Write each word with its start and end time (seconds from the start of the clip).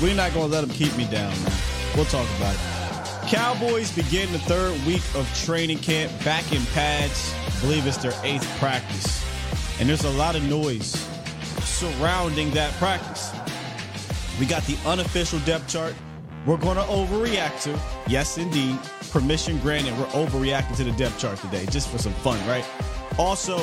we're 0.00 0.14
not 0.14 0.32
going 0.32 0.48
to 0.48 0.52
let 0.52 0.66
them 0.66 0.70
keep 0.70 0.96
me 0.96 1.04
down, 1.04 1.30
man. 1.42 1.52
We'll 1.94 2.06
talk 2.06 2.26
about 2.36 2.54
it. 2.54 3.28
Cowboys 3.28 3.92
begin 3.92 4.30
the 4.32 4.38
third 4.40 4.72
week 4.86 5.02
of 5.14 5.30
training 5.44 5.78
camp 5.78 6.12
back 6.24 6.52
in 6.52 6.64
pads. 6.66 7.34
I 7.46 7.60
believe 7.60 7.86
it's 7.86 7.98
their 7.98 8.14
eighth 8.22 8.48
practice. 8.58 9.24
And 9.78 9.88
there's 9.88 10.04
a 10.04 10.10
lot 10.10 10.36
of 10.36 10.42
noise 10.44 10.92
surrounding 11.62 12.50
that 12.52 12.72
practice. 12.74 13.32
We 14.38 14.46
got 14.46 14.64
the 14.64 14.76
unofficial 14.86 15.38
depth 15.40 15.68
chart. 15.68 15.94
We're 16.46 16.56
going 16.56 16.76
to 16.76 16.82
overreact 16.82 17.62
to. 17.64 17.78
Yes, 18.08 18.38
indeed. 18.38 18.78
Permission 19.10 19.58
granted. 19.58 19.96
We're 19.98 20.06
overreacting 20.06 20.76
to 20.76 20.84
the 20.84 20.92
depth 20.92 21.18
chart 21.18 21.38
today 21.38 21.66
just 21.66 21.88
for 21.88 21.98
some 21.98 22.14
fun, 22.14 22.38
right? 22.48 22.64
Also, 23.18 23.58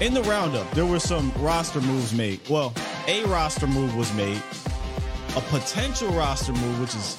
in 0.00 0.14
the 0.14 0.22
roundup, 0.22 0.70
there 0.72 0.86
were 0.86 1.00
some 1.00 1.32
roster 1.38 1.80
moves 1.80 2.12
made. 2.12 2.40
Well, 2.48 2.74
a 3.06 3.24
roster 3.24 3.66
move 3.66 3.96
was 3.96 4.12
made, 4.14 4.42
a 5.36 5.40
potential 5.42 6.08
roster 6.10 6.52
move, 6.52 6.80
which 6.80 6.94
is 6.94 7.16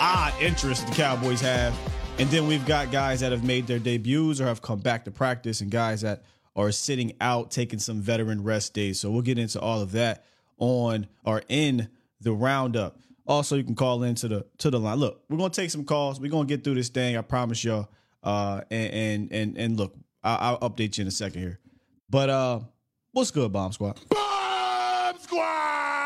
odd 0.00 0.32
interest 0.40 0.86
the 0.86 0.92
Cowboys 0.94 1.40
have. 1.40 1.78
And 2.18 2.28
then 2.30 2.46
we've 2.46 2.64
got 2.66 2.90
guys 2.90 3.20
that 3.20 3.30
have 3.30 3.44
made 3.44 3.66
their 3.66 3.78
debuts 3.78 4.40
or 4.40 4.46
have 4.46 4.62
come 4.62 4.80
back 4.80 5.04
to 5.04 5.10
practice, 5.10 5.60
and 5.60 5.70
guys 5.70 6.00
that 6.00 6.24
are 6.56 6.72
sitting 6.72 7.14
out, 7.20 7.50
taking 7.50 7.78
some 7.78 8.00
veteran 8.00 8.42
rest 8.42 8.74
days. 8.74 9.00
So 9.00 9.10
we'll 9.10 9.22
get 9.22 9.38
into 9.38 9.60
all 9.60 9.80
of 9.80 9.92
that 9.92 10.24
on 10.58 11.06
or 11.24 11.42
in 11.48 11.88
the 12.20 12.32
roundup. 12.32 12.98
Also, 13.26 13.56
you 13.56 13.64
can 13.64 13.74
call 13.74 14.02
into 14.02 14.28
the 14.28 14.46
to 14.58 14.70
the 14.70 14.78
line. 14.78 14.98
Look, 14.98 15.22
we're 15.28 15.38
gonna 15.38 15.50
take 15.50 15.70
some 15.70 15.84
calls. 15.84 16.20
We're 16.20 16.30
gonna 16.30 16.46
get 16.46 16.62
through 16.62 16.74
this 16.74 16.88
thing. 16.88 17.16
I 17.16 17.22
promise 17.22 17.64
y'all. 17.64 17.88
Uh, 18.22 18.62
and 18.70 18.92
and 18.92 19.32
and, 19.32 19.58
and 19.58 19.76
look, 19.76 19.94
I'll, 20.22 20.58
update 20.60 20.98
you 20.98 21.02
in 21.02 21.08
a 21.08 21.12
second 21.12 21.40
here. 21.40 21.60
But 22.08 22.30
uh, 22.30 22.60
what's 23.12 23.30
good, 23.30 23.52
Bomb 23.52 23.72
Squad? 23.72 24.00
Bomb 24.10 25.18
Squad! 25.18 26.03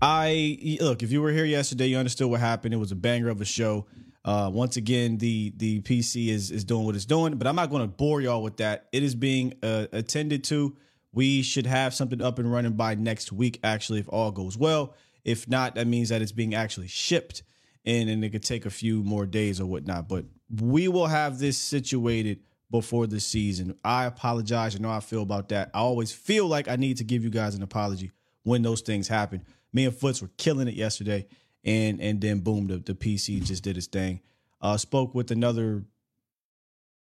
I 0.00 0.78
look. 0.80 1.02
If 1.02 1.10
you 1.10 1.20
were 1.20 1.32
here 1.32 1.44
yesterday, 1.44 1.86
you 1.86 1.98
understood 1.98 2.28
what 2.28 2.40
happened. 2.40 2.72
It 2.74 2.78
was 2.78 2.92
a 2.92 2.96
banger 2.96 3.28
of 3.28 3.40
a 3.40 3.44
show. 3.44 3.86
Uh, 4.24 4.50
once 4.52 4.76
again, 4.76 5.18
the 5.18 5.52
the 5.56 5.80
PC 5.80 6.28
is 6.28 6.50
is 6.50 6.64
doing 6.64 6.84
what 6.84 6.94
it's 6.94 7.04
doing, 7.04 7.36
but 7.36 7.46
I'm 7.46 7.56
not 7.56 7.70
going 7.70 7.82
to 7.82 7.88
bore 7.88 8.20
y'all 8.20 8.42
with 8.42 8.58
that. 8.58 8.88
It 8.92 9.02
is 9.02 9.14
being 9.14 9.54
uh, 9.62 9.86
attended 9.92 10.44
to. 10.44 10.76
We 11.12 11.42
should 11.42 11.66
have 11.66 11.94
something 11.94 12.22
up 12.22 12.38
and 12.38 12.52
running 12.52 12.74
by 12.74 12.94
next 12.94 13.32
week. 13.32 13.58
Actually, 13.64 14.00
if 14.00 14.08
all 14.08 14.30
goes 14.30 14.56
well. 14.56 14.94
If 15.24 15.48
not, 15.48 15.74
that 15.74 15.86
means 15.86 16.10
that 16.10 16.22
it's 16.22 16.32
being 16.32 16.54
actually 16.54 16.88
shipped, 16.88 17.42
and 17.84 18.08
and 18.08 18.24
it 18.24 18.30
could 18.30 18.44
take 18.44 18.66
a 18.66 18.70
few 18.70 19.02
more 19.02 19.26
days 19.26 19.60
or 19.60 19.66
whatnot. 19.66 20.08
But 20.08 20.26
we 20.60 20.86
will 20.88 21.06
have 21.08 21.38
this 21.38 21.58
situated 21.58 22.40
before 22.70 23.06
the 23.06 23.18
season. 23.18 23.76
I 23.84 24.04
apologize. 24.04 24.74
You 24.74 24.80
know 24.80 24.90
I 24.90 25.00
feel 25.00 25.22
about 25.22 25.48
that. 25.48 25.70
I 25.74 25.78
always 25.78 26.12
feel 26.12 26.46
like 26.46 26.68
I 26.68 26.76
need 26.76 26.98
to 26.98 27.04
give 27.04 27.24
you 27.24 27.30
guys 27.30 27.54
an 27.54 27.62
apology 27.62 28.12
when 28.42 28.62
those 28.62 28.80
things 28.80 29.08
happen. 29.08 29.44
Me 29.72 29.84
and 29.84 29.94
Foots 29.94 30.22
were 30.22 30.30
killing 30.36 30.68
it 30.68 30.74
yesterday, 30.74 31.26
and 31.64 32.00
and 32.00 32.20
then 32.20 32.40
boom, 32.40 32.66
the, 32.66 32.78
the 32.78 32.94
PC 32.94 33.44
just 33.44 33.62
did 33.62 33.76
its 33.76 33.86
thing. 33.86 34.20
Uh, 34.60 34.76
spoke 34.76 35.14
with 35.14 35.30
another 35.30 35.84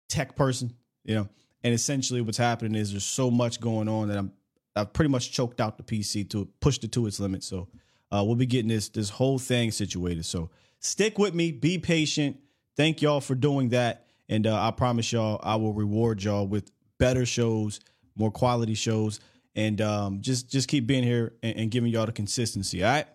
tech 0.09 0.35
person, 0.35 0.73
you 1.03 1.15
know, 1.15 1.27
and 1.63 1.73
essentially 1.73 2.21
what's 2.21 2.37
happening 2.37 2.75
is 2.75 2.91
there's 2.91 3.03
so 3.03 3.29
much 3.29 3.59
going 3.59 3.87
on 3.87 4.07
that 4.07 4.17
I'm 4.17 4.31
I've 4.75 4.93
pretty 4.93 5.09
much 5.09 5.31
choked 5.31 5.61
out 5.61 5.77
the 5.77 5.83
PC 5.83 6.29
to 6.31 6.45
pushed 6.59 6.83
it 6.83 6.91
to 6.93 7.05
its 7.05 7.19
limit. 7.19 7.43
So 7.43 7.67
uh, 8.11 8.23
we'll 8.25 8.35
be 8.35 8.45
getting 8.45 8.69
this 8.69 8.89
this 8.89 9.09
whole 9.09 9.39
thing 9.39 9.71
situated. 9.71 10.25
So 10.25 10.49
stick 10.79 11.17
with 11.17 11.33
me, 11.33 11.51
be 11.51 11.77
patient. 11.77 12.37
Thank 12.75 13.01
y'all 13.01 13.21
for 13.21 13.35
doing 13.35 13.69
that, 13.69 14.07
and 14.29 14.47
uh, 14.47 14.67
I 14.67 14.71
promise 14.71 15.11
y'all 15.11 15.39
I 15.43 15.57
will 15.57 15.73
reward 15.73 16.23
y'all 16.23 16.47
with 16.47 16.71
better 16.97 17.25
shows, 17.25 17.79
more 18.15 18.31
quality 18.31 18.73
shows 18.73 19.19
and 19.55 19.81
um, 19.81 20.21
just 20.21 20.49
just 20.49 20.67
keep 20.67 20.87
being 20.87 21.03
here 21.03 21.33
and, 21.43 21.57
and, 21.57 21.71
giving 21.71 21.91
y'all 21.91 22.05
the 22.05 22.11
consistency. 22.11 22.83
All 22.83 22.91
right. 22.91 23.07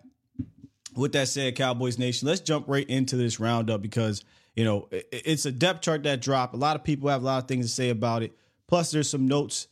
With 0.95 1.13
that 1.13 1.27
said, 1.27 1.55
Cowboys 1.55 1.99
Nation, 1.99 2.27
let's 2.27 2.41
jump 2.41 2.67
right 2.67 2.89
into 2.89 3.15
this 3.15 3.39
roundup 3.39 3.81
because 3.81 4.23
you 4.55 4.63
know 4.63 4.87
it, 4.91 5.07
it's 5.11 5.45
a 5.45 5.51
depth 5.51 5.81
chart 5.81 6.03
that 6.03 6.21
dropped. 6.21 6.53
A 6.53 6.57
lot 6.57 6.75
of 6.75 6.83
people 6.83 7.09
have 7.09 7.21
a 7.21 7.25
lot 7.25 7.43
of 7.43 7.47
things 7.47 7.65
to 7.65 7.71
say 7.71 7.89
about 7.89 8.23
it. 8.23 8.33
Plus, 8.67 8.91
there's 8.91 9.09
some 9.09 9.27
notes 9.27 9.67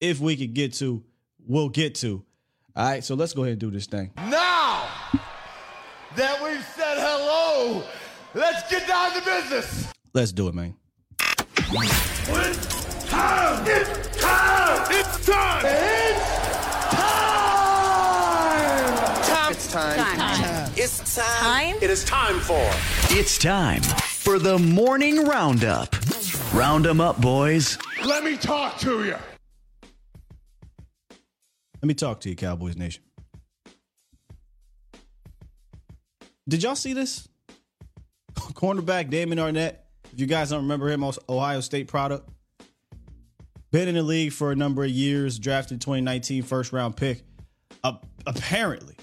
if 0.00 0.20
we 0.20 0.36
could 0.36 0.54
get 0.54 0.74
to, 0.74 1.02
we'll 1.46 1.68
get 1.68 1.94
to. 1.96 2.24
All 2.76 2.84
right, 2.84 3.04
so 3.04 3.14
let's 3.14 3.32
go 3.32 3.42
ahead 3.42 3.52
and 3.52 3.60
do 3.60 3.70
this 3.70 3.86
thing. 3.86 4.10
Now 4.16 4.88
that 6.16 6.42
we've 6.42 6.64
said 6.74 6.96
hello, 6.98 7.84
let's 8.34 8.68
get 8.70 8.86
down 8.86 9.12
to 9.12 9.24
business. 9.24 9.92
Let's 10.12 10.32
do 10.32 10.48
it, 10.48 10.54
man. 10.54 10.74
It's 11.56 13.04
time! 13.08 13.64
It's 13.66 14.20
time! 14.20 14.86
It's 14.90 15.26
time! 15.26 15.83
It 21.84 21.90
is 21.90 22.02
time 22.04 22.40
for 22.40 22.66
It's 23.10 23.36
time 23.36 23.82
for 23.82 24.38
the 24.38 24.58
morning 24.58 25.26
roundup. 25.26 25.94
Round 26.54 26.86
'em 26.86 26.98
up, 26.98 27.20
boys. 27.20 27.76
Let 28.02 28.24
me 28.24 28.38
talk 28.38 28.78
to 28.78 29.04
you. 29.04 29.18
Let 31.82 31.82
me 31.82 31.92
talk 31.92 32.22
to 32.22 32.30
you, 32.30 32.36
Cowboys 32.36 32.74
Nation. 32.78 33.02
Did 36.48 36.62
y'all 36.62 36.74
see 36.74 36.94
this? 36.94 37.28
Cornerback 38.34 39.10
Damon 39.10 39.36
Arnette. 39.36 39.76
If 40.10 40.20
you 40.20 40.26
guys 40.26 40.48
don't 40.48 40.62
remember 40.62 40.88
him, 40.88 41.04
Ohio 41.28 41.60
State 41.60 41.88
product. 41.88 42.26
Been 43.72 43.88
in 43.88 43.96
the 43.96 44.02
league 44.02 44.32
for 44.32 44.52
a 44.52 44.56
number 44.56 44.84
of 44.84 44.90
years, 44.90 45.38
drafted 45.38 45.82
2019 45.82 46.44
first 46.44 46.72
round 46.72 46.96
pick. 46.96 47.24
Uh, 47.82 47.96
apparently, 48.26 48.96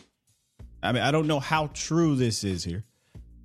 I 0.84 0.92
mean, 0.92 1.04
I 1.04 1.12
don't 1.12 1.28
know 1.28 1.40
how 1.40 1.68
true 1.74 2.16
this 2.16 2.44
is 2.44 2.64
here, 2.64 2.84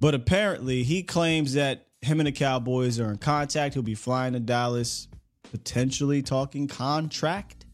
but 0.01 0.15
apparently 0.15 0.83
he 0.83 1.03
claims 1.03 1.55
that 1.55 1.87
him 2.01 2.21
and 2.21 2.27
the 2.27 2.33
Cowboys 2.33 2.99
are 3.01 3.11
in 3.11 3.19
contact. 3.19 3.75
He'll 3.75 3.83
be 3.83 3.95
flying 3.95 4.33
to 4.33 4.41
Dallas, 4.41 5.09
potentially 5.51 6.23
talking 6.23 6.69
contract. 6.69 7.67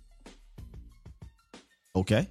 Okay. 1.94 2.26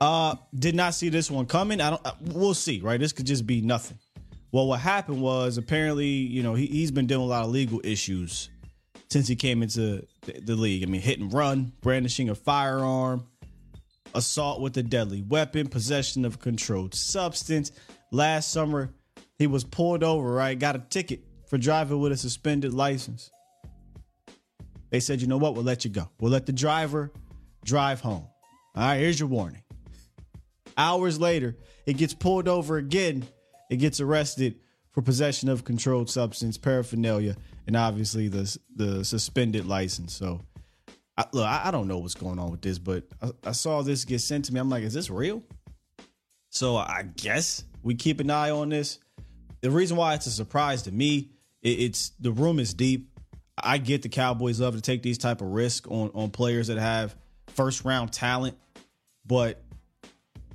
Uh, 0.00 0.36
did 0.58 0.74
not 0.74 0.94
see 0.94 1.08
this 1.08 1.30
one 1.30 1.46
coming. 1.46 1.80
I 1.80 1.90
don't. 1.90 2.02
Uh, 2.04 2.12
we'll 2.20 2.54
see. 2.54 2.80
Right, 2.80 2.98
this 2.98 3.12
could 3.12 3.26
just 3.26 3.46
be 3.46 3.60
nothing. 3.60 3.98
Well, 4.52 4.66
what 4.66 4.80
happened 4.80 5.20
was 5.20 5.58
apparently, 5.58 6.06
you 6.06 6.42
know, 6.42 6.54
he, 6.54 6.66
he's 6.66 6.90
been 6.90 7.06
dealing 7.06 7.26
with 7.26 7.34
a 7.34 7.38
lot 7.38 7.44
of 7.44 7.50
legal 7.50 7.80
issues 7.82 8.50
since 9.10 9.28
he 9.28 9.36
came 9.36 9.62
into 9.62 10.06
the, 10.22 10.40
the 10.40 10.56
league. 10.56 10.82
I 10.82 10.86
mean, 10.86 11.00
hit 11.00 11.18
and 11.18 11.32
run, 11.32 11.72
brandishing 11.80 12.28
a 12.28 12.34
firearm, 12.34 13.26
assault 14.14 14.60
with 14.60 14.76
a 14.76 14.82
deadly 14.82 15.22
weapon, 15.22 15.68
possession 15.68 16.24
of 16.24 16.36
a 16.36 16.38
controlled 16.38 16.94
substance. 16.94 17.72
Last 18.10 18.52
summer, 18.52 18.94
he 19.38 19.46
was 19.46 19.64
pulled 19.64 20.04
over, 20.04 20.32
right? 20.32 20.58
Got 20.58 20.76
a 20.76 20.78
ticket 20.78 21.24
for 21.48 21.58
driving 21.58 22.00
with 22.00 22.12
a 22.12 22.16
suspended 22.16 22.72
license. 22.72 23.30
They 24.90 25.00
said, 25.00 25.20
you 25.20 25.26
know 25.26 25.38
what? 25.38 25.54
We'll 25.54 25.64
let 25.64 25.84
you 25.84 25.90
go. 25.90 26.08
We'll 26.20 26.30
let 26.30 26.46
the 26.46 26.52
driver 26.52 27.10
drive 27.64 28.00
home. 28.00 28.26
All 28.76 28.82
right, 28.82 28.98
here's 28.98 29.18
your 29.18 29.28
warning. 29.28 29.62
Hours 30.76 31.20
later, 31.20 31.56
it 31.86 31.96
gets 31.96 32.14
pulled 32.14 32.48
over 32.48 32.76
again. 32.76 33.26
It 33.70 33.76
gets 33.76 34.00
arrested 34.00 34.56
for 34.92 35.02
possession 35.02 35.48
of 35.48 35.64
controlled 35.64 36.08
substance, 36.08 36.58
paraphernalia, 36.58 37.36
and 37.66 37.76
obviously 37.76 38.28
the 38.28 38.56
the 38.74 39.04
suspended 39.04 39.66
license. 39.66 40.12
So, 40.12 40.40
I, 41.16 41.24
look, 41.32 41.46
I, 41.46 41.62
I 41.66 41.70
don't 41.70 41.86
know 41.86 41.98
what's 41.98 42.14
going 42.14 42.38
on 42.38 42.50
with 42.50 42.62
this, 42.62 42.78
but 42.78 43.04
I, 43.22 43.30
I 43.44 43.52
saw 43.52 43.82
this 43.82 44.04
get 44.04 44.20
sent 44.20 44.46
to 44.46 44.54
me. 44.54 44.60
I'm 44.60 44.68
like, 44.68 44.82
is 44.82 44.94
this 44.94 45.10
real? 45.10 45.42
So 46.50 46.76
I 46.76 47.04
guess 47.16 47.64
we 47.82 47.94
keep 47.94 48.20
an 48.20 48.30
eye 48.30 48.50
on 48.50 48.68
this. 48.68 48.98
The 49.60 49.70
reason 49.70 49.96
why 49.96 50.14
it's 50.14 50.26
a 50.26 50.30
surprise 50.30 50.82
to 50.82 50.92
me, 50.92 51.30
it, 51.62 51.80
it's 51.80 52.10
the 52.20 52.32
room 52.32 52.58
is 52.58 52.74
deep. 52.74 53.10
I 53.56 53.78
get 53.78 54.02
the 54.02 54.08
Cowboys 54.08 54.60
love 54.60 54.74
to 54.74 54.80
take 54.80 55.02
these 55.02 55.18
type 55.18 55.40
of 55.40 55.48
risk 55.48 55.88
on 55.90 56.10
on 56.14 56.30
players 56.30 56.66
that 56.66 56.78
have 56.78 57.14
first 57.48 57.84
round 57.84 58.12
talent, 58.12 58.56
but 59.24 59.62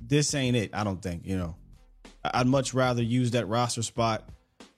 this 0.00 0.34
ain't 0.34 0.56
it. 0.56 0.70
I 0.74 0.84
don't 0.84 1.00
think 1.00 1.26
you 1.26 1.38
know. 1.38 1.56
I'd 2.22 2.46
much 2.46 2.74
rather 2.74 3.02
use 3.02 3.30
that 3.30 3.48
roster 3.48 3.82
spot 3.82 4.28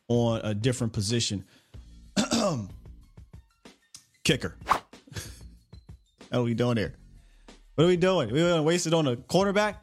on 0.09 0.41
a 0.45 0.55
different 0.55 0.93
position. 0.93 1.45
Kicker. 4.25 4.55
What 6.33 6.39
are 6.39 6.45
we 6.45 6.55
doing 6.55 6.79
here? 6.79 6.95
What 7.75 7.85
are 7.85 7.89
we 7.89 7.99
doing? 7.99 8.33
We 8.33 8.41
gonna 8.41 8.63
waste 8.63 8.87
it 8.87 8.95
on 8.95 9.07
a 9.07 9.17
cornerback? 9.17 9.77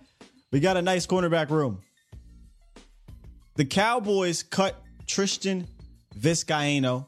We 0.51 0.59
got 0.59 0.77
a 0.77 0.81
nice 0.81 1.05
cornerback 1.05 1.51
room. 1.51 1.81
The 3.55 3.65
Cowboys 3.65 4.41
cut 4.41 4.81
Tristan 5.05 5.67
Vizcaino 6.17 7.05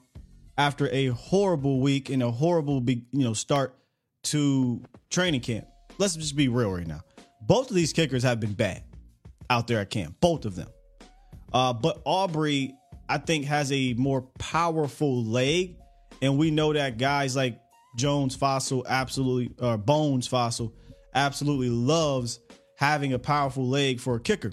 after 0.60 0.90
a 0.90 1.08
horrible 1.08 1.80
week 1.80 2.12
and 2.12 2.22
a 2.22 2.30
horrible, 2.30 2.84
you 2.88 3.04
know, 3.12 3.34
start 3.34 3.76
to 4.26 4.84
training 5.10 5.42
camp. 5.42 5.66
Let's 5.98 6.16
just 6.16 6.36
be 6.36 6.48
real 6.48 6.72
right 6.72 6.86
now. 6.86 7.02
Both 7.42 7.72
of 7.72 7.76
these 7.76 7.94
kickers 7.94 8.22
have 8.22 8.40
been 8.40 8.54
bad 8.54 8.84
out 9.50 9.66
there 9.66 9.80
at 9.80 9.90
camp, 9.90 10.18
both 10.22 10.46
of 10.46 10.56
them. 10.56 10.70
Uh, 11.52 11.74
but 11.74 12.00
Aubrey, 12.06 12.76
I 13.10 13.18
think, 13.18 13.46
has 13.46 13.72
a 13.72 13.96
more 13.96 14.22
powerful 14.38 15.24
leg, 15.24 15.78
and 16.22 16.38
we 16.38 16.52
know 16.52 16.74
that 16.74 17.00
guys 17.00 17.36
like 17.36 17.60
Jones 17.96 18.36
Fassel 18.38 18.86
absolutely, 18.88 19.54
or 19.60 19.78
Bones 19.78 20.28
Fassel 20.28 20.72
absolutely 21.14 21.70
loves 21.70 22.40
having 22.78 23.14
a 23.14 23.20
powerful 23.20 23.68
leg 23.68 24.00
for 24.00 24.16
a 24.16 24.20
kicker. 24.20 24.52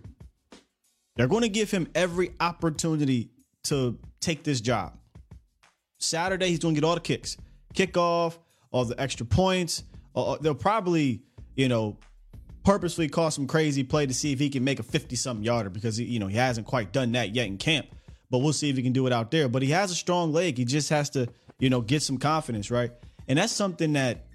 They're 1.16 1.28
going 1.28 1.42
to 1.42 1.48
give 1.48 1.70
him 1.70 1.88
every 1.94 2.32
opportunity 2.40 3.30
to 3.64 3.98
take 4.20 4.44
this 4.44 4.60
job. 4.60 4.96
Saturday, 5.98 6.48
he's 6.48 6.60
going 6.60 6.74
to 6.74 6.80
get 6.80 6.86
all 6.86 6.94
the 6.94 7.00
kicks, 7.00 7.36
kickoff, 7.74 8.38
all 8.70 8.84
the 8.84 9.00
extra 9.00 9.26
points. 9.26 9.82
Uh, 10.14 10.36
they'll 10.40 10.54
probably, 10.54 11.22
you 11.56 11.68
know, 11.68 11.96
purposely 12.64 13.08
call 13.08 13.30
some 13.30 13.46
crazy 13.46 13.82
play 13.82 14.06
to 14.06 14.14
see 14.14 14.32
if 14.32 14.38
he 14.38 14.48
can 14.48 14.62
make 14.62 14.78
a 14.78 14.82
50 14.82 15.16
something 15.16 15.44
yarder 15.44 15.70
because, 15.70 15.98
you 15.98 16.18
know, 16.18 16.26
he 16.26 16.36
hasn't 16.36 16.66
quite 16.66 16.92
done 16.92 17.12
that 17.12 17.34
yet 17.34 17.46
in 17.46 17.56
camp. 17.56 17.86
But 18.30 18.38
we'll 18.38 18.52
see 18.52 18.68
if 18.68 18.76
he 18.76 18.82
can 18.82 18.92
do 18.92 19.06
it 19.06 19.12
out 19.12 19.30
there. 19.30 19.48
But 19.48 19.62
he 19.62 19.70
has 19.70 19.90
a 19.90 19.94
strong 19.94 20.32
leg. 20.32 20.58
He 20.58 20.66
just 20.66 20.90
has 20.90 21.08
to, 21.10 21.28
you 21.58 21.70
know, 21.70 21.80
get 21.80 22.02
some 22.02 22.18
confidence, 22.18 22.70
right? 22.70 22.92
And 23.28 23.38
that's 23.38 23.52
something 23.52 23.92
that 23.92 24.26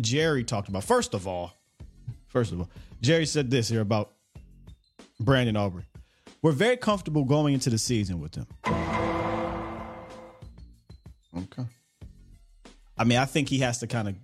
Jerry 0.00 0.44
talked 0.44 0.68
about. 0.68 0.84
First 0.84 1.12
of 1.12 1.26
all, 1.26 1.52
first 2.28 2.52
of 2.52 2.60
all, 2.60 2.70
Jerry 3.00 3.26
said 3.26 3.50
this 3.50 3.68
here 3.68 3.80
about 3.80 4.12
Brandon 5.20 5.56
Aubrey. 5.56 5.84
We're 6.40 6.52
very 6.52 6.76
comfortable 6.76 7.24
going 7.24 7.54
into 7.54 7.68
the 7.68 7.78
season 7.78 8.20
with 8.20 8.36
him. 8.36 8.46
Okay. 11.36 11.64
I 12.96 13.04
mean, 13.04 13.18
I 13.18 13.24
think 13.24 13.48
he 13.48 13.58
has 13.58 13.78
to 13.80 13.86
kind 13.86 14.08
of 14.08 14.14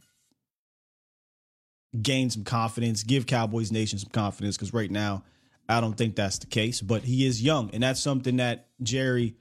gain 2.00 2.31
some 2.31 2.44
confidence, 2.44 3.02
give 3.02 3.26
Cowboys 3.26 3.72
Nation 3.72 3.99
some 3.99 4.10
confidence 4.10 4.56
because 4.56 4.72
right 4.72 4.90
now, 4.90 5.25
I 5.69 5.81
don't 5.81 5.94
think 5.96 6.14
that's 6.14 6.38
the 6.38 6.46
case. 6.46 6.81
But 6.81 7.02
he 7.02 7.26
is 7.26 7.43
young, 7.43 7.70
and 7.72 7.82
that's 7.82 8.00
something 8.00 8.37
that 8.37 8.69
Jerry 8.82 9.37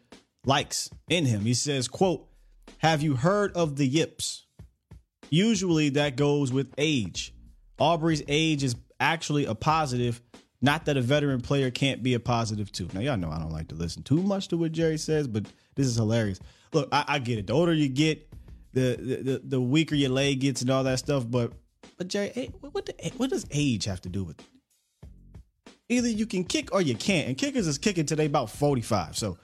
likes 0.45 0.89
in 1.09 1.25
him. 1.25 1.41
He 1.41 1.53
says, 1.53 1.87
"quote 1.87 2.27
Have 2.77 3.01
you 3.01 3.15
heard 3.15 3.51
of 3.53 3.75
the 3.75 3.87
yips? 3.87 4.45
Usually, 5.33 5.89
that 5.89 6.15
goes 6.15 6.53
with 6.53 6.71
age. 6.77 7.33
Aubrey's 7.79 8.21
age 8.27 8.63
is 8.63 8.75
actually 8.99 9.45
a 9.45 9.55
positive." 9.55 10.21
Not 10.61 10.85
that 10.85 10.95
a 10.95 11.01
veteran 11.01 11.41
player 11.41 11.71
can't 11.71 12.01
be 12.01 12.13
a 12.13 12.21
positive 12.21 12.71
too. 12.71 12.87
Now 12.93 13.01
y'all 13.01 13.17
know 13.17 13.29
I 13.29 13.37
don't 13.37 13.51
like 13.51 13.67
to 13.69 13.75
listen 13.75 14.01
too 14.03 14.21
much 14.23 14.47
to 14.49 14.57
what 14.57 14.71
Jerry 14.71 14.97
says, 14.97 15.27
but 15.27 15.45
this 15.75 15.87
is 15.87 15.97
hilarious. 15.97 16.39
Look, 16.71 16.87
I, 16.91 17.03
I 17.07 17.19
get 17.19 17.37
it. 17.37 17.47
The 17.47 17.53
older 17.53 17.73
you 17.73 17.89
get, 17.89 18.31
the, 18.73 18.95
the 18.95 19.41
the 19.43 19.59
weaker 19.59 19.95
your 19.95 20.11
leg 20.11 20.39
gets 20.39 20.61
and 20.61 20.69
all 20.69 20.83
that 20.85 20.99
stuff. 20.99 21.25
But 21.29 21.51
but 21.97 22.07
Jerry, 22.07 22.31
eh, 22.35 22.47
what 22.61 22.85
the, 22.85 23.05
eh, 23.05 23.09
what 23.17 23.29
does 23.29 23.45
age 23.51 23.85
have 23.85 24.01
to 24.01 24.09
do 24.09 24.23
with 24.23 24.39
it? 24.39 24.45
Either 25.89 26.07
you 26.07 26.25
can 26.25 26.43
kick 26.43 26.73
or 26.73 26.81
you 26.81 26.95
can't. 26.95 27.27
And 27.27 27.37
kickers 27.37 27.67
is 27.67 27.77
kicking 27.77 28.05
today 28.05 28.25
about 28.25 28.49
45. 28.49 29.17
So 29.17 29.37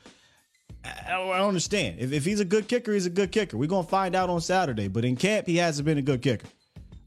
I 1.08 1.22
I 1.32 1.38
don't 1.38 1.48
understand. 1.48 1.98
If, 2.00 2.12
if 2.12 2.26
he's 2.26 2.40
a 2.40 2.46
good 2.46 2.68
kicker, 2.68 2.94
he's 2.94 3.06
a 3.06 3.10
good 3.10 3.32
kicker. 3.32 3.58
We're 3.58 3.68
to 3.68 3.84
find 3.84 4.16
out 4.16 4.30
on 4.30 4.42
Saturday. 4.42 4.88
But 4.88 5.06
in 5.06 5.16
camp, 5.16 5.48
he 5.48 5.58
hasn't 5.58 5.86
been 5.86 5.98
a 5.98 6.02
good 6.02 6.22
kicker. 6.22 6.48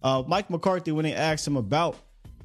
Uh, 0.02 0.23
Mike 0.26 0.50
McCarthy, 0.50 0.93
when 0.93 1.05
they 1.05 1.14
asked 1.14 1.46
him 1.46 1.56
about 1.56 1.96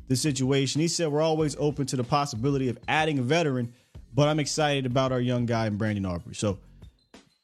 the 0.08 0.16
situation, 0.16 0.82
he 0.82 0.88
said, 0.88 1.10
We're 1.10 1.22
always 1.22 1.56
open 1.60 1.86
to 1.88 1.96
the 1.96 2.04
possibility 2.04 2.70
of 2.70 2.78
adding 2.88 3.20
a 3.20 3.24
veteran, 3.24 3.74
but 4.14 4.28
I'm 4.28 4.40
excited 4.40 4.86
about 4.86 5.12
our 5.12 5.20
young 5.20 5.46
guy 5.46 5.68
Brandon 5.70 6.06
Aubrey. 6.06 6.36
So, 6.36 6.60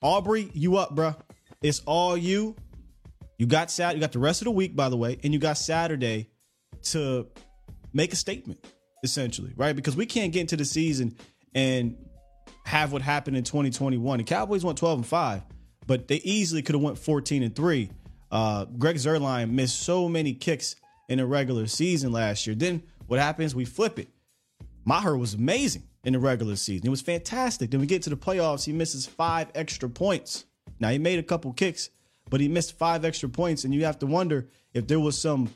Aubrey, 0.01 0.49
you 0.53 0.77
up, 0.77 0.95
bruh. 0.95 1.15
It's 1.61 1.81
all 1.85 2.15
you. 2.17 2.55
You 3.37 3.47
got 3.47 3.71
Sat. 3.71 3.95
You 3.95 4.01
got 4.01 4.11
the 4.11 4.19
rest 4.19 4.41
of 4.41 4.45
the 4.45 4.51
week, 4.51 4.75
by 4.75 4.89
the 4.89 4.97
way, 4.97 5.17
and 5.23 5.33
you 5.33 5.39
got 5.39 5.57
Saturday 5.57 6.29
to 6.83 7.27
make 7.93 8.13
a 8.13 8.15
statement, 8.15 8.63
essentially, 9.03 9.53
right? 9.55 9.75
Because 9.75 9.95
we 9.95 10.05
can't 10.05 10.31
get 10.31 10.41
into 10.41 10.57
the 10.57 10.65
season 10.65 11.15
and 11.55 11.95
have 12.65 12.91
what 12.91 13.01
happened 13.01 13.37
in 13.37 13.43
2021. 13.43 14.17
The 14.17 14.23
Cowboys 14.23 14.63
went 14.63 14.77
12 14.77 14.99
and 14.99 15.07
five, 15.07 15.43
but 15.85 16.07
they 16.07 16.17
easily 16.17 16.61
could 16.61 16.75
have 16.75 16.81
went 16.81 16.97
14 16.97 17.43
and 17.43 17.55
three. 17.55 17.89
Uh, 18.31 18.65
Greg 18.65 18.95
Zuerlein 18.95 19.51
missed 19.51 19.81
so 19.81 20.09
many 20.09 20.33
kicks 20.33 20.75
in 21.09 21.19
a 21.19 21.25
regular 21.25 21.67
season 21.67 22.11
last 22.11 22.47
year. 22.47 22.55
Then 22.55 22.83
what 23.07 23.19
happens? 23.19 23.53
We 23.53 23.65
flip 23.65 23.99
it. 23.99 24.09
Maher 24.85 25.17
was 25.17 25.33
amazing 25.33 25.83
in 26.03 26.13
the 26.13 26.19
regular 26.19 26.55
season. 26.55 26.87
It 26.87 26.89
was 26.89 27.01
fantastic. 27.01 27.71
Then 27.71 27.79
we 27.79 27.85
get 27.85 28.01
to 28.03 28.09
the 28.09 28.17
playoffs. 28.17 28.65
He 28.65 28.73
misses 28.73 29.05
five 29.05 29.49
extra 29.55 29.89
points. 29.89 30.45
Now 30.79 30.89
he 30.89 30.97
made 30.97 31.19
a 31.19 31.23
couple 31.23 31.53
kicks, 31.53 31.89
but 32.29 32.41
he 32.41 32.47
missed 32.47 32.77
five 32.77 33.05
extra 33.05 33.29
points, 33.29 33.63
and 33.63 33.73
you 33.73 33.85
have 33.85 33.99
to 33.99 34.05
wonder 34.05 34.47
if 34.73 34.87
there 34.87 34.99
was 34.99 35.17
some 35.17 35.53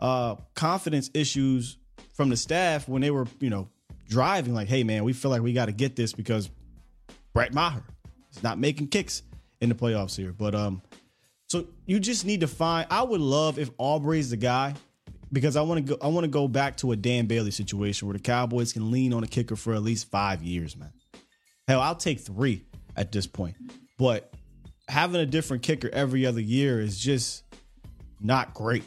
uh, 0.00 0.36
confidence 0.54 1.10
issues 1.12 1.76
from 2.14 2.30
the 2.30 2.36
staff 2.36 2.88
when 2.88 3.02
they 3.02 3.10
were, 3.10 3.26
you 3.40 3.50
know, 3.50 3.68
driving. 4.10 4.52
Like, 4.52 4.68
hey 4.68 4.84
man, 4.84 5.04
we 5.04 5.14
feel 5.14 5.30
like 5.30 5.40
we 5.40 5.54
got 5.54 5.66
to 5.66 5.72
get 5.72 5.96
this 5.96 6.12
because 6.12 6.50
Brett 7.32 7.54
Maher 7.54 7.84
is 8.30 8.42
not 8.42 8.58
making 8.58 8.88
kicks 8.88 9.22
in 9.62 9.70
the 9.70 9.74
playoffs 9.74 10.16
here. 10.16 10.32
But 10.32 10.54
um, 10.54 10.82
so 11.48 11.66
you 11.86 11.98
just 11.98 12.26
need 12.26 12.40
to 12.40 12.48
find. 12.48 12.86
I 12.90 13.02
would 13.02 13.20
love 13.20 13.58
if 13.58 13.70
Aubrey's 13.78 14.28
the 14.30 14.36
guy 14.36 14.74
because 15.32 15.56
I 15.56 15.62
want 15.62 15.86
to 15.86 15.94
go. 15.94 16.06
I 16.06 16.08
want 16.08 16.24
to 16.24 16.30
go 16.30 16.46
back 16.48 16.76
to 16.78 16.92
a 16.92 16.96
Dan 16.96 17.26
Bailey 17.26 17.52
situation 17.52 18.06
where 18.08 18.16
the 18.16 18.22
Cowboys 18.22 18.74
can 18.74 18.90
lean 18.90 19.14
on 19.14 19.24
a 19.24 19.28
kicker 19.28 19.56
for 19.56 19.72
at 19.72 19.82
least 19.82 20.10
five 20.10 20.42
years, 20.42 20.76
man. 20.76 20.92
Hell, 21.66 21.80
I'll 21.80 21.94
take 21.94 22.20
three 22.20 22.64
at 22.96 23.12
this 23.12 23.26
point. 23.26 23.56
But 23.96 24.34
having 24.88 25.20
a 25.20 25.26
different 25.26 25.62
kicker 25.62 25.88
every 25.92 26.26
other 26.26 26.40
year 26.40 26.80
is 26.80 26.98
just 26.98 27.44
not 28.20 28.54
great 28.54 28.82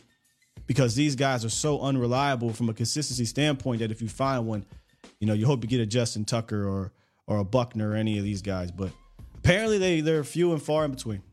because 0.68 0.96
these 0.96 1.16
guys 1.16 1.46
are 1.46 1.50
so 1.50 1.82
unreliable 1.82 2.52
from 2.52 2.70
a 2.70 2.74
consistency 2.74 3.26
standpoint 3.26 3.80
that 3.80 3.92
if 3.92 4.02
you 4.02 4.10
find 4.10 4.46
one, 4.46 4.66
you 5.24 5.28
know, 5.28 5.34
you 5.34 5.46
hope 5.46 5.64
you 5.64 5.70
get 5.70 5.80
a 5.80 5.86
Justin 5.86 6.26
Tucker 6.26 6.68
or 6.68 6.92
or 7.28 7.38
a 7.38 7.46
Buckner 7.46 7.92
or 7.92 7.96
any 7.96 8.18
of 8.18 8.26
these 8.26 8.42
guys. 8.42 8.72
But 8.72 8.92
apparently 9.38 9.78
they 9.78 10.02
they're 10.02 10.22
few 10.26 10.52
and 10.52 10.62
far 10.62 10.84
in 10.84 10.92
between. 10.92 11.24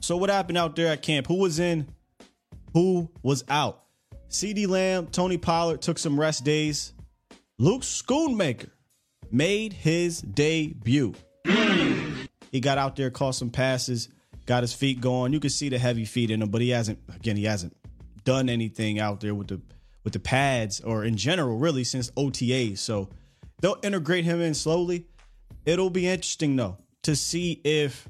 So 0.00 0.16
what 0.16 0.30
happened 0.30 0.58
out 0.58 0.74
there 0.74 0.88
at 0.88 1.00
camp? 1.00 1.28
Who 1.28 1.36
was 1.36 1.60
in? 1.60 1.86
Who 2.74 3.08
was 3.22 3.44
out? 3.48 3.84
CeeDee 4.30 4.66
Lamb, 4.66 5.06
Tony 5.06 5.38
Pollard 5.38 5.80
took 5.80 5.96
some 5.96 6.18
rest 6.18 6.42
days. 6.42 6.92
Luke 7.56 7.82
Schoonmaker 7.82 8.70
made 9.30 9.72
his 9.72 10.20
debut. 10.20 11.14
He 12.50 12.58
got 12.58 12.78
out 12.78 12.96
there, 12.96 13.10
caught 13.10 13.36
some 13.36 13.50
passes, 13.50 14.08
got 14.44 14.64
his 14.64 14.72
feet 14.72 15.00
going. 15.00 15.32
You 15.32 15.38
can 15.38 15.50
see 15.50 15.68
the 15.68 15.78
heavy 15.78 16.04
feet 16.04 16.32
in 16.32 16.42
him, 16.42 16.48
but 16.48 16.60
he 16.60 16.70
hasn't. 16.70 16.98
Again, 17.14 17.36
he 17.36 17.44
hasn't 17.44 17.76
done 18.24 18.48
anything 18.48 18.98
out 18.98 19.20
there 19.20 19.36
with 19.36 19.46
the 19.46 19.60
with 20.04 20.12
the 20.12 20.18
pads 20.18 20.80
or 20.80 21.04
in 21.04 21.16
general, 21.16 21.58
really, 21.58 21.84
since 21.84 22.10
OTAs. 22.12 22.78
So 22.78 23.08
they'll 23.60 23.78
integrate 23.82 24.24
him 24.24 24.40
in 24.40 24.54
slowly. 24.54 25.06
It'll 25.64 25.90
be 25.90 26.06
interesting 26.06 26.56
though 26.56 26.78
to 27.02 27.14
see 27.14 27.60
if 27.64 28.08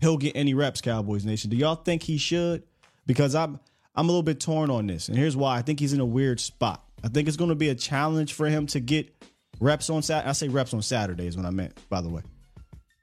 he'll 0.00 0.18
get 0.18 0.36
any 0.36 0.54
reps. 0.54 0.80
Cowboys 0.80 1.24
Nation, 1.24 1.50
do 1.50 1.56
y'all 1.56 1.76
think 1.76 2.02
he 2.02 2.18
should? 2.18 2.62
Because 3.06 3.34
I'm 3.34 3.60
I'm 3.94 4.06
a 4.06 4.08
little 4.08 4.22
bit 4.22 4.40
torn 4.40 4.70
on 4.70 4.86
this, 4.86 5.08
and 5.08 5.16
here's 5.16 5.36
why. 5.36 5.56
I 5.56 5.62
think 5.62 5.80
he's 5.80 5.92
in 5.92 6.00
a 6.00 6.06
weird 6.06 6.38
spot. 6.40 6.84
I 7.02 7.08
think 7.08 7.28
it's 7.28 7.36
going 7.36 7.50
to 7.50 7.56
be 7.56 7.70
a 7.70 7.74
challenge 7.74 8.34
for 8.34 8.46
him 8.46 8.66
to 8.68 8.80
get 8.80 9.14
reps 9.60 9.90
on 9.90 10.02
Saturday. 10.02 10.28
I 10.28 10.32
say 10.32 10.48
reps 10.48 10.74
on 10.74 10.82
Saturdays 10.82 11.36
when 11.36 11.46
I 11.46 11.50
meant, 11.50 11.78
by 11.88 12.00
the 12.00 12.08
way 12.08 12.22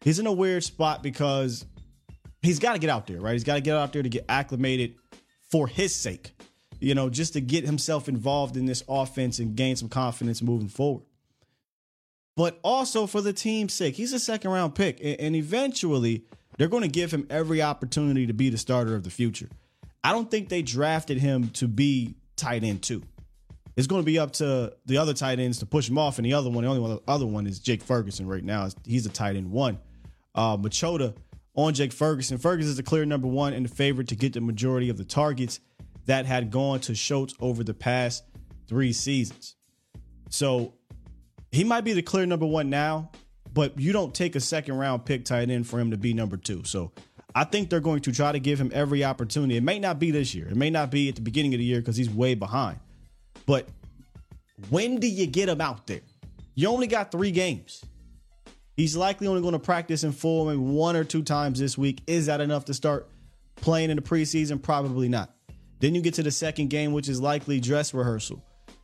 he's 0.03 0.19
in 0.19 0.27
a 0.27 0.31
weird 0.31 0.63
spot 0.63 1.01
because 1.01 1.65
he's 2.41 2.59
got 2.59 2.73
to 2.73 2.79
get 2.79 2.89
out 2.89 3.07
there, 3.07 3.19
right? 3.19 3.33
He's 3.33 3.43
got 3.43 3.55
to 3.55 3.61
get 3.61 3.75
out 3.75 3.93
there 3.93 4.03
to 4.03 4.09
get 4.09 4.25
acclimated 4.29 4.95
for 5.49 5.67
his 5.67 5.95
sake, 5.95 6.32
you 6.83 6.93
know, 6.93 7.09
just 7.09 7.33
to 7.33 7.41
get 7.41 7.65
himself 7.65 8.09
involved 8.09 8.57
in 8.57 8.65
this 8.65 8.83
offense 8.89 9.39
and 9.39 9.55
gain 9.55 9.75
some 9.75 9.89
confidence 9.89 10.41
moving 10.41 10.67
forward. 10.67 11.03
But 12.35 12.59
also 12.63 13.07
for 13.07 13.21
the 13.21 13.33
team's 13.33 13.73
sake, 13.73 13.95
he's 13.95 14.11
a 14.11 14.19
second 14.19 14.51
round 14.51 14.75
pick, 14.75 14.99
and 15.01 15.35
eventually 15.35 16.25
they're 16.57 16.67
going 16.67 16.83
to 16.83 16.89
give 16.89 17.11
him 17.11 17.25
every 17.29 17.61
opportunity 17.61 18.27
to 18.27 18.33
be 18.33 18.49
the 18.49 18.57
starter 18.57 18.95
of 18.95 19.03
the 19.03 19.09
future. 19.09 19.49
I 20.03 20.11
don't 20.11 20.29
think 20.29 20.49
they 20.49 20.61
drafted 20.61 21.19
him 21.19 21.49
to 21.49 21.67
be 21.67 22.15
tight 22.35 22.63
end 22.63 22.81
two. 22.81 23.03
It's 23.75 23.87
going 23.87 24.01
to 24.01 24.05
be 24.05 24.19
up 24.19 24.33
to 24.33 24.73
the 24.85 24.97
other 24.97 25.13
tight 25.13 25.39
ends 25.39 25.59
to 25.59 25.65
push 25.65 25.89
him 25.89 25.97
off, 25.97 26.17
and 26.17 26.25
the 26.25 26.33
other 26.33 26.49
one, 26.49 26.63
the 26.63 26.69
only 26.69 26.81
one, 26.81 26.91
the 26.91 27.01
other 27.07 27.25
one 27.25 27.47
is 27.47 27.59
Jake 27.59 27.81
Ferguson 27.81 28.27
right 28.27 28.43
now. 28.43 28.67
He's 28.85 29.05
a 29.05 29.09
tight 29.09 29.35
end 29.35 29.51
one 29.51 29.79
uh, 30.35 30.57
Machota 30.57 31.15
on 31.55 31.73
Jake 31.73 31.93
Ferguson. 31.93 32.37
Ferguson 32.37 32.71
is 32.71 32.79
a 32.79 32.83
clear 32.83 33.05
number 33.05 33.27
one 33.27 33.53
and 33.53 33.65
the 33.65 33.73
favorite 33.73 34.07
to 34.09 34.15
get 34.15 34.33
the 34.33 34.41
majority 34.41 34.89
of 34.89 34.97
the 34.97 35.05
targets 35.05 35.59
that 36.05 36.25
had 36.25 36.51
gone 36.51 36.79
to 36.81 36.95
Schultz 36.95 37.33
over 37.39 37.63
the 37.63 37.73
past 37.73 38.23
three 38.67 38.93
seasons. 38.93 39.55
So 40.29 40.73
he 41.51 41.63
might 41.63 41.81
be 41.81 41.93
the 41.93 42.01
clear 42.01 42.25
number 42.25 42.45
one 42.45 42.69
now, 42.69 43.11
but 43.53 43.79
you 43.79 43.93
don't 43.93 44.13
take 44.13 44.35
a 44.35 44.39
second 44.39 44.77
round 44.77 45.05
pick 45.05 45.25
tight 45.25 45.49
end 45.49 45.67
for 45.67 45.79
him 45.79 45.91
to 45.91 45.97
be 45.97 46.13
number 46.13 46.37
two. 46.37 46.63
So 46.63 46.91
I 47.35 47.43
think 47.43 47.69
they're 47.69 47.79
going 47.79 48.01
to 48.01 48.11
try 48.11 48.31
to 48.31 48.39
give 48.39 48.59
him 48.59 48.71
every 48.73 49.03
opportunity. 49.03 49.57
It 49.57 49.63
may 49.63 49.79
not 49.79 49.99
be 49.99 50.11
this 50.11 50.33
year, 50.33 50.47
it 50.47 50.55
may 50.55 50.69
not 50.69 50.91
be 50.91 51.09
at 51.09 51.15
the 51.15 51.21
beginning 51.21 51.53
of 51.53 51.59
the 51.59 51.65
year 51.65 51.79
because 51.79 51.97
he's 51.97 52.09
way 52.09 52.35
behind. 52.35 52.79
But 53.45 53.67
when 54.69 54.99
do 54.99 55.07
you 55.07 55.27
get 55.27 55.49
him 55.49 55.61
out 55.61 55.87
there? 55.87 56.01
You 56.55 56.69
only 56.69 56.87
got 56.87 57.11
three 57.11 57.31
games. 57.31 57.83
He's 58.75 58.95
likely 58.95 59.27
only 59.27 59.41
going 59.41 59.53
to 59.53 59.59
practice 59.59 60.03
in 60.03 60.11
full 60.11 60.45
maybe 60.45 60.57
one 60.57 60.95
or 60.95 61.03
two 61.03 61.23
times 61.23 61.59
this 61.59 61.77
week. 61.77 62.01
Is 62.07 62.25
that 62.25 62.41
enough 62.41 62.65
to 62.65 62.73
start 62.73 63.07
playing 63.55 63.91
in 63.91 63.97
the 63.97 64.01
preseason? 64.01 64.61
Probably 64.61 65.09
not. 65.09 65.31
Then 65.83 65.95
you 65.95 66.01
get 66.01 66.13
to 66.13 66.23
the 66.23 66.31
second 66.31 66.69
game, 66.69 66.93
which 66.93 67.09
is 67.09 67.19
likely 67.19 67.59
dress 67.59 67.93
rehearsal. 67.93 68.41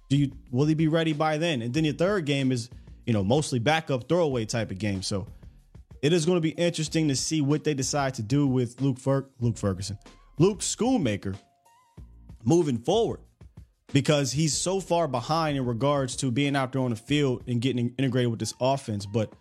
Do 0.10 0.18
you 0.18 0.34
will 0.52 0.66
he 0.66 0.74
be 0.74 0.90
ready 0.90 1.14
by 1.14 1.38
then? 1.38 1.62
And 1.62 1.74
then 1.74 1.86
your 1.86 1.94
third 1.94 2.26
game 2.26 2.52
is, 2.52 2.70
you 3.06 3.14
know, 3.14 3.24
mostly 3.24 3.58
backup 3.58 4.10
throwaway 4.10 4.44
type 4.44 4.70
of 4.70 4.80
game. 4.80 5.02
So 5.02 5.26
it 6.02 6.12
is 6.12 6.26
going 6.26 6.36
to 6.36 6.42
be 6.42 6.50
interesting 6.50 7.08
to 7.08 7.16
see 7.16 7.40
what 7.40 7.64
they 7.64 7.74
decide 7.74 8.16
to 8.16 8.22
do 8.22 8.46
with 8.46 8.82
Luke 8.82 9.00
Fer- 9.00 9.30
Luke 9.40 9.58
Ferguson, 9.58 9.98
Luke 10.40 10.60
Schoonmaker 10.60 11.38
moving 12.44 12.78
forward 12.78 13.22
because 13.94 14.34
he's 14.34 14.58
so 14.58 14.82
far 14.82 15.08
behind 15.08 15.56
in 15.58 15.66
regards 15.66 16.18
to 16.18 16.32
being 16.32 16.58
out 16.58 16.74
there 16.74 16.82
on 16.82 16.90
the 16.90 16.98
field 16.98 17.44
and 17.48 17.62
getting 17.62 17.96
integrated 17.98 18.30
with 18.30 18.42
this 18.42 18.54
offense. 18.60 19.06
But 19.06 19.32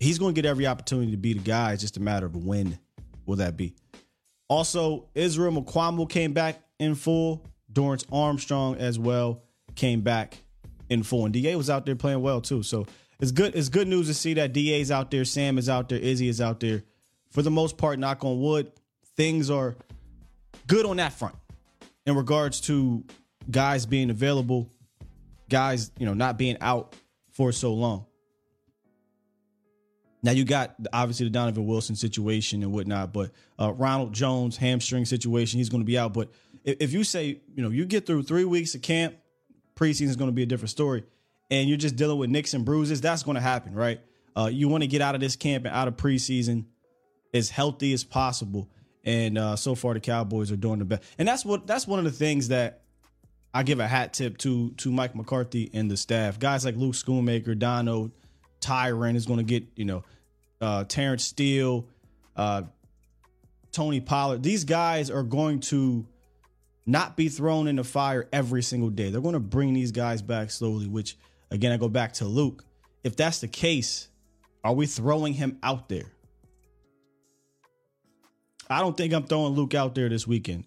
he's 0.00 0.18
going 0.18 0.34
to 0.34 0.42
get 0.42 0.48
every 0.48 0.66
opportunity 0.66 1.12
to 1.12 1.16
be 1.16 1.34
the 1.34 1.44
guy. 1.44 1.74
It's 1.74 1.82
just 1.82 1.96
a 1.96 2.00
matter 2.00 2.26
of 2.26 2.34
when 2.44 2.76
will 3.24 3.36
that 3.36 3.56
be. 3.56 3.76
Also, 4.48 5.08
Israel 5.14 5.52
Mukuamu 5.52 6.10
came 6.10 6.32
back 6.32 6.60
in 6.82 6.94
full. 6.94 7.46
Dorance 7.72 8.04
Armstrong 8.12 8.76
as 8.76 8.98
well 8.98 9.42
came 9.74 10.02
back 10.02 10.42
in 10.90 11.02
full. 11.02 11.24
And 11.24 11.32
DA 11.32 11.56
was 11.56 11.70
out 11.70 11.86
there 11.86 11.96
playing 11.96 12.20
well 12.20 12.40
too. 12.40 12.62
So 12.62 12.86
it's 13.20 13.30
good. 13.30 13.54
It's 13.54 13.68
good 13.68 13.88
news 13.88 14.08
to 14.08 14.14
see 14.14 14.34
that 14.34 14.52
DA's 14.52 14.90
out 14.90 15.10
there, 15.10 15.24
Sam 15.24 15.56
is 15.56 15.68
out 15.68 15.88
there, 15.88 15.98
Izzy 15.98 16.28
is 16.28 16.40
out 16.40 16.60
there. 16.60 16.82
For 17.30 17.40
the 17.40 17.50
most 17.50 17.78
part, 17.78 17.98
knock 17.98 18.24
on 18.24 18.40
wood, 18.40 18.70
things 19.16 19.48
are 19.48 19.74
good 20.66 20.84
on 20.84 20.96
that 20.98 21.14
front 21.14 21.34
in 22.04 22.14
regards 22.14 22.60
to 22.62 23.04
guys 23.50 23.86
being 23.86 24.10
available, 24.10 24.68
guys, 25.48 25.90
you 25.98 26.04
know, 26.04 26.14
not 26.14 26.36
being 26.36 26.58
out 26.60 26.94
for 27.30 27.52
so 27.52 27.72
long. 27.72 28.04
Now 30.22 30.32
you 30.32 30.44
got 30.44 30.76
obviously 30.92 31.24
the 31.24 31.30
Donovan 31.30 31.66
Wilson 31.66 31.96
situation 31.96 32.62
and 32.62 32.72
whatnot, 32.72 33.12
but 33.12 33.30
uh, 33.58 33.72
Ronald 33.72 34.12
Jones 34.12 34.56
hamstring 34.56 35.04
situation, 35.04 35.58
he's 35.58 35.68
going 35.68 35.80
to 35.80 35.86
be 35.86 35.98
out. 35.98 36.12
But 36.12 36.30
if, 36.64 36.92
you 36.92 37.04
say, 37.04 37.40
you 37.54 37.62
know, 37.62 37.70
you 37.70 37.84
get 37.84 38.06
through 38.06 38.22
three 38.22 38.44
weeks 38.44 38.74
of 38.74 38.82
camp, 38.82 39.16
preseason 39.74 40.08
is 40.08 40.16
going 40.16 40.28
to 40.28 40.34
be 40.34 40.42
a 40.42 40.46
different 40.46 40.70
story, 40.70 41.04
and 41.50 41.68
you're 41.68 41.78
just 41.78 41.96
dealing 41.96 42.18
with 42.18 42.30
nicks 42.30 42.54
and 42.54 42.64
bruises, 42.64 43.00
that's 43.00 43.22
going 43.22 43.34
to 43.34 43.40
happen, 43.40 43.74
right? 43.74 44.00
Uh, 44.36 44.48
you 44.52 44.68
want 44.68 44.82
to 44.82 44.86
get 44.86 45.02
out 45.02 45.14
of 45.14 45.20
this 45.20 45.36
camp 45.36 45.64
and 45.64 45.74
out 45.74 45.88
of 45.88 45.96
preseason 45.96 46.64
as 47.34 47.50
healthy 47.50 47.92
as 47.92 48.04
possible. 48.04 48.70
And 49.04 49.36
uh, 49.36 49.56
so 49.56 49.74
far, 49.74 49.94
the 49.94 50.00
Cowboys 50.00 50.52
are 50.52 50.56
doing 50.56 50.78
the 50.78 50.84
best, 50.84 51.02
and 51.18 51.26
that's 51.26 51.44
what 51.44 51.66
that's 51.66 51.88
one 51.88 51.98
of 51.98 52.04
the 52.04 52.12
things 52.12 52.48
that 52.48 52.82
I 53.52 53.64
give 53.64 53.80
a 53.80 53.88
hat 53.88 54.12
tip 54.12 54.38
to 54.38 54.70
to 54.70 54.92
Mike 54.92 55.16
McCarthy 55.16 55.70
and 55.74 55.90
the 55.90 55.96
staff. 55.96 56.38
Guys 56.38 56.64
like 56.64 56.76
Luke 56.76 56.94
Schoonmaker, 56.94 57.58
Dono, 57.58 58.12
Tyron 58.60 59.16
is 59.16 59.26
going 59.26 59.38
to 59.38 59.44
get 59.44 59.64
you 59.74 59.84
know 59.84 60.04
uh, 60.60 60.84
Terence 60.84 61.24
Steele, 61.24 61.88
uh, 62.36 62.62
Tony 63.72 64.00
Pollard. 64.00 64.44
These 64.44 64.64
guys 64.64 65.10
are 65.10 65.24
going 65.24 65.58
to 65.60 66.06
not 66.86 67.16
be 67.16 67.28
thrown 67.28 67.68
in 67.68 67.76
the 67.76 67.84
fire 67.84 68.28
every 68.32 68.62
single 68.62 68.90
day. 68.90 69.10
They're 69.10 69.20
going 69.20 69.34
to 69.34 69.40
bring 69.40 69.72
these 69.72 69.92
guys 69.92 70.22
back 70.22 70.50
slowly. 70.50 70.88
Which 70.88 71.16
again, 71.50 71.72
I 71.72 71.76
go 71.76 71.88
back 71.88 72.14
to 72.14 72.24
Luke. 72.24 72.64
If 73.04 73.16
that's 73.16 73.40
the 73.40 73.48
case, 73.48 74.08
are 74.64 74.72
we 74.74 74.86
throwing 74.86 75.34
him 75.34 75.58
out 75.62 75.88
there? 75.88 76.12
I 78.70 78.80
don't 78.80 78.96
think 78.96 79.12
I'm 79.12 79.24
throwing 79.24 79.54
Luke 79.54 79.74
out 79.74 79.94
there 79.94 80.08
this 80.08 80.26
weekend. 80.26 80.64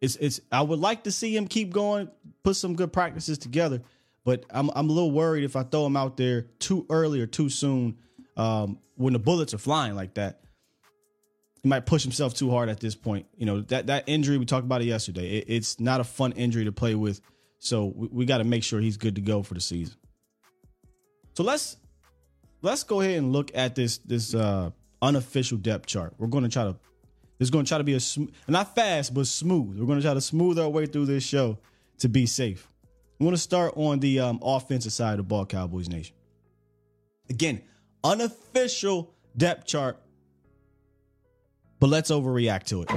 It's 0.00 0.16
it's 0.16 0.40
I 0.50 0.62
would 0.62 0.80
like 0.80 1.04
to 1.04 1.12
see 1.12 1.36
him 1.36 1.46
keep 1.46 1.72
going, 1.72 2.10
put 2.42 2.56
some 2.56 2.74
good 2.74 2.92
practices 2.92 3.38
together, 3.38 3.82
but 4.24 4.44
I'm 4.50 4.70
I'm 4.74 4.88
a 4.88 4.92
little 4.92 5.12
worried 5.12 5.44
if 5.44 5.54
I 5.54 5.62
throw 5.62 5.86
him 5.86 5.96
out 5.96 6.16
there 6.16 6.42
too 6.58 6.86
early 6.90 7.20
or 7.20 7.26
too 7.26 7.48
soon 7.48 7.98
um, 8.36 8.78
when 8.96 9.12
the 9.12 9.18
bullets 9.18 9.54
are 9.54 9.58
flying 9.58 9.94
like 9.94 10.14
that. 10.14 10.41
He 11.62 11.68
might 11.68 11.86
push 11.86 12.02
himself 12.02 12.34
too 12.34 12.50
hard 12.50 12.68
at 12.68 12.80
this 12.80 12.94
point. 12.94 13.26
You 13.36 13.46
know 13.46 13.60
that 13.62 13.86
that 13.86 14.04
injury 14.06 14.38
we 14.38 14.46
talked 14.46 14.64
about 14.64 14.82
it 14.82 14.86
yesterday. 14.86 15.38
It, 15.38 15.44
it's 15.48 15.78
not 15.78 16.00
a 16.00 16.04
fun 16.04 16.32
injury 16.32 16.64
to 16.64 16.72
play 16.72 16.94
with, 16.94 17.20
so 17.58 17.92
we, 17.94 18.08
we 18.08 18.24
got 18.26 18.38
to 18.38 18.44
make 18.44 18.64
sure 18.64 18.80
he's 18.80 18.96
good 18.96 19.14
to 19.14 19.20
go 19.20 19.42
for 19.42 19.54
the 19.54 19.60
season. 19.60 19.96
So 21.34 21.44
let's 21.44 21.76
let's 22.62 22.82
go 22.82 23.00
ahead 23.00 23.18
and 23.18 23.32
look 23.32 23.52
at 23.54 23.74
this 23.74 23.98
this 23.98 24.34
uh, 24.34 24.70
unofficial 25.00 25.58
depth 25.58 25.86
chart. 25.86 26.14
We're 26.18 26.26
going 26.26 26.44
to 26.44 26.50
try 26.50 26.64
to 26.64 26.76
it's 27.38 27.50
going 27.50 27.64
to 27.64 27.68
try 27.68 27.78
to 27.78 27.84
be 27.84 27.94
a 27.94 28.00
sm- 28.00 28.26
not 28.48 28.74
fast, 28.74 29.14
but 29.14 29.26
smooth. 29.26 29.78
We're 29.78 29.86
going 29.86 29.98
to 29.98 30.04
try 30.04 30.14
to 30.14 30.20
smooth 30.20 30.58
our 30.58 30.68
way 30.68 30.86
through 30.86 31.06
this 31.06 31.24
show 31.24 31.58
to 31.98 32.08
be 32.08 32.26
safe. 32.26 32.68
We 33.18 33.26
want 33.26 33.36
to 33.36 33.42
start 33.42 33.74
on 33.76 34.00
the 34.00 34.18
um, 34.18 34.40
offensive 34.42 34.92
side 34.92 35.12
of 35.12 35.18
the 35.18 35.22
ball, 35.22 35.46
Cowboys 35.46 35.88
Nation. 35.88 36.16
Again, 37.30 37.62
unofficial 38.02 39.14
depth 39.36 39.66
chart, 39.66 39.96
but 41.82 41.90
let's 41.90 42.10
overreact 42.10 42.64
to 42.64 42.82
it. 42.82 42.90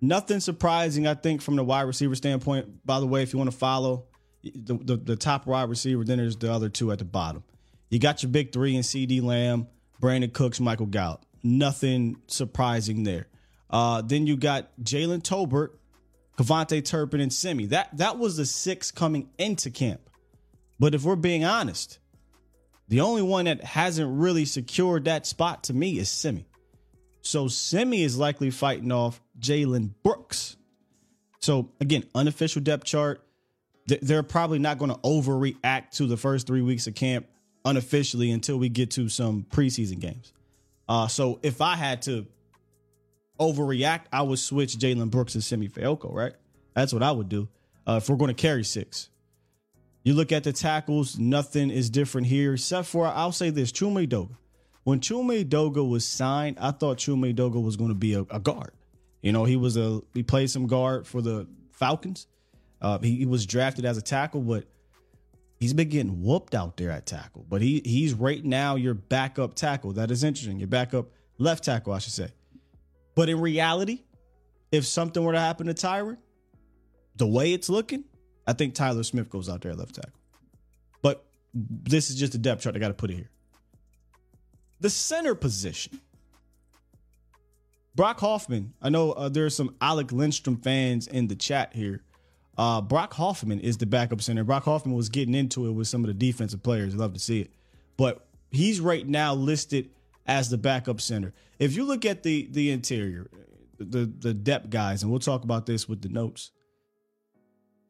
Nothing 0.00 0.40
surprising, 0.40 1.06
I 1.06 1.14
think, 1.14 1.40
from 1.40 1.54
the 1.54 1.62
wide 1.62 1.82
receiver 1.82 2.16
standpoint. 2.16 2.84
By 2.84 2.98
the 2.98 3.06
way, 3.06 3.22
if 3.22 3.32
you 3.32 3.38
want 3.38 3.52
to 3.52 3.56
follow 3.56 4.06
the, 4.42 4.74
the, 4.74 4.96
the 4.96 5.16
top 5.16 5.46
wide 5.46 5.68
receiver, 5.68 6.02
then 6.02 6.18
there's 6.18 6.36
the 6.36 6.52
other 6.52 6.68
two 6.68 6.90
at 6.90 6.98
the 6.98 7.04
bottom. 7.04 7.44
You 7.90 8.00
got 8.00 8.24
your 8.24 8.32
big 8.32 8.52
three 8.52 8.74
in 8.74 8.82
CeeDee 8.82 9.22
Lamb, 9.22 9.68
Brandin 10.00 10.32
Cooks, 10.32 10.58
Michael 10.58 10.86
Gallup 10.86 11.24
nothing 11.42 12.16
surprising 12.26 13.04
there. 13.04 13.28
Uh, 13.70 14.02
then 14.02 14.26
you 14.26 14.36
got 14.36 14.70
Jalen 14.82 15.22
Tolbert, 15.22 15.70
KaVontae 16.38 16.84
Turpin, 16.84 17.20
and 17.20 17.32
Simi. 17.32 17.66
That 17.66 17.96
that 17.96 18.18
was 18.18 18.36
the 18.36 18.46
six 18.46 18.90
coming 18.90 19.30
into 19.38 19.70
camp. 19.70 20.00
But 20.78 20.94
if 20.94 21.04
we're 21.04 21.16
being 21.16 21.44
honest, 21.44 21.98
the 22.88 23.00
only 23.00 23.22
one 23.22 23.46
that 23.46 23.62
hasn't 23.62 24.18
really 24.18 24.44
secured 24.44 25.04
that 25.04 25.26
spot 25.26 25.64
to 25.64 25.74
me 25.74 25.98
is 25.98 26.10
Simi. 26.10 26.46
So 27.22 27.48
Simi 27.48 28.02
is 28.02 28.18
likely 28.18 28.50
fighting 28.50 28.92
off 28.92 29.20
Jalen 29.38 29.90
Brooks. 30.02 30.56
So 31.38 31.70
again, 31.80 32.04
unofficial 32.14 32.62
depth 32.62 32.84
chart. 32.84 33.22
They're 33.86 34.22
probably 34.22 34.58
not 34.58 34.78
going 34.78 34.90
to 34.90 34.98
overreact 34.98 35.90
to 35.92 36.06
the 36.06 36.16
first 36.16 36.46
three 36.46 36.62
weeks 36.62 36.86
of 36.86 36.94
camp 36.94 37.26
unofficially 37.64 38.30
until 38.30 38.58
we 38.58 38.68
get 38.68 38.92
to 38.92 39.08
some 39.08 39.44
preseason 39.50 39.98
games. 39.98 40.32
Uh, 40.88 41.08
so 41.08 41.40
if 41.42 41.60
I 41.60 41.76
had 41.76 42.02
to 42.02 42.26
overreact, 43.40 44.02
I 44.12 44.22
would 44.22 44.38
switch 44.38 44.76
Jalen 44.76 45.10
Brooks 45.10 45.34
and 45.34 45.42
Simi 45.42 45.68
Fehoko, 45.68 46.12
right? 46.12 46.34
That's 46.74 46.92
what 46.92 47.02
I 47.02 47.12
would 47.12 47.28
do 47.28 47.48
uh, 47.86 48.00
if 48.02 48.08
we're 48.08 48.16
going 48.16 48.34
to 48.34 48.40
carry 48.40 48.64
six. 48.64 49.08
You 50.04 50.14
look 50.14 50.32
at 50.32 50.44
the 50.44 50.52
tackles, 50.52 51.18
nothing 51.18 51.70
is 51.70 51.88
different 51.88 52.26
here, 52.26 52.54
except 52.54 52.88
for 52.88 53.06
I'll 53.06 53.32
say 53.32 53.50
this: 53.50 53.70
Chuma 53.70 54.06
Edoga. 54.06 54.36
When 54.84 55.00
Chuma 55.00 55.44
Edoga 55.44 55.88
was 55.88 56.06
signed, 56.06 56.58
I 56.60 56.72
thought 56.72 56.98
Chuma 56.98 57.32
Edoga 57.32 57.62
was 57.62 57.76
going 57.76 57.90
to 57.90 57.94
be 57.96 58.14
a, 58.14 58.22
a, 58.22 58.40
guard. 58.40 58.72
You 59.20 59.32
know, 59.32 59.44
he 59.44 59.56
was 59.56 59.76
a 59.76 60.00
he 60.12 60.22
played 60.22 60.50
some 60.50 60.66
guard 60.66 61.06
for 61.06 61.22
the 61.22 61.46
Falcons. 61.70 62.26
Uh, 62.80 62.98
he, 62.98 63.16
he 63.18 63.26
was 63.26 63.46
drafted 63.46 63.84
as 63.84 63.96
a 63.96 64.02
tackle, 64.02 64.40
but 64.40 64.64
he's 65.60 65.72
been 65.72 65.88
getting 65.88 66.22
whooped 66.22 66.54
out 66.54 66.76
there 66.76 66.90
at 66.90 67.06
tackle, 67.06 67.46
but 67.48 67.62
he 67.62 67.80
he's 67.84 68.12
right 68.14 68.44
now 68.44 68.74
your 68.74 68.94
backup 68.94 69.54
tackle. 69.54 69.92
That 69.92 70.10
is 70.10 70.24
interesting. 70.24 70.58
Your 70.58 70.68
backup 70.68 71.06
left 71.38 71.62
tackle, 71.62 71.92
I 71.92 71.98
should 71.98 72.12
say. 72.12 72.32
But 73.14 73.28
in 73.28 73.40
reality, 73.40 74.02
if 74.72 74.86
something 74.86 75.22
were 75.22 75.32
to 75.32 75.40
happen 75.40 75.68
to 75.68 75.74
Tyron, 75.74 76.16
the 77.16 77.26
way 77.26 77.52
it's 77.52 77.68
looking, 77.68 78.04
I 78.46 78.54
think 78.54 78.74
Tyler 78.74 79.04
Smith 79.04 79.30
goes 79.30 79.48
out 79.48 79.60
there 79.60 79.74
left 79.74 79.94
tackle. 79.94 80.18
But 81.02 81.24
this 81.54 82.10
is 82.10 82.16
just 82.16 82.34
a 82.34 82.38
depth 82.38 82.62
chart. 82.62 82.74
I 82.74 82.78
got 82.78 82.88
to 82.88 82.94
put 82.94 83.10
it 83.10 83.14
here. 83.14 83.30
The 84.82 84.90
center 84.90 85.34
position. 85.34 86.00
Brock 87.94 88.20
Hoffman. 88.20 88.74
I 88.82 88.90
know 88.90 89.12
uh, 89.12 89.28
there 89.28 89.46
are 89.46 89.50
some 89.50 89.74
Alec 89.80 90.12
Lindstrom 90.12 90.56
fans 90.56 91.06
in 91.06 91.28
the 91.28 91.36
chat 91.36 91.74
here 91.74 92.02
uh, 92.56 92.80
Brock 92.80 93.14
Hoffman 93.14 93.60
is 93.60 93.78
the 93.78 93.86
backup 93.86 94.20
center. 94.20 94.44
Brock 94.44 94.64
Hoffman 94.64 94.94
was 94.94 95.08
getting 95.08 95.34
into 95.34 95.66
it 95.66 95.72
with 95.72 95.88
some 95.88 96.04
of 96.04 96.08
the 96.08 96.14
defensive 96.14 96.62
players. 96.62 96.94
Love 96.94 97.14
to 97.14 97.20
see 97.20 97.40
it, 97.40 97.50
but 97.96 98.26
he's 98.50 98.80
right 98.80 99.06
now 99.06 99.34
listed 99.34 99.90
as 100.26 100.50
the 100.50 100.58
backup 100.58 101.00
center. 101.00 101.32
If 101.58 101.74
you 101.74 101.84
look 101.84 102.04
at 102.04 102.22
the 102.22 102.48
the 102.50 102.70
interior, 102.70 103.28
the 103.78 104.04
the 104.04 104.34
depth 104.34 104.70
guys, 104.70 105.02
and 105.02 105.10
we'll 105.10 105.20
talk 105.20 105.44
about 105.44 105.66
this 105.66 105.88
with 105.88 106.02
the 106.02 106.08
notes. 106.08 106.50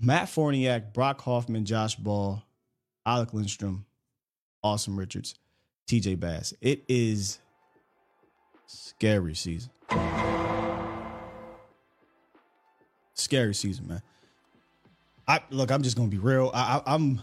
Matt 0.00 0.28
Farniok, 0.28 0.92
Brock 0.92 1.20
Hoffman, 1.22 1.64
Josh 1.64 1.94
Ball, 1.94 2.42
Alec 3.06 3.32
Lindstrom, 3.32 3.84
Asim 4.64 4.98
Richards, 4.98 5.34
TJ 5.86 6.18
Bass. 6.20 6.54
It 6.60 6.84
is 6.88 7.38
scary 8.66 9.34
season. 9.34 9.70
Scary 13.14 13.54
season, 13.54 13.88
man. 13.88 14.02
I 15.28 15.40
look. 15.50 15.70
I'm 15.70 15.82
just 15.82 15.96
gonna 15.96 16.08
be 16.08 16.18
real. 16.18 16.50
I, 16.52 16.82
I, 16.84 16.94
I'm 16.94 17.20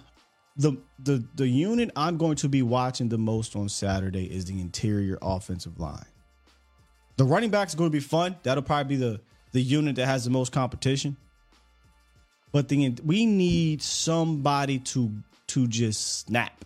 the 0.55 0.77
the 0.99 1.23
the 1.35 1.47
unit 1.47 1.89
I'm 1.95 2.17
going 2.17 2.35
to 2.37 2.49
be 2.49 2.61
watching 2.61 3.09
the 3.09 3.17
most 3.17 3.55
on 3.55 3.69
Saturday 3.69 4.25
is 4.25 4.45
the 4.45 4.59
interior 4.59 5.17
offensive 5.21 5.79
line. 5.79 6.05
The 7.17 7.23
running 7.23 7.49
backs 7.49 7.75
going 7.75 7.89
to 7.89 7.95
be 7.95 7.99
fun. 7.99 8.35
That'll 8.43 8.63
probably 8.63 8.97
be 8.97 9.03
the 9.03 9.21
the 9.51 9.61
unit 9.61 9.95
that 9.95 10.05
has 10.05 10.23
the 10.25 10.29
most 10.29 10.51
competition. 10.51 11.17
But 12.51 12.67
the 12.67 12.95
we 13.03 13.25
need 13.25 13.81
somebody 13.81 14.79
to 14.79 15.11
to 15.47 15.67
just 15.67 16.19
snap. 16.19 16.65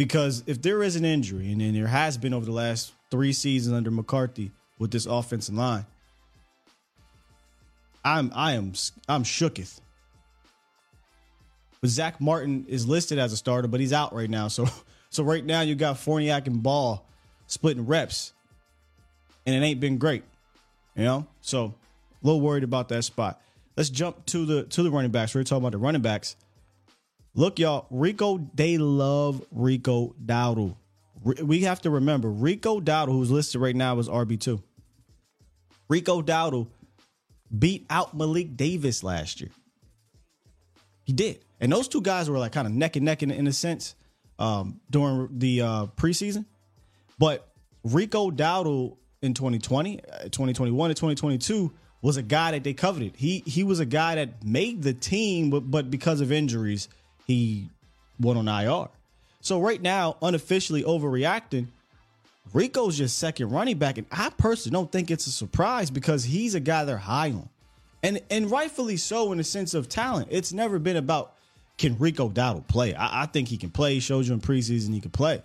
Because 0.00 0.42
if 0.46 0.62
there 0.62 0.82
is 0.82 0.96
an 0.96 1.04
injury, 1.04 1.52
and 1.52 1.60
then 1.60 1.74
there 1.74 1.86
has 1.86 2.16
been 2.16 2.32
over 2.32 2.46
the 2.46 2.52
last 2.52 2.94
three 3.10 3.34
seasons 3.34 3.76
under 3.76 3.90
McCarthy 3.90 4.50
with 4.78 4.90
this 4.90 5.04
offensive 5.04 5.54
line, 5.54 5.84
I'm 8.02 8.32
I 8.34 8.52
am 8.52 8.72
I'm 9.06 9.24
shooketh 9.24 9.80
but 11.80 11.90
Zack 11.90 12.18
Martin 12.18 12.64
is 12.66 12.86
listed 12.86 13.18
as 13.18 13.32
a 13.34 13.36
starter, 13.36 13.68
but 13.68 13.80
he's 13.80 13.92
out 13.92 14.14
right 14.14 14.28
now. 14.28 14.48
So 14.48 14.66
so 15.10 15.22
right 15.22 15.44
now 15.44 15.60
you 15.60 15.74
got 15.74 15.96
Farniok 15.96 16.46
and 16.46 16.62
Ball 16.62 17.04
splitting 17.46 17.86
reps, 17.86 18.32
and 19.44 19.54
it 19.54 19.66
ain't 19.66 19.80
been 19.80 19.98
great. 19.98 20.24
You 20.96 21.04
know, 21.04 21.26
so 21.42 21.74
A 22.22 22.26
little 22.26 22.40
worried 22.40 22.64
about 22.64 22.88
that 22.88 23.04
spot. 23.04 23.38
Let's 23.76 23.90
jump 23.90 24.24
to 24.26 24.46
the 24.46 24.62
to 24.64 24.82
the 24.82 24.90
running 24.90 25.10
backs. 25.10 25.34
We're 25.34 25.44
talking 25.44 25.62
about 25.62 25.72
the 25.72 25.78
running 25.78 26.02
backs. 26.02 26.36
Look, 27.34 27.58
y'all, 27.58 27.86
Rico, 27.90 28.38
they 28.54 28.76
love 28.78 29.44
Rico 29.50 30.14
Dowdle. 30.24 30.76
We 31.22 31.60
have 31.62 31.82
to 31.82 31.90
remember 31.90 32.30
Rico 32.30 32.80
Dowdle, 32.80 33.12
who's 33.12 33.30
listed 33.30 33.60
right 33.60 33.76
now 33.76 33.98
as 33.98 34.08
RB2. 34.08 34.62
Rico 35.88 36.22
Dowdle 36.22 36.68
beat 37.56 37.86
out 37.90 38.16
Malik 38.16 38.56
Davis 38.56 39.02
last 39.02 39.40
year. 39.40 39.50
He 41.04 41.12
did. 41.12 41.44
And 41.60 41.70
those 41.70 41.88
two 41.88 42.00
guys 42.00 42.30
were 42.30 42.38
like 42.38 42.52
kind 42.52 42.66
of 42.66 42.72
neck 42.72 42.96
and 42.96 43.04
neck 43.04 43.22
in, 43.22 43.30
in 43.30 43.46
a 43.46 43.52
sense 43.52 43.94
um, 44.38 44.80
during 44.88 45.28
the 45.38 45.62
uh, 45.62 45.86
preseason. 45.96 46.46
But 47.18 47.48
Rico 47.84 48.30
Dowdle 48.30 48.96
in 49.22 49.34
2020, 49.34 49.96
2021, 50.30 50.90
and 50.90 50.96
2022 50.96 51.72
was 52.02 52.16
a 52.16 52.22
guy 52.22 52.52
that 52.52 52.64
they 52.64 52.72
coveted. 52.72 53.14
He 53.16 53.42
he 53.46 53.62
was 53.62 53.78
a 53.80 53.84
guy 53.84 54.14
that 54.14 54.42
made 54.42 54.82
the 54.82 54.94
team, 54.94 55.50
but, 55.50 55.70
but 55.70 55.90
because 55.90 56.22
of 56.22 56.32
injuries, 56.32 56.88
he 57.26 57.68
went 58.18 58.38
on 58.38 58.48
IR. 58.48 58.88
So 59.40 59.60
right 59.60 59.80
now, 59.80 60.16
unofficially 60.20 60.82
overreacting, 60.82 61.68
Rico's 62.52 62.98
just 62.98 63.18
second 63.18 63.50
running 63.50 63.78
back, 63.78 63.98
and 63.98 64.06
I 64.10 64.30
personally 64.30 64.72
don't 64.72 64.90
think 64.90 65.10
it's 65.10 65.26
a 65.26 65.30
surprise 65.30 65.90
because 65.90 66.24
he's 66.24 66.54
a 66.54 66.60
guy 66.60 66.84
they're 66.84 66.96
high 66.96 67.30
on, 67.30 67.48
and 68.02 68.20
and 68.30 68.50
rightfully 68.50 68.96
so 68.96 69.32
in 69.32 69.38
the 69.38 69.44
sense 69.44 69.72
of 69.72 69.88
talent. 69.88 70.28
It's 70.30 70.52
never 70.52 70.78
been 70.78 70.96
about 70.96 71.34
can 71.78 71.96
Rico 71.98 72.28
Dowdle 72.28 72.66
play. 72.66 72.94
I, 72.94 73.22
I 73.22 73.26
think 73.26 73.48
he 73.48 73.56
can 73.56 73.70
play. 73.70 73.94
He 73.94 74.00
showed 74.00 74.26
you 74.26 74.34
in 74.34 74.40
preseason 74.40 74.92
he 74.92 75.00
can 75.00 75.10
play. 75.10 75.42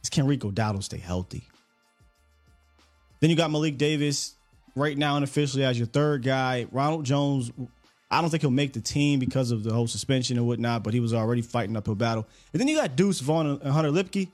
It's 0.00 0.08
can 0.08 0.26
Rico 0.26 0.50
Dowdle 0.50 0.82
stay 0.82 0.98
healthy? 0.98 1.42
Then 3.20 3.30
you 3.30 3.36
got 3.36 3.50
Malik 3.50 3.78
Davis 3.78 4.34
right 4.74 4.96
now 4.96 5.16
unofficially 5.16 5.64
as 5.64 5.78
your 5.78 5.86
third 5.86 6.22
guy. 6.22 6.66
Ronald 6.70 7.04
Jones, 7.04 7.50
I 8.10 8.20
don't 8.20 8.30
think 8.30 8.42
he'll 8.42 8.50
make 8.50 8.72
the 8.72 8.80
team 8.80 9.18
because 9.18 9.50
of 9.50 9.64
the 9.64 9.72
whole 9.72 9.88
suspension 9.88 10.36
and 10.36 10.46
whatnot, 10.46 10.82
but 10.82 10.94
he 10.94 11.00
was 11.00 11.12
already 11.12 11.42
fighting 11.42 11.76
uphill 11.76 11.96
battle. 11.96 12.26
And 12.52 12.60
then 12.60 12.68
you 12.68 12.76
got 12.76 12.94
Deuce 12.94 13.20
Vaughn 13.20 13.46
and 13.46 13.72
Hunter 13.72 13.90
Luepke. 13.90 14.28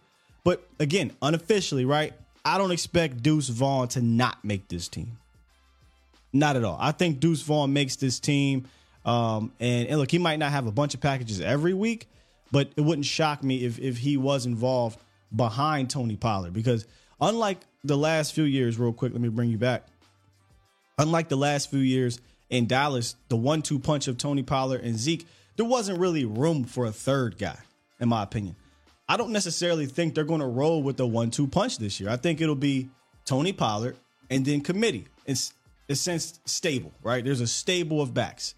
But 0.45 0.69
again, 0.79 1.13
unofficially, 1.23 1.85
right? 1.85 2.13
I 2.45 2.59
don't 2.59 2.73
expect 2.73 3.23
Deuce 3.23 3.49
Vaughn 3.49 3.89
to 3.89 4.03
not 4.03 4.45
make 4.45 4.69
this 4.69 4.89
team. 4.89 5.17
Not 6.33 6.57
at 6.57 6.65
all. 6.65 6.77
I 6.81 6.93
think 6.93 7.21
Deuce 7.21 7.43
Vaughn 7.43 7.73
makes 7.73 7.97
this 7.97 8.19
team. 8.19 8.67
Um, 9.05 9.53
and, 9.61 9.89
and 9.89 9.99
look, 9.99 10.11
he 10.11 10.19
might 10.19 10.39
not 10.39 10.51
have 10.51 10.67
a 10.67 10.73
bunch 10.73 10.95
of 10.95 11.01
packages 11.01 11.41
every 11.41 11.75
week, 11.75 12.09
but 12.51 12.71
it 12.77 12.81
wouldn't 12.81 13.07
shock 13.07 13.43
me 13.43 13.65
if 13.65 13.79
if 13.79 13.99
he 13.99 14.17
was 14.17 14.47
involved 14.47 14.99
behind 15.35 15.91
Tony 15.91 16.17
Pollard 16.17 16.53
because 16.53 16.87
unlike 17.21 17.59
the 17.85 17.97
last 17.97 18.35
few 18.35 18.45
years, 18.45 18.79
real 18.79 18.93
quick, 18.93 19.13
let 19.13 19.21
me 19.21 19.29
bring 19.29 19.51
you 19.51 19.59
back. 19.59 19.87
Unlike 20.99 21.31
the 21.31 21.37
last 21.37 21.71
few 21.71 21.81
years 21.81 22.21
in 22.53 22.67
Dallas, 22.67 23.17
the 23.29 23.37
one-two 23.37 23.79
punch 23.79 24.07
of 24.07 24.19
Tony 24.19 24.43
Pollard 24.43 24.83
and 24.83 24.97
Zeke, 24.97 25.27
there 25.57 25.65
wasn't 25.65 25.99
really 25.99 26.27
room 26.27 26.65
for 26.65 26.85
a 26.85 26.93
third 26.93 27.39
guy, 27.39 27.57
in 27.99 28.11
my 28.11 28.23
opinion. 28.23 28.55
I 29.09 29.17
don't 29.17 29.33
necessarily 29.33 29.87
think 29.87 30.15
they're 30.15 30.23
going 30.23 30.41
to 30.41 30.47
roll 30.47 30.83
with 30.83 30.99
the 30.99 31.07
one-two 31.07 31.49
punch 31.49 31.79
this 31.79 31.99
year. 31.99 32.11
I 32.11 32.17
think 32.17 32.43
it'll 32.43 32.55
be 32.55 32.91
Tony 33.25 33.55
Pollard 33.55 33.97
and 34.31 34.45
then 34.45 34.61
committee. 34.61 35.07
It's 35.27 35.55
it's 35.89 36.01
sense 36.01 36.41
stable, 36.45 36.93
right? 37.03 37.25
There's 37.25 37.41
a 37.41 37.47
stable 37.47 38.01
of 38.01 38.15
backs. 38.15 38.55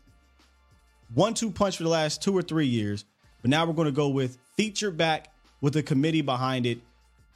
One-two 1.14 1.52
punch 1.52 1.76
for 1.76 1.84
the 1.84 1.88
last 1.88 2.20
two 2.20 2.36
or 2.36 2.42
three 2.42 2.66
years, 2.66 3.04
but 3.42 3.50
now 3.50 3.64
we're 3.64 3.72
going 3.74 3.86
to 3.86 3.92
go 3.92 4.08
with 4.08 4.38
feature 4.56 4.90
back 4.90 5.32
with 5.60 5.76
a 5.76 5.82
committee 5.82 6.20
behind 6.20 6.66
it, 6.66 6.78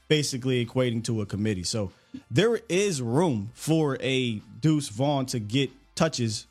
basically 0.09 0.65
equating 0.65 1.05
to 1.05 1.21
a 1.21 1.27
committee. 1.27 1.63
So 1.63 1.93
there 2.31 2.61
is 2.69 3.01
room 3.01 3.51
for 3.55 3.97
a 4.01 4.43
Deuce 4.61 4.89
Vaughn 4.89 5.27
to 5.27 5.39
get 5.39 5.71
touches 5.99 6.47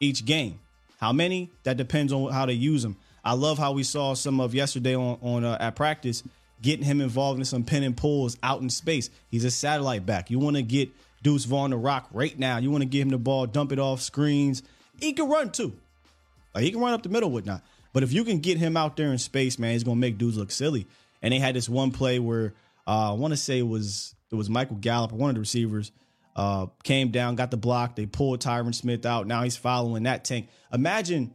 each 0.00 0.24
game. 0.24 0.60
How 1.00 1.12
many? 1.12 1.50
That 1.64 1.76
depends 1.76 2.12
on 2.12 2.30
how 2.32 2.46
they 2.46 2.52
use 2.52 2.82
them. 2.82 2.96
I 3.24 3.32
love 3.32 3.58
how 3.58 3.72
we 3.72 3.82
saw 3.82 4.14
some 4.14 4.40
of 4.40 4.54
yesterday 4.54 4.94
on, 4.94 5.18
on 5.22 5.44
uh, 5.44 5.56
at 5.60 5.74
practice 5.74 6.22
getting 6.60 6.84
him 6.84 7.00
involved 7.00 7.38
in 7.38 7.44
some 7.44 7.64
pin 7.64 7.82
and 7.82 7.96
pulls 7.96 8.36
out 8.42 8.60
in 8.60 8.70
space. 8.70 9.10
He's 9.30 9.44
a 9.44 9.50
satellite 9.50 10.04
back. 10.04 10.30
You 10.30 10.38
want 10.38 10.56
to 10.56 10.62
get 10.62 10.90
Deuce 11.22 11.44
Vaughn 11.44 11.70
to 11.70 11.76
rock 11.76 12.08
right 12.12 12.36
now. 12.38 12.58
You 12.58 12.70
want 12.70 12.82
to 12.82 12.88
give 12.88 13.02
him 13.02 13.10
the 13.10 13.18
ball, 13.18 13.46
dump 13.46 13.72
it 13.72 13.78
off 13.78 14.00
screens. 14.00 14.62
He 15.00 15.12
can 15.12 15.28
run 15.28 15.50
too. 15.50 15.72
Like 16.54 16.64
he 16.64 16.70
can 16.70 16.80
run 16.80 16.92
up 16.92 17.02
the 17.02 17.08
middle, 17.08 17.30
whatnot. 17.30 17.62
But 17.92 18.02
if 18.02 18.12
you 18.12 18.24
can 18.24 18.38
get 18.38 18.58
him 18.58 18.76
out 18.76 18.96
there 18.96 19.12
in 19.12 19.18
space, 19.18 19.58
man, 19.58 19.72
he's 19.72 19.84
gonna 19.84 19.96
make 19.96 20.18
dudes 20.18 20.36
look 20.36 20.50
silly. 20.50 20.86
And 21.22 21.32
they 21.32 21.38
had 21.38 21.54
this 21.54 21.68
one 21.68 21.90
play 21.90 22.18
where 22.18 22.54
uh, 22.86 23.12
I 23.12 23.14
want 23.14 23.32
to 23.32 23.36
say 23.36 23.58
it 23.58 23.66
was 23.66 24.14
it 24.30 24.34
was 24.34 24.50
Michael 24.50 24.76
Gallup, 24.76 25.12
one 25.12 25.30
of 25.30 25.36
the 25.36 25.40
receivers, 25.40 25.92
uh, 26.38 26.66
came 26.84 27.10
down, 27.10 27.34
got 27.34 27.50
the 27.50 27.56
block. 27.56 27.96
They 27.96 28.06
pulled 28.06 28.40
Tyron 28.40 28.72
Smith 28.72 29.04
out. 29.04 29.26
Now 29.26 29.42
he's 29.42 29.56
following 29.56 30.04
that 30.04 30.24
tank. 30.24 30.48
Imagine 30.72 31.34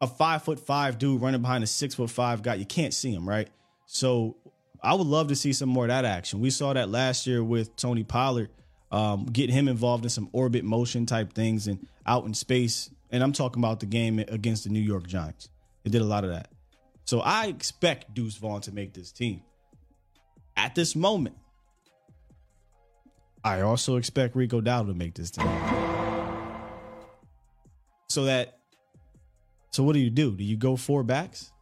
a 0.00 0.08
five 0.08 0.42
foot 0.42 0.58
five 0.58 0.98
dude 0.98 1.22
running 1.22 1.40
behind 1.40 1.62
a 1.62 1.68
six 1.68 1.94
foot 1.94 2.10
five 2.10 2.42
guy. 2.42 2.56
You 2.56 2.66
can't 2.66 2.92
see 2.92 3.12
him, 3.14 3.28
right? 3.28 3.48
So 3.86 4.36
I 4.82 4.94
would 4.94 5.06
love 5.06 5.28
to 5.28 5.36
see 5.36 5.52
some 5.52 5.68
more 5.68 5.84
of 5.84 5.90
that 5.90 6.04
action. 6.04 6.40
We 6.40 6.50
saw 6.50 6.72
that 6.72 6.88
last 6.88 7.28
year 7.28 7.44
with 7.44 7.76
Tony 7.76 8.02
Pollard, 8.02 8.50
um, 8.90 9.26
get 9.26 9.50
him 9.50 9.68
involved 9.68 10.02
in 10.02 10.10
some 10.10 10.28
orbit 10.32 10.64
motion 10.64 11.06
type 11.06 11.32
things 11.32 11.68
and 11.68 11.86
out 12.04 12.24
in 12.24 12.34
space. 12.34 12.90
And 13.12 13.22
I'm 13.22 13.32
talking 13.32 13.62
about 13.62 13.78
the 13.78 13.86
game 13.86 14.18
against 14.18 14.64
the 14.64 14.70
New 14.70 14.80
York 14.80 15.06
Giants. 15.06 15.48
They 15.84 15.90
did 15.90 16.02
a 16.02 16.06
lot 16.06 16.24
of 16.24 16.30
that. 16.30 16.48
So 17.04 17.20
I 17.20 17.46
expect 17.46 18.14
Deuce 18.14 18.34
Vaughn 18.34 18.62
to 18.62 18.72
make 18.72 18.94
this 18.94 19.12
team. 19.12 19.42
At 20.56 20.74
this 20.74 20.96
moment, 20.96 21.36
I 23.44 23.60
also 23.60 23.96
expect 23.96 24.34
Rico 24.34 24.60
Dowdle 24.62 24.86
to 24.88 24.94
make 24.94 25.14
this 25.14 25.30
team. 25.30 25.46
So 28.08 28.24
that 28.24 28.58
so 29.70 29.82
what 29.82 29.92
do 29.92 29.98
you 29.98 30.10
do? 30.10 30.34
Do 30.34 30.44
you 30.44 30.56
go 30.56 30.76
four 30.76 31.02
backs? 31.02 31.52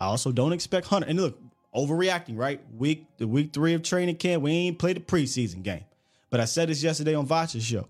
I 0.00 0.06
also 0.06 0.30
don't 0.30 0.52
expect 0.52 0.86
Hunter. 0.88 1.08
And 1.08 1.18
look, 1.18 1.38
overreacting, 1.74 2.36
right? 2.36 2.60
Week 2.76 3.06
the 3.18 3.26
week 3.26 3.52
three 3.52 3.74
of 3.74 3.82
training 3.82 4.16
camp, 4.16 4.42
we 4.42 4.52
ain't 4.52 4.78
played 4.78 4.96
a 4.96 5.00
preseason 5.00 5.62
game. 5.62 5.84
But 6.30 6.40
I 6.40 6.44
said 6.44 6.68
this 6.68 6.82
yesterday 6.82 7.14
on 7.14 7.26
Vacha's 7.26 7.64
show. 7.64 7.86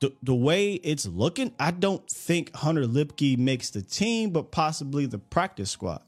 The, 0.00 0.12
the 0.22 0.34
way 0.34 0.74
it's 0.74 1.06
looking, 1.06 1.52
I 1.58 1.72
don't 1.72 2.08
think 2.08 2.54
Hunter 2.54 2.84
Luepke 2.84 3.36
makes 3.36 3.70
the 3.70 3.82
team, 3.82 4.30
but 4.30 4.50
possibly 4.50 5.04
the 5.06 5.18
practice 5.18 5.70
squad. 5.70 6.00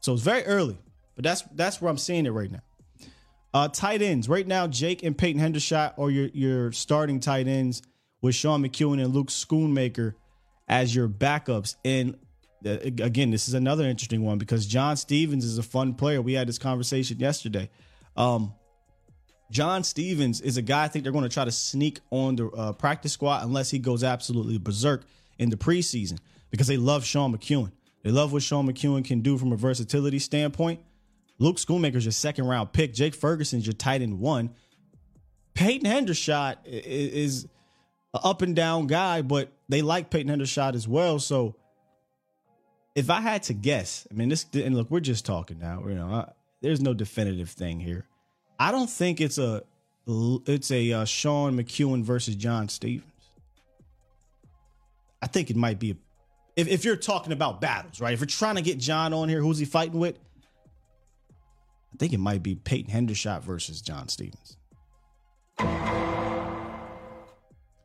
So 0.00 0.12
it's 0.12 0.22
very 0.22 0.44
early, 0.44 0.78
but 1.16 1.24
that's 1.24 1.42
that's 1.54 1.80
where 1.80 1.90
I'm 1.90 1.98
seeing 1.98 2.26
it 2.26 2.30
right 2.30 2.50
now. 2.50 2.60
Uh, 3.52 3.68
tight 3.68 4.02
ends 4.02 4.28
right 4.28 4.46
now, 4.46 4.66
Jake 4.66 5.02
and 5.02 5.16
Peyton 5.16 5.40
Hendershot 5.40 5.98
are 5.98 6.10
your 6.10 6.26
your 6.26 6.72
starting 6.72 7.18
tight 7.18 7.48
ends 7.48 7.82
with 8.22 8.34
Sean 8.34 8.62
McKeon 8.62 9.02
and 9.02 9.14
Luke 9.14 9.28
Schoonmaker 9.28 10.14
as 10.68 10.94
your 10.94 11.08
backups. 11.08 11.76
And 11.84 12.16
uh, 12.64 12.78
again, 12.82 13.30
this 13.30 13.48
is 13.48 13.54
another 13.54 13.84
interesting 13.84 14.22
one 14.22 14.38
because 14.38 14.66
John 14.66 14.96
Stephens 14.96 15.44
is 15.44 15.58
a 15.58 15.62
fun 15.62 15.94
player. 15.94 16.20
We 16.20 16.34
had 16.34 16.48
this 16.48 16.58
conversation 16.58 17.18
yesterday. 17.18 17.70
Um, 18.16 18.52
John 19.50 19.84
Stephens 19.84 20.40
is 20.40 20.56
a 20.56 20.62
guy 20.62 20.84
I 20.84 20.88
think 20.88 21.04
they're 21.04 21.12
going 21.12 21.24
to 21.24 21.30
try 21.30 21.44
to 21.44 21.52
sneak 21.52 22.00
on 22.10 22.36
the 22.36 22.48
uh, 22.48 22.72
practice 22.72 23.12
squad 23.12 23.44
unless 23.44 23.70
he 23.70 23.78
goes 23.78 24.02
absolutely 24.02 24.58
berserk 24.58 25.04
in 25.38 25.50
the 25.50 25.56
preseason 25.56 26.18
because 26.50 26.66
they 26.66 26.76
love 26.76 27.04
Sean 27.04 27.36
McKeon. 27.36 27.70
They 28.02 28.10
love 28.10 28.32
what 28.32 28.42
Sean 28.42 28.66
McKeon 28.66 29.04
can 29.04 29.20
do 29.20 29.38
from 29.38 29.52
a 29.52 29.56
versatility 29.56 30.18
standpoint. 30.18 30.80
Luke 31.38 31.56
Schoonmaker's 31.56 32.04
your 32.04 32.12
second 32.12 32.46
round 32.46 32.72
pick. 32.72 32.94
Jake 32.94 33.14
Ferguson's 33.14 33.66
your 33.66 33.74
tight 33.74 34.02
end 34.02 34.20
one. 34.20 34.50
Peyton 35.54 35.90
Hendershot 35.90 36.56
is 36.64 37.44
an 38.14 38.20
up 38.24 38.42
and 38.42 38.54
down 38.54 38.86
guy, 38.86 39.22
but 39.22 39.52
they 39.68 39.82
like 39.82 40.10
Peyton 40.10 40.30
Hendershot 40.34 40.74
as 40.74 40.86
well. 40.86 41.18
So 41.18 41.56
if 42.94 43.10
I 43.10 43.20
had 43.20 43.42
to 43.44 43.54
guess, 43.54 44.06
I 44.10 44.14
mean, 44.14 44.28
this 44.28 44.46
and 44.54 44.76
look, 44.76 44.90
we're 44.90 45.00
just 45.00 45.26
talking 45.26 45.58
now. 45.58 45.82
You 45.86 45.94
know, 45.94 46.08
I, 46.08 46.32
there's 46.62 46.80
no 46.80 46.94
definitive 46.94 47.50
thing 47.50 47.80
here. 47.80 48.06
I 48.58 48.72
don't 48.72 48.88
think 48.88 49.20
it's 49.20 49.38
a 49.38 49.62
it's 50.06 50.70
a 50.70 50.92
uh, 50.92 51.04
Sean 51.04 51.58
McKeon 51.58 52.02
versus 52.02 52.36
John 52.36 52.68
Stephens. 52.68 53.12
I 55.20 55.26
think 55.26 55.50
it 55.50 55.56
might 55.56 55.78
be 55.78 55.90
a, 55.92 55.96
if 56.56 56.68
if 56.68 56.84
you're 56.84 56.96
talking 56.96 57.32
about 57.32 57.60
battles, 57.60 58.00
right? 58.00 58.14
If 58.14 58.20
you're 58.20 58.26
trying 58.26 58.56
to 58.56 58.62
get 58.62 58.78
John 58.78 59.12
on 59.12 59.28
here, 59.28 59.40
who's 59.40 59.58
he 59.58 59.64
fighting 59.64 59.98
with? 59.98 60.18
I 61.96 61.98
think 61.98 62.12
it 62.12 62.20
might 62.20 62.42
be 62.42 62.54
Peyton 62.54 62.92
Hendershot 62.92 63.42
versus 63.42 63.80
John 63.80 64.08
Stephens. 64.08 64.58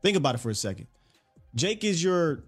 Think 0.02 0.17
about 0.17 0.36
it 0.36 0.39
for 0.39 0.50
a 0.50 0.56
second. 0.56 0.88
Jake 1.56 1.86
is 1.86 2.04
your 2.04 2.43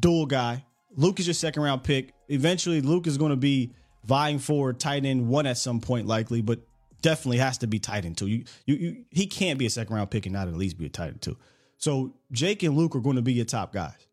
dual 0.00 0.26
guy. 0.26 0.64
Luke 0.96 1.20
is 1.20 1.28
your 1.28 1.34
second 1.34 1.62
round 1.62 1.84
pick. 1.84 2.14
Eventually, 2.28 2.80
Luke 2.80 3.06
is 3.06 3.16
going 3.16 3.30
to 3.30 3.36
be 3.36 3.74
vying 4.04 4.40
for 4.40 4.72
tight 4.72 5.04
end 5.04 5.28
one 5.28 5.46
at 5.46 5.56
some 5.56 5.80
point, 5.80 6.08
likely, 6.08 6.42
but 6.42 6.58
definitely 7.00 7.38
has 7.38 7.58
to 7.58 7.68
be 7.68 7.78
tight 7.78 8.04
end 8.04 8.18
two. 8.18 8.26
You, 8.26 8.44
you, 8.64 8.74
you, 8.74 9.04
he 9.12 9.28
can't 9.28 9.60
be 9.60 9.66
a 9.66 9.70
second 9.70 9.94
round 9.94 10.10
pick 10.10 10.26
and 10.26 10.32
not 10.32 10.48
at 10.48 10.56
least 10.56 10.78
be 10.78 10.86
a 10.86 10.88
tight 10.88 11.10
end 11.10 11.22
two. 11.22 11.36
So 11.76 12.16
Jake 12.32 12.64
and 12.64 12.76
Luke 12.76 12.96
are 12.96 13.00
going 13.00 13.16
to 13.16 13.22
be 13.22 13.34
your 13.34 13.44
top 13.44 13.72
guys. 13.72 14.08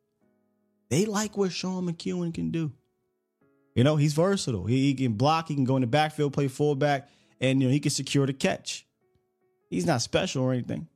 They 0.90 1.06
like 1.06 1.36
what 1.36 1.52
Sean 1.52 1.88
McKeon 1.88 2.32
can 2.32 2.52
do. 2.52 2.74
You 3.76 3.84
know, 3.84 3.96
he's 3.96 4.14
versatile. 4.14 4.66
He, 4.66 4.88
he, 4.88 4.94
can 4.94 5.14
block. 5.14 5.48
He 5.48 5.56
can 5.56 5.64
go 5.64 5.76
in 5.76 5.82
the 5.82 5.88
backfield, 5.88 6.34
play 6.34 6.48
fullback, 6.48 7.10
and 7.42 7.62
you 7.62 7.68
know 7.68 7.74
he 7.74 7.80
can 7.80 7.92
secure 7.92 8.26
the 8.26 8.34
catch. 8.34 8.86
He's 9.70 9.86
not 9.86 10.02
special 10.02 10.44
or 10.44 10.54
anything. 10.54 10.88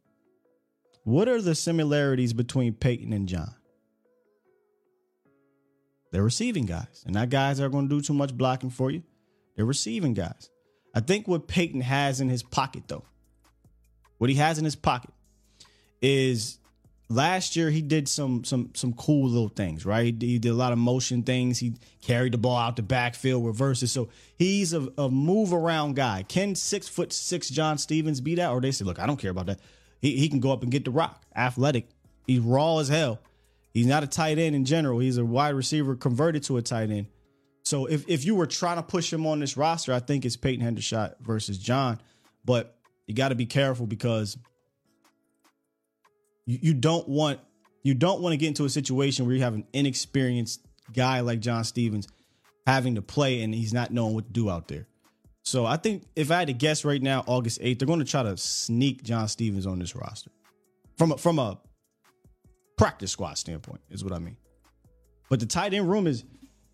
What 1.04 1.28
are 1.28 1.42
the 1.42 1.56
similarities 1.56 2.34
between 2.34 2.74
Peyton 2.74 3.14
and 3.14 3.28
John? 3.28 3.56
They're 6.12 6.24
receiving 6.24 6.66
guys, 6.66 7.04
and 7.06 7.16
not 7.16 7.30
guys 7.30 7.58
that 7.58 7.66
are 7.66 7.70
going 7.70 7.90
to 7.90 7.96
do 7.96 8.02
too 8.02 8.14
much 8.14 8.36
blocking 8.36 8.70
for 8.70 8.92
you. 8.92 9.04
They're 9.56 9.66
receiving 9.66 10.14
guys. 10.14 10.50
I 10.94 11.00
think 11.00 11.28
what 11.28 11.48
Peyton 11.48 11.82
has 11.82 12.22
in 12.22 12.30
his 12.30 12.44
pocket, 12.44 12.84
though, 12.88 13.06
what 14.18 14.30
he 14.30 14.36
has 14.36 14.58
in 14.58 14.66
his 14.66 14.76
pocket 14.76 15.12
is 16.02 16.60
last 17.10 17.56
year 17.56 17.70
he 17.70 17.82
did 17.82 18.08
some 18.08 18.44
some 18.44 18.72
some 18.74 18.94
cool 18.94 19.30
little 19.30 19.50
things, 19.50 19.86
right? 19.86 20.06
He, 20.06 20.40
did 20.40 20.50
a 20.50 20.54
lot 20.54 20.72
of 20.72 20.78
motion 20.78 21.24
things. 21.24 21.60
He 21.60 21.74
carried 22.02 22.34
the 22.34 22.38
ball 22.38 22.58
out 22.58 22.76
the 22.76 22.82
backfield, 22.82 23.46
reverses. 23.46 23.92
So 23.92 24.10
he's 24.38 24.74
a, 24.74 24.88
a 24.98 25.10
move 25.10 25.54
around 25.54 25.96
guy. 25.96 26.24
Can 26.28 26.56
six 26.56 26.88
foot 26.88 27.14
six 27.14 27.50
John 27.50 27.78
Stephens 27.78 28.22
be 28.22 28.36
that? 28.36 28.50
Or 28.50 28.62
they 28.62 28.72
say, 28.72 28.86
look, 28.86 29.00
I 29.00 29.06
don't 29.06 29.18
care 29.18 29.32
about 29.32 29.48
that. 29.48 29.60
He, 30.02 30.18
he 30.18 30.30
can 30.30 30.40
go 30.40 30.52
up 30.52 30.64
and 30.64 30.72
get 30.72 30.86
the 30.86 30.92
rock. 30.92 31.24
Athletic. 31.36 31.90
He's 32.26 32.40
raw 32.40 32.80
as 32.80 32.90
hell. 32.90 33.20
He's 33.74 33.88
not 33.88 34.04
a 34.04 34.08
tight 34.08 34.38
end 34.38 34.56
in 34.56 34.66
general. 34.66 35.00
He's 35.00 35.18
a 35.18 35.26
wide 35.26 35.56
receiver 35.56 35.96
converted 35.96 36.44
to 36.44 36.58
a 36.58 36.62
tight 36.62 36.90
end. 36.90 37.08
So 37.64 37.86
if, 37.86 38.08
if 38.08 38.26
you 38.26 38.36
were 38.36 38.48
trying 38.48 38.78
to 38.78 38.84
push 38.84 39.12
him 39.12 39.28
on 39.28 39.40
this 39.40 39.58
roster, 39.58 39.94
I 39.94 40.00
think 40.00 40.26
it's 40.26 40.38
Peyton 40.38 40.66
Hendershot 40.66 41.16
versus 41.20 41.58
John. 41.58 42.00
But 42.46 42.78
you 43.08 43.14
got 43.14 43.30
to 43.30 43.36
be 43.36 43.46
careful 43.46 43.86
because 43.86 44.38
you, 46.48 46.74
don't 46.74 47.08
want 47.08 47.40
you 47.84 47.94
don't 47.94 48.22
want 48.22 48.34
to 48.34 48.38
get 48.38 48.48
into 48.48 48.66
a 48.66 48.70
situation 48.70 49.26
where 49.26 49.36
you 49.36 49.42
have 49.44 49.54
an 49.54 49.66
inexperienced 49.74 50.66
guy 50.94 51.20
like 51.20 51.40
John 51.40 51.64
Stephens 51.64 52.08
having 52.66 52.96
to 52.96 53.02
play 53.02 53.44
and 53.44 53.54
he's 53.54 53.74
not 53.74 53.92
knowing 53.92 54.16
what 54.16 54.26
to 54.26 54.32
do 54.32 54.50
out 54.50 54.68
there. 54.68 54.88
So 55.44 55.66
I 55.66 55.78
think 55.78 56.04
if 56.16 56.32
I 56.32 56.40
had 56.40 56.48
to 56.48 56.54
guess 56.54 56.84
right 56.84 57.02
now, 57.02 57.24
August 57.28 57.62
8th, 57.62 57.80
they're 57.80 57.86
going 57.86 58.00
to 58.00 58.06
try 58.06 58.24
to 58.24 58.36
sneak 58.36 59.04
John 59.04 59.28
Stephens 59.28 59.66
on 59.66 59.80
this 59.80 59.96
roster. 59.96 60.32
From 60.98 61.12
a, 61.12 61.18
from 61.18 61.40
a 61.40 61.60
practice 62.78 63.12
squad 63.12 63.38
standpoint, 63.38 63.82
is 63.90 64.04
what 64.04 64.14
I 64.14 64.20
mean. 64.20 64.38
But 65.30 65.40
the 65.40 65.46
tight 65.46 65.74
end 65.74 65.90
room 65.90 66.08
is 66.08 66.24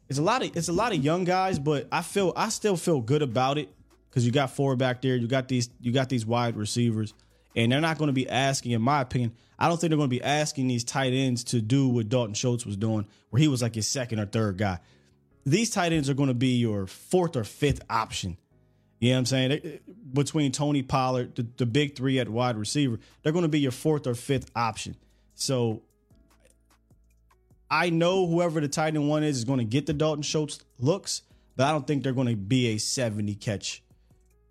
it's 0.09 0.19
a 0.19 0.21
lot 0.21 0.43
of 0.43 0.55
it's 0.55 0.69
a 0.69 0.73
lot 0.73 0.91
of 0.93 1.03
young 1.03 1.23
guys, 1.23 1.59
but 1.59 1.87
I 1.91 2.01
feel 2.01 2.33
I 2.35 2.49
still 2.49 2.77
feel 2.77 3.01
good 3.01 3.21
about 3.21 3.57
it 3.57 3.69
because 4.09 4.25
you 4.25 4.31
got 4.31 4.51
four 4.51 4.75
back 4.75 5.01
there, 5.01 5.15
you 5.15 5.27
got 5.27 5.47
these 5.47 5.69
you 5.79 5.91
got 5.91 6.09
these 6.09 6.25
wide 6.25 6.55
receivers, 6.55 7.13
and 7.55 7.71
they're 7.71 7.81
not 7.81 7.97
going 7.97 8.07
to 8.07 8.13
be 8.13 8.29
asking, 8.29 8.71
in 8.71 8.81
my 8.81 9.01
opinion, 9.01 9.33
I 9.59 9.67
don't 9.67 9.79
think 9.79 9.91
they're 9.91 9.97
going 9.97 10.09
to 10.09 10.15
be 10.15 10.23
asking 10.23 10.67
these 10.67 10.83
tight 10.83 11.13
ends 11.13 11.43
to 11.45 11.61
do 11.61 11.87
what 11.87 12.09
Dalton 12.09 12.33
Schultz 12.33 12.65
was 12.65 12.77
doing, 12.77 13.05
where 13.29 13.39
he 13.39 13.47
was 13.47 13.61
like 13.61 13.75
his 13.75 13.87
second 13.87 14.19
or 14.19 14.25
third 14.25 14.57
guy. 14.57 14.79
These 15.45 15.69
tight 15.71 15.93
ends 15.93 16.09
are 16.09 16.13
going 16.13 16.29
to 16.29 16.33
be 16.33 16.55
your 16.57 16.87
fourth 16.87 17.35
or 17.35 17.43
fifth 17.43 17.81
option. 17.89 18.37
You 18.99 19.09
know 19.09 19.15
what 19.15 19.19
I'm 19.19 19.25
saying? 19.25 19.79
Between 20.13 20.51
Tony 20.53 20.81
Pollard, 20.81 21.35
the, 21.35 21.45
the 21.57 21.65
big 21.65 21.95
three 21.95 22.19
at 22.19 22.29
wide 22.29 22.55
receiver, 22.57 22.99
they're 23.21 23.33
going 23.33 23.43
to 23.43 23.49
be 23.49 23.59
your 23.59 23.71
fourth 23.71 24.07
or 24.07 24.15
fifth 24.15 24.49
option. 24.55 24.95
So 25.35 25.81
I 27.69 27.89
know 27.89 28.27
whoever 28.27 28.61
the 28.61 28.69
tight 28.69 28.95
end 28.95 29.09
one 29.09 29.23
is 29.23 29.37
is 29.37 29.43
going 29.43 29.59
to 29.59 29.65
get 29.65 29.87
the 29.87 29.93
Dalton 29.93 30.23
Schultz 30.23 30.59
looks, 30.79 31.23
but 31.57 31.67
I 31.67 31.71
don't 31.71 31.85
think 31.85 32.03
they're 32.03 32.13
going 32.13 32.29
to 32.29 32.35
be 32.35 32.67
a 32.67 32.77
70 32.77 33.35
catch, 33.35 33.82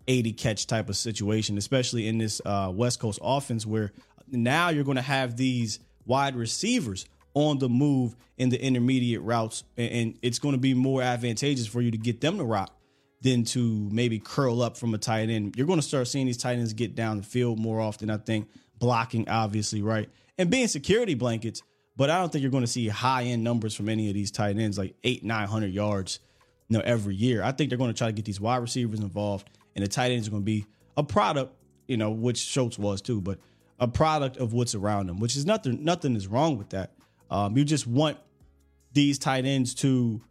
80 0.07 0.33
catch 0.33 0.67
type 0.67 0.89
of 0.89 0.95
situation, 0.95 1.57
especially 1.57 2.07
in 2.07 2.17
this 2.17 2.41
uh, 2.45 2.71
West 2.73 2.99
Coast 2.99 3.19
offense 3.21 3.65
where 3.65 3.91
now 4.31 4.69
you're 4.69 4.83
going 4.83 4.95
to 4.95 5.01
have 5.01 5.37
these 5.37 5.79
wide 6.05 6.35
receivers 6.35 7.05
on 7.33 7.59
the 7.59 7.69
move 7.69 8.15
in 8.37 8.49
the 8.49 8.61
intermediate 8.61 9.21
routes, 9.21 9.63
and 9.77 10.17
it's 10.21 10.39
going 10.39 10.53
to 10.53 10.59
be 10.59 10.73
more 10.73 11.01
advantageous 11.01 11.67
for 11.67 11.81
you 11.81 11.91
to 11.91 11.97
get 11.97 12.21
them 12.21 12.37
to 12.37 12.43
rock 12.43 12.75
than 13.21 13.43
to 13.45 13.89
maybe 13.91 14.19
curl 14.19 14.61
up 14.61 14.77
from 14.77 14.93
a 14.93 14.97
tight 14.97 15.29
end. 15.29 15.55
You're 15.55 15.67
going 15.67 15.79
to 15.79 15.85
start 15.85 16.07
seeing 16.07 16.25
these 16.25 16.37
tight 16.37 16.57
ends 16.57 16.73
get 16.73 16.93
down 16.93 17.17
the 17.17 17.23
field 17.23 17.57
more 17.57 17.79
often, 17.79 18.09
I 18.09 18.17
think, 18.17 18.49
blocking, 18.79 19.29
obviously, 19.29 19.81
right? 19.81 20.09
And 20.37 20.49
being 20.49 20.67
security 20.67 21.13
blankets, 21.15 21.63
but 21.95 22.09
I 22.09 22.19
don't 22.19 22.31
think 22.31 22.41
you're 22.41 22.51
going 22.51 22.65
to 22.65 22.69
see 22.69 22.87
high 22.87 23.23
end 23.23 23.43
numbers 23.43 23.75
from 23.75 23.87
any 23.87 24.09
of 24.09 24.13
these 24.13 24.31
tight 24.31 24.57
ends, 24.57 24.77
like 24.77 24.95
eight, 25.03 25.23
900 25.23 25.71
yards, 25.71 26.19
you 26.67 26.77
know, 26.77 26.83
every 26.83 27.15
year. 27.15 27.43
I 27.43 27.51
think 27.51 27.69
they're 27.69 27.77
going 27.77 27.91
to 27.91 27.97
try 27.97 28.07
to 28.07 28.13
get 28.13 28.25
these 28.25 28.41
wide 28.41 28.57
receivers 28.57 28.99
involved, 28.99 29.49
and 29.75 29.83
the 29.83 29.87
tight 29.89 30.11
ends 30.11 30.27
are 30.27 30.31
going 30.31 30.43
to 30.43 30.45
be 30.45 30.65
a 30.97 31.03
product, 31.03 31.53
you 31.87 31.97
know, 31.97 32.11
which 32.11 32.37
Schultz 32.37 32.77
was 32.77 33.01
too, 33.01 33.21
but 33.21 33.39
a 33.79 33.87
product 33.87 34.37
of 34.37 34.53
what's 34.53 34.75
around 34.75 35.07
them, 35.07 35.19
which 35.19 35.35
is 35.35 35.45
nothing. 35.45 35.83
Nothing 35.83 36.15
is 36.15 36.27
wrong 36.27 36.57
with 36.57 36.69
that. 36.69 36.91
Um, 37.29 37.57
you 37.57 37.65
just 37.65 37.87
want 37.87 38.17
these 38.93 39.17
tight 39.17 39.45
ends 39.45 39.73
to 39.75 40.21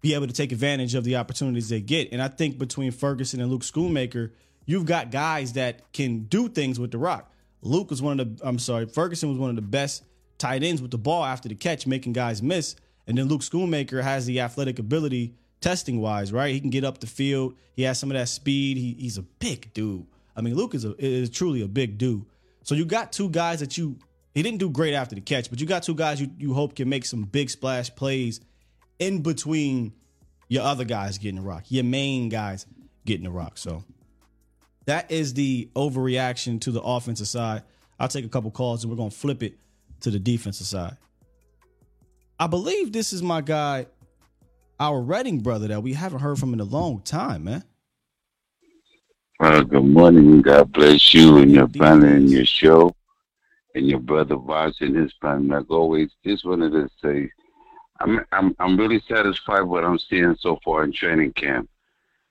be 0.00 0.14
able 0.14 0.26
to 0.26 0.32
take 0.32 0.52
advantage 0.52 0.94
of 0.94 1.04
the 1.04 1.16
opportunities 1.16 1.68
they 1.68 1.80
get. 1.80 2.12
And 2.12 2.22
I 2.22 2.28
think 2.28 2.58
between 2.58 2.92
Ferguson 2.92 3.40
and 3.40 3.50
Luke 3.50 3.62
Schoonmaker, 3.62 4.30
you've 4.66 4.86
got 4.86 5.10
guys 5.10 5.54
that 5.54 5.92
can 5.92 6.24
do 6.24 6.48
things 6.48 6.78
with 6.78 6.90
the 6.90 6.98
rock. 6.98 7.32
Luke 7.62 7.90
was 7.90 8.02
one 8.02 8.20
of 8.20 8.38
the. 8.38 8.46
I'm 8.46 8.58
sorry, 8.58 8.86
Ferguson 8.86 9.30
was 9.30 9.38
one 9.38 9.50
of 9.50 9.56
the 9.56 9.62
best 9.62 10.04
tight 10.38 10.62
ends 10.62 10.82
with 10.82 10.90
the 10.90 10.98
ball 10.98 11.24
after 11.24 11.48
the 11.48 11.54
catch, 11.54 11.86
making 11.86 12.12
guys 12.12 12.42
miss. 12.42 12.76
And 13.06 13.16
then 13.18 13.26
Luke 13.26 13.40
Schoonmaker 13.40 14.02
has 14.02 14.26
the 14.26 14.40
athletic 14.40 14.78
ability 14.78 15.34
testing 15.64 15.98
wise, 15.98 16.30
right? 16.30 16.52
He 16.52 16.60
can 16.60 16.68
get 16.68 16.84
up 16.84 16.98
the 16.98 17.06
field. 17.06 17.54
He 17.74 17.84
has 17.84 17.98
some 17.98 18.10
of 18.10 18.16
that 18.16 18.28
speed. 18.28 18.76
He, 18.76 18.94
he's 18.98 19.16
a 19.16 19.22
big 19.22 19.72
dude. 19.72 20.06
I 20.36 20.42
mean, 20.42 20.54
Luke 20.54 20.74
is, 20.74 20.84
a, 20.84 20.94
is 20.98 21.30
truly 21.30 21.62
a 21.62 21.68
big 21.68 21.96
dude. 21.96 22.26
So 22.64 22.74
you 22.74 22.84
got 22.84 23.12
two 23.12 23.30
guys 23.30 23.60
that 23.60 23.78
you 23.78 23.98
he 24.34 24.42
didn't 24.42 24.58
do 24.58 24.68
great 24.68 24.94
after 24.94 25.14
the 25.14 25.20
catch, 25.20 25.48
but 25.48 25.60
you 25.60 25.66
got 25.66 25.84
two 25.84 25.94
guys 25.94 26.20
you, 26.20 26.28
you 26.38 26.52
hope 26.54 26.74
can 26.74 26.88
make 26.88 27.06
some 27.06 27.22
big 27.22 27.48
splash 27.48 27.94
plays 27.94 28.40
in 28.98 29.22
between 29.22 29.92
your 30.48 30.64
other 30.64 30.84
guys 30.84 31.18
getting 31.18 31.36
the 31.36 31.42
rock, 31.42 31.64
your 31.68 31.84
main 31.84 32.28
guys 32.28 32.66
getting 33.06 33.24
the 33.24 33.30
rock. 33.30 33.56
So 33.56 33.84
that 34.84 35.10
is 35.10 35.32
the 35.34 35.70
overreaction 35.74 36.60
to 36.62 36.72
the 36.72 36.82
offensive 36.82 37.28
side. 37.28 37.62
I'll 37.98 38.08
take 38.08 38.26
a 38.26 38.28
couple 38.28 38.50
calls 38.50 38.84
and 38.84 38.90
we're 38.90 38.98
gonna 38.98 39.10
flip 39.10 39.42
it 39.42 39.56
to 40.00 40.10
the 40.10 40.18
defensive 40.18 40.66
side. 40.66 40.96
I 42.38 42.48
believe 42.48 42.92
this 42.92 43.12
is 43.12 43.22
my 43.22 43.40
guy, 43.40 43.86
our 44.84 45.00
Redding 45.00 45.40
brother 45.40 45.68
that 45.68 45.82
we 45.82 45.94
haven't 45.94 46.20
heard 46.20 46.38
from 46.38 46.52
in 46.52 46.60
a 46.60 46.64
long 46.64 47.00
time, 47.00 47.44
man. 47.44 47.64
Well, 49.40 49.64
good 49.64 49.82
morning. 49.82 50.42
God 50.42 50.72
bless 50.72 51.14
you 51.14 51.38
and 51.38 51.50
your 51.50 51.68
family 51.68 52.08
and 52.08 52.30
your 52.30 52.44
show 52.44 52.94
and 53.74 53.88
your 53.88 53.98
brother 53.98 54.36
and 54.36 54.94
his 54.94 55.12
family. 55.22 55.48
Like 55.48 55.70
always, 55.70 56.10
just 56.24 56.44
wanted 56.44 56.72
to 56.72 56.88
say, 57.02 57.30
I'm 58.00 58.24
I'm 58.30 58.54
I'm 58.58 58.76
really 58.76 59.02
satisfied 59.08 59.62
with 59.62 59.70
what 59.70 59.84
I'm 59.84 59.98
seeing 59.98 60.36
so 60.38 60.58
far 60.62 60.84
in 60.84 60.92
training 60.92 61.32
camp. 61.32 61.70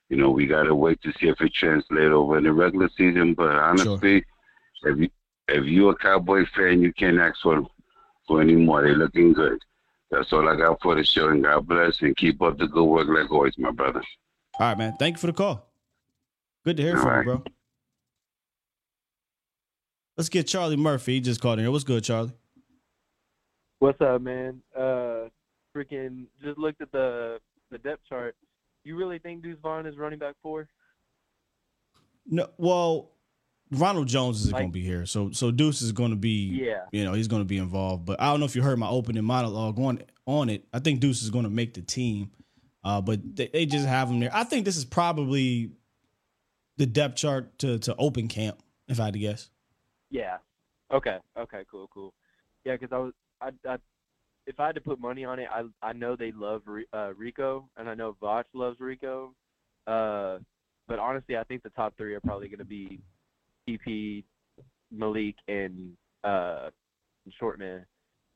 You 0.08 0.16
know, 0.16 0.30
we 0.30 0.46
gotta 0.46 0.74
wait 0.74 1.02
to 1.02 1.12
see 1.18 1.26
if 1.26 1.40
it 1.40 1.52
translates 1.54 2.12
over 2.12 2.38
in 2.38 2.44
the 2.44 2.52
regular 2.52 2.88
season. 2.96 3.34
But 3.34 3.50
honestly, 3.50 4.24
sure. 4.80 4.92
if 4.92 4.98
you 4.98 5.08
if 5.48 5.64
you're 5.64 5.92
a 5.92 5.96
Cowboy 5.96 6.44
fan, 6.56 6.82
you 6.82 6.92
can't 6.92 7.18
ask 7.18 7.40
for 7.42 7.66
for 8.28 8.40
any 8.40 8.54
more. 8.54 8.82
They're 8.82 8.94
looking 8.94 9.32
good. 9.32 9.58
That's 10.14 10.32
all 10.32 10.48
I 10.48 10.56
got 10.56 10.80
for 10.80 10.94
the 10.94 11.04
show. 11.04 11.28
And 11.28 11.42
God 11.42 11.66
bless 11.66 12.00
and 12.02 12.16
keep 12.16 12.40
up 12.40 12.58
the 12.58 12.66
good 12.68 12.84
work 12.84 13.08
like 13.08 13.30
always, 13.30 13.58
my 13.58 13.72
brother. 13.72 14.02
All 14.60 14.68
right, 14.68 14.78
man. 14.78 14.94
Thank 14.98 15.16
you 15.16 15.20
for 15.20 15.26
the 15.26 15.32
call. 15.32 15.68
Good 16.64 16.76
to 16.76 16.82
hear 16.82 16.96
All 16.96 17.02
from 17.02 17.10
right. 17.10 17.26
you, 17.26 17.32
bro. 17.32 17.44
Let's 20.16 20.28
get 20.28 20.46
Charlie 20.46 20.76
Murphy. 20.76 21.14
He 21.14 21.20
just 21.20 21.40
called 21.40 21.58
in 21.58 21.64
here. 21.64 21.72
What's 21.72 21.84
good, 21.84 22.04
Charlie? 22.04 22.32
What's 23.80 24.00
up, 24.00 24.22
man? 24.22 24.62
Uh, 24.74 25.28
freaking 25.76 26.26
just 26.42 26.58
looked 26.58 26.80
at 26.80 26.92
the 26.92 27.38
the 27.70 27.78
depth 27.78 28.02
chart. 28.08 28.36
You 28.84 28.96
really 28.96 29.18
think 29.18 29.42
Deuce 29.42 29.58
Vaughn 29.60 29.86
is 29.86 29.96
running 29.96 30.20
back 30.20 30.36
four? 30.40 30.68
No. 32.26 32.48
Well, 32.56 33.10
Ronald 33.74 34.08
Jones 34.08 34.40
is 34.40 34.52
like, 34.52 34.60
going 34.60 34.70
to 34.70 34.72
be 34.72 34.82
here, 34.82 35.06
so 35.06 35.30
so 35.30 35.50
Deuce 35.50 35.82
is 35.82 35.92
going 35.92 36.10
to 36.10 36.16
be. 36.16 36.64
Yeah. 36.64 36.84
You 36.92 37.04
know 37.04 37.12
he's 37.12 37.28
going 37.28 37.42
to 37.42 37.46
be 37.46 37.58
involved, 37.58 38.04
but 38.04 38.20
I 38.20 38.30
don't 38.30 38.40
know 38.40 38.46
if 38.46 38.56
you 38.56 38.62
heard 38.62 38.78
my 38.78 38.88
opening 38.88 39.24
monologue 39.24 39.78
on 39.78 40.02
on 40.26 40.48
it. 40.48 40.64
I 40.72 40.78
think 40.78 41.00
Deuce 41.00 41.22
is 41.22 41.30
going 41.30 41.44
to 41.44 41.50
make 41.50 41.74
the 41.74 41.82
team, 41.82 42.30
uh, 42.84 43.00
but 43.00 43.36
they, 43.36 43.48
they 43.48 43.66
just 43.66 43.86
have 43.86 44.08
him 44.08 44.20
there. 44.20 44.30
I 44.32 44.44
think 44.44 44.64
this 44.64 44.76
is 44.76 44.84
probably 44.84 45.72
the 46.76 46.86
depth 46.86 47.16
chart 47.16 47.58
to 47.60 47.78
to 47.80 47.94
open 47.96 48.28
camp, 48.28 48.58
if 48.88 49.00
I 49.00 49.06
had 49.06 49.14
to 49.14 49.20
guess. 49.20 49.50
Yeah. 50.10 50.38
Okay. 50.92 51.18
Okay. 51.38 51.64
Cool. 51.70 51.88
Cool. 51.92 52.14
Yeah, 52.64 52.76
because 52.76 52.92
I 52.92 52.98
was 52.98 53.12
I, 53.40 53.50
I 53.68 53.76
if 54.46 54.60
I 54.60 54.66
had 54.66 54.74
to 54.74 54.80
put 54.80 55.00
money 55.00 55.24
on 55.24 55.38
it, 55.38 55.48
I 55.50 55.64
I 55.82 55.92
know 55.92 56.16
they 56.16 56.32
love 56.32 56.62
uh, 56.92 57.14
Rico, 57.14 57.68
and 57.76 57.88
I 57.88 57.94
know 57.94 58.16
Voch 58.20 58.44
loves 58.54 58.80
Rico. 58.80 59.34
Uh, 59.86 60.38
but 60.86 60.98
honestly, 60.98 61.36
I 61.36 61.44
think 61.44 61.62
the 61.62 61.70
top 61.70 61.96
three 61.96 62.14
are 62.14 62.20
probably 62.20 62.48
going 62.48 62.58
to 62.58 62.64
be 62.64 63.00
TP, 63.68 64.24
Malik, 64.90 65.36
and 65.48 65.92
uh, 66.22 66.70
Shortman. 67.40 67.84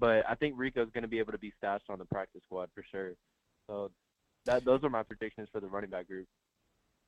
But 0.00 0.24
I 0.28 0.34
think 0.34 0.54
Rico's 0.56 0.88
going 0.92 1.02
to 1.02 1.08
be 1.08 1.18
able 1.18 1.32
to 1.32 1.38
be 1.38 1.52
stashed 1.58 1.84
on 1.88 1.98
the 1.98 2.04
practice 2.04 2.42
squad 2.46 2.68
for 2.74 2.84
sure. 2.90 3.12
So 3.66 3.90
that 4.46 4.64
those 4.64 4.82
are 4.84 4.90
my 4.90 5.02
predictions 5.02 5.48
for 5.52 5.60
the 5.60 5.66
running 5.66 5.90
back 5.90 6.08
group. 6.08 6.26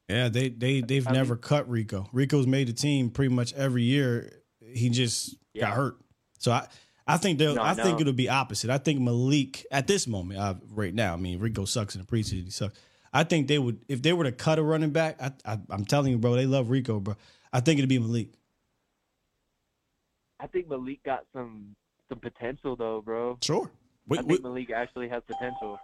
Yeah, 0.09 0.29
they 0.29 0.49
they 0.49 0.81
they've 0.81 1.07
I 1.07 1.13
never 1.13 1.35
mean, 1.35 1.43
cut 1.43 1.69
Rico. 1.71 2.09
Rico's 2.13 2.47
made 2.47 2.69
the 2.69 2.73
team 2.73 3.11
pretty 3.11 3.33
much 3.33 3.53
every 3.55 3.85
year. 3.85 4.43
He 4.61 4.91
just 4.91 5.37
yeah. 5.55 5.67
got 5.67 5.75
hurt. 5.75 5.97
So 6.39 6.51
I 6.51 6.67
I 7.07 7.17
think 7.17 7.39
they'll 7.39 7.55
no, 7.55 7.63
I 7.63 7.75
think 7.75 8.01
it'll 8.01 8.13
be 8.13 8.29
opposite. 8.29 8.71
I 8.71 8.79
think 8.79 9.01
Malik 9.01 9.65
at 9.71 9.87
this 9.87 10.07
moment, 10.07 10.41
uh, 10.41 10.55
right 10.71 10.95
now, 10.95 11.15
I 11.15 11.17
mean 11.17 11.39
Rico 11.39 11.65
sucks 11.65 11.95
in 11.95 12.01
the 12.01 12.07
preseason. 12.07 12.45
He 12.45 12.51
sucks. 12.51 12.79
I 13.13 13.25
think 13.25 13.49
they 13.49 13.59
would 13.59 13.85
if 13.89 14.03
they 14.03 14.13
were 14.13 14.25
to 14.25 14.33
cut 14.33 14.59
a 14.59 14.63
running 14.63 14.91
back. 14.91 15.21
I, 15.23 15.33
I 15.45 15.59
I'm 15.71 15.85
telling 15.85 16.11
you, 16.11 16.19
bro, 16.19 16.35
they 16.35 16.47
love 16.47 16.71
Rico, 16.71 16.99
bro. 16.99 17.17
I 17.53 17.61
think 17.61 17.79
it'd 17.79 17.89
be 17.89 17.99
Malik. 17.99 18.29
I 20.39 20.47
think 20.47 20.69
Malik 20.69 21.03
got 21.05 21.25
some 21.33 21.75
some 22.09 22.19
potential 22.19 22.77
though, 22.77 23.03
bro. 23.03 23.39
Sure. 23.43 23.71
We, 24.07 24.19
I 24.19 24.23
we, 24.23 24.29
think 24.35 24.43
Malik 24.45 24.71
actually 24.71 25.09
has 25.09 25.23
potential. 25.27 25.73
Um, 25.73 25.79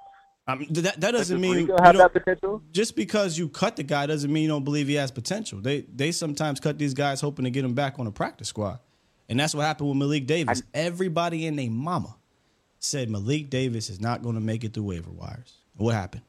I 0.48 0.54
mean, 0.56 0.72
that 0.74 1.00
that 1.00 1.10
doesn't 1.10 1.40
Does 1.40 1.56
mean 1.56 1.68
have 1.82 1.96
that 1.96 2.12
potential? 2.12 2.62
just 2.72 2.94
because 2.96 3.36
you 3.36 3.48
cut 3.48 3.76
the 3.76 3.82
guy 3.82 4.06
doesn't 4.06 4.32
mean 4.32 4.44
you 4.44 4.48
don't 4.48 4.64
believe 4.64 4.86
he 4.88 4.94
has 4.94 5.10
potential. 5.10 5.60
They 5.60 5.80
they 5.82 6.12
sometimes 6.12 6.60
cut 6.60 6.78
these 6.78 6.94
guys 6.94 7.20
hoping 7.20 7.44
to 7.44 7.50
get 7.50 7.64
him 7.64 7.74
back 7.74 7.98
on 7.98 8.06
a 8.06 8.12
practice 8.12 8.48
squad, 8.48 8.78
and 9.28 9.38
that's 9.38 9.54
what 9.54 9.62
happened 9.62 9.88
with 9.88 9.98
Malik 9.98 10.26
Davis. 10.26 10.62
Everybody 10.72 11.46
in 11.46 11.56
their 11.56 11.70
mama 11.70 12.16
said 12.78 13.10
Malik 13.10 13.50
Davis 13.50 13.90
is 13.90 14.00
not 14.00 14.22
going 14.22 14.36
to 14.36 14.40
make 14.40 14.62
it 14.64 14.72
through 14.72 14.84
waiver 14.84 15.10
wires. 15.10 15.54
What 15.76 15.94
happened? 15.94 16.22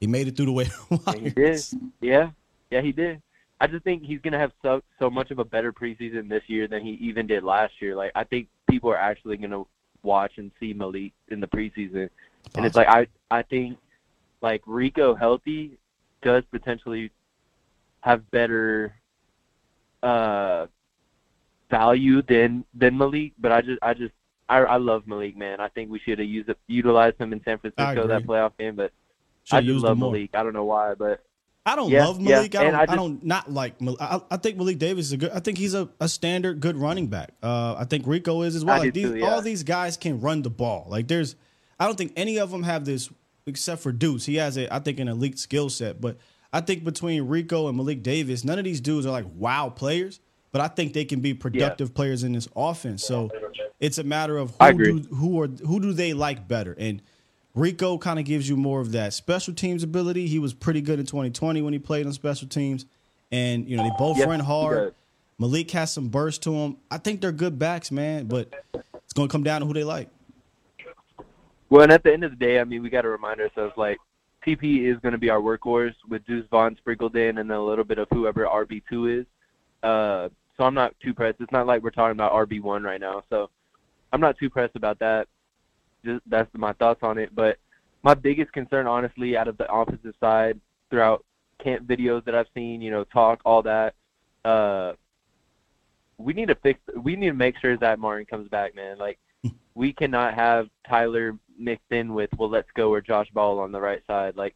He 0.00 0.06
made 0.06 0.28
it 0.28 0.36
through 0.36 0.46
the 0.46 0.52
waiver 0.52 0.74
And 1.12 1.22
he 1.22 1.30
did. 1.30 1.36
wires. 1.44 1.74
Yeah, 2.02 2.30
yeah, 2.70 2.82
he 2.82 2.92
did. 2.92 3.22
I 3.60 3.66
just 3.66 3.84
think 3.84 4.04
he's 4.04 4.20
gonna 4.20 4.38
have 4.38 4.52
so 4.62 4.82
so 4.98 5.10
much 5.10 5.30
of 5.30 5.38
a 5.38 5.44
better 5.44 5.72
preseason 5.72 6.28
this 6.28 6.42
year 6.46 6.68
than 6.68 6.82
he 6.82 6.92
even 6.92 7.26
did 7.26 7.42
last 7.42 7.74
year. 7.80 7.96
Like 7.96 8.12
I 8.14 8.24
think 8.24 8.48
people 8.70 8.90
are 8.90 8.98
actually 8.98 9.36
gonna 9.36 9.64
watch 10.02 10.32
and 10.36 10.50
see 10.60 10.72
Malik 10.72 11.12
in 11.28 11.40
the 11.40 11.48
preseason, 11.48 12.08
and 12.54 12.64
it's 12.64 12.76
like 12.76 12.88
I 12.88 13.06
I 13.30 13.42
think 13.42 13.78
like 14.42 14.62
Rico 14.66 15.14
healthy 15.14 15.78
does 16.22 16.44
potentially 16.50 17.10
have 18.00 18.30
better 18.30 18.94
uh 20.02 20.66
value 21.68 22.22
than 22.22 22.64
than 22.74 22.96
Malik, 22.96 23.32
but 23.38 23.50
I 23.50 23.60
just 23.60 23.78
I 23.82 23.94
just 23.94 24.14
I 24.48 24.58
I 24.58 24.76
love 24.76 25.06
Malik, 25.06 25.36
man. 25.36 25.60
I 25.60 25.68
think 25.68 25.90
we 25.90 25.98
should 25.98 26.20
have 26.20 26.28
used 26.28 26.50
utilized 26.68 27.18
him 27.18 27.32
in 27.32 27.42
San 27.44 27.58
Francisco 27.58 28.06
that 28.06 28.24
playoff 28.24 28.52
game, 28.56 28.76
but 28.76 28.92
Should 29.44 29.56
I 29.56 29.60
just 29.62 29.84
love. 29.84 29.98
Malik. 29.98 30.30
I 30.34 30.44
don't 30.44 30.52
know 30.52 30.64
why, 30.64 30.94
but 30.94 31.24
I 31.68 31.76
don't 31.76 31.90
Yeah, 31.90 32.06
love 32.06 32.20
yeah, 32.20 32.36
Malik. 32.36 32.54
I 32.54 32.64
don't. 32.64 32.74
I, 32.74 32.82
I 32.88 32.96
don't 32.96 33.22
not 33.24 33.52
like. 33.52 33.78
Malik. 33.80 34.00
I, 34.00 34.20
I 34.30 34.36
think 34.38 34.56
Malik 34.56 34.78
Davis 34.78 35.06
is 35.06 35.12
a 35.12 35.16
good. 35.18 35.30
I 35.32 35.40
think 35.40 35.58
he's 35.58 35.74
a, 35.74 35.88
a 36.00 36.08
standard 36.08 36.60
good 36.60 36.76
running 36.76 37.08
back. 37.08 37.32
Uh, 37.42 37.74
I 37.78 37.84
think 37.84 38.06
Rico 38.06 38.42
is 38.42 38.56
as 38.56 38.64
well. 38.64 38.78
Like 38.78 38.94
these, 38.94 39.10
too, 39.10 39.18
yeah. 39.18 39.30
all 39.30 39.42
these 39.42 39.62
guys 39.62 39.98
can 39.98 40.20
run 40.20 40.40
the 40.40 40.50
ball. 40.50 40.86
Like 40.88 41.08
there's, 41.08 41.36
I 41.78 41.84
don't 41.84 41.98
think 41.98 42.14
any 42.16 42.38
of 42.38 42.50
them 42.50 42.62
have 42.62 42.86
this 42.86 43.10
except 43.46 43.82
for 43.82 43.92
Deuce. 43.92 44.24
He 44.24 44.36
has 44.36 44.56
a, 44.56 44.72
I 44.74 44.78
think, 44.78 44.98
an 44.98 45.08
elite 45.08 45.38
skill 45.38 45.68
set. 45.68 46.00
But 46.00 46.16
I 46.52 46.62
think 46.62 46.84
between 46.84 47.22
Rico 47.24 47.68
and 47.68 47.76
Malik 47.76 48.02
Davis, 48.02 48.44
none 48.44 48.58
of 48.58 48.64
these 48.64 48.80
dudes 48.80 49.04
are 49.04 49.10
like 49.10 49.26
wow 49.34 49.68
players. 49.68 50.20
But 50.52 50.62
I 50.62 50.68
think 50.68 50.94
they 50.94 51.04
can 51.04 51.20
be 51.20 51.34
productive 51.34 51.92
players 51.92 52.24
in 52.24 52.32
this 52.32 52.48
offense. 52.56 53.04
So 53.04 53.30
it's 53.78 53.98
a 53.98 54.04
matter 54.04 54.38
of 54.38 54.54
who 54.58 55.00
do, 55.00 55.14
who 55.14 55.42
are 55.42 55.48
who 55.48 55.80
do 55.80 55.92
they 55.92 56.14
like 56.14 56.48
better 56.48 56.74
and. 56.78 57.02
Rico 57.54 57.98
kind 57.98 58.18
of 58.18 58.24
gives 58.24 58.48
you 58.48 58.56
more 58.56 58.80
of 58.80 58.92
that 58.92 59.12
special 59.14 59.54
teams 59.54 59.82
ability. 59.82 60.26
He 60.26 60.38
was 60.38 60.54
pretty 60.54 60.80
good 60.80 61.00
in 61.00 61.06
2020 61.06 61.62
when 61.62 61.72
he 61.72 61.78
played 61.78 62.06
on 62.06 62.12
special 62.12 62.48
teams. 62.48 62.86
And, 63.30 63.68
you 63.68 63.76
know, 63.76 63.82
they 63.82 63.90
both 63.98 64.18
Yep, 64.18 64.28
run 64.28 64.40
hard. 64.40 64.94
Malik 65.38 65.70
has 65.72 65.92
some 65.92 66.08
burst 66.08 66.42
to 66.44 66.52
him. 66.52 66.76
I 66.90 66.98
think 66.98 67.20
they're 67.20 67.32
good 67.32 67.58
backs, 67.58 67.90
man, 67.90 68.26
but 68.26 68.52
it's 68.74 69.12
going 69.12 69.28
to 69.28 69.32
come 69.32 69.42
down 69.42 69.60
to 69.60 69.66
who 69.66 69.72
they 69.72 69.84
like. 69.84 70.08
Well, 71.70 71.82
and 71.82 71.92
at 71.92 72.02
the 72.02 72.12
end 72.12 72.24
of 72.24 72.30
the 72.30 72.36
day, 72.36 72.60
I 72.60 72.64
mean, 72.64 72.82
we 72.82 72.90
got 72.90 73.02
to 73.02 73.08
remind 73.08 73.40
ourselves 73.40 73.74
like 73.76 73.98
TP 74.46 74.90
is 74.90 74.98
going 75.00 75.12
to 75.12 75.18
be 75.18 75.30
our 75.30 75.40
workhorse 75.40 75.94
with 76.08 76.24
Deuce 76.26 76.46
Vaughn 76.50 76.76
sprinkled 76.76 77.14
in, 77.16 77.38
and 77.38 77.50
then 77.50 77.56
a 77.56 77.64
little 77.64 77.84
bit 77.84 77.98
of 77.98 78.08
whoever 78.10 78.46
RB 78.46 78.82
two 78.88 79.06
is. 79.06 79.26
Uh, 79.82 80.28
so 80.56 80.64
I'm 80.64 80.74
not 80.74 80.94
too 81.00 81.12
pressed. 81.14 81.40
It's 81.40 81.52
not 81.52 81.66
like 81.66 81.82
we're 81.82 81.90
talking 81.90 82.12
about 82.12 82.32
RB 82.32 82.60
one 82.60 82.82
right 82.82 83.00
now, 83.00 83.22
so 83.30 83.50
I'm 84.12 84.20
not 84.20 84.38
too 84.38 84.50
pressed 84.50 84.76
about 84.76 84.98
that. 85.00 85.28
Just 86.04 86.22
that's 86.26 86.50
my 86.54 86.72
thoughts 86.74 87.00
on 87.02 87.18
it. 87.18 87.34
But 87.34 87.58
my 88.02 88.14
biggest 88.14 88.52
concern, 88.52 88.86
honestly, 88.86 89.36
out 89.36 89.48
of 89.48 89.58
the 89.58 89.70
offensive 89.72 90.14
side, 90.20 90.60
throughout 90.90 91.24
camp 91.62 91.86
videos 91.86 92.24
that 92.24 92.34
I've 92.34 92.46
seen, 92.54 92.80
you 92.80 92.90
know, 92.90 93.04
talk, 93.04 93.40
all 93.44 93.62
that, 93.62 93.94
uh, 94.44 94.92
we 96.18 96.32
need 96.32 96.48
to 96.48 96.54
fix. 96.56 96.80
We 96.96 97.16
need 97.16 97.28
to 97.28 97.34
make 97.34 97.58
sure 97.58 97.76
that 97.78 97.98
Martin 97.98 98.26
comes 98.26 98.48
back, 98.48 98.74
man. 98.74 98.98
Like 98.98 99.18
we 99.74 99.92
cannot 99.92 100.34
have 100.34 100.68
Tyler 100.88 101.36
mixed 101.58 101.90
in 101.90 102.14
with 102.14 102.30
well, 102.38 102.50
let's 102.50 102.70
go 102.74 102.92
or 102.92 103.00
Josh 103.00 103.28
Ball 103.32 103.58
on 103.58 103.72
the 103.72 103.80
right 103.80 104.02
side. 104.06 104.36
Like 104.36 104.54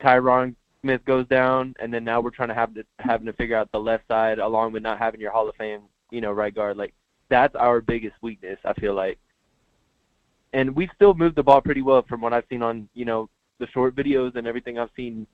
Tyron 0.00 0.54
Smith 0.82 1.04
goes 1.04 1.26
down, 1.26 1.74
and 1.80 1.92
then 1.92 2.04
now 2.04 2.20
we're 2.20 2.30
trying 2.30 2.48
to 2.48 2.54
have 2.54 2.74
to 2.74 2.84
having 2.98 3.26
to 3.26 3.32
figure 3.32 3.56
out 3.56 3.70
the 3.72 3.80
left 3.80 4.06
side 4.08 4.38
along 4.38 4.72
with 4.72 4.82
not 4.82 4.98
having 4.98 5.20
your 5.20 5.32
Hall 5.32 5.48
of 5.48 5.56
Fame, 5.56 5.82
you 6.10 6.20
know, 6.20 6.32
right 6.32 6.54
guard. 6.54 6.76
Like 6.76 6.94
that's 7.28 7.54
our 7.54 7.80
biggest 7.80 8.14
weakness. 8.22 8.58
I 8.64 8.72
feel 8.74 8.94
like, 8.94 9.18
and 10.52 10.74
we 10.74 10.88
still 10.94 11.14
moved 11.14 11.36
the 11.36 11.42
ball 11.42 11.60
pretty 11.60 11.82
well 11.82 12.04
from 12.08 12.20
what 12.20 12.32
I've 12.32 12.44
seen 12.48 12.62
on 12.62 12.88
you 12.94 13.04
know 13.04 13.28
the 13.58 13.66
short 13.68 13.94
videos 13.94 14.34
and 14.36 14.46
everything 14.46 14.78
I've 14.78 14.90
seen 14.96 15.26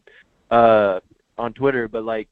uh, 0.50 1.00
on 1.38 1.52
Twitter. 1.54 1.88
But 1.88 2.04
like, 2.04 2.28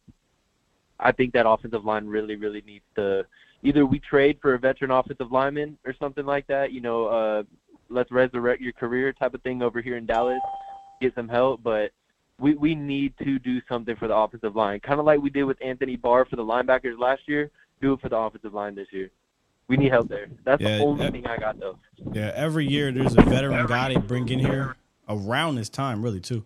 I 1.01 1.13
think 1.13 1.33
that 1.33 1.49
offensive 1.49 1.85
line 1.85 2.07
really, 2.07 2.37
really 2.37 2.63
needs 2.67 2.85
to 2.97 3.25
either 3.63 3.87
we 3.87 3.99
trade 4.01 4.39
for 4.43 4.55
a 4.55 4.59
veteran 4.59 4.91
offensive 4.91 5.33
lineman 5.33 5.79
or 5.87 5.95
something 5.99 6.27
like 6.27 6.47
that. 6.49 6.73
You 6.73 6.81
know, 6.81 7.07
uh, 7.07 7.43
let's 7.89 8.11
resurrect 8.11 8.61
your 8.61 8.73
career 8.73 9.13
type 9.13 9.35
of 9.35 9.43
thing 9.43 9.63
over 9.63 9.81
here 9.81 9.97
in 9.97 10.07
Dallas, 10.07 10.41
get 11.01 11.15
some 11.15 11.29
help. 11.29 11.63
But 11.63 11.93
we 12.39 12.55
we 12.55 12.75
need 12.75 13.15
to 13.23 13.39
do 13.39 13.61
something 13.69 13.97
for 13.97 14.09
the 14.09 14.17
offensive 14.17 14.57
line, 14.57 14.81
kind 14.81 15.01
of 15.01 15.07
like 15.07 15.21
we 15.21 15.31
did 15.31 15.45
with 15.45 15.63
Anthony 15.65 15.97
Barr 15.97 16.25
for 16.27 16.37
the 16.37 16.45
linebackers 16.45 16.99
last 16.99 17.23
year. 17.27 17.51
Do 17.81 17.95
it 17.95 18.01
for 18.01 18.09
the 18.09 18.17
offensive 18.17 18.55
line 18.55 18.75
this 18.75 18.89
year. 18.93 19.11
We 19.69 19.77
need 19.77 19.91
help 19.91 20.09
there. 20.09 20.27
That's 20.45 20.61
Yeah, 20.63 20.79
the 20.79 20.85
only 20.85 21.05
that- 21.05 21.13
thing 21.13 21.27
I 21.27 21.37
got 21.39 21.59
though. 21.59 21.79
Yeah, 22.13 22.33
every 22.35 22.67
year 22.69 22.93
there's 22.93 23.15
a 23.17 23.23
veteran 23.23 23.67
guy 23.67 23.95
they 23.95 24.01
bring 24.01 24.29
in 24.29 24.39
here 24.39 24.77
around 25.09 25.55
this 25.57 25.69
time, 25.69 26.03
really 26.03 26.21
too. 26.21 26.45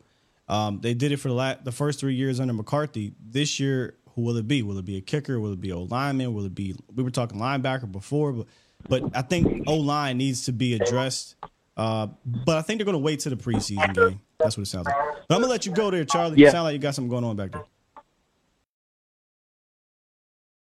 Um, 0.49 0.81
they 0.81 0.95
did 0.95 1.13
it 1.13 1.17
for 1.19 1.29
the 1.29 1.35
la- 1.35 1.57
the 1.63 1.73
first 1.73 1.99
three 2.01 2.15
years 2.15 2.39
under 2.41 2.53
McCarthy. 2.55 3.13
This 3.21 3.59
year, 3.61 3.97
who 4.15 4.23
will 4.23 4.37
it 4.37 4.47
be? 4.49 4.63
Will 4.63 4.79
it 4.79 4.85
be 4.85 4.97
a 4.97 5.01
kicker? 5.01 5.39
Will 5.41 5.53
it 5.53 5.61
be 5.61 5.71
a 5.71 5.79
lineman? 5.79 6.33
Will 6.33 6.45
it 6.47 6.55
be? 6.55 6.75
We 6.95 7.03
were 7.03 7.11
talking 7.11 7.39
linebacker 7.39 7.91
before, 7.91 8.33
but 8.33 8.47
but 8.89 9.17
I 9.17 9.23
think 9.23 9.65
O 9.67 9.75
line 9.77 10.17
needs 10.19 10.45
to 10.45 10.53
be 10.53 10.75
addressed. 10.75 11.35
Uh, 11.77 12.09
but 12.25 12.57
I 12.57 12.63
think 12.63 12.79
they're 12.79 12.85
going 12.87 12.95
to 12.95 12.99
wait 12.99 13.21
to 13.21 13.31
the 13.31 13.37
preseason 13.37 13.95
game. 13.95 14.21
That's 14.39 14.57
what 14.57 14.63
it 14.63 14.67
sounds 14.71 14.87
like. 14.87 14.97
But 15.29 15.35
I'm 15.35 15.41
gonna 15.41 15.51
let 15.51 15.67
you 15.67 15.73
go 15.73 15.91
there, 15.91 16.05
Charlie. 16.05 16.39
You 16.39 16.45
Yeah. 16.47 16.51
sound 16.53 16.65
like 16.65 16.73
you 16.75 16.79
got 16.79 16.95
something 16.95 17.11
going 17.11 17.25
on 17.25 17.37
back 17.37 17.51
there. 17.53 17.65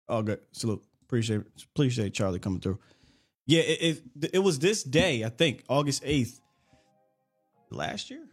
Oh, 0.08 0.22
good. 0.22 0.40
Salute. 0.52 0.82
Appreciate 1.06 1.42
appreciate 1.74 2.14
Charlie 2.14 2.40
coming 2.40 2.60
through. 2.60 2.78
Yeah, 3.46 3.60
it, 3.60 4.02
it 4.20 4.30
it 4.34 4.38
was 4.40 4.58
this 4.58 4.82
day, 4.82 5.22
I 5.24 5.28
think, 5.28 5.62
August 5.68 6.02
eighth, 6.04 6.40
last 7.70 8.10
year. 8.10 8.26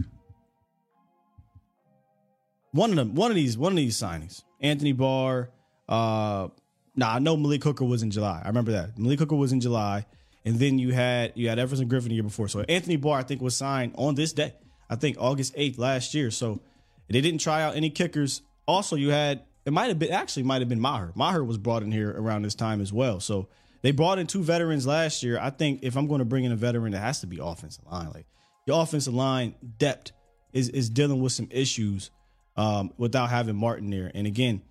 One 2.71 2.89
of 2.89 2.95
them, 2.95 3.13
one 3.13 3.29
of 3.29 3.35
these, 3.35 3.55
one 3.55 3.71
of 3.71 3.77
these 3.77 3.97
signings. 3.97 4.43
Anthony 4.59 4.93
Barr. 4.93 5.51
Uh, 5.87 6.47
nah, 6.95 7.15
I 7.15 7.19
know 7.19 7.37
Malik 7.37 7.63
Hooker 7.63 7.85
was 7.85 8.01
in 8.01 8.09
July. 8.09 8.41
I 8.43 8.47
remember 8.47 8.71
that 8.71 8.97
Malik 8.97 9.19
Hooker 9.19 9.35
was 9.35 9.51
in 9.51 9.61
July, 9.61 10.07
and 10.45 10.57
then 10.57 10.79
you 10.79 10.91
had 10.93 11.33
you 11.35 11.49
had 11.49 11.59
Everson 11.59 11.87
Griffen 11.87 12.07
the 12.07 12.15
year 12.15 12.23
before. 12.23 12.47
So 12.47 12.61
Anthony 12.61 12.95
Barr, 12.95 13.19
I 13.19 13.23
think, 13.23 13.41
was 13.41 13.55
signed 13.55 13.93
on 13.95 14.15
this 14.15 14.33
day. 14.33 14.53
I 14.89 14.95
think 14.95 15.17
August 15.19 15.53
eighth 15.55 15.77
last 15.77 16.15
year. 16.15 16.31
So 16.31 16.61
they 17.09 17.21
didn't 17.21 17.41
try 17.41 17.61
out 17.61 17.75
any 17.75 17.91
kickers. 17.91 18.41
Also, 18.67 18.95
you 18.95 19.09
had 19.09 19.43
it 19.65 19.71
might 19.71 19.87
have 19.87 19.99
been 19.99 20.11
actually 20.11 20.43
might 20.43 20.61
have 20.61 20.69
been 20.69 20.79
Maher. 20.79 21.11
Maher 21.15 21.43
was 21.43 21.57
brought 21.57 21.83
in 21.83 21.91
here 21.91 22.11
around 22.11 22.43
this 22.43 22.55
time 22.55 22.81
as 22.81 22.91
well. 22.91 23.19
So 23.19 23.47
they 23.81 23.91
brought 23.91 24.19
in 24.19 24.27
two 24.27 24.43
veterans 24.43 24.87
last 24.87 25.23
year. 25.23 25.39
I 25.39 25.49
think 25.49 25.79
if 25.83 25.95
I'm 25.95 26.07
going 26.07 26.19
to 26.19 26.25
bring 26.25 26.43
in 26.43 26.51
a 26.51 26.55
veteran, 26.55 26.93
it 26.93 26.99
has 26.99 27.21
to 27.21 27.27
be 27.27 27.39
offensive 27.41 27.85
line. 27.85 28.11
Like 28.13 28.25
your 28.65 28.81
offensive 28.81 29.13
line 29.13 29.55
depth 29.77 30.11
is 30.51 30.69
is 30.69 30.89
dealing 30.89 31.21
with 31.21 31.33
some 31.33 31.47
issues 31.51 32.11
um, 32.55 32.93
without 32.97 33.29
having 33.29 33.55
Martin 33.55 33.89
there. 33.89 34.11
And 34.13 34.27
again, 34.27 34.61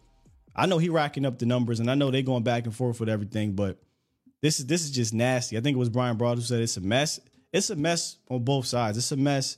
I 0.54 0.66
know 0.66 0.78
he 0.78 0.88
racking 0.88 1.26
up 1.26 1.38
the 1.38 1.46
numbers, 1.46 1.80
and 1.80 1.90
I 1.90 1.94
know 1.94 2.10
they're 2.10 2.22
going 2.22 2.42
back 2.42 2.64
and 2.64 2.74
forth 2.74 3.00
with 3.00 3.08
everything, 3.08 3.52
but 3.52 3.78
this 4.40 4.60
is 4.60 4.66
this 4.66 4.82
is 4.82 4.90
just 4.90 5.14
nasty. 5.14 5.56
I 5.56 5.60
think 5.60 5.76
it 5.76 5.78
was 5.78 5.88
Brian 5.88 6.16
Broad 6.16 6.36
who 6.36 6.42
said 6.42 6.60
it's 6.60 6.76
a 6.76 6.80
mess. 6.80 7.20
It's 7.52 7.70
a 7.70 7.76
mess 7.76 8.16
on 8.28 8.44
both 8.44 8.66
sides. 8.66 8.98
It's 8.98 9.12
a 9.12 9.16
mess 9.16 9.56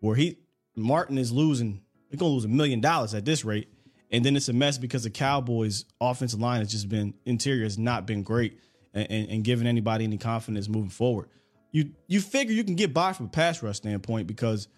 where 0.00 0.16
he 0.16 0.38
Martin 0.76 1.18
is 1.18 1.32
losing. 1.32 1.82
They're 2.10 2.18
gonna 2.18 2.32
lose 2.32 2.44
a 2.44 2.48
million 2.48 2.80
dollars 2.80 3.14
at 3.14 3.24
this 3.24 3.44
rate, 3.44 3.68
and 4.10 4.24
then 4.24 4.36
it's 4.36 4.48
a 4.48 4.52
mess 4.52 4.78
because 4.78 5.04
the 5.04 5.10
Cowboys' 5.10 5.84
offensive 6.00 6.40
line 6.40 6.60
has 6.60 6.70
just 6.70 6.88
been 6.88 7.14
interior 7.24 7.64
has 7.64 7.78
not 7.78 8.06
been 8.06 8.22
great 8.22 8.58
and, 8.94 9.06
and, 9.10 9.28
and 9.28 9.44
giving 9.44 9.66
anybody 9.66 10.04
any 10.04 10.18
confidence 10.18 10.68
moving 10.68 10.90
forward. 10.90 11.28
You 11.72 11.90
you 12.06 12.20
figure 12.20 12.54
you 12.54 12.64
can 12.64 12.76
get 12.76 12.94
by 12.94 13.12
from 13.12 13.26
a 13.26 13.30
pass 13.30 13.62
rush 13.62 13.76
standpoint 13.76 14.26
because 14.26 14.68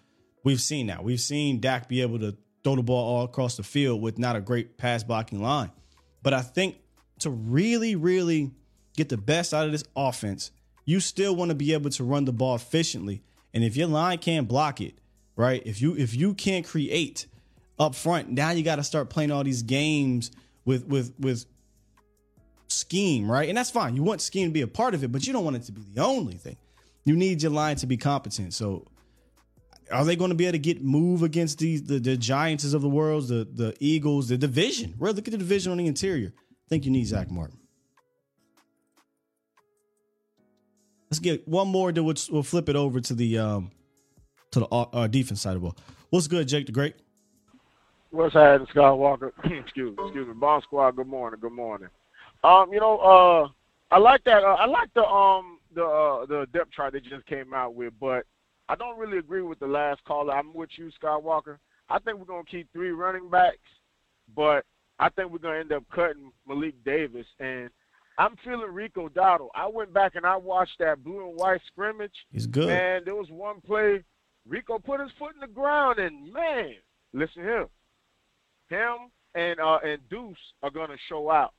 we've 0.43 0.61
seen 0.61 0.87
that. 0.87 1.03
We've 1.03 1.21
seen 1.21 1.61
Dak 1.61 1.87
be 1.87 2.01
able 2.01 2.19
to 2.19 2.35
throw 2.63 2.75
the 2.75 2.83
ball 2.83 3.15
all 3.15 3.23
across 3.23 3.57
the 3.57 3.63
field 3.63 4.01
with 4.01 4.19
not 4.19 4.35
a 4.35 4.41
great 4.41 4.77
pass 4.77 5.03
blocking 5.03 5.41
line. 5.41 5.71
But 6.21 6.33
I 6.33 6.41
think 6.41 6.77
to 7.19 7.29
really, 7.29 7.95
really 7.95 8.51
get 8.95 9.09
the 9.09 9.17
best 9.17 9.53
out 9.53 9.65
of 9.65 9.71
this 9.71 9.83
offense, 9.95 10.51
you 10.85 10.99
still 10.99 11.35
want 11.35 11.49
to 11.49 11.55
be 11.55 11.73
able 11.73 11.89
to 11.91 12.03
run 12.03 12.25
the 12.25 12.33
ball 12.33 12.55
efficiently. 12.55 13.23
And 13.53 13.63
if 13.63 13.75
your 13.77 13.87
line 13.87 14.17
can't 14.17 14.47
block 14.47 14.81
it, 14.81 14.95
right? 15.35 15.61
If 15.65 15.81
you 15.81 15.95
if 15.95 16.13
you 16.13 16.33
can't 16.33 16.65
create 16.65 17.27
up 17.81 17.95
front, 17.95 18.29
now 18.29 18.51
you 18.51 18.63
got 18.63 18.75
to 18.75 18.83
start 18.83 19.09
playing 19.09 19.31
all 19.31 19.43
these 19.43 19.63
games 19.63 20.31
with 20.65 20.85
with 20.85 21.13
with 21.19 21.45
scheme, 22.67 23.29
right? 23.29 23.49
And 23.49 23.57
that's 23.57 23.71
fine. 23.71 23.95
You 23.95 24.03
want 24.03 24.21
scheme 24.21 24.47
to 24.47 24.53
be 24.53 24.61
a 24.61 24.67
part 24.67 24.93
of 24.93 25.03
it, 25.03 25.11
but 25.11 25.25
you 25.25 25.33
don't 25.33 25.43
want 25.43 25.55
it 25.55 25.63
to 25.63 25.71
be 25.71 25.81
the 25.93 26.03
only 26.03 26.35
thing. 26.35 26.57
You 27.03 27.15
need 27.15 27.41
your 27.41 27.51
line 27.51 27.75
to 27.77 27.87
be 27.87 27.97
competent. 27.97 28.53
So 28.53 28.87
are 29.91 30.05
they 30.05 30.15
going 30.15 30.29
to 30.29 30.35
be 30.35 30.45
able 30.45 30.53
to 30.53 30.59
get 30.59 30.83
move 30.83 31.23
against 31.23 31.57
these 31.57 31.83
the, 31.83 31.99
the 31.99 32.15
Giants 32.15 32.73
of 32.73 32.81
the 32.81 32.89
world, 32.89 33.27
the 33.27 33.47
the 33.51 33.75
Eagles, 33.79 34.29
the 34.29 34.37
division? 34.37 34.93
Really 34.99 35.15
look 35.15 35.27
at 35.27 35.31
the 35.31 35.37
division 35.37 35.71
on 35.71 35.79
the 35.79 35.87
interior. 35.87 36.33
I 36.37 36.67
think 36.69 36.85
you 36.85 36.91
need 36.91 37.07
Zack 37.07 37.31
Martin. 37.31 37.57
Let's 41.09 41.19
get 41.19 41.45
one 41.45 41.67
more. 41.67 41.91
Then 41.91 42.05
we'll, 42.05 42.15
we'll 42.29 42.43
flip 42.43 42.69
it 42.69 42.75
over 42.75 43.01
to 43.01 43.13
the 43.13 43.39
um 43.39 43.71
to 44.51 44.59
the 44.59 44.67
uh, 44.71 44.85
uh, 44.93 45.07
defense 45.07 45.41
side 45.41 45.55
of 45.55 45.61
the 45.61 45.67
ball. 45.67 45.77
What's 46.11 46.27
good, 46.27 46.47
Jake 46.47 46.67
the 46.67 46.71
Great? 46.71 46.95
What's 48.11 48.33
happening, 48.33 48.67
Scott 48.71 48.99
Walker? 48.99 49.33
excuse 49.45 49.97
me, 49.97 50.03
excuse 50.03 50.27
me. 50.27 50.33
Bomb 50.33 50.61
Squad. 50.63 50.97
Good 50.97 51.07
morning. 51.07 51.39
Good 51.39 51.53
morning. 51.53 51.87
Um, 52.43 52.71
you 52.73 52.79
know, 52.79 52.97
uh, 52.97 53.47
I 53.93 53.99
like 53.99 54.23
that. 54.25 54.43
Uh, 54.43 54.55
I 54.59 54.65
like 54.65 54.93
the 54.93 55.03
um 55.03 55.59
the 55.73 55.83
uh, 55.83 56.25
the 56.25 56.45
depth 56.53 56.71
chart 56.71 56.93
they 56.93 56.99
just 56.99 57.25
came 57.25 57.53
out 57.53 57.73
with, 57.73 57.93
but 57.99 58.25
I 58.67 58.75
don't 58.75 58.99
really 58.99 59.17
agree 59.17 59.41
with 59.41 59.59
the 59.59 59.67
last 59.67 60.03
caller. 60.03 60.33
I'm 60.33 60.53
with 60.53 60.69
you, 60.75 60.91
Scott 60.91 61.23
Walker. 61.23 61.59
I 61.89 61.99
think 61.99 62.19
we're 62.19 62.25
gonna 62.25 62.43
keep 62.43 62.71
three 62.73 62.91
running 62.91 63.29
backs, 63.29 63.57
but 64.35 64.65
I 64.99 65.07
think 65.09 65.31
we're 65.31 65.39
gonna 65.39 65.59
end 65.59 65.71
up 65.71 65.83
cutting 65.93 66.31
Malik 66.45 66.75
Davis, 66.83 67.27
and 67.39 67.69
I'm 68.17 68.35
feeling 68.43 68.71
Rico 68.71 69.07
Dowdle. 69.07 69.49
I 69.55 69.67
went 69.67 69.93
back 69.93 70.15
and 70.15 70.25
I 70.25 70.35
watched 70.35 70.79
that 70.79 71.03
blue 71.03 71.29
and 71.29 71.39
white 71.39 71.61
scrimmage. 71.67 72.15
He's 72.31 72.45
good. 72.45 72.67
Man, 72.67 73.03
there 73.05 73.15
was 73.15 73.29
one 73.29 73.61
play. 73.61 74.03
Rico 74.47 74.79
put 74.79 74.99
his 74.99 75.11
foot 75.17 75.33
in 75.33 75.39
the 75.41 75.47
ground, 75.47 75.99
and 75.99 76.31
man, 76.33 76.73
listen 77.13 77.43
here, 77.43 77.67
him 78.71 79.11
and 79.35 79.59
uh 79.59 79.77
and 79.83 79.99
Deuce 80.09 80.37
are 80.63 80.71
gonna 80.71 80.97
show 81.09 81.29
out. 81.29 81.53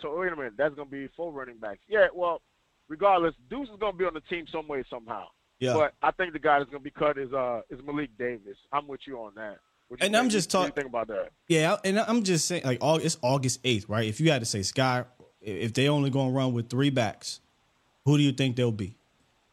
So 0.00 0.18
wait 0.18 0.32
a 0.32 0.36
minute, 0.36 0.54
that's 0.56 0.74
gonna 0.74 0.88
be 0.88 1.08
four 1.16 1.32
running 1.32 1.58
backs. 1.58 1.80
Yeah, 1.88 2.06
well, 2.14 2.40
regardless, 2.88 3.34
Deuce 3.50 3.68
is 3.68 3.76
gonna 3.80 3.96
be 3.96 4.04
on 4.04 4.14
the 4.14 4.20
team 4.22 4.46
some 4.50 4.66
way 4.68 4.82
somehow. 4.88 5.26
Yeah. 5.58 5.74
But 5.74 5.94
I 6.02 6.10
think 6.12 6.32
the 6.32 6.38
guy 6.38 6.58
that's 6.58 6.70
gonna 6.70 6.80
be 6.82 6.90
cut 6.90 7.18
is 7.18 7.32
uh 7.32 7.60
is 7.70 7.80
Malik 7.84 8.10
Davis. 8.18 8.56
I'm 8.72 8.86
with 8.88 9.00
you 9.06 9.18
on 9.18 9.32
that. 9.36 9.58
You 9.90 9.96
And 10.00 10.16
I'm 10.16 10.28
just 10.30 10.52
What 10.52 10.62
do 10.62 10.68
talk- 10.68 10.76
you 10.76 10.82
think 10.82 10.88
about 10.92 11.08
that? 11.08 11.30
Yeah, 11.48 11.76
and 11.84 11.98
I'm 12.00 12.24
just 12.24 12.46
saying, 12.46 12.62
like, 12.64 12.78
August, 12.80 13.06
it's 13.06 13.18
August 13.22 13.62
8th, 13.62 13.88
right? 13.88 14.08
If 14.08 14.20
you 14.20 14.32
had 14.32 14.40
to 14.40 14.44
say, 14.46 14.62
Sky, 14.62 15.04
if 15.40 15.74
they 15.74 15.88
only 15.88 16.10
going 16.10 16.30
to 16.32 16.36
run 16.36 16.52
with 16.54 16.68
three 16.68 16.90
backs, 16.90 17.38
who 18.04 18.16
do 18.18 18.24
you 18.24 18.32
think 18.32 18.56
they'll 18.56 18.72
be? 18.72 18.96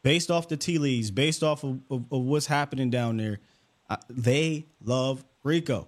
Based 0.02 0.32
off 0.32 0.48
the 0.48 0.56
tea 0.56 0.78
leaves, 0.78 1.12
based 1.12 1.44
off 1.44 1.62
of, 1.62 1.78
of, 1.88 2.04
of 2.12 2.22
what's 2.22 2.46
happening 2.46 2.90
down 2.90 3.16
there, 3.16 3.38
uh, 3.88 3.96
they 4.10 4.66
love 4.84 5.24
Rico. 5.44 5.86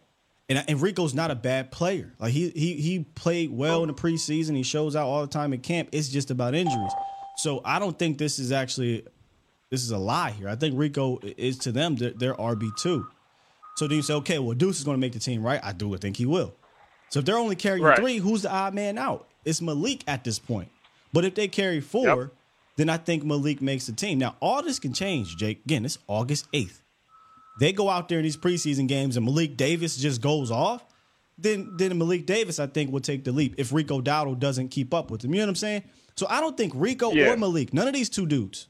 And, 0.49 0.65
and 0.69 0.81
Rico's 0.81 1.13
not 1.15 1.31
a 1.31 1.35
bad 1.35 1.73
player. 1.73 2.15
Like 2.21 2.33
he 2.33 2.51
he 2.51 2.75
he 2.75 3.01
played 3.15 3.51
well 3.51 3.83
in 3.83 3.89
the 3.89 3.95
preseason. 3.95 4.55
He 4.57 4.63
shows 4.63 4.95
out 4.95 5.07
all 5.09 5.23
the 5.23 5.27
time 5.27 5.53
in 5.53 5.61
camp. 5.61 5.89
It's 5.93 6.09
just 6.09 6.31
about 6.31 6.55
injuries. 6.55 6.93
So 7.39 7.61
I 7.65 7.79
don't 7.81 7.99
think 7.99 8.19
this 8.19 8.39
is 8.39 8.53
actually 8.53 9.05
this 9.71 9.83
is 9.83 9.91
a 9.91 9.99
lie 9.99 10.31
here. 10.31 10.49
I 10.49 10.55
think 10.55 10.79
Rico 10.79 11.19
is 11.37 11.59
to 11.59 11.73
them 11.73 11.97
their, 11.97 12.11
their 12.11 12.35
RB 12.35 12.71
two. 12.77 13.07
So 13.77 13.87
then 13.89 13.97
you 13.97 14.03
say, 14.03 14.15
okay, 14.15 14.39
well, 14.39 14.55
Deuce 14.55 14.79
is 14.79 14.85
going 14.85 14.97
to 14.97 15.01
make 15.01 15.13
the 15.13 15.19
team, 15.19 15.43
right? 15.45 15.61
I 15.63 15.73
do 15.73 15.95
think 15.97 16.17
he 16.17 16.25
will. 16.27 16.55
So 17.11 17.19
if 17.19 17.25
they're 17.27 17.37
only 17.37 17.57
carrying 17.57 17.85
Right. 17.85 17.99
three, 17.99 18.19
who's 18.19 18.43
the 18.43 18.51
odd 18.51 18.73
man 18.75 18.97
out? 18.97 19.29
It's 19.45 19.61
Malik 19.61 20.03
at 20.07 20.25
this 20.25 20.39
point. 20.39 20.71
But 21.13 21.25
if 21.25 21.35
they 21.35 21.47
carry 21.49 21.81
four, 21.81 22.03
Yep. 22.07 22.33
then 22.77 22.89
I 22.89 22.97
think 22.97 23.23
Malik 23.25 23.61
makes 23.61 23.87
the 23.87 23.93
team. 23.93 24.19
Now, 24.19 24.37
all 24.41 24.63
this 24.63 24.79
can 24.79 24.93
change, 24.95 25.37
Jake. 25.37 25.61
Again, 25.67 25.85
it's 25.85 25.99
August 26.07 26.47
8th. 26.53 26.81
They 27.59 27.73
go 27.73 27.89
out 27.89 28.09
there 28.09 28.19
in 28.19 28.25
these 28.25 28.37
preseason 28.37 28.87
games 28.89 29.17
and 29.17 29.25
Malik 29.25 29.57
Davis 29.57 29.97
just 29.97 30.21
goes 30.21 30.51
off, 30.51 30.85
then 31.39 31.75
then 31.77 31.97
Malik 31.99 32.27
Davis, 32.27 32.59
I 32.59 32.67
think, 32.67 32.93
will 32.93 33.01
take 33.01 33.25
the 33.25 33.33
leap 33.33 33.55
if 33.59 33.73
Rico 33.73 34.01
Dowdle 34.01 34.39
doesn't 34.39 34.69
keep 34.69 34.93
up 34.95 35.11
with 35.11 35.25
him. 35.25 35.33
You 35.35 35.41
know 35.41 35.47
what 35.47 35.51
I'm 35.51 35.55
saying? 35.57 35.83
So 36.17 36.27
I 36.29 36.41
don't 36.41 36.57
think 36.57 36.73
Rico 36.75 37.13
Yeah. 37.13 37.33
or 37.33 37.37
Malik, 37.37 37.75
none 37.75 37.87
of 37.89 37.95
these 37.95 38.09
two 38.09 38.27
dudes 38.27 38.69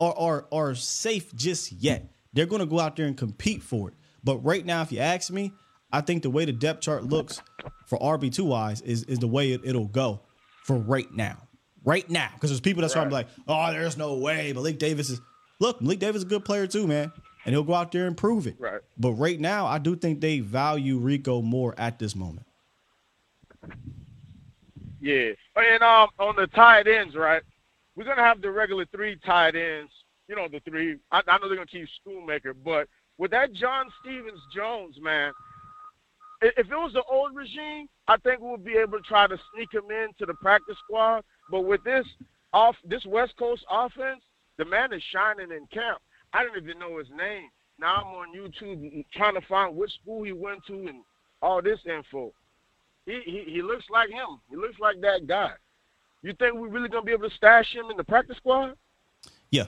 are 0.00 0.14
are 0.18 0.46
are 0.52 0.74
safe 0.74 1.34
just 1.34 1.72
yet. 1.72 2.10
They're 2.32 2.46
going 2.46 2.60
to 2.60 2.66
go 2.66 2.80
out 2.80 2.96
there 2.96 3.06
and 3.06 3.16
compete 3.16 3.62
for 3.62 3.88
it. 3.88 3.94
But 4.22 4.38
right 4.44 4.64
now, 4.64 4.82
if 4.82 4.92
you 4.92 4.98
ask 4.98 5.30
me, 5.30 5.52
I 5.92 6.00
think 6.02 6.22
the 6.22 6.30
way 6.30 6.44
the 6.44 6.52
depth 6.52 6.80
chart 6.82 7.04
looks 7.04 7.40
for 7.86 7.98
RB 7.98 8.32
two 8.34 8.44
wise 8.44 8.80
is 8.82 9.04
is 9.04 9.18
the 9.18 9.28
way 9.28 9.52
it, 9.52 9.62
it'll 9.64 9.86
go 9.88 10.20
for 10.64 10.76
right 10.76 11.10
now. 11.14 11.38
Right 11.84 12.08
now, 12.10 12.28
because 12.34 12.50
there's 12.50 12.60
people 12.60 12.80
that's 12.82 12.94
be 12.94 13.00
like, 13.10 13.28
oh, 13.46 13.70
there's 13.72 13.96
no 13.96 14.14
way. 14.14 14.52
Malik 14.52 14.78
Davis 14.80 15.08
is 15.08 15.20
look, 15.60 15.80
Malik 15.80 16.00
Davis 16.00 16.16
is 16.16 16.22
a 16.24 16.26
good 16.26 16.44
player 16.44 16.66
too, 16.66 16.86
man, 16.86 17.12
and 17.46 17.54
he'll 17.54 17.62
go 17.62 17.74
out 17.74 17.92
there 17.92 18.06
and 18.08 18.16
prove 18.16 18.46
it. 18.46 18.56
Right. 18.58 18.80
But 18.98 19.12
right 19.12 19.38
now, 19.40 19.66
I 19.66 19.78
do 19.78 19.94
think 19.96 20.20
they 20.20 20.40
value 20.40 20.98
Rico 20.98 21.40
more 21.40 21.74
at 21.78 21.98
this 21.98 22.14
moment. 22.16 22.46
Yeah. 25.00 25.30
And 25.54 25.82
um 25.82 26.08
on 26.18 26.34
the 26.36 26.48
tight 26.48 26.88
ends, 26.88 27.14
right? 27.14 27.42
We're 27.94 28.04
gonna 28.04 28.24
have 28.24 28.42
the 28.42 28.50
regular 28.50 28.84
three 28.86 29.16
tight 29.24 29.54
ends. 29.54 29.92
You 30.28 30.34
know, 30.34 30.48
the 30.48 30.60
three 30.60 30.96
I, 31.12 31.22
I 31.26 31.38
know 31.38 31.48
they're 31.48 31.56
gonna 31.56 31.66
keep 31.66 31.88
Schoonmaker, 32.06 32.52
but 32.64 32.88
with 33.16 33.30
that 33.30 33.52
John 33.52 33.86
Stephens 34.00 34.40
Jones, 34.54 34.96
man, 35.00 35.32
if 36.42 36.58
it 36.58 36.68
was 36.70 36.92
the 36.92 37.04
old 37.04 37.34
regime, 37.34 37.86
I 38.08 38.16
think 38.18 38.40
we'll 38.40 38.56
be 38.56 38.76
able 38.76 38.98
to 38.98 39.04
try 39.04 39.26
to 39.28 39.38
sneak 39.54 39.72
him 39.72 39.90
into 39.90 40.26
the 40.26 40.34
practice 40.34 40.76
squad. 40.84 41.22
But 41.50 41.60
with 41.60 41.82
this 41.84 42.04
off 42.52 42.74
this 42.84 43.06
West 43.06 43.34
Coast 43.38 43.64
offense, 43.70 44.22
the 44.58 44.64
man 44.64 44.92
is 44.92 45.02
shining 45.12 45.52
in 45.52 45.66
camp. 45.68 45.98
I 46.32 46.42
didn't 46.42 46.62
even 46.64 46.78
know 46.78 46.98
his 46.98 47.08
name. 47.10 47.48
Now 47.78 47.96
I'm 47.96 48.06
on 48.06 48.34
YouTube 48.34 49.04
trying 49.12 49.34
to 49.34 49.40
find 49.42 49.76
which 49.76 49.92
school 50.02 50.22
he 50.24 50.32
went 50.32 50.64
to 50.66 50.74
and 50.74 51.02
all 51.42 51.60
this 51.62 51.80
info. 51.86 52.32
He, 53.04 53.20
he 53.24 53.52
he 53.52 53.62
looks 53.62 53.84
like 53.90 54.10
him. 54.10 54.40
He 54.50 54.56
looks 54.56 54.78
like 54.80 55.00
that 55.02 55.26
guy. 55.26 55.52
You 56.22 56.32
think 56.32 56.54
we're 56.54 56.68
really 56.68 56.88
gonna 56.88 57.04
be 57.04 57.12
able 57.12 57.28
to 57.28 57.34
stash 57.36 57.74
him 57.74 57.90
in 57.90 57.96
the 57.96 58.04
practice 58.04 58.36
squad? 58.38 58.74
Yeah. 59.50 59.66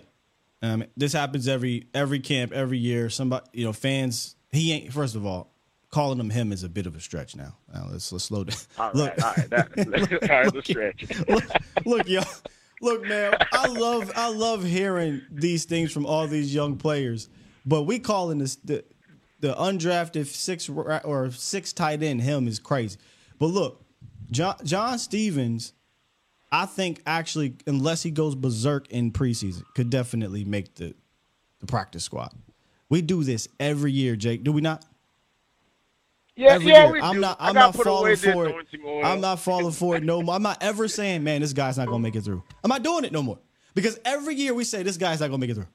Um, 0.60 0.84
this 0.96 1.12
happens 1.12 1.46
every 1.46 1.86
every 1.94 2.18
camp 2.18 2.52
every 2.52 2.78
year. 2.78 3.10
Somebody, 3.10 3.46
you 3.52 3.64
know, 3.64 3.72
fans. 3.72 4.34
He 4.50 4.72
ain't. 4.72 4.92
First 4.92 5.14
of 5.14 5.24
all, 5.24 5.52
calling 5.90 6.18
him 6.18 6.30
him 6.30 6.52
is 6.52 6.64
a 6.64 6.68
bit 6.68 6.86
of 6.86 6.96
a 6.96 7.00
stretch 7.00 7.36
now. 7.36 7.56
Now 7.72 7.88
let's 7.90 8.10
let's 8.10 8.24
slow 8.24 8.44
down. 8.44 8.58
All 8.78 8.86
right, 8.86 8.94
look, 8.96 9.22
all 9.22 9.34
right, 9.36 9.50
that, 9.50 10.22
all 10.30 10.52
right, 10.52 10.64
stretch. 10.64 11.28
look, 11.28 11.44
look, 11.84 12.08
yo, 12.08 12.22
look, 12.80 13.06
man. 13.06 13.34
I 13.52 13.66
love 13.68 14.12
I 14.14 14.30
love 14.30 14.64
hearing 14.64 15.22
these 15.30 15.64
things 15.64 15.92
from 15.92 16.06
all 16.06 16.26
these 16.26 16.54
young 16.54 16.76
players, 16.76 17.28
but 17.66 17.82
we 17.82 17.98
calling 17.98 18.38
this 18.38 18.56
the 18.56 18.84
the 19.40 19.54
undrafted 19.54 20.26
six 20.26 20.68
or 20.68 21.30
six 21.30 21.72
tight 21.72 22.02
end 22.02 22.22
him 22.22 22.48
is 22.48 22.58
crazy. 22.58 22.98
But 23.38 23.46
look, 23.46 23.84
John 24.30 24.56
John 24.64 24.98
Stephens, 24.98 25.72
I 26.50 26.66
think 26.66 27.02
actually, 27.06 27.56
unless 27.66 28.02
he 28.02 28.10
goes 28.10 28.34
berserk 28.34 28.88
in 28.88 29.12
preseason, 29.12 29.62
could 29.74 29.90
definitely 29.90 30.44
make 30.44 30.74
the 30.74 30.94
the 31.60 31.66
practice 31.66 32.04
squad. 32.04 32.32
We 32.88 33.02
do 33.02 33.22
this 33.22 33.48
every 33.60 33.92
year, 33.92 34.16
Jake. 34.16 34.44
Do 34.44 34.52
we 34.52 34.60
not? 34.60 34.84
Yeah, 36.38 36.52
Every 36.52 36.68
yeah, 36.68 36.92
year. 36.92 37.02
I'm 37.02 37.16
do. 37.16 37.20
not. 37.20 37.36
I 37.40 37.48
I'm 37.48 37.54
not 37.56 37.74
falling 37.74 38.14
for 38.14 38.46
it. 38.46 38.54
I'm 39.04 39.20
not 39.20 39.40
falling 39.40 39.72
for 39.72 39.96
it 39.96 40.04
no 40.04 40.22
more. 40.22 40.36
I'm 40.36 40.42
not 40.42 40.62
ever 40.62 40.86
saying, 40.86 41.24
man, 41.24 41.40
this 41.40 41.52
guy's 41.52 41.76
not 41.76 41.88
gonna 41.88 41.98
make 41.98 42.14
it 42.14 42.20
through. 42.20 42.44
I'm 42.62 42.68
not 42.68 42.84
doing 42.84 43.04
it 43.04 43.10
no 43.10 43.24
more 43.24 43.40
because 43.74 43.98
every 44.04 44.36
year 44.36 44.54
we 44.54 44.62
say 44.62 44.84
this 44.84 44.96
guy's 44.96 45.18
not 45.18 45.30
gonna 45.30 45.38
make 45.38 45.50
it 45.50 45.54
through, 45.54 45.66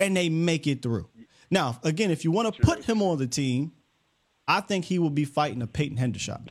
and 0.00 0.16
they 0.16 0.30
make 0.30 0.66
it 0.66 0.80
through. 0.80 1.10
Now, 1.50 1.78
again, 1.84 2.10
if 2.10 2.24
you 2.24 2.30
want 2.30 2.54
to 2.54 2.62
put 2.62 2.84
him 2.84 3.02
on 3.02 3.18
the 3.18 3.26
team, 3.26 3.72
I 4.46 4.62
think 4.62 4.86
he 4.86 4.98
will 4.98 5.10
be 5.10 5.26
fighting 5.26 5.60
a 5.60 5.66
Peyton 5.66 5.98
Hendershot. 5.98 6.48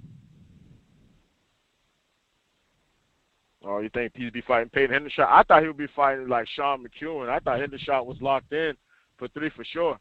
Oh, 3.66 3.80
you 3.80 3.90
think 3.90 4.12
he'd 4.16 4.34
be 4.34 4.42
fighting 4.42 4.70
Peyton 4.70 4.96
Hendershot? 4.96 5.28
I 5.28 5.42
thought 5.42 5.64
he 5.64 5.68
would 5.68 5.78
be 5.78 5.88
fighting 5.96 6.28
like 6.28 6.48
Sean 6.48 6.86
McKeon. 6.86 7.28
I 7.28 7.40
thought 7.40 7.60
Hendershot 7.60 8.06
was 8.06 8.18
locked 8.22 8.54
in 8.54 8.74
for 9.18 9.28
three 9.30 9.50
for 9.50 9.66
sure. 9.66 10.00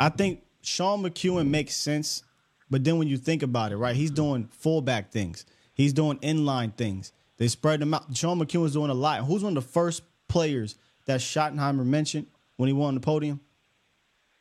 I 0.00 0.08
think 0.08 0.42
Sean 0.62 1.04
McKeon 1.04 1.48
makes 1.48 1.76
sense, 1.76 2.24
but 2.72 2.84
then 2.84 2.96
when 2.96 3.06
you 3.06 3.18
think 3.18 3.42
about 3.42 3.70
it, 3.70 3.76
right, 3.76 3.94
he's 3.94 4.10
doing 4.10 4.48
fullback 4.50 5.12
things. 5.12 5.44
He's 5.74 5.92
doing 5.92 6.18
inline 6.20 6.74
things. 6.74 7.12
They 7.36 7.48
spread 7.48 7.80
them 7.80 7.92
out. 7.92 8.16
Sean 8.16 8.40
McKeon's 8.40 8.72
doing 8.72 8.90
a 8.90 8.94
lot. 8.94 9.20
Who's 9.26 9.44
one 9.44 9.54
of 9.54 9.62
the 9.62 9.70
first 9.70 10.02
players 10.26 10.76
that 11.04 11.20
Schottenheimer 11.20 11.84
mentioned 11.84 12.28
when 12.56 12.68
he 12.68 12.72
won 12.72 12.94
the 12.94 13.00
podium? 13.00 13.40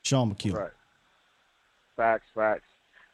Sean 0.03 0.33
McKeon. 0.33 0.53
Right. 0.53 0.71
Facts, 1.97 2.25
facts. 2.33 2.63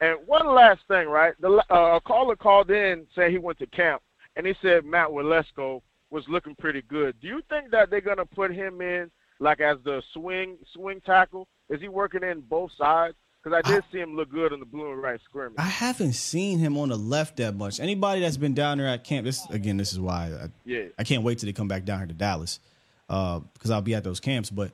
And 0.02 0.20
one 0.28 0.54
last 0.54 0.82
thing, 0.88 1.08
right? 1.08 1.34
The 1.42 1.64
uh, 1.72 1.96
a 1.96 2.02
caller 2.02 2.36
called 2.36 2.70
in 2.70 3.08
saying 3.16 3.32
he 3.32 3.40
went 3.40 3.58
to 3.58 3.66
camp, 3.68 4.04
and 4.36 4.46
he 4.46 4.54
said 4.62 4.86
Matt 4.86 5.08
Waletzko 5.08 5.82
was 6.12 6.26
looking 6.28 6.54
pretty 6.60 6.84
good. 6.84 7.20
Do 7.22 7.28
you 7.28 7.42
think 7.50 7.72
that 7.72 7.90
they're 7.90 8.02
gonna 8.02 8.24
put 8.24 8.54
him 8.54 8.82
in 8.82 9.10
like 9.40 9.62
as 9.62 9.78
the 9.84 10.04
swing 10.14 10.58
swing 10.76 11.02
tackle? 11.04 11.48
Is 11.70 11.82
he 11.82 11.88
working 11.88 12.22
in 12.22 12.42
both 12.42 12.70
sides? 12.78 13.16
Because 13.44 13.62
I 13.64 13.70
did 13.70 13.84
see 13.92 14.00
him 14.00 14.16
look 14.16 14.30
good 14.32 14.52
on 14.52 14.60
the 14.60 14.66
blue 14.66 14.92
and 14.92 15.02
right 15.02 15.20
scrimmage. 15.24 15.56
I 15.58 15.64
haven't 15.64 16.14
seen 16.14 16.60
him 16.60 16.78
on 16.78 16.90
the 16.90 16.98
left 16.98 17.38
that 17.38 17.56
much. 17.56 17.80
Anybody 17.80 18.22
that's 18.22 18.38
been 18.38 18.54
down 18.54 18.78
there 18.78 18.88
at 18.88 19.04
camp, 19.04 19.26
this 19.26 19.46
again, 19.50 19.78
this 19.78 19.94
is 19.94 20.00
why 20.00 20.32
I, 20.44 20.48
Yeah. 20.66 20.86
I 20.98 21.04
can't 21.04 21.24
wait 21.24 21.40
till 21.40 21.48
they 21.48 21.54
come 21.54 21.68
back 21.68 21.86
down 21.86 22.00
here 22.00 22.08
to 22.08 22.14
Dallas 22.14 22.60
because 23.08 23.72
I'll 23.72 23.82
be 23.82 23.96
at 23.96 24.04
those 24.04 24.20
camps. 24.20 24.50
But 24.50 24.72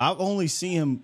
I've 0.00 0.18
only 0.18 0.48
seen 0.48 0.72
him 0.72 1.02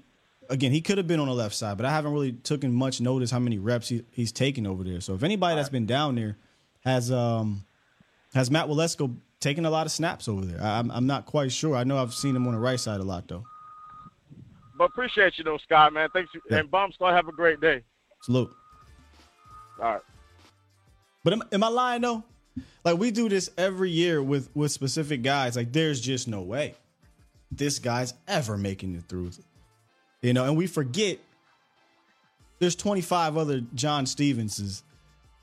again. 0.51 0.73
He 0.73 0.81
could 0.81 0.99
have 0.99 1.07
been 1.07 1.21
on 1.21 1.29
the 1.29 1.35
left 1.35 1.55
side, 1.55 1.77
but 1.77 1.87
I 1.87 1.91
haven't 1.91 2.13
really 2.13 2.33
taken 2.33 2.73
much 2.73 3.01
notice 3.01 3.31
how 3.31 3.39
many 3.39 3.59
reps 3.59 3.89
he, 3.89 4.05
he's 4.11 4.33
taking 4.33 4.67
over 4.67 4.83
there. 4.83 5.01
So 5.01 5.15
if 5.15 5.23
anybody 5.23 5.57
that's 5.57 5.69
been 5.69 5.87
down 5.87 6.17
there 6.17 6.37
has 6.85 7.13
um 7.13 7.65
has 8.35 8.51
Matt 8.51 8.67
Waletzko 8.67 9.15
taken 9.39 9.65
a 9.65 9.71
lot 9.71 9.87
of 9.87 9.93
snaps 9.93 10.29
over 10.29 10.45
there, 10.45 10.61
I, 10.61 10.79
I'm 10.79 10.91
I'm 10.91 11.07
not 11.07 11.27
quite 11.27 11.53
sure. 11.53 11.77
I 11.77 11.85
know 11.85 11.99
I've 11.99 12.15
seen 12.15 12.35
him 12.35 12.47
on 12.49 12.55
the 12.55 12.61
right 12.61 12.81
side 12.81 13.01
a 13.01 13.05
lot 13.05 13.29
though. 13.29 13.45
But 14.83 14.91
appreciate 14.91 15.39
you 15.39 15.45
though, 15.45 15.59
Scott, 15.59 15.93
man. 15.93 16.09
Thanks. 16.13 16.33
Yeah. 16.51 16.59
And 16.59 16.69
Bomb 16.69 16.91
Squad, 16.91 17.15
have 17.15 17.29
a 17.29 17.33
great 17.33 17.61
day. 17.61 17.85
Salute. 18.23 18.53
All 19.81 19.93
right. 19.93 20.01
But 21.23 21.35
am, 21.35 21.43
am 21.53 21.63
I 21.63 21.69
lying 21.69 22.03
though? 22.03 22.25
Like 22.85 22.99
we 22.99 23.13
do 23.13 23.29
this 23.29 23.49
every 23.57 23.91
year 23.91 24.21
with 24.21 24.51
with 24.57 24.73
specific 24.73 25.23
guys. 25.23 25.55
Like 25.55 25.73
there's 25.73 26.01
just 26.01 26.27
no 26.27 26.41
way 26.41 26.75
this 27.53 27.79
guy's 27.79 28.13
ever 28.27 28.59
making 28.59 28.97
it 28.97 29.05
through. 29.09 29.31
You 30.21 30.33
know, 30.33 30.47
and 30.47 30.57
we 30.57 30.67
forget 30.67 31.21
there's 32.59 32.75
25 32.75 33.37
other 33.37 33.61
John 33.77 34.05
Stephenses, 34.05 34.83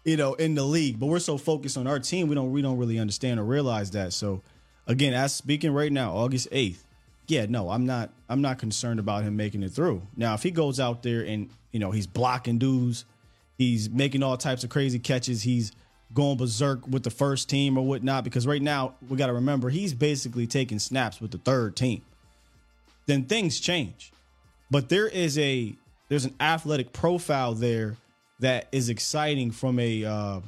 you 0.03 0.17
know, 0.17 0.33
in 0.33 0.53
the 0.53 0.65
league. 0.65 0.99
But 0.99 1.05
we're 1.05 1.19
so 1.19 1.37
focused 1.37 1.77
on 1.77 1.87
our 1.87 1.99
team, 1.99 2.27
we 2.27 2.35
don't 2.35 2.51
we 2.51 2.61
don't 2.61 2.77
really 2.77 2.99
understand 2.99 3.39
or 3.39 3.45
realize 3.45 3.91
that. 3.91 4.11
So 4.11 4.41
again, 4.85 5.13
as 5.13 5.33
speaking 5.33 5.71
right 5.71 5.93
now, 5.93 6.11
August 6.11 6.51
8th. 6.51 6.83
Yeah, 7.29 7.45
no, 7.47 7.69
I'm 7.69 7.85
not 7.85 8.09
I'm 8.27 8.41
not 8.41 8.57
concerned 8.57 8.99
about 8.99 9.23
him 9.23 9.35
making 9.35 9.61
it 9.61 9.69
through. 9.69 10.01
Now, 10.17 10.33
if 10.33 10.41
he 10.41 10.49
goes 10.49 10.79
out 10.79 11.03
there 11.03 11.21
and, 11.21 11.49
you 11.71 11.79
know, 11.79 11.91
he's 11.91 12.07
blocking 12.07 12.57
dudes, 12.57 13.05
he's 13.55 13.87
making 13.87 14.23
all 14.23 14.35
types 14.35 14.63
of 14.63 14.71
crazy 14.71 14.97
catches, 14.97 15.43
he's 15.43 15.71
going 16.11 16.37
berserk 16.37 16.87
with 16.87 17.03
the 17.03 17.11
first 17.11 17.47
team 17.47 17.77
or 17.77 17.85
whatnot, 17.85 18.23
because 18.23 18.47
right 18.47 18.63
now 18.63 18.95
we 19.07 19.15
got 19.15 19.27
to 19.27 19.33
remember 19.33 19.69
he's 19.69 19.93
basically 19.93 20.47
taking 20.47 20.79
snaps 20.79 21.21
with 21.21 21.29
the 21.29 21.37
third 21.37 21.75
team. 21.75 22.01
Then 23.05 23.25
things 23.25 23.59
change. 23.59 24.11
But 24.71 24.89
there 24.89 25.07
is 25.07 25.37
a 25.37 25.75
there's 26.07 26.25
an 26.25 26.33
athletic 26.39 26.93
profile 26.93 27.53
there 27.53 27.95
that 28.39 28.69
is 28.71 28.89
exciting 28.89 29.51
from 29.51 29.77
a 29.77 30.03
uh, 30.03 30.39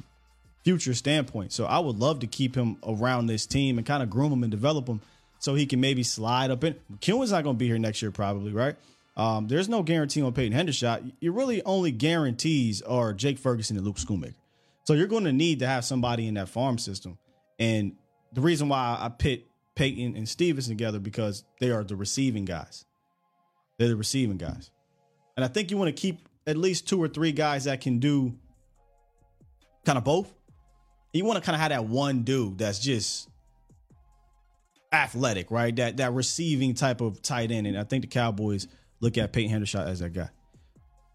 future 0.64 0.94
standpoint. 0.94 1.52
So 1.52 1.64
I 1.64 1.78
would 1.78 2.00
love 2.00 2.18
to 2.20 2.26
keep 2.26 2.56
him 2.56 2.78
around 2.84 3.26
this 3.26 3.46
team 3.46 3.78
and 3.78 3.86
kind 3.86 4.02
of 4.02 4.10
groom 4.10 4.32
him 4.32 4.42
and 4.42 4.50
develop 4.50 4.88
him 4.88 5.00
so 5.42 5.56
he 5.56 5.66
can 5.66 5.80
maybe 5.80 6.04
slide 6.04 6.52
up 6.52 6.62
in. 6.62 6.76
McKeon's 6.92 7.32
not 7.32 7.42
going 7.42 7.56
to 7.56 7.58
be 7.58 7.66
here 7.66 7.76
next 7.76 8.00
year, 8.00 8.12
probably, 8.12 8.52
right? 8.52 8.76
Um, 9.16 9.48
there's 9.48 9.68
no 9.68 9.82
guarantee 9.82 10.22
on 10.22 10.32
Peyton 10.32 10.56
Hendershot. 10.56 11.12
Your 11.18 11.32
really 11.32 11.60
only 11.64 11.90
guarantees 11.90 12.80
are 12.80 13.12
Jake 13.12 13.40
Ferguson 13.40 13.76
and 13.76 13.84
Luke 13.84 13.96
Schoonmaker. 13.96 14.36
So 14.84 14.92
you're 14.92 15.08
going 15.08 15.24
to 15.24 15.32
need 15.32 15.58
to 15.58 15.66
have 15.66 15.84
somebody 15.84 16.28
in 16.28 16.34
that 16.34 16.48
farm 16.48 16.78
system. 16.78 17.18
And 17.58 17.96
the 18.32 18.40
reason 18.40 18.68
why 18.68 18.96
I 19.00 19.08
pit 19.08 19.48
Peyton 19.74 20.16
and 20.16 20.28
Stevenson 20.28 20.76
together 20.76 21.00
because 21.00 21.42
they 21.58 21.72
are 21.72 21.82
the 21.82 21.96
receiving 21.96 22.44
guys. 22.44 22.84
They're 23.78 23.88
the 23.88 23.96
receiving 23.96 24.36
guys. 24.36 24.70
And 25.36 25.44
I 25.44 25.48
think 25.48 25.72
you 25.72 25.76
want 25.76 25.88
to 25.88 26.00
keep 26.00 26.28
at 26.46 26.56
least 26.56 26.86
two 26.86 27.02
or 27.02 27.08
three 27.08 27.32
guys 27.32 27.64
that 27.64 27.80
can 27.80 27.98
do 27.98 28.32
kind 29.84 29.98
of 29.98 30.04
both. 30.04 30.32
You 31.12 31.24
want 31.24 31.40
to 31.40 31.44
kind 31.44 31.56
of 31.56 31.60
have 31.60 31.70
that 31.70 31.84
one 31.84 32.22
dude 32.22 32.58
that's 32.58 32.78
just 32.78 33.28
athletic, 34.92 35.50
right? 35.50 35.74
That 35.76 35.96
that 35.98 36.12
receiving 36.12 36.74
type 36.74 37.00
of 37.00 37.22
tight 37.22 37.50
end. 37.50 37.66
And 37.66 37.78
I 37.78 37.84
think 37.84 38.02
the 38.02 38.08
Cowboys 38.08 38.68
look 39.00 39.18
at 39.18 39.32
Peyton 39.32 39.50
Hendershot 39.62 39.86
as 39.86 40.00
that 40.00 40.12
guy. 40.12 40.28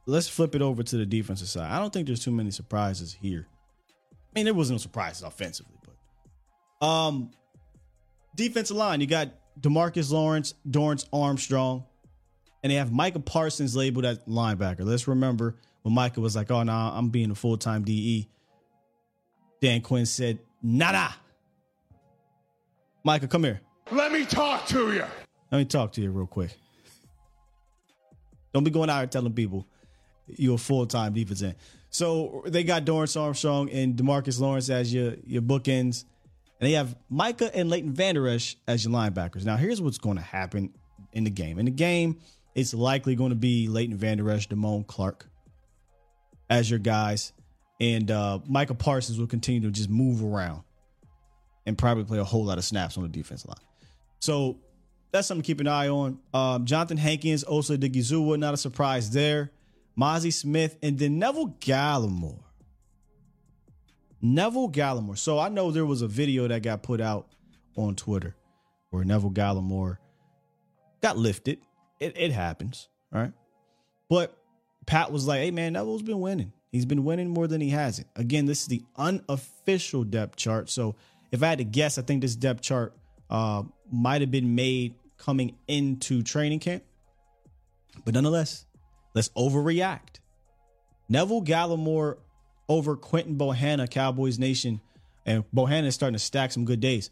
Let's 0.06 0.28
flip 0.28 0.56
it 0.56 0.62
over 0.62 0.84
to 0.84 0.98
the 0.98 1.06
defensive 1.06 1.48
side. 1.48 1.70
I 1.70 1.80
don't 1.80 1.92
think 1.92 2.08
there's 2.08 2.24
too 2.24 2.32
many 2.32 2.52
surprises 2.52 3.18
here. 3.22 3.48
I 4.12 4.40
mean, 4.40 4.46
there 4.46 4.54
was 4.54 4.72
no 4.72 4.78
surprises 4.78 5.24
offensively, 5.24 5.76
but 5.84 6.86
um 6.86 7.32
defensive 8.36 8.78
line, 8.78 9.02
you 9.02 9.08
got 9.08 9.30
Demarcus 9.60 10.12
Lawrence, 10.12 10.54
Dorance 10.70 11.06
Armstrong, 11.12 11.86
and 12.64 12.72
they 12.72 12.76
have 12.76 12.92
Micah 12.92 13.20
Parsons 13.20 13.76
labeled 13.76 14.06
as 14.06 14.20
linebacker. 14.20 14.86
Let's 14.86 15.08
remember 15.08 15.56
when 15.82 15.94
Micah 15.94 16.22
was 16.22 16.36
like, 16.36 16.52
"Oh 16.52 16.64
no, 16.64 16.72
nah, 16.72 16.98
I'm 16.98 17.10
being 17.10 17.32
a 17.32 17.36
full 17.36 17.58
time 17.58 17.84
DE." 17.84 18.28
Dan 19.62 19.82
Quinn 19.82 20.06
said, 20.06 20.40
"Nada." 20.62 21.16
Micah, 23.04 23.28
come 23.28 23.44
here. 23.44 23.62
Let 23.92 24.12
me 24.12 24.26
talk 24.26 24.66
to 24.68 24.92
you. 24.94 25.06
Let 25.52 25.58
me 25.60 25.66
talk 25.66 25.94
to 25.94 26.02
you 26.02 26.12
real 26.12 26.28
quick. 26.28 26.52
Don't 28.54 28.64
be 28.64 28.72
going 28.72 28.90
out 28.90 28.98
here 28.98 29.08
telling 29.08 29.34
people 29.34 29.66
you're 30.28 30.56
a 30.56 30.58
full 30.58 30.86
time 30.86 31.14
defense 31.14 31.42
end. 31.42 31.56
So 31.90 32.44
they 32.46 32.64
got 32.64 32.86
Dorance 32.86 33.20
Armstrong 33.20 33.70
and 33.70 33.96
Demarcus 33.96 34.40
Lawrence 34.40 34.70
as 34.70 34.94
your 34.94 35.16
your 35.26 35.42
bookends, 35.42 36.04
and 36.60 36.68
they 36.68 36.74
have 36.74 36.96
Micah 37.10 37.56
and 37.56 37.70
Leighton 37.70 37.94
Vander 37.94 38.28
Esch 38.28 38.58
as 38.68 38.84
your 38.84 38.94
linebackers. 38.94 39.46
Now, 39.46 39.56
here's 39.56 39.82
what's 39.82 39.98
going 39.98 40.18
to 40.18 40.24
happen 40.24 40.74
in 41.14 41.24
the 41.24 41.30
game. 41.30 41.60
In 41.60 41.66
the 41.66 41.72
game, 41.72 42.20
it's 42.56 42.74
likely 42.74 43.16
going 43.16 43.30
to 43.30 43.36
be 43.36 43.68
Leighton 43.68 43.96
Vander 43.96 44.30
Esch, 44.32 44.50
Damone 44.50 44.86
Clark 44.86 45.28
as 46.50 46.70
your 46.70 46.80
guys, 46.80 47.32
and 47.80 48.12
uh, 48.12 48.40
Micah 48.48 48.76
Parsons 48.76 49.18
will 49.20 49.28
continue 49.28 49.62
to 49.62 49.72
just 49.72 49.90
move 49.90 50.24
around 50.24 50.64
and 51.66 51.78
probably 51.78 52.04
play 52.04 52.20
a 52.20 52.24
whole 52.24 52.46
lot 52.46 52.58
of 52.58 52.66
snaps 52.66 52.98
on 52.98 53.04
the 53.04 53.10
defensive 53.10 53.50
line. 53.50 53.67
So 54.20 54.60
that's 55.12 55.28
something 55.28 55.44
to 55.44 55.48
keep 55.48 55.62
an 55.62 55.68
eye 55.68 55.90
on. 55.90 56.20
Um, 56.34 56.66
Johnathan 56.66 56.98
Hankins, 56.98 57.44
Osa 57.48 57.78
Odighizuwa, 57.78 58.38
not 58.40 58.54
a 58.54 58.58
surprise 58.58 59.12
there. 59.12 59.52
Mazi 60.00 60.32
Smith, 60.32 60.78
and 60.84 61.00
then 61.00 61.18
Neville 61.18 61.56
Gallimore. 61.60 62.44
Neville 64.22 64.70
Gallimore. 64.70 65.18
So 65.18 65.40
I 65.40 65.50
know 65.50 65.72
there 65.72 65.86
was 65.86 66.02
a 66.02 66.08
video 66.08 66.48
that 66.48 66.62
got 66.62 66.84
put 66.84 67.02
out 67.02 67.28
on 67.76 67.96
Twitter 67.96 68.36
where 68.92 69.04
Neville 69.04 69.32
Gallimore 69.32 69.98
got 71.02 71.18
lifted. 71.18 71.60
It, 72.00 72.18
it 72.18 72.32
happens, 72.32 72.90
right? 73.12 73.32
But 74.10 74.38
Pat 74.86 75.12
was 75.12 75.28
like, 75.28 75.40
hey, 75.40 75.52
man, 75.52 75.74
Neville's 75.74 76.04
been 76.04 76.20
winning. 76.20 76.54
He's 76.72 76.86
been 76.86 77.04
winning 77.04 77.30
more 77.30 77.48
than 77.48 77.62
he 77.62 77.70
hasn't. 77.70 78.08
Again, 78.16 78.46
this 78.46 78.62
is 78.62 78.68
the 78.68 78.84
unofficial 78.96 80.04
depth 80.04 80.36
chart. 80.36 80.70
So 80.70 80.96
if 81.32 81.42
I 81.42 81.48
had 81.48 81.58
to 81.58 81.64
guess, 81.64 81.98
I 81.98 82.02
think 82.02 82.22
this 82.22 82.36
depth 82.36 82.62
chart 82.62 82.96
uh, 83.30 83.64
might 83.92 84.22
have 84.22 84.32
been 84.32 84.56
made 84.56 84.96
coming 85.18 85.56
into 85.68 86.24
training 86.24 86.60
camp. 86.60 86.84
But 88.06 88.14
nonetheless, 88.14 88.66
let's 89.14 89.30
overreact. 89.30 90.20
Neville 91.10 91.44
Gallimore 91.44 92.18
over 92.70 92.96
Quinton 92.96 93.38
Bohanna, 93.38 93.90
Cowboys 93.90 94.38
Nation, 94.40 94.82
and 95.26 95.44
Bohanna 95.54 95.86
is 95.86 95.96
starting 95.96 96.16
to 96.16 96.24
stack 96.24 96.52
some 96.52 96.66
good 96.66 96.80
days. 96.80 97.10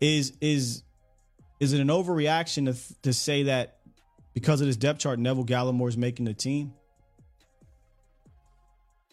Is 0.00 0.32
is 0.40 0.82
is 1.60 1.72
it 1.72 1.80
an 1.80 1.88
overreaction 1.88 2.72
to, 2.72 3.02
to 3.02 3.12
say 3.12 3.44
that 3.44 3.78
because 4.34 4.60
of 4.60 4.66
this 4.66 4.76
depth 4.76 5.00
chart, 5.00 5.18
Neville 5.18 5.44
Gallimore 5.44 5.88
is 5.88 5.96
making 5.96 6.26
the 6.26 6.34
team? 6.34 6.74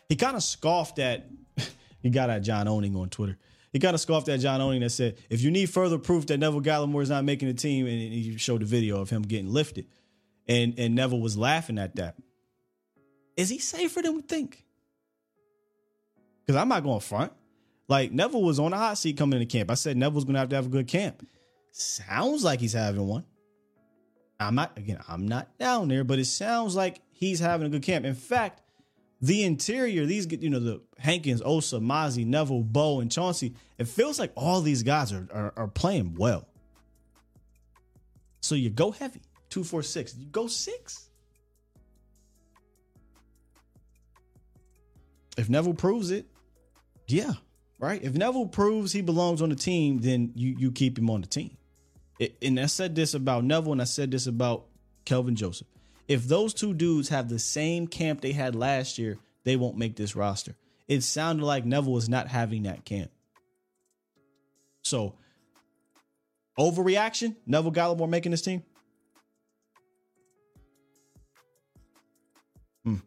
He 0.10 0.16
kind 0.16 0.36
of 0.36 0.44
scoffed 0.44 1.00
at. 1.00 1.28
he 2.02 2.10
got 2.10 2.30
at 2.30 2.40
John 2.40 2.68
Owning 2.68 2.96
on 2.96 3.10
Twitter. 3.10 3.38
He 3.72 3.80
kind 3.80 3.94
of 3.94 4.02
scoffed 4.02 4.28
at 4.28 4.42
John 4.42 4.60
Owning 4.60 4.82
that 4.82 4.90
said, 4.90 5.18
"If 5.30 5.42
you 5.42 5.50
need 5.50 5.70
further 5.70 5.98
proof 5.98 6.26
that 6.28 6.38
Neville 6.38 6.62
Gallimore 6.62 7.04
is 7.04 7.10
not 7.10 7.24
making 7.24 7.48
the 7.48 7.54
team," 7.54 7.88
and 7.88 8.14
he 8.14 8.38
showed 8.38 8.62
the 8.62 8.66
video 8.66 9.00
of 9.00 9.10
him 9.10 9.22
getting 9.22 9.52
lifted, 9.52 9.88
and 10.48 10.78
and 10.78 10.96
Neville 10.96 11.22
was 11.22 11.38
laughing 11.38 11.78
at 11.78 11.96
that. 11.96 12.16
Is 13.38 13.50
he 13.50 13.60
safer 13.60 14.02
than 14.02 14.16
we 14.16 14.22
think? 14.22 14.66
Because 16.46 16.60
I'm 16.60 16.68
not 16.68 16.84
going 16.84 17.00
front. 17.00 17.32
Like 17.88 18.12
Neville 18.12 18.44
was 18.44 18.60
on 18.60 18.72
the 18.72 18.78
hot 18.78 18.98
seat 18.98 19.18
coming 19.18 19.42
into 19.42 19.52
camp. 19.52 19.72
I 19.72 19.76
said 19.76 19.96
Neville's 19.98 20.26
to 20.26 20.34
have 20.34 20.50
to 20.50 20.56
have 20.56 20.66
a 20.66 20.70
good 20.70 20.88
camp. 20.88 21.26
Sounds 21.72 22.44
like 22.44 22.60
he's 22.60 22.74
having 22.74 23.08
one. 23.08 23.26
I'm 24.40 24.56
not 24.56 24.78
again. 24.78 25.00
I'm 25.08 25.28
not 25.28 25.58
down 25.58 25.88
there, 25.88 26.04
but 26.04 26.20
it 26.20 26.26
sounds 26.26 26.76
like 26.76 27.02
he's 27.12 27.40
having 27.40 27.68
a 27.68 27.70
good 27.70 27.84
camp. 27.84 28.06
In 28.06 28.16
fact, 28.16 28.61
the 29.22 29.44
interior, 29.44 30.06
these 30.06 30.28
you 30.32 30.50
know 30.50 30.60
the 30.60 30.82
Hankins, 30.98 31.42
Osa, 31.46 31.78
Mazi, 31.78 32.26
Neville, 32.26 32.64
Bo, 32.64 33.02
and 33.02 33.12
Chauncey. 33.12 33.54
It 33.78 33.88
feels 33.88 34.20
like 34.20 34.32
all 34.36 34.62
these 34.62 34.82
guys 34.82 35.14
are, 35.14 35.28
are 35.32 35.54
are 35.56 35.68
playing 35.68 36.16
well. 36.16 36.48
So 38.42 38.56
you 38.56 38.72
go 38.72 38.92
heavy, 38.92 39.22
two, 39.50 39.64
four, 39.64 39.84
six. 39.84 40.16
You 40.18 40.26
go 40.26 40.48
six. 40.48 41.10
If 45.38 45.50
Neville 45.50 45.76
proves 45.76 46.10
it, 46.10 46.26
yeah, 47.08 47.34
right. 47.80 48.02
If 48.04 48.14
Neville 48.14 48.48
proves 48.48 48.92
he 48.92 49.02
belongs 49.02 49.42
on 49.42 49.50
the 49.50 49.56
team, 49.56 50.00
then 50.00 50.32
you 50.36 50.56
you 50.58 50.72
keep 50.72 50.98
him 50.98 51.12
on 51.12 51.22
the 51.22 51.28
team. 51.28 51.58
It, 52.18 52.38
and 52.42 52.60
I 52.60 52.66
said 52.66 52.96
this 52.96 53.14
about 53.14 53.44
Neville, 53.44 53.74
and 53.74 53.82
I 53.82 53.86
said 53.86 54.10
this 54.10 54.26
about 54.26 54.66
Kelvin 55.06 55.36
Joseph. 55.36 55.68
If 56.12 56.26
those 56.26 56.54
two 56.54 56.74
dudes 56.74 57.08
have 57.08 57.30
the 57.30 57.40
same 57.40 57.88
camp 57.88 58.20
they 58.20 58.34
had 58.34 58.54
last 58.54 58.98
year, 58.98 59.18
they 59.46 59.56
won't 59.56 59.78
make 59.78 59.96
this 59.96 60.14
roster. 60.14 60.58
It 60.90 61.04
sounded 61.04 61.46
like 61.46 61.64
Neville 61.64 61.94
was 61.94 62.10
not 62.10 62.28
having 62.28 62.64
that 62.64 62.84
camp. 62.84 63.10
So, 64.82 65.16
overreaction, 66.60 67.38
Neville 67.46 67.72
Gallimore 67.72 68.10
making 68.10 68.32
this 68.32 68.42
team? 68.42 68.62
Hmm. 72.84 72.98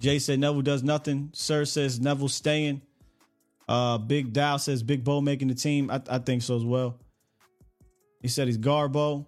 Jay 0.00 0.18
said 0.18 0.38
Neville 0.38 0.62
does 0.62 0.82
nothing. 0.82 1.28
Sir 1.34 1.66
says 1.66 2.00
Neville 2.00 2.30
staying. 2.30 2.80
Uh, 3.68 3.98
Big 3.98 4.32
Dow 4.32 4.56
says 4.56 4.82
Big 4.82 5.04
Bo 5.04 5.20
making 5.20 5.48
the 5.48 5.54
team. 5.54 5.90
I, 5.90 6.00
I 6.08 6.20
think 6.20 6.40
so 6.40 6.56
as 6.56 6.64
well. 6.64 6.98
He 8.22 8.28
said 8.28 8.46
he's 8.46 8.56
Garbo. 8.56 9.26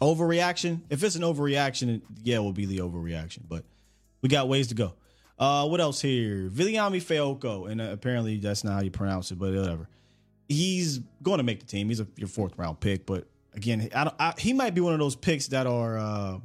Overreaction. 0.00 0.80
If 0.90 1.02
it's 1.04 1.16
an 1.16 1.22
overreaction, 1.22 2.02
yeah, 2.22 2.36
it 2.36 2.40
will 2.40 2.52
be 2.52 2.66
the 2.66 2.78
overreaction. 2.78 3.40
But 3.48 3.64
we 4.22 4.28
got 4.28 4.48
ways 4.48 4.68
to 4.68 4.74
go. 4.74 4.94
Uh, 5.38 5.66
what 5.66 5.80
else 5.80 6.00
here? 6.00 6.50
Viliami 6.50 7.02
Fehoko, 7.02 7.70
and 7.70 7.80
uh, 7.80 7.84
apparently 7.84 8.36
that's 8.38 8.62
not 8.64 8.74
how 8.74 8.80
you 8.82 8.90
pronounce 8.90 9.30
it, 9.30 9.38
but 9.38 9.54
whatever. 9.54 9.88
he's 10.48 10.98
going 11.22 11.38
to 11.38 11.44
make 11.44 11.60
the 11.60 11.66
team. 11.66 11.88
He's 11.88 12.00
a 12.00 12.06
your 12.16 12.28
fourth 12.28 12.58
round 12.58 12.80
pick, 12.80 13.06
but 13.06 13.26
again, 13.54 13.88
I 13.94 14.12
I, 14.18 14.34
he 14.38 14.52
might 14.52 14.74
be 14.74 14.80
one 14.82 14.92
of 14.92 14.98
those 14.98 15.16
picks 15.16 15.48
that 15.48 15.66
are 15.66 15.98
uh, 15.98 16.38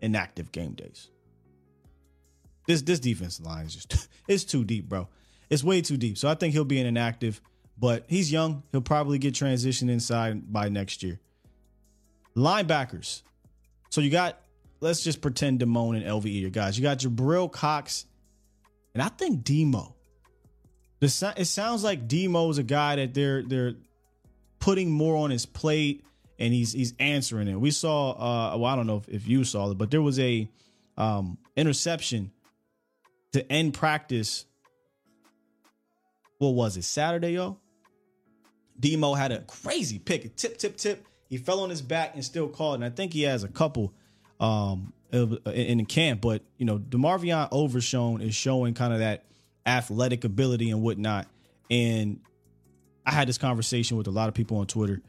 inactive 0.00 0.52
game 0.52 0.72
days. 0.74 1.08
This 2.66 2.82
this 2.82 3.00
defensive 3.00 3.46
line 3.46 3.66
is 3.66 3.74
just 3.74 4.08
it's 4.28 4.44
too 4.44 4.64
deep, 4.64 4.88
bro. 4.88 5.08
It's 5.48 5.64
way 5.64 5.80
too 5.80 5.96
deep. 5.96 6.18
So 6.18 6.28
I 6.28 6.34
think 6.34 6.52
he'll 6.52 6.64
be 6.64 6.80
an 6.80 6.86
inactive, 6.86 7.40
but 7.78 8.04
he's 8.08 8.30
young. 8.30 8.62
He'll 8.72 8.82
probably 8.82 9.18
get 9.18 9.34
transitioned 9.34 9.90
inside 9.90 10.52
by 10.52 10.68
next 10.68 11.02
year. 11.02 11.18
Linebackers. 12.36 13.22
So 13.90 14.00
you 14.00 14.10
got 14.10 14.40
let's 14.80 15.02
just 15.02 15.20
pretend 15.20 15.60
Damone 15.60 15.96
and 15.96 16.04
LVE 16.04 16.46
are 16.46 16.50
guys. 16.50 16.78
You 16.78 16.82
got 16.82 16.98
Jabril 16.98 17.50
Cox, 17.50 18.06
and 18.94 19.02
I 19.02 19.08
think 19.08 19.44
Demo. 19.44 19.96
It 21.00 21.08
sounds 21.08 21.82
like 21.82 22.06
Demo's 22.06 22.58
a 22.58 22.62
guy 22.62 22.96
that 22.96 23.14
they're 23.14 23.42
they're 23.42 23.74
putting 24.58 24.90
more 24.90 25.16
on 25.16 25.30
his 25.30 25.46
plate 25.46 26.04
and 26.38 26.52
he's 26.52 26.72
he's 26.72 26.94
answering 26.98 27.48
it. 27.48 27.58
We 27.58 27.70
saw 27.70 28.10
uh 28.10 28.58
well 28.58 28.66
I 28.66 28.76
don't 28.76 28.86
know 28.86 28.98
if, 28.98 29.08
if 29.08 29.28
you 29.28 29.44
saw 29.44 29.70
it, 29.70 29.78
but 29.78 29.90
there 29.90 30.02
was 30.02 30.18
a 30.18 30.48
um 30.98 31.38
interception 31.56 32.32
to 33.32 33.50
end 33.50 33.74
practice. 33.74 34.44
What 36.38 36.50
was 36.50 36.76
it? 36.76 36.84
Saturday, 36.84 37.32
yo? 37.32 37.58
Demo 38.78 39.12
had 39.12 39.30
a 39.30 39.40
crazy 39.40 39.98
pick, 39.98 40.24
a 40.24 40.28
tip, 40.28 40.56
tip, 40.56 40.76
tip. 40.76 41.06
He 41.30 41.38
fell 41.38 41.60
on 41.60 41.70
his 41.70 41.80
back 41.80 42.14
and 42.14 42.24
still 42.24 42.48
called. 42.48 42.74
And 42.74 42.84
I 42.84 42.90
think 42.90 43.14
he 43.14 43.22
has 43.22 43.44
a 43.44 43.48
couple 43.48 43.94
um 44.38 44.92
in 45.12 45.78
the 45.78 45.84
camp. 45.84 46.20
But 46.20 46.42
you 46.58 46.66
know, 46.66 46.78
DeMarvion 46.78 47.48
Overshown 47.52 48.20
is 48.20 48.34
showing 48.34 48.74
kind 48.74 48.92
of 48.92 48.98
that 48.98 49.24
athletic 49.64 50.24
ability 50.24 50.70
and 50.70 50.82
whatnot. 50.82 51.26
And 51.70 52.20
I 53.06 53.12
had 53.12 53.28
this 53.28 53.38
conversation 53.38 53.96
with 53.96 54.08
a 54.08 54.10
lot 54.10 54.28
of 54.28 54.34
people 54.34 54.58
on 54.58 54.66
Twitter 54.66 55.00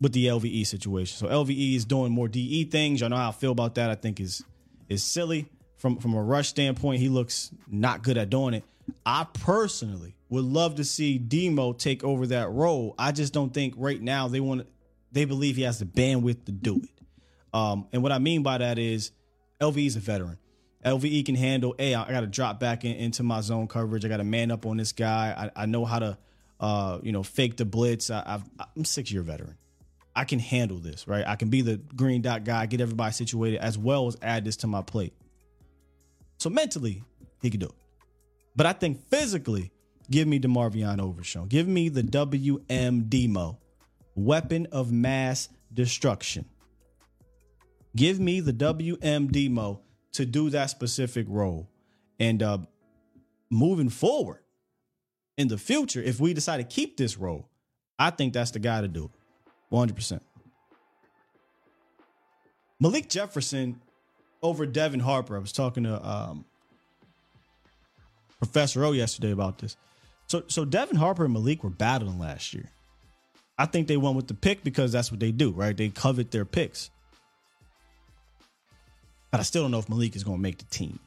with 0.00 0.12
the 0.12 0.26
LVE 0.26 0.66
situation. 0.66 1.16
So 1.16 1.26
LVE 1.28 1.76
is 1.76 1.84
doing 1.84 2.12
more 2.12 2.28
DE 2.28 2.64
things. 2.64 3.00
Y'all 3.00 3.08
know 3.10 3.16
how 3.16 3.28
I 3.28 3.32
feel 3.32 3.52
about 3.52 3.76
that. 3.76 3.88
I 3.88 3.94
think 3.94 4.20
is 4.20 4.44
is 4.88 5.02
silly 5.02 5.48
from 5.76 5.98
from 5.98 6.14
a 6.14 6.22
rush 6.22 6.48
standpoint. 6.48 7.00
He 7.00 7.08
looks 7.08 7.52
not 7.70 8.02
good 8.02 8.18
at 8.18 8.30
doing 8.30 8.54
it. 8.54 8.64
I 9.04 9.26
personally 9.32 10.14
would 10.28 10.44
love 10.44 10.76
to 10.76 10.84
see 10.84 11.18
Demo 11.18 11.72
take 11.72 12.04
over 12.04 12.26
that 12.28 12.50
role. 12.50 12.94
I 12.98 13.12
just 13.12 13.32
don't 13.32 13.52
think 13.52 13.74
right 13.76 14.00
now 14.00 14.28
they 14.28 14.40
want 14.40 14.66
they 15.16 15.24
believe 15.24 15.56
he 15.56 15.62
has 15.62 15.78
the 15.78 15.86
bandwidth 15.86 16.44
to 16.44 16.52
do 16.52 16.76
it. 16.82 16.90
Um, 17.54 17.88
and 17.92 18.02
what 18.02 18.12
I 18.12 18.18
mean 18.18 18.42
by 18.42 18.58
that 18.58 18.78
is 18.78 19.12
LVE 19.60 19.86
is 19.86 19.96
a 19.96 20.00
veteran. 20.00 20.38
LVE 20.84 21.24
can 21.24 21.34
handle, 21.34 21.74
hey, 21.78 21.94
I 21.94 22.10
got 22.10 22.20
to 22.20 22.26
drop 22.26 22.60
back 22.60 22.84
in, 22.84 22.92
into 22.96 23.22
my 23.22 23.40
zone 23.40 23.66
coverage. 23.66 24.04
I 24.04 24.08
got 24.08 24.18
to 24.18 24.24
man 24.24 24.50
up 24.50 24.66
on 24.66 24.76
this 24.76 24.92
guy. 24.92 25.50
I, 25.56 25.62
I 25.62 25.66
know 25.66 25.86
how 25.86 26.00
to, 26.00 26.18
uh, 26.60 26.98
you 27.02 27.12
know, 27.12 27.22
fake 27.22 27.56
the 27.56 27.64
blitz. 27.64 28.10
I, 28.10 28.40
I'm 28.76 28.84
six 28.84 29.10
year 29.10 29.22
veteran. 29.22 29.56
I 30.14 30.24
can 30.24 30.38
handle 30.38 30.78
this, 30.78 31.08
right? 31.08 31.26
I 31.26 31.36
can 31.36 31.48
be 31.48 31.62
the 31.62 31.76
green 31.76 32.20
dot 32.20 32.44
guy, 32.44 32.66
get 32.66 32.82
everybody 32.82 33.12
situated, 33.12 33.58
as 33.60 33.78
well 33.78 34.06
as 34.08 34.16
add 34.20 34.44
this 34.44 34.56
to 34.58 34.66
my 34.66 34.82
plate. 34.82 35.14
So 36.38 36.50
mentally, 36.50 37.02
he 37.40 37.48
can 37.48 37.60
do 37.60 37.66
it. 37.66 37.74
But 38.54 38.66
I 38.66 38.74
think 38.74 39.08
physically, 39.08 39.72
give 40.10 40.28
me 40.28 40.38
DeMarvion 40.40 41.00
Overshown. 41.00 41.48
Give 41.48 41.66
me 41.66 41.88
the 41.88 42.02
WM 42.02 43.08
Demo, 43.08 43.58
weapon 44.16 44.66
of 44.72 44.90
mass 44.90 45.48
destruction. 45.72 46.46
Give 47.94 48.18
me 48.18 48.40
the 48.40 48.52
WM 48.52 49.28
Demo 49.28 49.80
to 50.12 50.26
do 50.26 50.50
that 50.50 50.70
specific 50.70 51.26
role. 51.28 51.70
And 52.18 52.42
uh, 52.42 52.58
moving 53.50 53.90
forward 53.90 54.40
in 55.36 55.48
the 55.48 55.58
future, 55.58 56.02
if 56.02 56.18
we 56.18 56.34
decide 56.34 56.56
to 56.56 56.64
keep 56.64 56.96
this 56.96 57.16
role, 57.16 57.48
I 57.98 58.10
think 58.10 58.32
that's 58.32 58.50
the 58.50 58.58
guy 58.58 58.80
to 58.80 58.88
do 58.88 59.04
it. 59.04 59.10
100%. 59.74 60.20
Malik 62.80 63.08
Jefferson 63.08 63.80
over 64.42 64.66
Devin 64.66 65.00
Harper. 65.00 65.36
I 65.36 65.38
was 65.38 65.52
talking 65.52 65.84
to 65.84 66.06
um, 66.06 66.44
Professor 68.38 68.84
O 68.84 68.92
yesterday 68.92 69.32
about 69.32 69.58
this. 69.58 69.76
So, 70.26 70.44
so 70.48 70.64
Devin 70.64 70.96
Harper 70.96 71.24
and 71.24 71.32
Malik 71.32 71.64
were 71.64 71.70
battling 71.70 72.18
last 72.18 72.52
year. 72.52 72.70
I 73.58 73.66
think 73.66 73.88
they 73.88 73.96
won 73.96 74.14
with 74.14 74.28
the 74.28 74.34
pick 74.34 74.62
because 74.62 74.92
that's 74.92 75.10
what 75.10 75.20
they 75.20 75.32
do, 75.32 75.50
right? 75.50 75.76
They 75.76 75.88
covet 75.88 76.30
their 76.30 76.44
picks. 76.44 76.90
But 79.30 79.40
I 79.40 79.42
still 79.42 79.62
don't 79.62 79.70
know 79.70 79.78
if 79.78 79.88
Malik 79.88 80.14
is 80.14 80.24
going 80.24 80.38
to 80.38 80.42
make 80.42 80.58
the 80.58 80.64
team. 80.66 80.98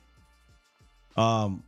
Um, 1.15 1.63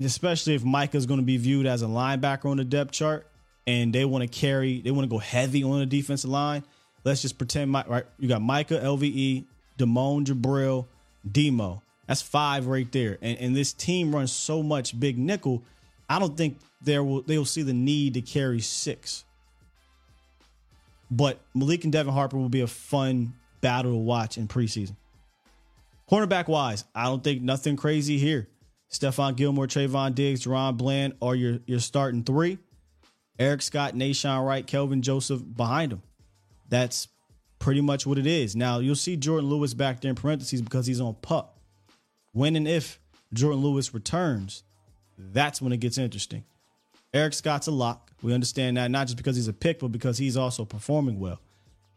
especially 0.00 0.54
if 0.54 0.64
Micah 0.64 0.96
is 0.96 1.06
going 1.06 1.20
to 1.20 1.26
be 1.26 1.36
viewed 1.36 1.66
as 1.66 1.82
a 1.82 1.86
linebacker 1.86 2.46
on 2.46 2.56
the 2.56 2.64
depth 2.64 2.92
chart, 2.92 3.26
and 3.66 3.92
they 3.92 4.04
want 4.04 4.22
to 4.22 4.28
carry, 4.28 4.80
they 4.80 4.90
want 4.90 5.04
to 5.04 5.08
go 5.08 5.18
heavy 5.18 5.62
on 5.62 5.78
the 5.80 5.86
defensive 5.86 6.30
line. 6.30 6.64
Let's 7.04 7.22
just 7.22 7.38
pretend, 7.38 7.72
right? 7.72 8.04
You 8.18 8.28
got 8.28 8.42
Micah, 8.42 8.80
LVE, 8.80 9.44
Damone, 9.78 10.24
Jabril, 10.24 10.86
Demo. 11.30 11.82
That's 12.06 12.22
five 12.22 12.66
right 12.66 12.90
there. 12.90 13.18
And, 13.22 13.38
and 13.38 13.56
this 13.56 13.72
team 13.72 14.14
runs 14.14 14.32
so 14.32 14.62
much 14.62 14.98
big 14.98 15.16
nickel. 15.18 15.62
I 16.08 16.18
don't 16.18 16.36
think 16.36 16.58
there 16.82 17.04
will 17.04 17.22
they 17.22 17.38
will 17.38 17.44
see 17.44 17.62
the 17.62 17.72
need 17.72 18.14
to 18.14 18.20
carry 18.20 18.60
six. 18.60 19.24
But 21.10 21.40
Malik 21.54 21.84
and 21.84 21.92
Devin 21.92 22.12
Harper 22.12 22.36
will 22.36 22.48
be 22.48 22.60
a 22.60 22.66
fun 22.66 23.34
battle 23.60 23.92
to 23.92 23.98
watch 23.98 24.38
in 24.38 24.48
preseason. 24.48 24.96
Cornerback 26.10 26.48
wise, 26.48 26.84
I 26.94 27.04
don't 27.04 27.22
think 27.22 27.42
nothing 27.42 27.76
crazy 27.76 28.18
here. 28.18 28.48
Stephon 28.90 29.36
Gilmore, 29.36 29.66
Trevon 29.66 30.14
Diggs, 30.14 30.44
DaRon 30.44 30.76
Bland 30.76 31.14
are 31.22 31.34
your, 31.34 31.58
your 31.66 31.78
starting 31.78 32.24
three. 32.24 32.58
Eric 33.38 33.62
Scott, 33.62 33.94
Nahshon 33.94 34.44
Wright, 34.44 34.66
Kelvin 34.66 35.02
Joseph 35.02 35.40
behind 35.56 35.92
him. 35.92 36.02
That's 36.68 37.08
pretty 37.58 37.80
much 37.80 38.06
what 38.06 38.18
it 38.18 38.26
is. 38.26 38.56
Now, 38.56 38.80
you'll 38.80 38.96
see 38.96 39.16
Jourdan 39.16 39.48
Lewis 39.48 39.74
back 39.74 40.00
there 40.00 40.10
in 40.10 40.16
parentheses 40.16 40.60
because 40.60 40.86
he's 40.86 41.00
on 41.00 41.14
pup. 41.22 41.58
When 42.32 42.56
and 42.56 42.66
if 42.66 43.00
Jourdan 43.34 43.62
Lewis 43.62 43.94
returns, 43.94 44.64
that's 45.16 45.62
when 45.62 45.72
it 45.72 45.78
gets 45.78 45.96
interesting. 45.98 46.44
Eric 47.12 47.34
Scott's 47.34 47.66
a 47.66 47.72
lock. 47.72 48.12
We 48.22 48.34
understand 48.34 48.76
that 48.76 48.90
not 48.90 49.06
just 49.06 49.16
because 49.16 49.36
he's 49.36 49.48
a 49.48 49.52
pick, 49.52 49.80
but 49.80 49.88
because 49.88 50.18
he's 50.18 50.36
also 50.36 50.64
performing 50.64 51.18
well. 51.18 51.40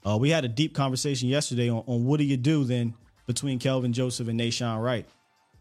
Uh, 0.05 0.17
we 0.17 0.29
had 0.29 0.45
a 0.45 0.49
deep 0.49 0.73
conversation 0.73 1.29
yesterday 1.29 1.69
on, 1.69 1.83
on 1.87 2.05
what 2.05 2.17
do 2.17 2.23
you 2.25 2.37
do 2.37 2.63
then 2.63 2.93
between 3.25 3.59
Kelvin 3.59 3.93
Joseph 3.93 4.27
and 4.27 4.39
Nahshon 4.39 4.81
Wright. 4.81 5.05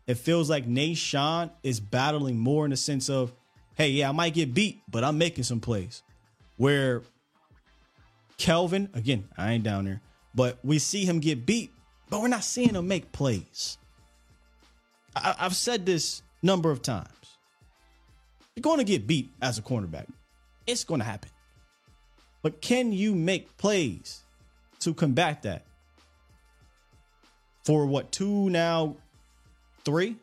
It 0.07 0.15
feels 0.15 0.51
like 0.51 0.67
Nahshon 0.67 1.51
is 1.63 1.81
battling 1.81 2.39
more 2.39 2.65
in 2.65 2.71
the 2.71 2.77
sense 2.77 3.09
of, 3.09 3.33
hey, 3.77 3.91
yeah, 3.91 4.09
I 4.09 4.13
might 4.13 4.35
get 4.35 4.53
beat, 4.53 4.83
but 4.91 5.05
I'm 5.05 5.19
making 5.19 5.45
some 5.45 5.61
plays. 5.61 6.03
Where 6.57 7.03
Kelvin, 8.37 8.89
again, 8.95 9.29
I 9.39 9.53
ain't 9.53 9.65
down 9.65 9.85
there, 9.85 10.01
but 10.35 10.59
we 10.65 10.79
see 10.79 11.05
him 11.05 11.21
get 11.21 11.47
beat, 11.47 11.71
but 12.11 12.21
we're 12.21 12.29
not 12.29 12.45
seeing 12.45 12.75
him 12.75 12.89
make 12.89 13.13
plays. 13.13 13.79
I, 15.15 15.35
have 15.39 15.55
said 15.55 15.87
this 15.87 16.23
number 16.43 16.71
of 16.71 16.83
times. 16.83 17.09
You're 18.55 18.63
going 18.63 18.79
to 18.79 18.85
get 18.85 19.07
beat 19.07 19.31
as 19.41 19.59
a 19.59 19.63
cornerback. 19.63 20.07
It's 20.67 20.85
going 20.85 21.01
to 21.01 21.05
happen. 21.05 21.31
But 22.43 22.61
can 22.61 22.93
you 22.93 23.15
make 23.15 23.57
plays 23.57 24.23
to 24.81 24.95
combat 24.95 25.43
that? 25.43 25.65
For 27.65 27.87
what, 27.87 28.11
two 28.11 28.51
now, 28.51 28.97
three? 29.85 30.17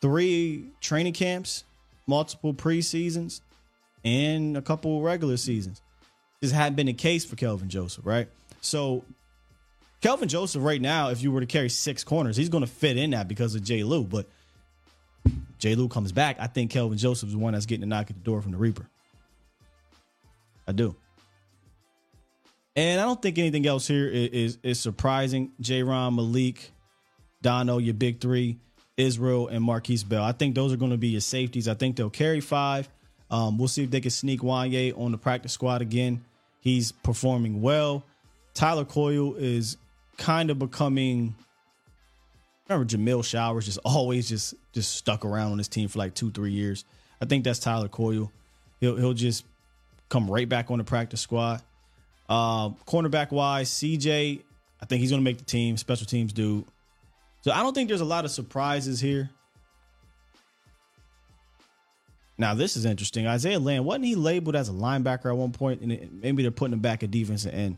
Three 0.00 0.64
training 0.80 1.12
camps, 1.12 1.64
multiple 2.06 2.54
preseasons, 2.54 3.42
and 4.02 4.56
a 4.56 4.62
couple 4.62 5.02
regular 5.02 5.36
seasons. 5.36 5.82
This 6.40 6.52
hadn't 6.52 6.76
been 6.76 6.86
the 6.86 6.94
case 6.94 7.24
for 7.26 7.36
Kelvin 7.36 7.68
Joseph, 7.68 8.06
right? 8.06 8.28
So 8.62 9.04
Kelvin 10.00 10.28
Joseph 10.28 10.62
right 10.62 10.80
now, 10.80 11.10
if 11.10 11.22
you 11.22 11.30
were 11.30 11.40
to 11.40 11.46
carry 11.46 11.68
six 11.68 12.02
corners, 12.02 12.36
he's 12.36 12.48
going 12.48 12.64
to 12.64 12.70
fit 12.70 12.96
in 12.96 13.10
that 13.10 13.28
because 13.28 13.54
of 13.54 13.62
Jay 13.62 13.84
Lou. 13.84 14.04
But 14.04 14.26
Jay 15.58 15.74
Lou 15.74 15.88
comes 15.88 16.12
back, 16.12 16.36
I 16.40 16.46
think 16.46 16.70
Kelvin 16.70 16.98
Joseph 16.98 17.28
is 17.28 17.34
the 17.34 17.38
one 17.38 17.52
that's 17.52 17.66
getting 17.66 17.82
a 17.82 17.86
knock 17.86 18.10
at 18.10 18.16
the 18.16 18.22
door 18.22 18.40
from 18.40 18.52
the 18.52 18.58
Reaper. 18.58 18.88
I 20.66 20.72
do. 20.72 20.96
And 22.76 23.00
I 23.00 23.04
don't 23.04 23.20
think 23.20 23.38
anything 23.38 23.66
else 23.66 23.86
here 23.86 24.06
is 24.06 24.28
is, 24.30 24.58
is 24.62 24.80
surprising. 24.80 25.52
J-Ron, 25.60 26.14
Malik, 26.14 26.70
Dono, 27.42 27.78
your 27.78 27.94
big 27.94 28.20
three, 28.20 28.58
Israel, 28.96 29.48
and 29.48 29.62
Markquese 29.64 30.08
Bell. 30.08 30.22
I 30.22 30.32
think 30.32 30.54
those 30.54 30.72
are 30.72 30.76
going 30.76 30.92
to 30.92 30.96
be 30.96 31.08
your 31.08 31.20
safeties. 31.20 31.68
I 31.68 31.74
think 31.74 31.96
they'll 31.96 32.10
carry 32.10 32.40
five. 32.40 32.88
Um, 33.30 33.58
we'll 33.58 33.68
see 33.68 33.84
if 33.84 33.90
they 33.90 34.00
can 34.00 34.10
sneak 34.10 34.40
Juanyeh 34.40 34.98
on 34.98 35.12
the 35.12 35.18
practice 35.18 35.52
squad 35.52 35.82
again. 35.82 36.24
He's 36.60 36.92
performing 36.92 37.60
well. 37.60 38.04
Tyler 38.54 38.84
Coyle 38.84 39.34
is 39.36 39.76
kind 40.16 40.50
of 40.50 40.58
becoming. 40.58 41.34
Remember 42.70 42.88
Jameill 42.88 43.24
Showers 43.24 43.66
just 43.66 43.80
always 43.84 44.28
just 44.28 44.54
just 44.72 44.94
stuck 44.94 45.24
around 45.24 45.52
on 45.52 45.58
this 45.58 45.68
team 45.68 45.88
for 45.88 45.98
like 45.98 46.14
two 46.14 46.30
three 46.30 46.52
years. 46.52 46.84
I 47.20 47.24
think 47.26 47.44
that's 47.44 47.58
Tyler 47.58 47.88
Coyle. 47.88 48.30
He'll 48.80 48.96
he'll 48.96 49.12
just 49.12 49.44
come 50.08 50.30
right 50.30 50.48
back 50.48 50.70
on 50.70 50.78
the 50.78 50.84
practice 50.84 51.20
squad. 51.20 51.62
Uh, 52.28 52.70
cornerback 52.86 53.32
wise, 53.32 53.68
CJ, 53.68 54.40
I 54.80 54.86
think 54.86 55.00
he's 55.00 55.10
going 55.10 55.20
to 55.20 55.24
make 55.24 55.38
the 55.38 55.44
team. 55.44 55.76
Special 55.76 56.06
teams 56.06 56.32
dude. 56.32 56.64
So 57.40 57.50
I 57.50 57.60
don't 57.62 57.74
think 57.74 57.88
there's 57.88 58.00
a 58.00 58.04
lot 58.04 58.24
of 58.24 58.30
surprises 58.30 59.00
here. 59.00 59.30
Now 62.38 62.54
this 62.54 62.76
is 62.76 62.84
interesting. 62.84 63.26
Isaiah 63.26 63.58
Land 63.58 63.84
wasn't 63.84 64.04
he 64.04 64.14
labeled 64.14 64.54
as 64.54 64.68
a 64.68 64.72
linebacker 64.72 65.26
at 65.26 65.36
one 65.36 65.52
point, 65.52 65.80
and 65.82 66.20
maybe 66.22 66.42
they're 66.42 66.52
putting 66.52 66.72
him 66.72 66.80
back 66.80 67.02
at 67.02 67.10
defensive 67.10 67.52
end. 67.52 67.76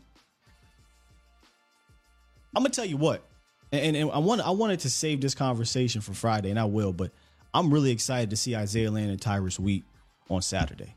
I'm 2.55 2.61
gonna 2.61 2.69
tell 2.69 2.85
you 2.85 2.97
what, 2.97 3.23
and, 3.73 3.97
and 3.97 4.11
I 4.11 4.19
want 4.19 4.41
I 4.41 4.51
wanted 4.51 4.81
to 4.81 4.89
save 4.89 5.19
this 5.19 5.33
conversation 5.33 6.01
for 6.01 6.13
Friday, 6.13 6.51
and 6.51 6.59
I 6.59 6.65
will, 6.65 6.93
but 6.93 7.11
I'm 7.53 7.73
really 7.73 7.91
excited 7.91 8.29
to 8.29 8.37
see 8.37 8.55
Isaiah 8.55 8.91
Land 8.91 9.09
and 9.09 9.19
Tyrus 9.19 9.59
Wheat 9.59 9.83
on 10.29 10.41
Saturday. 10.41 10.95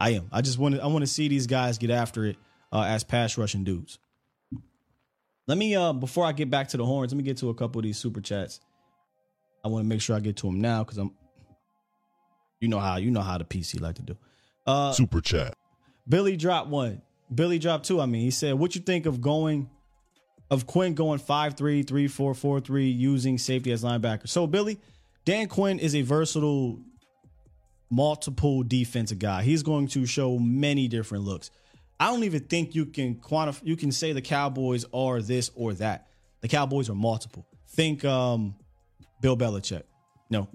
I 0.00 0.10
am. 0.10 0.28
I 0.32 0.40
just 0.42 0.58
want 0.58 0.74
to 0.74 0.82
I 0.82 0.88
want 0.88 1.02
to 1.02 1.06
see 1.06 1.28
these 1.28 1.46
guys 1.46 1.78
get 1.78 1.90
after 1.90 2.24
it 2.26 2.36
uh, 2.72 2.82
as 2.82 3.04
pass 3.04 3.38
rushing 3.38 3.62
dudes. 3.62 4.00
Let 5.46 5.56
me 5.56 5.76
uh 5.76 5.92
before 5.92 6.24
I 6.24 6.32
get 6.32 6.50
back 6.50 6.68
to 6.68 6.76
the 6.76 6.84
horns, 6.84 7.12
let 7.12 7.16
me 7.18 7.22
get 7.22 7.36
to 7.38 7.50
a 7.50 7.54
couple 7.54 7.78
of 7.78 7.84
these 7.84 7.98
super 7.98 8.20
chats. 8.20 8.60
I 9.64 9.68
want 9.68 9.84
to 9.84 9.88
make 9.88 10.00
sure 10.00 10.16
I 10.16 10.20
get 10.20 10.36
to 10.38 10.46
them 10.46 10.60
now 10.60 10.82
because 10.82 10.98
I'm 10.98 11.12
you 12.60 12.66
know 12.66 12.80
how 12.80 12.96
you 12.96 13.12
know 13.12 13.20
how 13.20 13.38
the 13.38 13.44
PC 13.44 13.80
like 13.80 13.94
to 13.96 14.02
do. 14.02 14.16
Uh 14.66 14.92
Super 14.92 15.20
chat. 15.20 15.54
Billy 16.08 16.36
dropped 16.36 16.68
one. 16.68 17.00
Billy 17.32 17.60
dropped 17.60 17.86
two. 17.86 18.00
I 18.00 18.06
mean, 18.06 18.22
he 18.22 18.32
said, 18.32 18.54
"What 18.54 18.74
you 18.74 18.80
think 18.80 19.06
of 19.06 19.20
going 19.20 19.70
of 20.52 20.68
Quinn 20.68 20.94
going 20.94 21.18
5-3, 21.18 21.84
3-4, 21.84 22.62
4-3 22.62 22.96
using 22.96 23.38
safety 23.38 23.72
as 23.72 23.82
linebacker?" 23.82 24.28
So, 24.28 24.46
Billy, 24.46 24.78
Dan 25.24 25.48
Quinn 25.48 25.80
is 25.80 25.96
a 25.96 26.02
versatile 26.02 26.78
multiple 27.90 28.62
defensive 28.62 29.18
guy. 29.18 29.42
He's 29.42 29.62
going 29.62 29.86
to 29.88 30.06
show 30.06 30.38
many 30.38 30.88
different 30.88 31.24
looks. 31.24 31.50
I 32.00 32.06
don't 32.06 32.24
even 32.24 32.40
think 32.40 32.74
you 32.74 32.86
can 32.86 33.16
quantify 33.16 33.60
you 33.64 33.76
can 33.76 33.92
say 33.92 34.12
the 34.12 34.22
Cowboys 34.22 34.84
are 34.92 35.20
this 35.20 35.50
or 35.54 35.74
that. 35.74 36.08
The 36.40 36.48
Cowboys 36.48 36.88
are 36.88 36.94
multiple. 36.94 37.46
Think 37.68 38.04
um 38.04 38.56
Bill 39.20 39.36
Belichick. 39.36 39.84
No. 40.30 40.48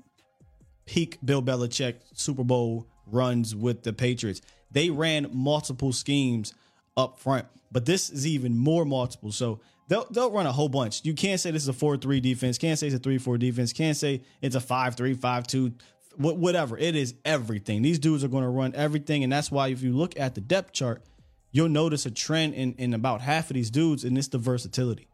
Peak 0.86 1.20
Bill 1.24 1.42
Belichick 1.42 1.96
Super 2.14 2.44
Bowl 2.44 2.88
runs 3.06 3.56
with 3.56 3.84
the 3.84 3.94
Patriots. 3.94 4.42
They 4.72 4.90
ran 4.90 5.30
multiple 5.32 5.94
schemes 5.94 6.54
up 6.98 7.20
front, 7.20 7.46
but 7.72 7.86
this 7.86 8.10
is 8.10 8.28
even 8.28 8.58
more 8.58 8.84
multiple. 8.84 9.32
So 9.32 9.62
they'll 9.88 10.08
they'll 10.12 10.32
run 10.32 10.46
a 10.46 10.52
whole 10.52 10.70
bunch. 10.70 11.04
You 11.04 11.14
can't 11.14 11.40
say 11.40 11.52
this 11.52 11.64
is 11.64 11.70
a 11.70 11.74
4-3 11.74 12.22
defense, 12.22 12.58
can't 12.58 12.78
say 12.78 12.88
it's 12.88 12.96
a 12.96 13.00
3-4 13.00 13.40
defense, 13.40 13.74
can't 13.74 13.98
say 13.98 14.22
it's 14.42 14.56
a 14.56 14.60
5-3, 14.60 15.16
5-2, 15.16 15.74
whatever. 16.18 16.78
It 16.78 16.96
is 16.96 17.14
everything. 17.26 17.82
These 17.82 18.00
dudes 18.00 18.24
are 18.24 18.28
going 18.28 18.44
to 18.44 18.50
run 18.50 18.74
everything 18.76 19.24
and 19.24 19.32
that's 19.32 19.52
why 19.52 19.70
if 19.70 19.82
you 19.82 19.94
look 19.94 20.20
at 20.20 20.36
the 20.36 20.42
depth 20.42 20.74
chart, 20.74 21.04
you'll 21.52 21.70
notice 21.70 22.06
a 22.06 22.12
trend 22.12 22.54
in 22.54 22.74
in 22.74 22.94
about 22.94 23.22
half 23.22 23.50
of 23.50 23.56
these 23.56 23.70
dudes 23.70 24.04
and 24.04 24.18
it's 24.18 24.28
the 24.28 24.38
versatility. 24.38 25.08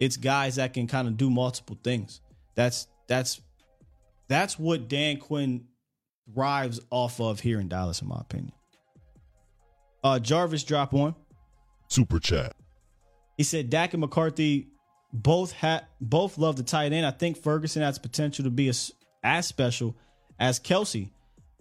It's 0.00 0.16
guys 0.16 0.56
that 0.56 0.74
can 0.74 0.86
kind 0.86 1.08
of 1.08 1.16
do 1.16 1.30
multiple 1.30 1.78
things. 1.82 2.20
That's 2.54 2.88
that's 3.06 3.40
that's 4.28 4.58
what 4.58 4.88
Dan 4.88 5.18
Quinn 5.18 5.66
thrives 6.32 6.80
off 6.90 7.20
of 7.20 7.40
here 7.40 7.60
in 7.60 7.68
Dallas, 7.68 8.00
in 8.00 8.08
my 8.08 8.18
opinion. 8.20 8.52
Uh, 10.02 10.18
Jarvis 10.18 10.64
drop 10.64 10.92
one. 10.92 11.14
Super 11.88 12.18
chat. 12.18 12.54
He 13.36 13.42
said 13.42 13.70
Dak 13.70 13.94
and 13.94 14.00
McCarthy 14.00 14.68
both 15.12 15.52
had 15.52 15.86
both 16.00 16.38
love 16.38 16.56
the 16.56 16.62
tight 16.62 16.92
end. 16.92 17.06
I 17.06 17.10
think 17.10 17.36
Ferguson 17.36 17.82
has 17.82 17.98
potential 17.98 18.44
to 18.44 18.50
be 18.50 18.68
as, 18.68 18.92
as 19.22 19.46
special 19.46 19.96
as 20.38 20.58
Kelce, 20.60 21.10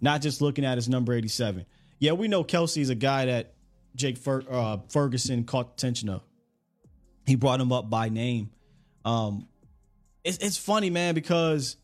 not 0.01 0.21
just 0.21 0.41
looking 0.41 0.65
at 0.65 0.77
his 0.77 0.89
number 0.89 1.13
87. 1.13 1.65
Yeah, 1.99 2.13
we 2.13 2.27
know 2.27 2.43
Kelce 2.43 2.81
is 2.81 2.89
a 2.89 2.95
guy 2.95 3.25
that 3.25 3.53
Jake 3.95 4.17
Fer, 4.17 4.43
uh, 4.49 4.77
Ferguson 4.89 5.43
caught 5.43 5.73
attention 5.73 6.09
of. 6.09 6.21
He 7.25 7.35
brought 7.35 7.61
him 7.61 7.71
up 7.71 7.89
by 7.89 8.09
name. 8.09 8.49
Um, 9.05 9.47
it's 10.23 10.37
it's 10.37 10.57
funny, 10.57 10.89
man, 10.89 11.15
because 11.15 11.77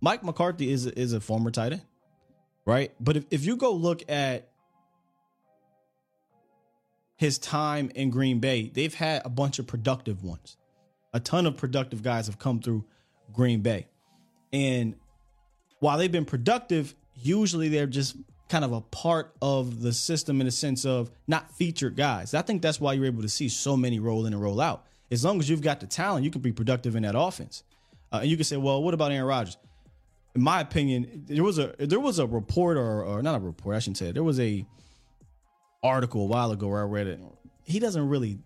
Mike 0.00 0.22
McCarthy 0.24 0.70
is 0.70 0.86
is 0.86 1.12
a 1.12 1.20
former 1.20 1.50
tight 1.50 1.72
end, 1.72 1.82
right? 2.66 2.92
But 3.00 3.18
if, 3.18 3.24
if 3.30 3.44
you 3.44 3.56
go 3.56 3.72
look 3.72 4.02
at 4.10 4.48
his 7.18 7.36
time 7.36 7.90
in 7.96 8.10
Green 8.10 8.38
Bay, 8.38 8.70
they've 8.72 8.94
had 8.94 9.22
a 9.24 9.28
bunch 9.28 9.58
of 9.58 9.66
productive 9.66 10.22
ones. 10.22 10.56
A 11.12 11.18
ton 11.18 11.46
of 11.46 11.56
productive 11.56 12.00
guys 12.00 12.26
have 12.26 12.38
come 12.38 12.60
through 12.60 12.84
Green 13.32 13.60
Bay. 13.60 13.88
And 14.52 14.94
while 15.80 15.98
they've 15.98 16.12
been 16.12 16.24
productive, 16.24 16.94
usually 17.16 17.68
they're 17.68 17.88
just 17.88 18.16
kind 18.48 18.64
of 18.64 18.72
a 18.72 18.80
part 18.80 19.34
of 19.42 19.82
the 19.82 19.92
system 19.92 20.40
in 20.40 20.46
the 20.46 20.52
sense 20.52 20.86
of 20.86 21.10
not 21.26 21.50
featured 21.56 21.96
guys. 21.96 22.34
I 22.34 22.42
think 22.42 22.62
that's 22.62 22.80
why 22.80 22.92
you're 22.92 23.06
able 23.06 23.22
to 23.22 23.28
see 23.28 23.48
so 23.48 23.76
many 23.76 23.98
roll 23.98 24.24
in 24.24 24.32
and 24.32 24.40
roll 24.40 24.60
out. 24.60 24.86
As 25.10 25.24
long 25.24 25.40
as 25.40 25.50
you've 25.50 25.60
got 25.60 25.80
the 25.80 25.88
talent, 25.88 26.24
you 26.24 26.30
can 26.30 26.40
be 26.40 26.52
productive 26.52 26.94
in 26.94 27.02
that 27.02 27.18
offense. 27.18 27.64
Uh, 28.12 28.20
and 28.22 28.30
you 28.30 28.36
can 28.36 28.44
say, 28.44 28.56
well, 28.56 28.80
what 28.80 28.94
about 28.94 29.10
Aaron 29.10 29.26
Rodgers? 29.26 29.56
In 30.36 30.42
my 30.42 30.60
opinion, 30.60 31.24
there 31.26 31.42
was 31.42 31.58
a 31.58 31.74
there 31.80 31.98
was 31.98 32.20
a 32.20 32.26
report 32.26 32.76
or, 32.76 33.02
or 33.02 33.22
not 33.22 33.34
a 33.34 33.40
report, 33.40 33.74
I 33.74 33.80
shouldn't 33.80 33.98
say 33.98 34.10
it. 34.10 34.12
There 34.12 34.22
was 34.22 34.38
a 34.38 34.64
article 35.82 36.22
a 36.22 36.26
while 36.26 36.50
ago 36.52 36.68
where 36.68 36.80
I 36.80 36.84
read 36.84 37.06
it. 37.06 37.20
He 37.64 37.78
doesn't 37.78 38.08
really 38.08 38.38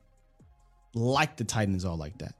like 0.94 1.36
the 1.36 1.44
Titans 1.44 1.84
all 1.84 1.96
like 1.96 2.18
that. 2.18 2.34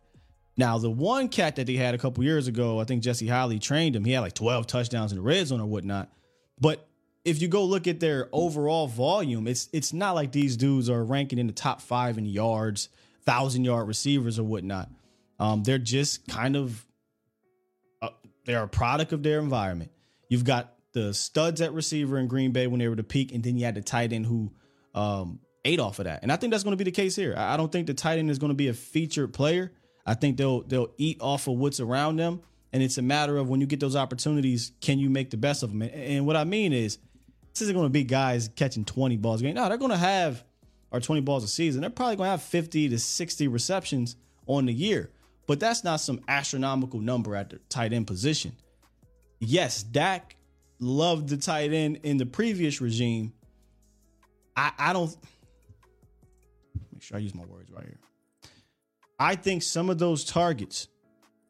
Now, 0.57 0.78
the 0.78 0.90
one 0.90 1.28
cat 1.28 1.57
that 1.57 1.66
they 1.66 1.76
had 1.76 1.95
a 1.95 1.99
couple 1.99 2.22
years 2.24 2.47
ago, 2.47 2.78
I 2.78 2.84
think 2.84 3.03
Jesse 3.03 3.26
Holly 3.26 3.59
trained 3.59 3.97
him. 3.97 4.05
He 4.05 4.12
had 4.12 4.20
like 4.20 4.34
12 4.34 4.66
touchdowns 4.66 5.12
in 5.12 5.16
the 5.16 5.22
red 5.22 5.47
zone 5.47 5.61
or 5.61 5.66
whatnot. 5.66 6.11
But 6.61 6.86
if 7.24 7.40
you 7.40 7.49
go 7.49 7.64
look 7.64 7.86
at 7.86 8.01
their 8.01 8.28
overall 8.32 8.86
volume, 8.86 9.47
it's 9.47 9.68
it's 9.72 9.93
not 9.93 10.14
like 10.14 10.32
these 10.32 10.57
dudes 10.57 10.90
are 10.90 11.03
ranking 11.05 11.38
in 11.38 11.47
the 11.47 11.53
top 11.53 11.80
five 11.80 12.18
in 12.18 12.26
yards, 12.26 12.88
thousand 13.24 13.64
yard 13.64 13.88
receivers 13.88 14.38
or 14.38 14.45
whatnot. 14.45 14.90
Um, 15.38 15.62
they're 15.62 15.78
just 15.78 16.28
kind 16.28 16.57
of 16.57 16.84
uh, 18.03 18.11
they're 18.45 18.64
a 18.64 18.68
product 18.68 19.12
of 19.12 19.22
their 19.22 19.38
environment. 19.38 19.90
You've 20.28 20.45
got 20.45 20.74
the 20.93 21.14
studs 21.14 21.61
at 21.61 21.72
receiver 21.72 22.18
in 22.18 22.26
Green 22.26 22.53
Bay 22.53 22.66
when 22.66 22.80
they 22.80 22.88
were 22.88 22.97
the 22.97 23.03
peak, 23.03 23.32
and 23.32 23.43
then 23.43 23.57
you 23.57 23.64
had 23.64 23.74
the 23.74 23.82
tight 23.82 24.12
end 24.12 24.26
who 24.26 24.53
um, 24.95 25.40
ate 25.64 25.80
off 25.80 25.99
of 25.99 26.05
that. 26.05 26.22
And 26.22 26.32
I 26.32 26.36
think 26.36 26.53
that's 26.53 26.64
going 26.64 26.72
to 26.72 26.82
be 26.82 26.84
the 26.84 26.95
case 26.95 27.16
here. 27.16 27.34
I 27.36 27.57
don't 27.57 27.70
think 27.70 27.86
the 27.86 27.95
tight 27.95 28.18
end 28.18 28.30
is 28.30 28.38
going 28.38 28.51
to 28.51 28.57
be 28.57 28.68
a 28.68 28.74
featured 28.74 29.32
player. 29.32 29.72
I 30.05 30.14
think 30.14 30.36
they'll 30.36 30.62
they'll 30.62 30.93
eat 30.99 31.18
off 31.20 31.47
of 31.47 31.55
what's 31.55 31.78
around 31.78 32.16
them, 32.16 32.40
and 32.72 32.82
it's 32.82 32.99
a 32.99 33.03
matter 33.03 33.36
of 33.36 33.49
when 33.49 33.61
you 33.61 33.66
get 33.66 33.80
those 33.80 33.95
opportunities, 33.95 34.72
can 34.80 34.99
you 34.99 35.11
make 35.11 35.30
the 35.30 35.36
best 35.36 35.62
of 35.62 35.70
them? 35.70 35.82
And, 35.82 35.93
and 35.93 36.26
what 36.26 36.36
I 36.36 36.45
mean 36.45 36.72
is, 36.72 36.99
this 37.53 37.62
isn't 37.62 37.74
going 37.74 37.86
to 37.86 37.90
be 37.90 38.05
guys 38.05 38.49
catching 38.57 38.84
20 38.84 39.16
balls 39.18 39.40
a 39.40 39.45
game. 39.45 39.55
No, 39.55 39.68
they're 39.68 39.78
going 39.78 39.93
to 39.93 39.97
have 39.97 40.43
or 40.93 41.01
20 41.01 41.22
balls 41.22 41.43
a 41.43 41.49
season. 41.49 41.80
They're 41.80 41.90
probably 41.90 42.16
going 42.16 42.26
to 42.26 42.32
have 42.32 42.43
50 42.43 42.90
to 42.90 42.99
60 42.99 43.49
receptions 43.49 44.16
on 44.47 44.66
the 44.66 44.72
year, 44.72 45.11
but 45.47 45.59
that's 45.59 45.82
not 45.82 46.01
some 46.01 46.20
astronomical 46.28 47.01
number 47.01 47.34
at 47.34 47.51
the 47.51 47.59
tight 47.68 47.93
end 47.93 48.07
position. 48.07 48.53
Yes, 49.40 49.82
Dak 49.82 50.36
loved 50.78 51.28
the 51.28 51.36
tight 51.36 51.72
end 51.72 52.01
in 52.03 52.18
the 52.18 52.26
previous 52.26 52.80
regime. 52.80 53.32
I, 54.57 54.72
I 54.78 54.92
don't 54.92 55.16
make 56.92 57.03
sure 57.03 57.16
I 57.16 57.20
use 57.20 57.34
my 57.34 57.44
words 57.44 57.70
right 57.70 57.84
here. 57.84 57.98
I 59.18 59.36
think 59.36 59.62
some 59.62 59.88
of 59.90 59.98
those 59.98 60.24
targets 60.24 60.88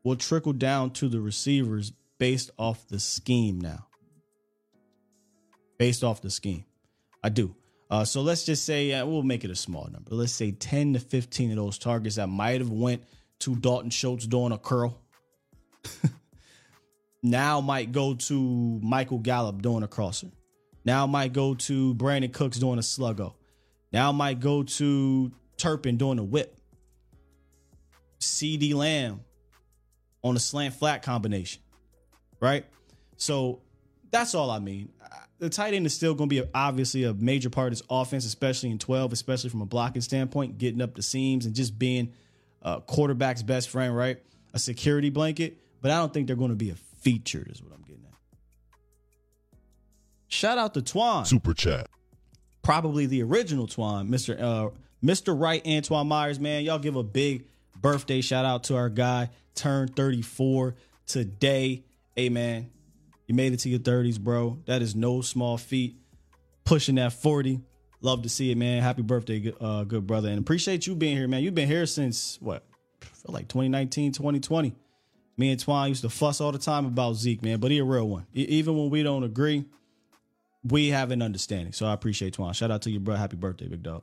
will 0.04 0.16
trickle 0.16 0.52
down 0.52 0.90
to 0.90 1.08
the 1.08 1.20
receivers 1.20 1.92
based 2.18 2.50
off 2.58 2.86
the 2.88 3.00
scheme 3.00 3.60
now. 3.60 3.86
Based 5.78 6.04
off 6.04 6.20
the 6.20 6.30
scheme. 6.30 6.64
I 7.22 7.28
do. 7.28 7.54
Uh, 7.90 8.04
so 8.04 8.22
let's 8.22 8.44
just 8.44 8.64
say 8.64 8.92
uh, 8.92 9.04
we'll 9.04 9.22
make 9.22 9.44
it 9.44 9.50
a 9.50 9.56
small 9.56 9.88
number. 9.90 10.14
Let's 10.14 10.32
say 10.32 10.52
10 10.52 10.94
to 10.94 11.00
15 11.00 11.50
of 11.50 11.56
those 11.56 11.78
targets 11.78 12.16
that 12.16 12.28
might 12.28 12.60
have 12.60 12.70
went 12.70 13.02
to 13.40 13.56
Dalton 13.56 13.90
Schultz 13.90 14.26
doing 14.26 14.52
a 14.52 14.58
curl. 14.58 14.98
now 17.22 17.60
might 17.60 17.92
go 17.92 18.14
to 18.14 18.80
Michael 18.82 19.18
Gallup 19.18 19.60
doing 19.62 19.82
a 19.82 19.88
crosser. 19.88 20.28
Now 20.84 21.04
I 21.04 21.06
might 21.06 21.32
go 21.32 21.54
to 21.54 21.94
Brandin 21.94 22.32
Cooks 22.32 22.58
doing 22.58 22.78
a 22.78 22.82
sluggo. 22.82 23.34
Now 23.92 24.08
I 24.08 24.12
might 24.12 24.40
go 24.40 24.62
to 24.62 25.32
Turpin 25.56 25.96
doing 25.96 26.18
a 26.18 26.24
whip. 26.24 26.58
CeeDee 28.20 28.74
Lamb 28.74 29.20
on 30.22 30.36
a 30.36 30.40
slant 30.40 30.74
flat 30.74 31.02
combination. 31.02 31.62
Right? 32.40 32.66
So 33.16 33.60
that's 34.10 34.34
all 34.34 34.50
I 34.50 34.58
mean. 34.58 34.90
The 35.38 35.48
tight 35.48 35.74
end 35.74 35.86
is 35.86 35.94
still 35.94 36.14
going 36.14 36.30
to 36.30 36.42
be 36.42 36.48
obviously 36.54 37.02
a 37.02 37.14
major 37.14 37.50
part 37.50 37.72
of 37.72 37.78
this 37.78 37.86
offense, 37.90 38.24
especially 38.24 38.70
in 38.70 38.78
12, 38.78 39.12
especially 39.12 39.50
from 39.50 39.60
a 39.60 39.66
blocking 39.66 40.02
standpoint, 40.02 40.58
getting 40.58 40.80
up 40.80 40.94
the 40.94 41.02
seams 41.02 41.46
and 41.46 41.54
just 41.54 41.78
being 41.78 42.12
a 42.62 42.80
quarterback's 42.80 43.42
best 43.42 43.68
friend, 43.68 43.96
right? 43.96 44.18
A 44.54 44.58
security 44.58 45.10
blanket. 45.10 45.58
But 45.80 45.90
I 45.90 45.96
don't 45.96 46.14
think 46.14 46.28
they're 46.28 46.36
going 46.36 46.50
to 46.50 46.56
be 46.56 46.70
a 46.70 46.76
feature, 47.00 47.44
is 47.50 47.60
what 47.60 47.72
I'm 47.72 47.82
getting 47.82 48.04
at. 48.04 48.11
Shout 50.32 50.56
out 50.56 50.72
to 50.74 50.80
Twan. 50.80 51.26
Super 51.26 51.52
chat. 51.52 51.88
Probably 52.62 53.04
the 53.04 53.22
original 53.22 53.66
Twan, 53.66 54.08
Mr. 54.08 54.40
Uh, 54.40 54.70
Mr. 55.04 55.38
Right, 55.38 55.60
Antoine 55.66 56.06
Myers, 56.06 56.40
man. 56.40 56.64
Y'all 56.64 56.78
give 56.78 56.96
a 56.96 57.02
big 57.02 57.44
birthday 57.78 58.22
shout 58.22 58.46
out 58.46 58.64
to 58.64 58.76
our 58.76 58.88
guy. 58.88 59.28
Turned 59.54 59.94
34 59.94 60.74
today. 61.06 61.84
Hey, 62.16 62.30
man, 62.30 62.70
you 63.26 63.34
made 63.34 63.52
it 63.52 63.58
to 63.58 63.68
your 63.68 63.80
30s, 63.80 64.18
bro. 64.18 64.58
That 64.64 64.80
is 64.80 64.96
no 64.96 65.20
small 65.20 65.58
feat. 65.58 65.96
Pushing 66.64 66.94
that 66.94 67.12
40. 67.12 67.60
Love 68.00 68.22
to 68.22 68.30
see 68.30 68.50
it, 68.50 68.56
man. 68.56 68.82
Happy 68.82 69.02
birthday, 69.02 69.52
uh, 69.60 69.84
good 69.84 70.06
brother. 70.06 70.30
And 70.30 70.38
appreciate 70.38 70.86
you 70.86 70.94
being 70.94 71.18
here, 71.18 71.28
man. 71.28 71.42
You've 71.42 71.54
been 71.54 71.68
here 71.68 71.84
since 71.84 72.38
what? 72.40 72.64
I 73.02 73.06
feel 73.06 73.34
like 73.34 73.48
2019, 73.48 74.12
2020. 74.12 74.74
Me 75.36 75.50
and 75.50 75.60
Twan 75.60 75.90
used 75.90 76.02
to 76.02 76.08
fuss 76.08 76.40
all 76.40 76.52
the 76.52 76.58
time 76.58 76.86
about 76.86 77.16
Zeke, 77.16 77.42
man, 77.42 77.60
but 77.60 77.70
he 77.70 77.78
a 77.80 77.84
real 77.84 78.08
one. 78.08 78.26
Even 78.32 78.78
when 78.78 78.88
we 78.88 79.02
don't 79.02 79.24
agree, 79.24 79.66
we 80.64 80.88
have 80.88 81.10
an 81.10 81.22
understanding. 81.22 81.72
So 81.72 81.86
I 81.86 81.92
appreciate 81.92 82.34
Twan. 82.36 82.54
Shout 82.54 82.70
out 82.70 82.82
to 82.82 82.90
you, 82.90 83.00
bro. 83.00 83.14
Happy 83.16 83.36
birthday, 83.36 83.66
big 83.66 83.82
dog. 83.82 84.02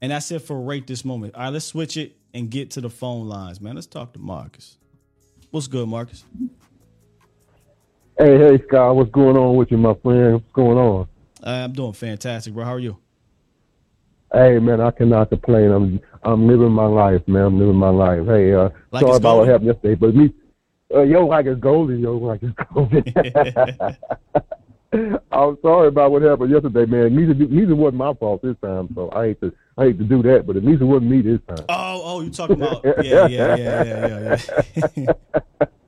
And 0.00 0.12
that's 0.12 0.30
it 0.30 0.40
for 0.40 0.60
right 0.60 0.86
this 0.86 1.04
moment. 1.04 1.34
All 1.34 1.42
right, 1.42 1.52
let's 1.52 1.66
switch 1.66 1.96
it 1.96 2.16
and 2.32 2.50
get 2.50 2.70
to 2.72 2.80
the 2.80 2.88
phone 2.88 3.28
lines, 3.28 3.60
man. 3.60 3.74
Let's 3.74 3.86
talk 3.86 4.12
to 4.14 4.18
Marcus. 4.18 4.78
What's 5.50 5.66
good, 5.66 5.88
Marcus? 5.88 6.24
Hey, 8.18 8.38
hey, 8.38 8.62
Scott. 8.66 8.96
What's 8.96 9.10
going 9.10 9.36
on 9.36 9.56
with 9.56 9.70
you, 9.70 9.78
my 9.78 9.94
friend? 9.94 10.34
What's 10.34 10.52
going 10.52 10.78
on? 10.78 11.08
Uh, 11.42 11.50
I'm 11.50 11.72
doing 11.72 11.92
fantastic, 11.92 12.54
bro. 12.54 12.64
How 12.64 12.74
are 12.74 12.78
you? 12.78 12.98
Hey, 14.32 14.58
man, 14.60 14.80
I 14.80 14.90
cannot 14.92 15.28
complain. 15.28 15.70
I'm 15.70 16.00
I'm 16.22 16.46
living 16.46 16.70
my 16.70 16.86
life, 16.86 17.26
man. 17.26 17.46
I'm 17.46 17.58
living 17.58 17.74
my 17.74 17.88
life. 17.88 18.26
Hey, 18.26 18.54
uh, 18.54 18.68
Like 18.92 19.02
sorry 19.02 19.16
about 19.16 19.38
what 19.38 19.48
happened 19.48 19.66
yesterday, 19.66 19.94
but 19.96 20.14
me, 20.14 20.32
uh, 20.94 21.02
yo, 21.02 21.26
like 21.26 21.46
it's 21.46 21.60
golden, 21.60 21.98
yo, 22.00 22.16
like 22.16 22.42
it's 22.42 22.54
golden. 22.74 23.04
I'm 25.30 25.56
sorry 25.62 25.86
about 25.88 26.10
what 26.10 26.22
happened 26.22 26.50
yesterday, 26.50 26.84
man. 26.84 27.14
Neither 27.14 27.34
neither 27.34 27.76
wasn't 27.76 27.98
my 27.98 28.12
fault 28.14 28.42
this 28.42 28.56
time, 28.62 28.88
so 28.94 29.08
I 29.12 29.26
hate 29.28 29.40
to 29.40 29.52
I 29.78 29.84
hate 29.84 29.98
to 29.98 30.04
do 30.04 30.22
that, 30.22 30.46
but 30.46 30.56
it 30.56 30.64
neither 30.64 30.84
wasn't 30.86 31.10
me 31.10 31.22
this 31.22 31.40
time. 31.48 31.64
Oh, 31.68 32.02
oh, 32.04 32.20
you 32.22 32.30
talking 32.30 32.56
about? 32.56 32.84
Yeah, 32.84 33.26
yeah, 33.26 33.56
yeah, 33.56 33.56
yeah, 33.56 34.36
yeah, 34.36 34.36
yeah. 34.96 35.66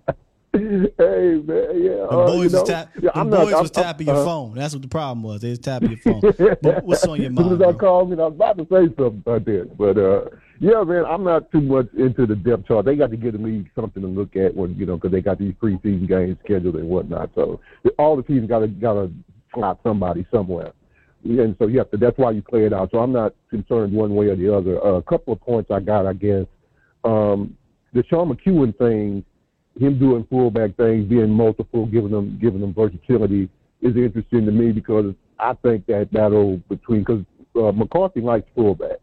hey, 0.58 0.58
man, 0.58 1.82
yeah. 1.82 2.04
The 2.04 2.08
uh, 2.10 2.26
boys 2.26 2.52
know, 2.52 2.60
was, 2.60 2.68
tap, 2.68 2.90
yeah, 2.96 3.00
the 3.02 3.18
I'm 3.18 3.30
boys 3.30 3.50
not- 3.52 3.62
was 3.62 3.72
I'm- 3.76 3.84
tapping 3.84 4.06
your 4.08 4.16
uh, 4.16 4.24
phone. 4.24 4.54
That's 4.54 4.74
what 4.74 4.82
the 4.82 4.88
problem 4.88 5.22
was. 5.22 5.40
They 5.40 5.50
was 5.50 5.58
tapping 5.60 5.90
your 5.92 5.98
phone. 5.98 6.20
But 6.62 6.84
what's 6.84 7.04
on 7.04 7.20
your 7.20 7.30
As 7.30 7.36
soon 7.36 7.48
mind, 7.48 7.62
as 7.62 7.68
I 7.68 7.72
called 7.78 8.10
me, 8.10 8.16
I 8.16 8.26
was 8.26 8.34
about 8.34 8.58
to 8.58 8.64
say 8.64 8.94
something 8.96 9.22
about 9.24 9.44
that. 9.46 9.70
But 9.78 9.96
uh, 9.98 10.24
yeah, 10.60 10.82
man, 10.84 11.04
I'm 11.06 11.24
not 11.24 11.50
too 11.50 11.60
much 11.62 11.86
into 11.96 12.26
the 12.26 12.36
depth 12.36 12.68
chart. 12.68 12.84
They 12.84 12.96
got 12.96 13.10
to 13.10 13.16
give 13.16 13.32
the 13.32 13.38
league 13.38 13.70
something 13.74 14.02
to 14.02 14.08
look 14.08 14.36
at 14.36 14.54
when 14.54 14.74
you 14.76 14.84
know 14.84 14.96
because 14.96 15.12
they 15.12 15.22
got 15.22 15.38
these 15.38 15.54
preseason 15.54 16.06
games 16.06 16.36
scheduled 16.44 16.76
and 16.76 16.88
whatnot. 16.88 17.30
So 17.34 17.60
all 17.98 18.16
the 18.16 18.22
teams 18.22 18.46
got 18.48 18.58
to 18.60 18.68
got 18.68 18.94
to 18.94 19.10
slot 19.54 19.80
somebody 19.82 20.26
somewhere. 20.30 20.72
And 21.24 21.56
so 21.58 21.66
you 21.66 21.78
have 21.78 21.90
to. 21.92 21.96
That's 21.96 22.18
why 22.18 22.32
you 22.32 22.42
play 22.42 22.66
it 22.66 22.72
out. 22.72 22.90
So 22.90 22.98
I'm 22.98 23.12
not 23.12 23.34
concerned 23.48 23.92
one 23.92 24.14
way 24.14 24.26
or 24.26 24.36
the 24.36 24.54
other. 24.54 24.84
Uh, 24.84 24.98
a 24.98 25.02
couple 25.02 25.32
of 25.32 25.40
points 25.40 25.70
I 25.70 25.80
got, 25.80 26.04
I 26.06 26.12
guess. 26.12 26.46
Um, 27.04 27.56
the 27.94 28.04
Sean 28.08 28.34
McEwen 28.34 28.76
thing, 28.76 29.24
him 29.78 29.98
doing 29.98 30.26
fullback 30.28 30.76
things, 30.76 31.08
being 31.08 31.30
multiple, 31.30 31.86
giving 31.86 32.10
them 32.10 32.38
giving 32.40 32.60
them 32.60 32.74
versatility 32.74 33.48
is 33.80 33.96
interesting 33.96 34.46
to 34.46 34.52
me 34.52 34.72
because 34.72 35.14
I 35.38 35.54
think 35.54 35.86
that 35.86 36.12
battle 36.12 36.60
between 36.68 37.00
because 37.00 37.24
uh, 37.56 37.72
McCarthy 37.72 38.20
likes 38.20 38.48
fullback, 38.54 38.98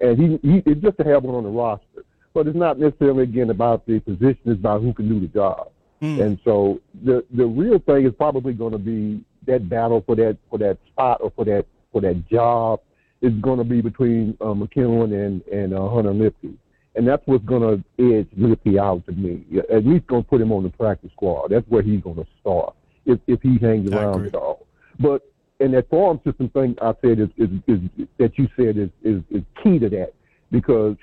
and 0.00 0.18
he 0.18 0.38
he 0.48 0.62
it's 0.66 0.80
just 0.80 0.98
to 0.98 1.04
have 1.04 1.24
one 1.24 1.34
on 1.34 1.44
the 1.44 1.50
roster. 1.50 2.04
But 2.32 2.48
it's 2.48 2.56
not 2.56 2.78
necessarily 2.78 3.24
again 3.24 3.50
about 3.50 3.86
the 3.86 4.00
position; 4.00 4.40
it's 4.44 4.60
about 4.60 4.82
who 4.82 4.92
can 4.92 5.08
do 5.08 5.20
the 5.20 5.28
job. 5.28 5.70
Mm. 6.02 6.20
And 6.20 6.38
so 6.44 6.80
the 7.02 7.24
the 7.34 7.46
real 7.46 7.78
thing 7.78 8.06
is 8.06 8.12
probably 8.16 8.52
going 8.52 8.72
to 8.72 8.78
be 8.78 9.24
that 9.46 9.68
battle 9.68 10.02
for 10.06 10.16
that 10.16 10.36
for 10.50 10.58
that 10.58 10.78
spot 10.92 11.20
or 11.22 11.32
for 11.34 11.44
that 11.44 11.66
for 11.92 12.00
that 12.00 12.28
job 12.28 12.80
is 13.20 13.32
going 13.40 13.58
to 13.58 13.64
be 13.64 13.80
between 13.80 14.36
uh, 14.40 14.46
McKeon 14.46 15.12
and 15.14 15.42
and 15.48 15.74
uh, 15.74 15.88
Hunter 15.88 16.12
Luepke, 16.12 16.54
and 16.96 17.06
that's 17.06 17.22
what's 17.26 17.44
going 17.44 17.62
to 17.62 18.14
edge 18.16 18.28
Luepke 18.38 18.78
out 18.78 19.04
to 19.06 19.12
me. 19.12 19.44
At 19.72 19.84
least 19.84 20.06
going 20.06 20.22
to 20.22 20.28
put 20.28 20.40
him 20.40 20.52
on 20.52 20.62
the 20.62 20.70
practice 20.70 21.10
squad. 21.12 21.48
That's 21.50 21.66
where 21.68 21.82
he's 21.82 22.00
going 22.00 22.16
to 22.16 22.26
start 22.40 22.74
if 23.06 23.18
if 23.26 23.40
he 23.42 23.58
hangs 23.60 23.90
around 23.90 24.26
at 24.26 24.34
all. 24.34 24.66
But 25.00 25.22
and 25.60 25.74
that 25.74 25.88
farm 25.88 26.20
system 26.24 26.48
thing 26.50 26.76
I 26.80 26.94
said 27.02 27.18
is 27.18 27.28
is, 27.36 27.48
is 27.66 27.80
that 28.18 28.38
you 28.38 28.48
said 28.56 28.76
is, 28.76 28.90
is 29.02 29.22
is 29.30 29.42
key 29.62 29.78
to 29.78 29.88
that 29.90 30.12
because 30.50 30.96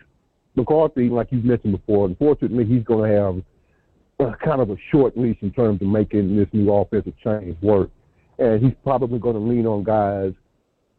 McCarthy, 0.55 1.09
like 1.09 1.31
you 1.31 1.39
mentioned 1.41 1.73
before, 1.73 2.05
unfortunately 2.05 2.65
he's 2.65 2.83
going 2.83 3.09
to 3.09 3.17
have 3.17 3.43
uh, 4.19 4.35
kind 4.43 4.61
of 4.61 4.69
a 4.69 4.75
short 4.91 5.17
leash 5.17 5.37
in 5.41 5.51
terms 5.51 5.81
of 5.81 5.87
making 5.87 6.35
this 6.35 6.47
new 6.51 6.71
offensive 6.71 7.13
change 7.23 7.57
work. 7.61 7.89
And 8.37 8.63
he's 8.63 8.73
probably 8.83 9.19
going 9.19 9.35
to 9.35 9.41
lean 9.41 9.65
on 9.67 9.83
guys, 9.83 10.33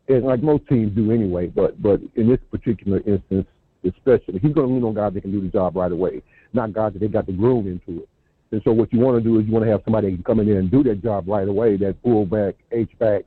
and 0.09 0.25
like 0.25 0.43
most 0.43 0.67
teams 0.69 0.95
do 0.95 1.11
anyway, 1.11 1.49
but 1.49 1.81
but 1.83 2.01
in 2.15 2.29
this 2.29 2.39
particular 2.51 2.99
instance, 3.07 3.47
especially, 3.85 4.39
he's 4.41 4.53
going 4.53 4.69
to 4.69 4.75
lean 4.75 4.85
on 4.85 4.95
guys 4.95 5.15
that 5.15 5.23
can 5.23 5.33
do 5.33 5.41
the 5.41 5.49
job 5.49 5.77
right 5.77 5.93
away, 5.93 6.23
not 6.53 6.73
guys 6.73 6.93
that 6.93 7.01
they 7.01 7.09
got 7.09 7.27
to 7.27 7.33
groom 7.33 7.67
into 7.67 8.03
it. 8.03 8.09
And 8.53 8.61
so 8.65 8.73
what 8.73 8.93
you 8.93 9.01
want 9.01 9.17
to 9.17 9.23
do 9.23 9.39
is 9.39 9.47
you 9.47 9.53
want 9.53 9.65
to 9.65 9.71
have 9.71 9.81
somebody 9.85 10.11
that 10.11 10.17
can 10.17 10.25
come 10.25 10.41
in 10.41 10.47
there 10.47 10.59
and 10.59 10.71
do 10.71 10.83
that 10.85 11.03
job 11.03 11.27
right 11.27 11.49
away, 11.49 11.77
that 11.79 11.97
fullback, 12.03 12.55
H-back, 12.71 13.25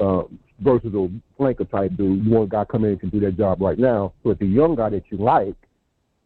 um, 0.00 0.38
versatile 0.60 1.10
flanker 1.38 1.68
type 1.68 1.96
dude. 1.96 2.24
You 2.24 2.30
want 2.30 2.46
a 2.46 2.48
guy 2.48 2.64
come 2.64 2.84
in 2.84 2.92
and 2.92 3.00
can 3.00 3.08
do 3.10 3.20
that 3.20 3.36
job 3.36 3.60
right 3.60 3.78
now. 3.78 4.12
If 4.24 4.38
the 4.38 4.46
young 4.46 4.76
guy 4.76 4.90
that 4.90 5.04
you 5.10 5.18
like 5.18 5.56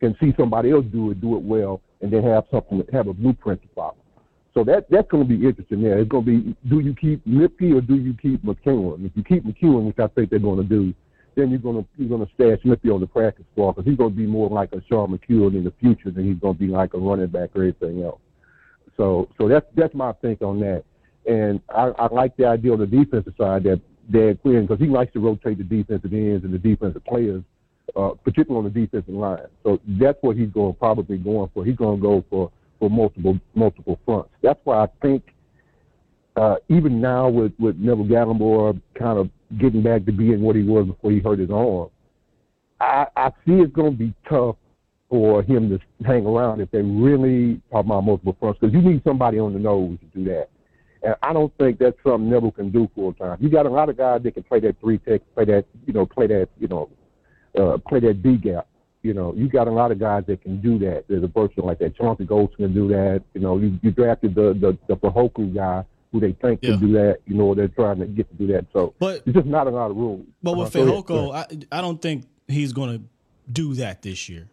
can 0.01 0.15
see 0.21 0.35
somebody 0.37 0.71
else 0.71 0.85
do 0.93 1.11
it, 1.11 1.21
do 1.21 1.37
it 1.37 1.43
well, 1.43 1.81
and 2.01 2.13
then 2.13 2.23
have 2.23 2.45
something, 2.51 2.83
have 2.93 3.09
a 3.09 3.15
blueprint 3.15 3.63
to 3.63 3.69
follow. 3.75 3.97
So 4.55 4.65
that 4.65 4.91
that's 4.91 5.09
going 5.09 5.27
to 5.27 5.37
be 5.37 5.47
interesting. 5.47 5.83
There, 5.83 5.99
it's 5.99 6.09
going 6.09 6.25
to 6.25 6.31
be: 6.31 6.57
do 6.69 6.81
you 6.81 6.95
keep 6.95 7.25
Luepke 7.27 7.77
or 7.77 7.81
do 7.81 7.97
you 7.97 8.15
keep 8.21 8.43
McKeon? 8.45 9.07
If 9.07 9.13
you 9.15 9.23
keep 9.23 9.45
McKeon, 9.45 9.87
which 9.87 9.99
I 9.99 10.09
think 10.09 10.31
they're 10.31 10.39
going 10.39 10.59
to 10.59 10.65
do, 10.65 10.95
then 11.39 11.51
you're 11.51 11.61
to 11.85 11.89
you're 11.97 12.19
to 12.27 12.33
stash 12.35 12.59
Luepke 12.65 12.93
on 12.93 13.01
the 13.01 13.07
practice 13.07 13.45
squad 13.53 13.73
because 13.73 13.89
he's 13.89 13.97
to 13.97 14.11
be 14.11 14.27
more 14.27 14.49
like 14.49 14.73
a 14.73 14.83
Sean 14.89 15.17
McKeon 15.17 15.55
in 15.55 15.65
the 15.65 15.73
future 15.81 16.11
than 16.11 16.27
he's 16.27 16.41
to 16.41 16.53
be 16.53 16.67
like 16.67 16.95
a 16.95 16.99
running 16.99 17.29
back 17.29 17.51
or 17.55 17.63
anything 17.63 18.03
else. 18.03 18.21
So 18.97 19.29
so 19.39 19.49
that's 19.49 19.67
that's 19.77 19.95
my 19.95 20.13
think 20.15 20.43
on 20.43 20.59
that. 20.61 20.85
And 21.27 21.61
I, 21.69 21.93
I 21.99 22.13
like 22.13 22.37
the 22.37 22.47
idea 22.47 22.73
on 22.73 22.81
the 22.81 22.87
defensive 22.87 23.35
side 23.39 23.63
that 23.65 23.81
Dan 24.11 24.37
Quinn 24.39 24.67
because 24.67 24.81
he 24.81 24.87
likes 24.87 25.13
to 25.13 25.21
rotate 25.21 25.59
the 25.59 25.65
defensive 25.65 26.13
ends 26.13 26.45
and 26.45 26.53
the 26.53 26.59
defensive 26.59 27.05
players 27.05 27.45
uh, 27.97 28.11
particularly 28.25 28.67
on 28.67 28.73
the 28.73 28.81
defensive 28.81 29.15
line. 29.15 29.47
So 29.63 29.81
that's 29.87 30.19
what 30.21 30.37
he's 30.37 30.51
going 30.51 30.75
probably 30.75 31.19
going 31.19 31.51
for. 31.55 31.65
He's 31.65 31.77
going 31.77 31.99
to 31.99 32.03
go 32.03 32.25
for 32.29 32.51
for 32.79 32.91
multiple 32.91 33.39
multiple 33.55 33.99
fronts. 34.05 34.31
That's 34.43 34.61
why 34.65 34.85
I 34.85 34.87
think 35.03 35.35
uh, 36.37 36.57
even 36.69 37.01
now 37.01 37.29
with 37.29 37.53
with 37.59 37.77
Neville 37.77 38.07
Gallimore 38.07 38.81
kind 38.99 39.19
of 39.19 39.31
getting 39.57 39.83
back 39.83 40.05
to 40.07 40.13
being 40.13 40.43
what 40.43 40.57
he 40.57 40.63
was 40.63 40.87
before 40.87 41.11
he 41.11 41.21
hurt 41.21 41.39
his 41.39 41.51
arm, 41.51 41.89
I, 42.81 43.07
I 43.17 43.31
see 43.47 43.55
it's 43.55 43.75
going 43.75 43.93
to 43.93 43.99
be 43.99 44.15
tough 44.29 44.57
for 45.09 45.43
him 45.43 45.71
to 45.71 45.79
hang 46.05 46.27
around 46.27 46.61
if 46.61 46.71
they 46.71 46.83
really 46.83 47.61
talk 47.71 47.85
about 47.87 48.05
multiple 48.05 48.37
fronts 48.39 48.61
because 48.61 48.75
you 48.75 48.83
need 48.83 49.03
somebody 49.05 49.39
on 49.39 49.53
the 49.55 49.59
nose 49.59 49.99
to 50.01 50.19
do 50.19 50.25
that. 50.31 50.49
And 51.03 51.15
I 51.23 51.33
don't 51.33 51.57
think 51.59 51.79
that's 51.79 51.97
something 52.05 52.29
Neville 52.29 52.51
can 52.51 52.71
do 52.71 52.91
full 52.95 53.13
time. 53.15 53.39
You 53.41 53.49
got 53.49 53.67
a 53.67 53.71
lot 53.71 53.89
of 53.89 53.97
guys 53.97 54.23
that 54.25 54.35
can 54.35 54.43
play 54.43 54.61
that 54.61 54.79
three 54.81 54.99
tech, 54.99 55.23
play 55.35 55.45
that 55.47 55.65
you 55.87 55.93
know, 55.93 56.05
play 56.05 56.27
that 56.27 56.49
you 56.59 56.69
know, 56.69 56.91
uh, 57.59 57.79
play 57.79 58.01
that 58.01 58.23
B 58.23 58.37
gap. 58.37 58.67
You 59.03 59.15
know, 59.15 59.33
you 59.35 59.49
got 59.49 59.69
a 59.69 59.71
lot 59.71 59.93
of 59.93 60.01
guys 60.01 60.25
that 60.27 60.43
can 60.43 60.61
do 60.61 60.79
that. 60.81 61.05
There's 61.09 61.23
a 61.23 61.29
person 61.29 61.65
like 61.65 61.79
that. 61.79 61.97
Chauncey 61.97 62.25
Golston 62.25 62.57
can 62.57 62.75
do 62.75 62.89
that. 62.89 63.23
You 63.33 63.41
know, 63.41 63.59
you, 63.59 63.79
you 63.81 63.93
drafted 63.93 64.35
the 64.35 64.59
the 64.61 64.77
the 64.89 64.97
Fehoko 64.97 65.55
guy 65.55 65.85
who 66.13 66.21
they 66.21 66.33
think 66.33 66.61
Yeah. 66.63 66.71
can 66.73 66.81
do 66.81 66.93
that. 66.95 67.19
You 67.27 67.35
know, 67.35 67.55
they're 67.55 67.69
trying 67.69 67.99
to 67.99 68.07
get 68.07 68.29
to 68.31 68.37
do 68.37 68.47
that. 68.53 68.67
So 68.73 68.95
But 68.99 69.23
it's 69.27 69.35
just 69.35 69.47
not 69.47 69.67
a 69.67 69.71
lot 69.71 69.91
of 69.91 69.97
room. 69.97 70.27
But 70.43 70.57
with 70.57 70.75
Uh, 70.75 70.85
go 70.85 70.91
ahead, 70.93 71.07
go 71.07 71.15
Fehoko. 71.31 71.67
I, 71.71 71.79
I 71.79 71.81
don't 71.81 72.01
think 72.01 72.25
he's 72.47 72.73
going 72.73 72.99
to 72.99 73.05
do 73.53 73.75
that 73.75 74.03
this 74.03 74.29
year, 74.29 74.49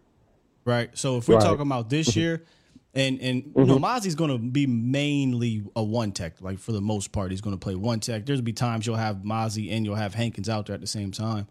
right? 0.66 0.90
So 0.98 1.18
if 1.18 1.28
we're 1.28 1.36
Right. 1.36 1.44
talking 1.44 1.62
about 1.66 1.90
this 1.90 2.16
year, 2.16 2.44
and 2.94 3.20
and 3.20 3.52
you 3.56 3.66
know 3.66 3.78
Mazi's 3.78 4.16
going 4.16 4.32
to 4.32 4.38
be 4.38 4.68
mainly 4.68 5.64
a 5.76 5.84
one 5.84 6.12
tech, 6.14 6.42
like 6.42 6.60
for 6.60 6.72
the 6.72 6.80
most 6.82 7.12
part, 7.12 7.32
he's 7.32 7.42
going 7.42 7.56
to 7.56 7.60
play 7.60 7.76
one 7.76 8.00
tech. 8.00 8.26
There's 8.26 8.40
be 8.42 8.54
times 8.54 8.88
you'll 8.88 8.96
have 8.96 9.18
Mozzie 9.18 9.72
and 9.72 9.86
you'll 9.86 9.96
have 9.96 10.14
Hankins 10.14 10.48
out 10.48 10.68
there 10.68 10.74
at 10.76 10.82
the 10.82 10.88
same 10.88 11.12
time, 11.12 11.48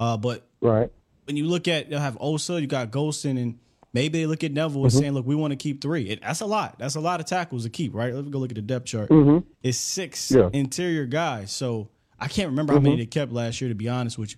uh, 0.00 0.16
but 0.16 0.46
right. 0.62 0.90
when 1.24 1.36
you 1.36 1.44
look 1.46 1.68
at 1.68 1.90
you'll 1.90 2.00
have 2.00 2.16
Osa, 2.20 2.60
you 2.60 2.66
got 2.66 2.90
Golston, 2.90 3.38
and 3.40 3.58
maybe 3.96 4.18
they 4.20 4.26
look 4.26 4.44
at 4.44 4.52
Neville 4.52 4.82
and 4.82 4.92
mm-hmm. 4.92 5.00
saying, 5.00 5.12
"Look, 5.12 5.26
we 5.26 5.34
want 5.34 5.52
to 5.52 5.56
keep 5.56 5.80
three. 5.80 6.10
It, 6.10 6.20
that's 6.20 6.40
a 6.42 6.46
lot. 6.46 6.78
That's 6.78 6.96
a 6.96 7.00
lot 7.00 7.18
of 7.18 7.26
tackles 7.26 7.64
to 7.64 7.70
keep, 7.70 7.94
right? 7.94 8.14
Let 8.14 8.24
me 8.26 8.30
go 8.30 8.38
look 8.38 8.50
at 8.50 8.56
the 8.56 8.62
depth 8.62 8.84
chart. 8.84 9.08
Mm-hmm. 9.08 9.38
It's 9.62 9.78
six 9.78 10.30
Yeah. 10.30 10.50
interior 10.52 11.06
guys. 11.06 11.50
So 11.50 11.88
I 12.20 12.28
can't 12.28 12.50
remember 12.50 12.74
how 12.74 12.78
many 12.78 12.96
mm-hmm. 12.96 13.00
they 13.00 13.06
kept 13.06 13.32
last 13.32 13.60
year, 13.60 13.68
to 13.70 13.74
be 13.74 13.88
honest 13.88 14.18
with 14.18 14.32
you. 14.32 14.36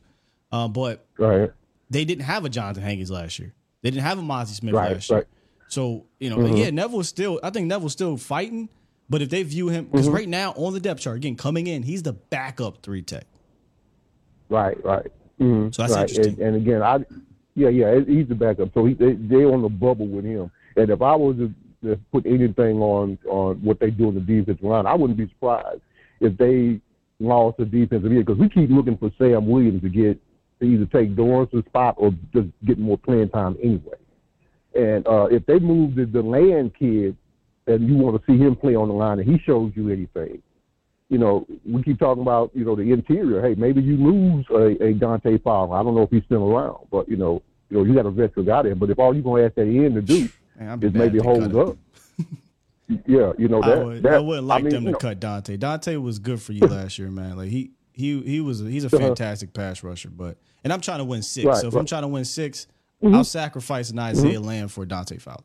Uh, 0.52 0.68
but 0.68 1.04
Right. 1.18 1.50
they 1.90 2.04
didn't 2.04 2.24
have 2.24 2.44
a 2.44 2.48
Johnathan 2.48 2.82
Hankins 2.82 3.10
last 3.10 3.38
year. 3.38 3.52
They 3.82 3.90
didn't 3.90 4.04
have 4.04 4.18
a 4.18 4.22
Mazi 4.22 4.54
Smith 4.54 4.74
Right, 4.74 4.92
last 4.92 5.10
year. 5.10 5.18
right. 5.18 5.28
So 5.68 6.06
you 6.20 6.30
know, 6.30 6.46
yeah, 6.46 6.70
Neville's 6.70 7.08
still. 7.08 7.40
I 7.42 7.50
think 7.50 7.66
Neville's 7.66 7.92
still 7.92 8.16
fighting. 8.16 8.68
But 9.10 9.22
if 9.22 9.30
they 9.30 9.42
view 9.42 9.68
him, 9.68 9.86
because 9.86 10.08
right 10.08 10.28
now 10.28 10.52
on 10.52 10.74
the 10.74 10.80
depth 10.80 11.00
chart, 11.00 11.16
again 11.16 11.34
coming 11.34 11.66
in, 11.66 11.82
he's 11.82 12.02
the 12.02 12.12
backup 12.12 12.82
three 12.82 13.02
tech. 13.02 13.24
Right, 14.50 14.82
right. 14.84 15.06
Mm-hmm. 15.40 15.70
So 15.72 15.82
that's 15.82 15.94
right. 15.94 16.08
interesting. 16.08 16.34
And, 16.34 16.54
and 16.54 16.56
again, 16.56 16.82
I, 16.82 17.04
yeah, 17.58 17.68
yeah, 17.68 18.00
he's 18.06 18.28
the 18.28 18.34
backup. 18.34 18.72
So 18.74 18.86
he, 18.86 18.94
they, 18.94 19.14
they're 19.14 19.52
on 19.52 19.62
the 19.62 19.68
bubble 19.68 20.06
with 20.06 20.24
him. 20.24 20.50
And 20.76 20.90
if 20.90 21.02
I 21.02 21.14
was 21.14 21.36
to, 21.36 21.52
to 21.88 22.00
put 22.12 22.24
anything 22.26 22.80
on 22.80 23.18
on 23.28 23.56
what 23.56 23.80
they 23.80 23.90
do 23.90 24.08
in 24.08 24.14
the 24.14 24.20
defensive 24.20 24.62
line, 24.62 24.86
I 24.86 24.94
wouldn't 24.94 25.18
be 25.18 25.28
surprised 25.28 25.80
if 26.20 26.36
they 26.38 26.80
lost 27.20 27.58
the 27.58 27.64
defensive 27.64 28.10
end 28.10 28.24
because 28.24 28.38
we 28.38 28.48
keep 28.48 28.70
looking 28.70 28.96
for 28.96 29.10
Sam 29.18 29.46
Williams 29.46 29.82
to 29.82 29.88
get 29.88 30.20
to 30.60 30.64
either 30.64 30.86
take 30.86 31.16
Dorance's 31.16 31.64
spot 31.66 31.96
or 31.98 32.12
just 32.32 32.48
get 32.64 32.78
more 32.78 32.98
playing 32.98 33.30
time 33.30 33.56
anyway. 33.62 33.98
And 34.74 35.06
uh, 35.06 35.26
if 35.30 35.44
they 35.46 35.58
move 35.58 35.96
the, 35.96 36.04
the 36.04 36.22
land 36.22 36.72
kid, 36.78 37.16
and 37.66 37.86
you 37.86 37.96
want 37.96 38.16
to 38.16 38.32
see 38.32 38.38
him 38.38 38.56
play 38.56 38.74
on 38.74 38.88
the 38.88 38.94
line, 38.94 39.18
and 39.18 39.28
he 39.28 39.38
shows 39.44 39.72
you 39.74 39.90
anything, 39.90 40.42
you 41.08 41.18
know, 41.18 41.46
we 41.64 41.82
keep 41.82 41.98
talking 41.98 42.22
about, 42.22 42.50
you 42.54 42.64
know, 42.64 42.76
the 42.76 42.92
interior. 42.92 43.40
Hey, 43.42 43.54
maybe 43.54 43.80
you 43.80 43.96
lose 43.96 44.46
a, 44.50 44.82
a 44.84 44.92
Dante 44.94 45.38
Fowler. 45.38 45.76
I 45.78 45.82
don't 45.82 45.94
know 45.94 46.02
if 46.02 46.10
he's 46.10 46.24
still 46.24 46.50
around, 46.54 46.86
but 46.90 47.08
you 47.08 47.16
know, 47.16 47.42
you 47.70 47.78
know, 47.78 47.84
you 47.84 47.94
got 47.94 48.06
a 48.06 48.10
veteran 48.10 48.46
guy 48.46 48.62
there. 48.62 48.74
But 48.74 48.90
if 48.90 48.98
all 48.98 49.14
you're 49.14 49.22
gonna 49.22 49.44
ask 49.44 49.54
that 49.54 49.62
end 49.62 49.94
to 49.94 50.02
do 50.02 50.28
Man, 50.58 50.82
is 50.82 50.92
maybe 50.92 51.18
hold 51.18 51.54
up, 51.56 51.76
Yeah, 53.06 53.32
you 53.38 53.48
know 53.48 53.62
I, 53.62 53.68
that. 53.74 53.84
would, 53.84 54.02
that 54.04 54.14
I 54.14 54.18
wouldn't 54.18 54.46
like 54.46 54.64
mean, 54.64 54.72
them 54.72 54.82
you 54.84 54.88
to 54.88 54.92
know, 54.92 54.98
cut 54.98 55.20
Dante. 55.20 55.56
Dante 55.58 55.96
was 55.96 56.18
good 56.18 56.40
for 56.40 56.52
you 56.52 56.66
last 56.66 56.98
year, 56.98 57.10
man. 57.10 57.36
Like 57.36 57.50
he 57.50 57.72
he 57.92 58.20
he 58.22 58.40
was 58.40 58.60
he's 58.60 58.84
a 58.84 58.86
Uh-huh. 58.88 58.98
fantastic 58.98 59.52
pass 59.52 59.82
rusher, 59.82 60.08
but 60.10 60.38
and 60.64 60.72
I'm 60.72 60.80
trying 60.80 60.98
to 60.98 61.04
win 61.04 61.22
six. 61.22 61.44
Right, 61.46 61.56
so 61.56 61.68
if 61.68 61.74
I'm. 61.74 61.80
Mm-hmm. 61.80 61.86
trying 61.86 62.02
to 62.02 62.08
win 62.08 62.24
6 62.24 62.66
I'll 63.04 63.22
sacrifice 63.24 63.90
an 63.90 63.98
Isaiah 64.00 64.40
Land 64.40 64.72
for 64.72 64.84
Dante 64.84 65.18
Fowler. 65.18 65.44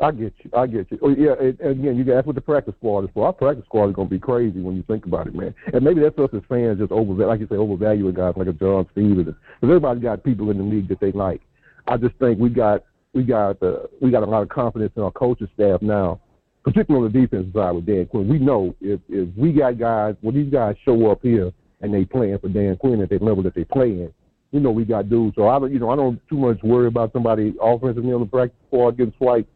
I 0.00 0.12
get 0.12 0.32
you. 0.38 0.50
I 0.56 0.66
get 0.66 0.90
you. 0.90 0.98
Oh 1.02 1.08
yeah, 1.08 1.34
and, 1.40 1.58
and 1.58 1.80
again, 1.80 1.96
you 1.96 2.04
that's 2.04 2.26
what 2.26 2.36
the 2.36 2.40
practice 2.40 2.74
squad 2.78 3.04
is 3.04 3.10
for. 3.12 3.26
Our 3.26 3.32
practice 3.32 3.64
squad 3.64 3.88
is 3.88 3.96
going 3.96 4.08
to 4.08 4.14
be 4.14 4.20
crazy 4.20 4.60
when 4.60 4.76
you 4.76 4.84
think 4.84 5.06
about 5.06 5.26
it, 5.26 5.34
man. 5.34 5.52
And 5.72 5.84
maybe 5.84 6.00
that's 6.00 6.18
us 6.18 6.30
as 6.34 6.42
fans 6.48 6.78
just 6.78 6.92
over, 6.92 7.14
like 7.26 7.40
you 7.40 7.48
say, 7.48 7.56
overvaluing 7.56 8.14
guys 8.14 8.34
like 8.36 8.46
a 8.46 8.52
John 8.52 8.86
Stephens. 8.92 9.26
Because 9.26 9.36
everybody's 9.62 10.02
got 10.02 10.22
people 10.22 10.50
in 10.50 10.58
the 10.58 10.64
league 10.64 10.88
that 10.88 11.00
they 11.00 11.10
like. 11.10 11.40
I 11.88 11.96
just 11.96 12.14
think 12.16 12.38
we 12.38 12.48
got 12.48 12.84
we 13.12 13.24
got 13.24 13.60
uh, 13.62 13.86
we 14.00 14.10
got 14.12 14.22
a 14.22 14.26
lot 14.26 14.42
of 14.42 14.48
confidence 14.50 14.92
in 14.96 15.02
our 15.02 15.10
coaching 15.10 15.48
staff 15.54 15.82
now, 15.82 16.20
particularly 16.62 17.06
on 17.06 17.12
the 17.12 17.20
defensive 17.20 17.52
side 17.52 17.72
with 17.72 17.86
Dan 17.86 18.06
Quinn. 18.06 18.28
We 18.28 18.38
know 18.38 18.76
if 18.80 19.00
if 19.08 19.28
we 19.36 19.52
got 19.52 19.78
guys, 19.78 20.14
when 20.20 20.36
these 20.36 20.52
guys 20.52 20.76
show 20.84 21.10
up 21.10 21.22
here 21.22 21.52
and 21.80 21.92
they 21.92 22.04
playing 22.04 22.38
for 22.38 22.48
Dan 22.48 22.76
Quinn 22.76 23.00
at 23.00 23.08
the 23.08 23.18
level 23.18 23.42
that 23.42 23.54
they 23.56 23.64
playing, 23.64 24.12
you 24.52 24.60
know 24.60 24.70
we 24.70 24.84
got 24.84 25.08
dudes. 25.08 25.34
So 25.34 25.48
I 25.48 25.58
don't, 25.58 25.72
you 25.72 25.80
know, 25.80 25.90
I 25.90 25.96
don't 25.96 26.20
too 26.28 26.36
much 26.36 26.62
worry 26.62 26.86
about 26.86 27.12
somebody 27.12 27.54
offensively 27.60 28.12
on 28.12 28.20
the 28.20 28.26
practice 28.26 28.58
squad 28.68 28.96
getting 28.96 29.14
swiped. 29.18 29.50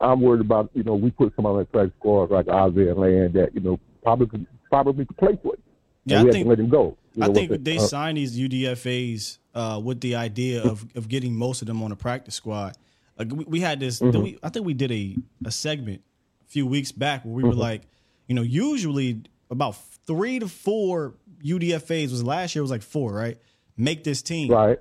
I'm 0.00 0.20
worried 0.20 0.40
about, 0.40 0.70
you 0.74 0.82
know, 0.84 0.94
we 0.94 1.10
put 1.10 1.34
somebody 1.36 1.58
on 1.58 1.66
practice 1.66 1.94
squad 1.98 2.30
like 2.30 2.48
Isaiah 2.48 2.94
Land 2.94 3.34
that, 3.34 3.54
you 3.54 3.60
know, 3.60 3.78
probably 4.02 4.46
probably 4.70 5.04
could 5.06 5.16
play 5.16 5.38
for 5.42 5.54
it. 5.54 5.60
Yeah, 6.04 6.22
I 6.22 6.30
think- 6.30 6.46
let 6.48 6.58
him 6.58 6.68
go. 6.68 6.96
You 7.14 7.22
I 7.24 7.32
think 7.32 7.50
they 7.50 7.76
the- 7.76 7.82
uh, 7.82 7.86
signed 7.86 8.18
these 8.18 8.38
UDFA's 8.38 9.38
uh, 9.54 9.80
with 9.82 10.00
the 10.02 10.16
idea 10.16 10.62
of, 10.62 10.84
of 10.94 11.08
getting 11.08 11.34
most 11.34 11.62
of 11.62 11.66
them 11.66 11.82
on 11.82 11.88
the 11.90 11.96
practice 11.96 12.34
squad. 12.34 12.76
We, 13.18 13.44
we 13.46 13.60
had 13.60 13.80
this, 13.80 14.00
Mm-hmm. 14.00 14.22
we, 14.22 14.38
I 14.42 14.50
think 14.50 14.66
we 14.66 14.74
did 14.74 14.92
a, 14.92 15.16
a 15.46 15.50
segment 15.50 16.02
a 16.46 16.48
few 16.50 16.66
weeks 16.66 16.92
back 16.92 17.24
where 17.24 17.32
we 17.34 17.42
were 17.42 17.50
Mm-hmm. 17.52 17.58
like, 17.60 17.82
you 18.28 18.34
know, 18.34 18.42
usually 18.42 19.22
about 19.50 19.76
three 20.06 20.38
to 20.40 20.48
four 20.48 21.14
UDFA's 21.42 22.10
was 22.12 22.22
last 22.22 22.54
year 22.54 22.62
was 22.62 22.70
like 22.70 22.82
four, 22.82 23.14
right? 23.14 23.38
Make 23.78 24.04
this 24.04 24.20
team. 24.20 24.50
right. 24.52 24.78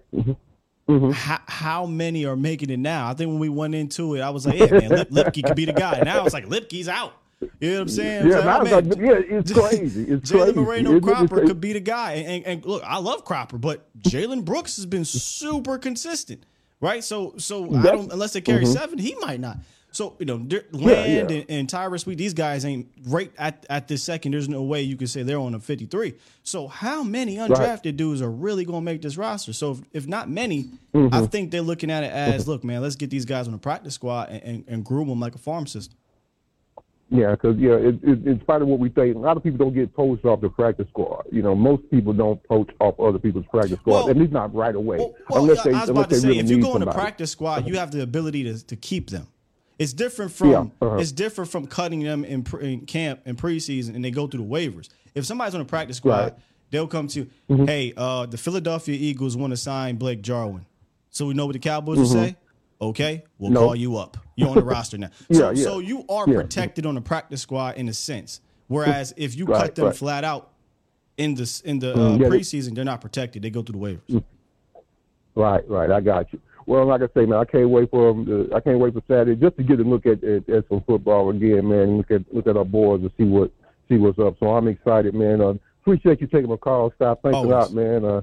Hmm 0.87 1.09
How, 1.11 1.39
how 1.47 1.85
many 1.85 2.25
are 2.25 2.35
making 2.35 2.69
it 2.69 2.77
now? 2.79 3.09
I 3.09 3.13
think 3.15 3.29
when 3.29 3.39
we 3.39 3.49
went 3.49 3.73
into 3.75 4.15
it, 4.15 4.21
I 4.21 4.29
was 4.29 4.45
like, 4.45 4.59
yeah, 4.59 4.65
man, 4.67 4.89
Lip, 4.89 5.09
Luepke 5.09 5.43
could 5.43 5.55
be 5.55 5.65
the 5.65 5.73
guy. 5.73 5.99
Now 6.03 6.25
it's 6.25 6.33
like 6.33 6.45
Luepke's 6.45 6.87
out. 6.87 7.13
You 7.59 7.69
know 7.71 7.75
what 7.75 7.81
I'm 7.81 7.89
saying? 7.89 8.27
Yeah, 8.27 8.39
I'm 8.39 8.45
like, 8.45 8.85
it's 8.85 8.97
man, 8.97 9.07
like, 9.07 9.29
yeah, 9.29 9.37
it's 9.37 9.51
crazy. 9.51 10.03
It's 10.03 10.31
Jalen 10.31 10.43
crazy. 10.53 10.59
Moreno 10.59 10.91
It- 10.91 10.95
it- 10.97 11.03
Cropper 11.03 11.35
it's- 11.37 11.47
could 11.47 11.59
be 11.61 11.73
the 11.73 11.79
guy. 11.79 12.13
And, 12.13 12.27
and, 12.27 12.45
and 12.45 12.65
look, 12.65 12.83
I 12.85 12.97
love 12.99 13.25
Cropper, 13.25 13.57
but 13.57 13.87
Jalen 14.01 14.45
Brooks 14.45 14.77
has 14.77 14.85
been 14.85 15.05
super 15.05 15.77
consistent, 15.77 16.45
right? 16.81 17.03
So, 17.03 17.33
so 17.37 17.75
I 17.75 17.81
don't 17.83 18.11
unless 18.11 18.33
they 18.33 18.41
carry 18.41 18.65
seven, 18.65 18.99
he 18.99 19.15
might 19.21 19.39
not. 19.39 19.57
So 19.95 20.15
you 20.19 20.25
know, 20.25 20.35
Land 20.35 20.49
Mm-hmm. 20.51 20.87
yeah. 20.89 21.37
and, 21.37 21.45
and 21.49 21.69
Tyrus 21.69 22.05
Wheat, 22.05 22.17
these 22.17 22.33
guys 22.33 22.65
ain't 22.65 22.87
right 23.07 23.31
at 23.37 23.65
at 23.69 23.87
this 23.87 24.03
second. 24.03 24.33
There's 24.33 24.49
no 24.49 24.61
way 24.63 24.81
you 24.81 24.97
could 24.97 25.09
say 25.09 25.23
they're 25.23 25.39
on 25.39 25.55
a 25.55 25.59
53. 25.59 26.13
So 26.43 26.67
how 26.67 27.01
many 27.03 27.37
undrafted 27.37 27.95
dudes 27.95 28.21
are 28.21 28.29
really 28.29 28.65
going 28.65 28.81
to 28.81 28.85
make 28.85 29.01
this 29.01 29.17
roster? 29.17 29.53
So 29.53 29.71
if, 29.71 29.79
if 29.93 30.07
not 30.07 30.29
many, 30.29 30.65
Mm-hmm. 30.93 31.13
I 31.13 31.27
think 31.27 31.51
they're 31.51 31.61
looking 31.61 31.91
at 31.91 32.03
it 32.05 32.11
as, 32.13 32.47
look, 32.47 32.63
man, 32.63 32.81
let's 32.81 32.95
get 32.95 33.09
these 33.09 33.25
guys 33.25 33.47
on 33.47 33.51
the 33.51 33.57
practice 33.59 33.93
squad 33.95 34.29
and, 34.29 34.43
and, 34.43 34.63
and 34.67 34.85
groom 34.85 35.09
them 35.09 35.19
like 35.19 35.35
a 35.35 35.37
farm 35.37 35.67
system. 35.67 35.97
Yeah, 37.11 37.31
because 37.31 37.57
yeah, 37.57 37.73
it, 37.73 37.95
it, 38.01 38.25
in 38.25 38.39
spite 38.41 38.61
of 38.61 38.67
what 38.69 38.79
we 38.79 38.89
think, 38.89 39.15
a 39.15 39.19
lot 39.19 39.35
of 39.37 39.43
people 39.43 39.57
don't 39.57 39.73
get 39.75 39.93
poached 39.93 40.25
off 40.25 40.39
the 40.41 40.49
practice 40.49 40.87
squad. 40.89 41.25
You 41.31 41.41
know, 41.43 41.53
most 41.53 41.83
people 41.91 42.13
don't 42.13 42.41
poach 42.45 42.69
off 42.79 42.97
other 42.99 43.19
people's 43.19 43.45
practice 43.47 43.77
squad, 43.79 43.93
Well- 43.93 44.09
at 44.09 44.17
least 44.17 44.31
not 44.31 44.55
right 44.55 44.73
away, 44.73 44.97
Well, 44.97 45.13
well, 45.29 45.43
unless 45.43 45.63
they 45.63 45.71
I 45.71 45.81
was 45.81 45.89
unless 45.89 46.05
about 46.05 46.09
to 46.11 46.19
say, 46.21 46.27
really 46.29 46.39
if 46.39 46.49
you 46.49 46.61
go 46.61 46.73
in 46.75 46.79
the 46.83 46.91
practice 46.91 47.31
squad, 47.31 47.67
you 47.67 47.77
have 47.77 47.91
the 47.91 48.01
ability 48.01 48.43
to, 48.45 48.65
to 48.67 48.75
keep 48.75 49.09
them. 49.09 49.27
It's 49.77 49.93
different 49.93 50.31
from 50.31 50.49
Yeah, 50.51 50.65
uh-huh. 50.81 50.95
it's 50.97 51.11
different 51.11 51.51
from 51.51 51.67
cutting 51.67 52.01
them 52.01 52.23
in, 52.23 52.43
pre, 52.43 52.73
in 52.73 52.85
camp 52.85 53.21
and 53.25 53.37
preseason, 53.37 53.95
and 53.95 54.03
they 54.05 54.11
go 54.11 54.27
through 54.27 54.43
the 54.43 54.49
waivers. 54.49 54.89
If 55.13 55.25
somebody's 55.25 55.53
on 55.53 55.59
the 55.59 55.65
practice 55.65 55.97
squad, 55.97 56.23
Right. 56.23 56.33
they'll 56.71 56.87
come 56.87 57.07
to, 57.09 57.25
Mm-hmm. 57.49 57.65
hey, 57.65 57.93
uh, 57.97 58.25
the 58.25 58.37
Philadelphia 58.37 58.95
Eagles 58.99 59.35
want 59.35 59.51
to 59.51 59.57
sign 59.57 59.97
Blake 59.97 60.21
Jarwin, 60.21 60.65
so 61.09 61.25
we 61.27 61.33
know 61.33 61.45
what 61.45 61.53
the 61.53 61.59
Cowboys 61.59 61.97
will 61.97 62.05
say. 62.05 62.35
Okay, 62.81 63.23
we'll 63.37 63.51
Mm-hmm. 63.51 63.59
Call 63.59 63.75
you 63.75 63.97
up. 63.97 64.17
You're 64.35 64.49
on 64.49 64.55
the 64.55 64.63
roster 64.63 64.97
now. 64.97 65.09
So, 65.31 65.49
Yeah, 65.51 65.51
yeah. 65.57 65.63
so 65.63 65.79
you 65.79 66.05
are 66.09 66.25
protected 66.25 66.85
on 66.85 66.95
the 66.95 67.01
practice 67.01 67.41
squad 67.41 67.75
in 67.77 67.87
a 67.89 67.93
sense. 67.93 68.41
Whereas 68.67 69.13
if 69.17 69.35
you 69.35 69.45
Right, 69.45 69.61
cut 69.61 69.75
them 69.75 69.85
right. 69.85 69.95
flat 69.95 70.23
out 70.23 70.51
in 71.17 71.35
the 71.35 71.61
in 71.63 71.79
the 71.79 71.93
uh, 71.93 71.97
Mm, 71.97 72.19
yeah, 72.21 72.27
preseason, 72.27 72.75
they're 72.75 72.83
not 72.83 72.99
protected. 72.99 73.41
They 73.43 73.49
go 73.49 73.61
through 73.61 73.79
the 73.79 73.85
waivers. 74.13 74.23
Right, 75.35 75.67
right. 75.69 75.91
I 75.91 76.01
got 76.01 76.31
you. 76.33 76.41
Well, 76.67 76.85
like 76.85 77.01
I 77.01 77.07
say, 77.13 77.25
man, 77.25 77.39
I 77.39 77.45
can't 77.45 77.69
wait 77.69 77.91
for 77.91 78.09
um, 78.09 78.25
the, 78.25 78.55
I 78.55 78.59
can't 78.59 78.79
wait 78.79 78.93
for 78.93 79.03
Saturday 79.07 79.35
just 79.35 79.57
to 79.57 79.63
get 79.63 79.79
a 79.79 79.83
look 79.83 80.05
at, 80.05 80.23
at, 80.23 80.49
at 80.49 80.67
some 80.67 80.81
football 80.81 81.29
again, 81.29 81.67
man. 81.67 81.97
Look 81.97 82.11
at 82.11 82.21
look 82.33 82.47
at 82.47 82.57
our 82.57 82.65
boys 82.65 83.01
and 83.01 83.11
see 83.17 83.23
what 83.23 83.51
see 83.87 83.97
what's 83.97 84.17
up. 84.19 84.35
So 84.39 84.47
I'm 84.47 84.67
excited, 84.67 85.13
man. 85.13 85.41
Uh, 85.41 85.53
appreciate 85.81 86.21
you 86.21 86.27
taking 86.27 86.49
my 86.49 86.57
call. 86.57 86.91
Stop. 86.95 87.21
Thanks 87.21 87.37
a 87.37 87.41
lot, 87.41 87.73
man. 87.73 88.03
Uh, 88.03 88.21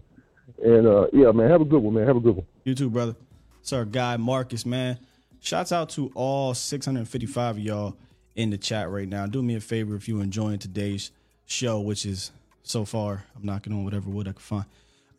and 0.62 0.86
uh, 0.86 1.06
yeah, 1.12 1.30
man, 1.30 1.50
have 1.50 1.60
a 1.60 1.64
good 1.64 1.82
one, 1.82 1.94
man. 1.94 2.06
Have 2.06 2.16
a 2.16 2.20
good 2.20 2.36
one. 2.36 2.46
You 2.64 2.74
too, 2.74 2.90
brother. 2.90 3.14
Sir, 3.62 3.84
guy 3.84 4.16
Marcus, 4.16 4.66
man. 4.66 4.98
Shouts 5.40 5.72
out 5.72 5.90
to 5.90 6.10
all 6.14 6.54
655 6.54 7.56
of 7.56 7.62
y'all 7.62 7.96
in 8.34 8.50
the 8.50 8.58
chat 8.58 8.90
right 8.90 9.08
now. 9.08 9.26
Do 9.26 9.42
me 9.42 9.54
a 9.56 9.60
favor 9.60 9.94
if 9.96 10.08
you're 10.08 10.22
enjoying 10.22 10.58
today's 10.58 11.10
show, 11.46 11.80
which 11.80 12.06
is 12.06 12.32
so 12.62 12.84
far, 12.84 13.24
I'm 13.36 13.44
knocking 13.44 13.72
on 13.72 13.84
whatever 13.84 14.08
wood 14.08 14.28
I 14.28 14.32
can 14.32 14.40
find. 14.40 14.64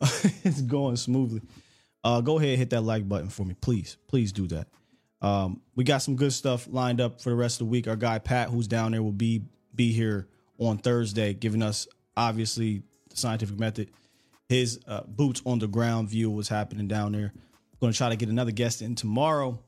it's 0.44 0.60
going 0.62 0.96
smoothly. 0.96 1.42
Uh, 2.04 2.20
go 2.20 2.38
ahead, 2.38 2.50
and 2.50 2.58
hit 2.58 2.70
that 2.70 2.82
like 2.82 3.08
button 3.08 3.30
for 3.30 3.44
me, 3.44 3.54
please. 3.60 3.96
Please 4.06 4.30
do 4.30 4.46
that. 4.48 4.68
Um, 5.22 5.62
we 5.74 5.84
got 5.84 5.98
some 5.98 6.16
good 6.16 6.34
stuff 6.34 6.68
lined 6.70 7.00
up 7.00 7.20
for 7.20 7.30
the 7.30 7.34
rest 7.36 7.56
of 7.56 7.66
the 7.66 7.70
week. 7.70 7.88
Our 7.88 7.96
guy 7.96 8.18
Pat, 8.18 8.50
who's 8.50 8.68
down 8.68 8.92
there, 8.92 9.02
will 9.02 9.10
be 9.10 9.42
be 9.74 9.92
here 9.92 10.28
on 10.58 10.78
Thursday, 10.78 11.32
giving 11.32 11.62
us 11.62 11.88
obviously 12.16 12.82
the 13.08 13.16
scientific 13.16 13.58
method, 13.58 13.90
his 14.48 14.80
uh, 14.86 15.00
boots 15.06 15.42
on 15.46 15.58
the 15.58 15.66
ground 15.66 16.10
view 16.10 16.28
of 16.28 16.36
what's 16.36 16.48
happening 16.48 16.86
down 16.86 17.12
there. 17.12 17.32
going 17.80 17.92
to 17.92 17.96
try 17.96 18.10
to 18.10 18.16
get 18.16 18.28
another 18.28 18.52
guest 18.52 18.82
in 18.82 18.94
tomorrow, 18.94 19.58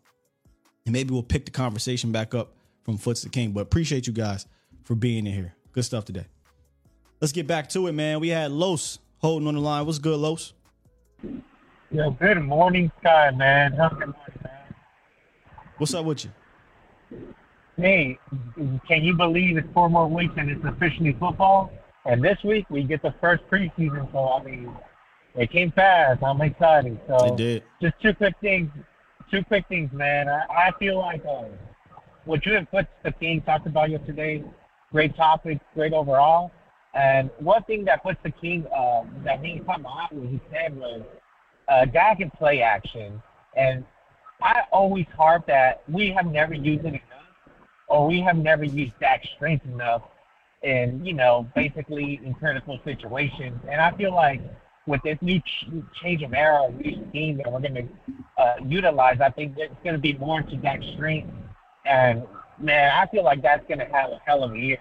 and 0.85 0.93
maybe 0.93 1.13
we'll 1.13 1.23
pick 1.23 1.47
the 1.47 1.51
conversation 1.51 2.13
back 2.13 2.35
up 2.35 2.55
from 2.85 2.99
Foots 2.99 3.23
the 3.23 3.31
King. 3.31 3.53
But 3.53 3.63
appreciate 3.63 4.07
you 4.07 4.13
guys 4.13 4.47
for 4.85 4.95
being 4.95 5.27
in 5.27 5.33
here. 5.33 5.55
Good 5.73 5.85
stuff 5.85 6.05
today. 6.05 6.27
Let's 7.21 7.33
get 7.33 7.47
back 7.47 7.71
to 7.71 7.87
it, 7.87 7.93
man. 7.93 8.21
We 8.21 8.29
had 8.29 8.53
Los 8.53 8.99
holding 9.19 9.49
on 9.49 9.55
the 9.55 9.61
line. 9.61 9.87
What's 9.87 9.99
good, 9.99 10.19
Los? 10.19 10.53
Yo, 11.91 12.11
good 12.11 12.43
morning, 12.43 12.91
Sky, 13.01 13.31
man. 13.31 13.73
How's 13.73 13.93
it 13.93 13.99
going, 14.01 14.15
man? 14.43 14.75
What's 15.79 15.95
up 15.95 16.05
with 16.05 16.25
you? 16.25 16.31
Hey, 17.77 18.19
can 18.89 19.05
you 19.05 19.15
believe 19.15 19.57
it's 19.57 19.69
four 19.73 19.89
more 19.89 20.09
weeks 20.09 20.35
and 20.37 20.51
it's 20.51 20.65
officially 20.65 21.13
football? 21.21 21.71
And 22.05 22.23
this 22.25 22.39
week 22.43 22.67
we 22.71 22.83
get 22.83 23.03
the 23.03 23.15
first 23.21 23.45
preseason, 23.51 24.11
so 24.13 24.29
I 24.33 24.43
mean, 24.43 24.75
it 25.37 25.51
came 25.51 25.71
fast. 25.73 26.23
I'm 26.23 26.41
excited. 26.41 26.99
So 27.07 27.19
They 27.31 27.37
did. 27.37 27.63
just 27.81 27.95
two 28.03 28.15
quick 28.15 28.35
things. 28.41 28.71
Two 29.31 29.45
quick 29.45 29.67
things, 29.69 29.93
man. 29.93 30.29
I, 30.29 30.45
I 30.49 30.71
feel 30.79 30.99
like 30.99 31.25
uh, 31.25 31.45
what 32.25 32.45
you 32.47 32.57
and 32.57 32.69
Foots 32.69 32.89
the 33.05 33.13
King 33.13 33.43
talked 33.43 33.67
about 33.67 33.91
yesterday, 33.91 34.43
great 34.93 35.17
topic, 35.17 35.59
great 35.75 35.93
overall. 35.93 36.51
And 36.95 37.31
one 37.39 37.63
thing 37.65 37.85
that 37.85 38.03
puts 38.03 38.19
the 38.23 38.31
King 38.31 38.67
uh, 38.75 39.03
that 39.25 39.45
he 39.45 39.59
caught 39.61 39.83
my 39.83 39.91
eye 39.91 40.07
what 40.11 40.29
he 40.29 40.41
said 40.51 40.77
was 40.77 41.03
uh, 41.69 41.85
guy 41.85 42.15
can 42.15 42.31
play 42.31 42.63
action, 42.63 43.23
and 43.57 43.85
I 44.43 44.63
always 44.73 45.07
harp 45.17 45.47
that 45.47 45.83
we 45.89 46.13
have 46.13 46.27
never 46.27 46.55
used 46.55 46.85
it 46.85 46.89
enough, 46.89 47.03
or 47.89 48.07
we 48.07 48.21
have 48.21 48.37
never 48.37 48.65
used 48.65 48.93
Dak's 49.01 49.29
strength 49.37 49.65
enough 49.65 50.03
in, 50.63 51.05
you 51.05 51.13
know, 51.13 51.47
basically 51.55 52.21
in 52.25 52.35
critical 52.35 52.79
situations. 52.85 53.59
And 53.71 53.81
I 53.81 53.97
feel 53.97 54.15
like 54.15 54.41
with 54.87 55.01
this 55.03 55.19
new 55.21 55.41
ch- 55.41 55.67
change 56.03 56.23
of 56.23 56.33
era, 56.35 56.71
new 56.71 57.07
scheme 57.09 57.39
that 57.39 57.51
we're 57.51 57.61
going 57.61 57.75
to 57.75 57.89
uh, 58.39 58.55
utilize, 58.67 59.19
I 59.21 59.31
think 59.31 59.55
it's 59.57 59.75
going 59.83 59.95
to 59.95 60.01
be 60.01 60.15
more 60.15 60.41
into 60.41 60.57
Dak's 60.57 60.87
strength. 60.95 61.31
And 61.85 62.25
man, 62.61 62.93
I 62.93 63.07
feel 63.11 63.25
like 63.25 63.43
that's 63.43 63.67
going 63.67 63.79
to 63.79 63.87
have 63.87 64.11
a 64.11 64.21
hell 64.25 64.45
of 64.45 64.53
a 64.53 64.59
year. 64.59 64.79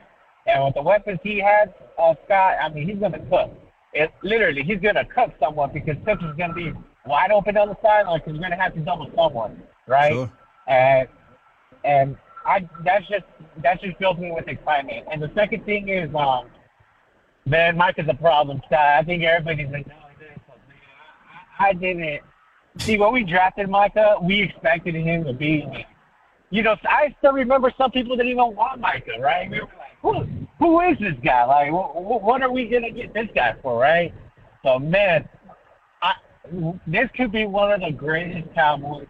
And 0.48 0.64
with 0.64 0.76
the 0.76 0.82
weapons 0.82 1.20
he 1.24 1.40
has, 1.40 1.70
uh, 1.98 2.14
Scott, 2.26 2.56
I 2.62 2.70
mean, 2.70 2.88
he's 2.88 3.00
going 3.00 3.14
to 3.14 3.20
cook. 3.30 3.52
It 3.96 4.12
literally, 4.22 4.62
he's 4.62 4.80
going 4.80 4.96
to 4.96 5.06
cut 5.06 5.34
someone 5.40 5.72
because 5.74 5.96
Cook 6.06 6.20
is 6.22 6.36
going 6.36 6.50
to 6.50 6.54
be 6.54 6.74
wide 7.06 7.32
open 7.32 7.56
on 7.56 7.70
the 7.70 7.78
sideline 7.82 8.20
because 8.20 8.34
he's 8.34 8.42
going 8.42 8.52
to 8.52 8.58
have 8.58 8.74
to 8.74 8.82
double 8.82 9.10
someone, 9.16 9.64
right? 9.88 10.12
Sure. 10.12 10.32
And 10.68 11.08
and 11.86 12.18
I 12.46 12.68
that's 12.84 13.08
just 13.08 13.24
that 13.64 13.82
just 13.82 13.98
fills 13.98 14.18
me 14.18 14.32
with 14.32 14.48
excitement. 14.48 15.08
And 15.12 15.22
the 15.22 15.32
second 15.34 15.66
thing 15.66 15.90
is, 15.90 16.14
um, 16.14 16.48
man, 17.46 17.78
Mike 17.78 17.96
is 17.98 18.08
a 18.10 18.14
problem, 18.14 18.62
Scott. 18.66 18.80
I 18.80 19.04
think 19.04 19.24
everybody's 19.24 19.72
like, 19.72 19.88
no, 19.88 19.96
this, 20.20 20.40
but 20.48 20.58
man, 20.68 20.78
I, 21.60 21.70
I 21.70 21.74
didn't 21.74 22.22
see 22.80 22.98
when 22.98 23.14
we 23.14 23.24
drafted 23.24 23.70
Micah. 23.70 24.18
We 24.22 24.42
expected 24.42 24.96
him 24.96 25.24
to 25.24 25.34
be, 25.34 25.66
you 26.50 26.64
know, 26.64 26.76
I 26.86 27.14
still 27.20 27.34
remember 27.34 27.72
some 27.78 27.92
people 27.92 28.16
didn't 28.16 28.32
even 28.32 28.56
want 28.56 28.80
Micah, 28.80 29.20
right? 29.20 29.50
We 29.50 29.60
were 29.60 29.66
like, 29.78 29.98
who 30.02 30.26
who 30.60 30.82
is 30.82 30.98
this 31.00 31.16
guy? 31.24 31.44
Like, 31.46 31.70
wh- 31.72 31.94
wh- 31.96 32.24
what 32.24 32.42
are 32.42 32.52
we 32.52 32.68
gonna 32.68 32.92
get 32.92 33.14
this 33.14 33.28
guy 33.36 33.56
for, 33.62 33.80
right? 33.80 34.14
So 34.64 34.80
man, 34.80 35.28
I 36.02 36.14
this 36.88 37.10
could 37.16 37.32
be 37.32 37.46
one 37.46 37.72
of 37.72 37.82
the 37.82 37.92
greatest 37.92 38.54
Cowboys 38.54 39.08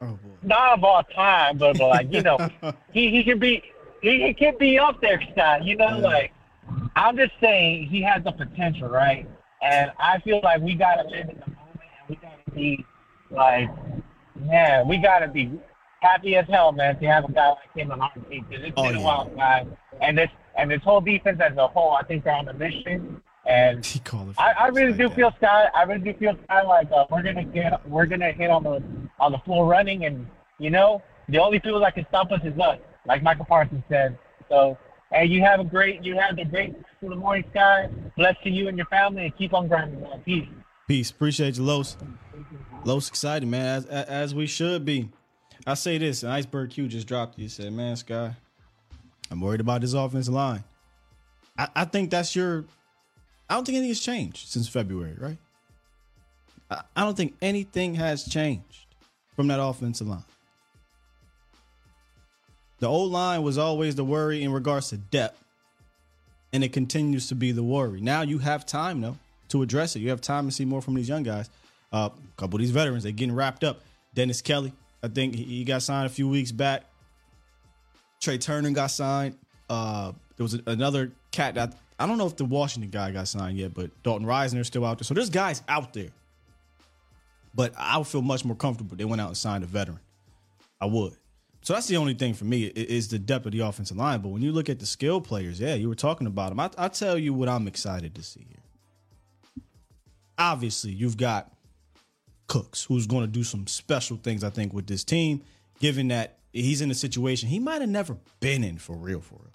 Oh 0.00 0.18
not 0.42 0.78
of 0.78 0.84
all 0.84 1.02
time, 1.04 1.58
but, 1.58 1.76
but 1.78 1.88
like 1.88 2.06
you 2.10 2.22
know, 2.22 2.40
he 2.92 3.10
he 3.10 3.24
could 3.24 3.40
be 3.40 3.62
he, 4.02 4.22
he 4.22 4.34
can 4.34 4.56
be 4.58 4.78
up 4.78 5.00
there, 5.00 5.20
Scott. 5.32 5.64
You 5.64 5.76
know, 5.76 5.98
Yeah. 5.98 6.06
like 6.06 6.32
I'm 6.96 7.16
just 7.16 7.32
saying 7.40 7.88
he 7.88 8.02
has 8.02 8.22
the 8.24 8.32
potential, 8.32 8.88
right? 8.88 9.26
And 9.62 9.90
I 9.98 10.18
feel 10.20 10.40
like 10.42 10.60
we 10.62 10.74
gotta 10.74 11.02
live 11.08 11.28
in 11.28 11.38
the 11.38 11.46
moment, 11.46 11.90
and 12.00 12.08
we 12.08 12.16
gotta 12.16 12.50
be 12.54 12.84
like, 13.30 13.68
man, 14.38 14.88
we 14.88 14.98
gotta 14.98 15.28
be 15.28 15.50
happy 16.00 16.36
as 16.36 16.46
hell, 16.48 16.72
man, 16.72 16.98
to 16.98 17.06
have 17.06 17.24
a 17.24 17.32
guy 17.32 17.48
like 17.50 17.74
him 17.74 17.90
on 17.90 18.00
our 18.00 18.12
team 18.28 18.46
because 18.48 18.64
it's 18.64 18.74
Oh, 18.76 18.82
been 18.84 18.96
a 18.96 19.00
while, 19.02 19.26
guys. 19.36 19.66
And 20.00 20.18
this 20.18 20.30
and 20.56 20.70
this 20.70 20.82
whole 20.82 21.00
defense 21.00 21.40
as 21.40 21.56
a 21.56 21.68
whole, 21.68 21.92
I 21.92 22.02
think 22.02 22.24
they're 22.24 22.34
on 22.34 22.48
a 22.48 22.52
mission. 22.54 23.22
And 23.46 23.84
He 23.84 23.98
called 24.00 24.30
it. 24.30 24.36
I, 24.38 24.52
I 24.52 24.66
really 24.68 24.92
do 24.92 25.08
feel 25.10 25.32
Scott. 25.38 25.70
I 25.74 25.82
really 25.84 26.12
do 26.12 26.14
feel 26.18 26.36
Scott 26.44 26.66
like 26.66 26.88
uh, 26.92 27.06
we're 27.10 27.22
gonna 27.22 27.44
get 27.44 27.88
we're 27.88 28.06
gonna 28.06 28.32
hit 28.32 28.50
on 28.50 28.62
the 28.64 28.82
on 29.18 29.32
the 29.32 29.38
floor 29.38 29.66
running, 29.66 30.04
and 30.04 30.26
you 30.58 30.70
know 30.70 31.02
the 31.28 31.38
only 31.38 31.58
people 31.58 31.80
that 31.80 31.94
can 31.94 32.06
stop 32.08 32.30
us 32.32 32.40
is 32.44 32.58
us, 32.58 32.78
like 33.06 33.22
Micah 33.22 33.44
Parsons 33.44 33.82
said. 33.88 34.18
So, 34.48 34.76
hey, 35.12 35.24
you 35.26 35.42
have 35.42 35.60
a 35.60 35.64
great 35.64 36.04
you 36.04 36.16
have 36.18 36.36
the 36.36 36.44
great 36.44 36.74
for 37.00 37.08
the 37.10 37.16
morning, 37.16 37.44
Sky. 37.50 37.88
Blessed 38.16 38.42
to 38.44 38.50
you 38.50 38.68
and 38.68 38.76
your 38.76 38.86
family, 38.86 39.24
and 39.24 39.36
keep 39.38 39.54
on 39.54 39.68
grinding, 39.68 40.00
man. 40.02 40.20
Peace. 40.24 40.48
Peace. 40.86 41.10
Appreciate 41.10 41.56
you, 41.56 41.62
Los. 41.62 41.96
Los 42.84 43.08
excited, 43.08 43.46
man, 43.48 43.64
as 43.64 43.86
as 43.86 44.34
we 44.34 44.46
should 44.46 44.84
be. 44.84 45.08
I 45.66 45.74
say 45.74 45.98
this, 45.98 46.22
and 46.22 46.32
Iceberg 46.32 46.70
Q 46.70 46.88
just 46.88 47.06
dropped 47.06 47.38
you. 47.38 47.48
Said, 47.48 47.72
man, 47.72 47.96
Sky, 47.96 48.34
I'm 49.30 49.40
worried 49.40 49.60
about 49.60 49.80
this 49.82 49.92
offensive 49.92 50.34
line. 50.34 50.64
I, 51.58 51.68
I 51.74 51.84
think 51.84 52.10
that's 52.10 52.34
your. 52.34 52.64
I 53.48 53.54
don't 53.54 53.64
think 53.64 53.76
anything 53.76 53.90
has 53.90 54.00
changed 54.00 54.48
since 54.48 54.68
February, 54.68 55.16
right? 55.18 55.38
I, 56.70 56.82
I 56.96 57.04
don't 57.04 57.16
think 57.16 57.34
anything 57.42 57.94
has 57.96 58.24
changed 58.24 58.86
from 59.36 59.48
that 59.48 59.60
offensive 59.60 60.08
line. 60.08 60.24
The 62.78 62.88
old 62.88 63.12
line 63.12 63.42
was 63.42 63.58
always 63.58 63.94
the 63.94 64.04
worry 64.04 64.42
in 64.42 64.52
regards 64.52 64.88
to 64.88 64.96
depth, 64.96 65.42
and 66.52 66.64
it 66.64 66.72
continues 66.72 67.28
to 67.28 67.34
be 67.34 67.52
the 67.52 67.62
worry. 67.62 68.00
Now 68.00 68.22
you 68.22 68.38
have 68.38 68.64
time 68.64 69.00
though 69.00 69.18
to 69.48 69.62
address 69.62 69.96
it. 69.96 70.00
You 70.00 70.08
have 70.10 70.20
time 70.20 70.46
to 70.46 70.52
see 70.52 70.64
more 70.64 70.80
from 70.80 70.94
these 70.94 71.08
young 71.08 71.22
guys. 71.22 71.50
Uh, 71.92 72.08
a 72.14 72.40
couple 72.40 72.56
of 72.56 72.60
these 72.60 72.70
veterans, 72.70 73.02
they're 73.02 73.12
getting 73.12 73.34
wrapped 73.34 73.64
up. 73.64 73.80
Dennis 74.14 74.40
Kelly, 74.40 74.72
I 75.02 75.08
think 75.08 75.34
he- 75.34 75.64
got 75.64 75.82
signed 75.82 76.06
a 76.06 76.10
few 76.10 76.28
weeks 76.28 76.52
back. 76.52 76.84
Trai 78.20 78.40
Turner 78.40 78.70
got 78.70 78.88
signed. 78.88 79.36
Uh, 79.68 80.12
there 80.36 80.44
was 80.44 80.54
another 80.66 81.12
cat 81.30 81.54
that 81.54 81.74
I 81.98 82.06
don't 82.06 82.18
know 82.18 82.26
if 82.26 82.36
the 82.36 82.44
Washington 82.44 82.90
guy 82.90 83.12
got 83.12 83.28
signed 83.28 83.58
yet, 83.58 83.74
but 83.74 83.90
Dalton 84.02 84.26
Risner 84.26 84.60
is 84.60 84.66
still 84.66 84.84
out 84.84 84.98
there. 84.98 85.04
So 85.04 85.14
there's 85.14 85.30
guys 85.30 85.62
out 85.68 85.92
there. 85.92 86.08
But 87.54 87.74
I 87.76 87.98
would 87.98 88.06
feel 88.06 88.22
much 88.22 88.44
more 88.44 88.56
comfortable. 88.56 88.96
They 88.96 89.04
went 89.04 89.20
out 89.20 89.28
and 89.28 89.36
signed 89.36 89.64
a 89.64 89.66
veteran. 89.66 90.00
I 90.80 90.86
would. 90.86 91.14
So 91.62 91.74
that's 91.74 91.88
the 91.88 91.98
only 91.98 92.14
thing 92.14 92.32
for 92.32 92.46
me 92.46 92.64
is 92.64 93.08
the 93.08 93.18
depth 93.18 93.44
of 93.46 93.52
the 93.52 93.60
offensive 93.60 93.96
line. 93.96 94.20
But 94.22 94.30
when 94.30 94.40
you 94.40 94.50
look 94.50 94.70
at 94.70 94.78
the 94.78 94.86
skill 94.86 95.20
players, 95.20 95.60
yeah, 95.60 95.74
you 95.74 95.88
were 95.88 95.94
talking 95.94 96.26
about 96.26 96.50
them. 96.50 96.60
I, 96.60 96.70
I 96.78 96.88
tell 96.88 97.18
you 97.18 97.34
what 97.34 97.48
I'm 97.50 97.68
excited 97.68 98.14
to 98.14 98.22
see 98.22 98.46
here. 98.48 99.64
Obviously, 100.38 100.92
you've 100.92 101.18
got 101.18 101.52
Cooks, 102.50 102.82
who's 102.82 103.06
going 103.06 103.22
to 103.22 103.30
do 103.30 103.44
some 103.44 103.68
special 103.68 104.16
things, 104.16 104.42
I 104.42 104.50
think, 104.50 104.72
with 104.72 104.88
this 104.88 105.04
team, 105.04 105.42
given 105.78 106.08
that 106.08 106.38
he's 106.52 106.80
in 106.80 106.90
a 106.90 106.94
situation 106.94 107.48
he 107.48 107.60
might 107.60 107.80
have 107.80 107.88
never 107.88 108.16
been 108.40 108.64
in 108.64 108.76
for 108.76 108.96
real, 108.96 109.20
for 109.20 109.36
real. 109.36 109.52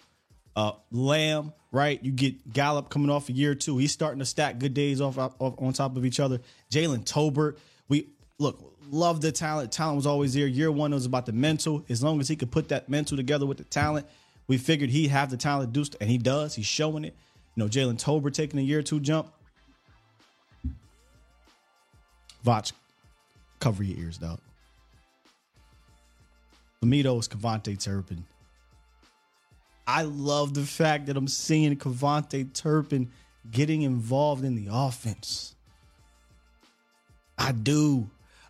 Uh, 0.55 0.71
Lamb, 0.91 1.51
right? 1.73 2.01
You 2.01 2.13
get 2.13 2.53
Gallup 2.53 2.89
coming 2.89 3.09
off 3.09 3.27
a 3.27 3.33
year 3.33 3.51
or 3.51 3.55
two. 3.55 3.77
He's 3.77 3.91
starting 3.91 4.19
to 4.19 4.25
stack 4.25 4.59
good 4.59 4.73
days 4.73 5.01
off, 5.01 5.17
off 5.17 5.33
on 5.39 5.73
top 5.73 5.97
of 5.97 6.05
each 6.05 6.21
other. 6.21 6.39
Jalen 6.71 7.03
Tolbert, 7.03 7.57
we 7.89 8.07
look 8.39 8.73
love 8.89 9.19
the 9.19 9.33
talent. 9.33 9.73
Talent 9.73 9.97
was 9.97 10.05
always 10.05 10.33
there. 10.33 10.47
Year 10.47 10.71
one 10.71 10.91
was 10.91 11.05
about 11.05 11.25
the 11.25 11.33
mental. 11.33 11.83
As 11.89 12.01
long 12.01 12.21
as 12.21 12.29
he 12.29 12.37
could 12.37 12.51
put 12.51 12.69
that 12.69 12.87
mental 12.87 13.17
together 13.17 13.45
with 13.45 13.57
the 13.57 13.65
talent, 13.65 14.07
we 14.47 14.57
figured 14.57 14.89
he'd 14.89 15.09
have 15.09 15.29
the 15.29 15.37
talent 15.37 15.73
do, 15.73 15.83
and 15.99 16.09
he 16.09 16.17
does. 16.17 16.55
He's 16.55 16.65
showing 16.65 17.03
it. 17.03 17.13
You 17.55 17.63
know, 17.63 17.69
Jalen 17.69 18.01
Tolbert 18.01 18.33
taking 18.33 18.57
a 18.59 18.63
year 18.63 18.79
or 18.79 18.83
two 18.83 19.01
jump. 19.01 19.33
Vach, 22.45 22.71
cover 23.65 23.81
your 23.81 23.97
ears, 23.97 24.19
dog. 24.19 24.37
For 26.79 26.85
me, 26.85 27.01
though, 27.01 27.17
it's 27.17 27.27
KaVontae 27.27 27.83
Turpin. 27.83 28.23
I 29.87 30.03
love 30.03 30.53
the 30.53 30.61
fact 30.61 31.07
that 31.07 31.17
I'm 31.17 31.27
seeing 31.27 31.75
KaVontae 31.75 32.53
Turpin 32.53 33.09
getting 33.49 33.81
involved 33.81 34.45
in 34.45 34.53
the 34.53 34.67
offense. 34.71 35.55
I 37.39 37.53
do. 37.53 38.07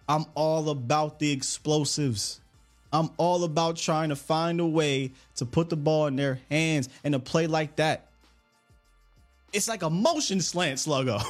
I'm 0.09 0.26
all 0.36 0.70
about 0.70 1.20
the 1.20 1.32
explosives. 1.32 2.41
I'm 2.91 3.09
all 3.16 3.45
about 3.45 3.78
trying 3.78 4.09
to 4.09 4.18
find 4.18 4.59
a 4.59 4.66
way 4.66 5.13
to 5.38 5.45
put 5.45 5.70
the 5.70 5.78
ball 5.78 6.07
in 6.07 6.18
their 6.18 6.41
hands 6.49 6.89
and 7.05 7.13
to 7.13 7.20
play 7.20 7.47
like 7.47 7.78
that. 7.78 8.09
It's 9.53 9.70
like 9.70 9.82
a 9.82 9.89
motion 9.89 10.41
slant 10.41 10.78
sluggo. 10.78 11.24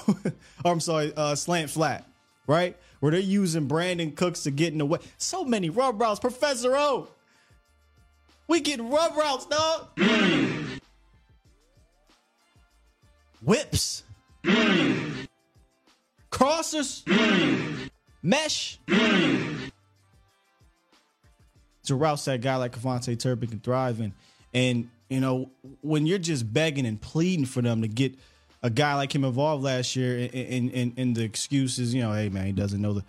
or 0.65 0.71
I'm 0.71 0.79
sorry, 0.79 1.13
uh, 1.15 1.35
slant 1.35 1.69
flat, 1.69 2.03
right? 2.47 2.75
Where 3.05 3.11
they're 3.11 3.19
using 3.19 3.67
Brandin 3.67 4.15
Cooks 4.15 4.41
to 4.45 4.51
get 4.51 4.73
in 4.73 4.79
the 4.79 4.85
way. 4.87 4.97
So 5.19 5.45
many 5.45 5.69
rub 5.69 6.01
routes, 6.01 6.19
Professor 6.19 6.75
O. 6.75 7.07
We 8.47 8.61
get 8.61 8.81
rub 8.81 9.15
routes, 9.15 9.45
dog. 9.45 9.89
Whips. 13.43 14.01
Crossers. 16.31 17.03
Mesh. 18.23 18.79
It's 18.87 19.71
a 21.91 21.95
route 21.95 22.25
that 22.25 22.41
guy 22.41 22.55
like 22.55 22.75
KaVontae 22.75 23.19
Turpin 23.19 23.49
can 23.49 23.59
thrive 23.59 23.99
in. 23.99 24.13
And, 24.51 24.89
you 25.09 25.19
know, 25.19 25.51
when 25.81 26.07
you're 26.07 26.17
just 26.17 26.51
begging 26.51 26.87
and 26.87 26.99
pleading 26.99 27.45
for 27.45 27.61
them 27.61 27.83
to 27.83 27.87
get 27.87 28.15
a 28.63 28.69
guy 28.69 28.95
like 28.95 29.13
him 29.13 29.23
involved 29.23 29.63
last 29.63 29.95
year 29.95 30.29
and, 30.33 30.93
and 30.97 31.15
the 31.15 31.23
excuses, 31.23 31.93
you 31.93 32.01
know, 32.01 32.13
hey, 32.13 32.29
man, 32.29 32.45
he 32.45 32.51
doesn't 32.51 32.81
know 32.81 32.93
the. 32.93 33.03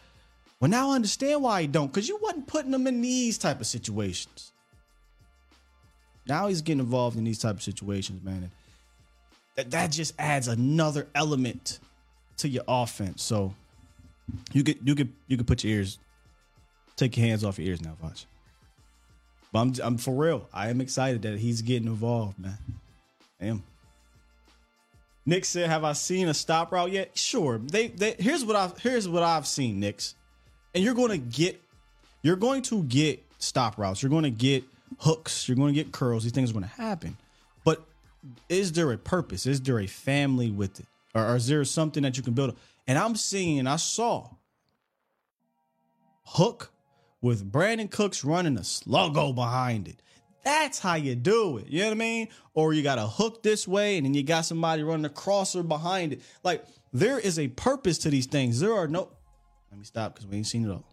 Well, 0.60 0.70
now 0.70 0.90
I 0.90 0.94
understand 0.96 1.42
why 1.42 1.62
he 1.62 1.66
don't, 1.66 1.86
because 1.86 2.08
you 2.08 2.18
wasn't 2.20 2.46
putting 2.46 2.72
him 2.72 2.86
in 2.86 3.00
these 3.00 3.38
type 3.38 3.60
of 3.60 3.66
situations. 3.66 4.52
Now 6.26 6.48
he's 6.48 6.62
getting 6.62 6.80
involved 6.80 7.16
in 7.16 7.24
these 7.24 7.38
type 7.38 7.56
of 7.56 7.62
situations, 7.62 8.24
man. 8.24 8.36
And 8.36 8.50
that, 9.56 9.70
that 9.70 9.90
just 9.92 10.14
adds 10.18 10.48
another 10.48 11.06
element 11.14 11.78
to 12.38 12.48
your 12.48 12.64
offense. 12.66 13.22
So 13.22 13.54
you 14.52 14.64
could 14.64 14.78
you 14.86 14.94
could 14.94 15.12
you 15.28 15.36
could 15.36 15.46
put 15.46 15.64
your 15.64 15.78
ears, 15.78 15.98
take 16.96 17.16
your 17.16 17.26
hands 17.26 17.44
off 17.44 17.58
your 17.58 17.68
ears 17.68 17.82
now, 17.82 17.96
watch. 18.02 18.26
But 19.52 19.60
I'm 19.60 19.74
I'm 19.82 19.98
for 19.98 20.14
real. 20.14 20.48
I 20.52 20.68
am 20.68 20.80
excited 20.80 21.22
that 21.22 21.38
he's 21.38 21.62
getting 21.62 21.88
involved, 21.88 22.38
man. 22.38 22.58
I 23.40 23.46
am. 23.46 23.62
Nick 25.26 25.44
said, 25.44 25.68
"Have 25.68 25.84
I 25.84 25.92
seen 25.92 26.28
a 26.28 26.34
stop 26.34 26.72
route 26.72 26.92
yet?" 26.92 27.18
Sure. 27.18 27.58
They, 27.58 27.88
they 27.88 28.14
here's 28.18 28.44
what 28.44 28.56
I've 28.56 28.78
here's 28.78 29.08
what 29.08 29.22
I've 29.22 29.46
seen, 29.46 29.80
Knicks, 29.80 30.14
and 30.74 30.82
you're 30.82 30.94
going 30.94 31.10
to 31.10 31.18
get 31.18 31.60
you're 32.22 32.36
going 32.36 32.62
to 32.62 32.82
get 32.84 33.24
stop 33.38 33.76
routes. 33.76 34.02
You're 34.02 34.10
going 34.10 34.24
to 34.24 34.30
get 34.30 34.64
hooks. 34.98 35.48
You're 35.48 35.56
going 35.56 35.74
to 35.74 35.84
get 35.84 35.92
curls. 35.92 36.22
These 36.22 36.32
things 36.32 36.50
are 36.50 36.54
going 36.54 36.64
to 36.64 36.70
happen. 36.70 37.16
But 37.64 37.84
is 38.48 38.72
there 38.72 38.92
a 38.92 38.98
purpose? 38.98 39.46
Is 39.46 39.60
there 39.60 39.80
a 39.80 39.86
family 39.86 40.50
with 40.50 40.80
it, 40.80 40.86
or, 41.14 41.26
or 41.26 41.36
is 41.36 41.48
there 41.48 41.64
something 41.64 42.04
that 42.04 42.16
you 42.16 42.22
can 42.22 42.32
build? 42.32 42.56
And 42.86 42.98
I'm 42.98 43.16
seeing, 43.16 43.66
I 43.66 43.76
saw 43.76 44.28
hook 46.24 46.70
with 47.20 47.50
Brandin 47.50 47.90
Cooks 47.90 48.24
running 48.24 48.56
a 48.56 48.60
sluggo 48.60 49.34
behind 49.34 49.88
it. 49.88 50.00
That's 50.46 50.78
how 50.78 50.94
you 50.94 51.16
do 51.16 51.58
it. 51.58 51.66
You 51.66 51.80
know 51.80 51.86
what 51.86 51.94
I 51.94 51.96
mean? 51.96 52.28
Or 52.54 52.72
you 52.72 52.84
got 52.84 53.00
a 53.00 53.06
hook 53.08 53.42
this 53.42 53.66
way 53.66 53.96
and 53.96 54.06
then 54.06 54.14
you 54.14 54.22
got 54.22 54.42
somebody 54.42 54.84
running 54.84 55.04
a 55.04 55.08
crosser 55.08 55.64
behind 55.64 56.12
it. 56.12 56.22
Like 56.44 56.64
there 56.92 57.18
is 57.18 57.40
a 57.40 57.48
purpose 57.48 57.98
to 57.98 58.10
these 58.10 58.26
things. 58.26 58.60
There 58.60 58.72
are 58.72 58.86
no. 58.86 59.10
Let 59.72 59.78
me 59.80 59.84
stop 59.84 60.14
because 60.14 60.28
we 60.28 60.36
ain't 60.36 60.46
seen 60.46 60.64
it 60.64 60.70
all. 60.70 60.84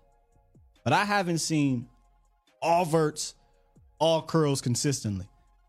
But 0.84 0.94
I 0.94 1.06
haven't 1.06 1.38
seen 1.38 1.88
all 2.64 2.84
verts, 2.84 3.36
all 4.00 4.24
curls 4.24 4.60
consistently. 4.60 5.28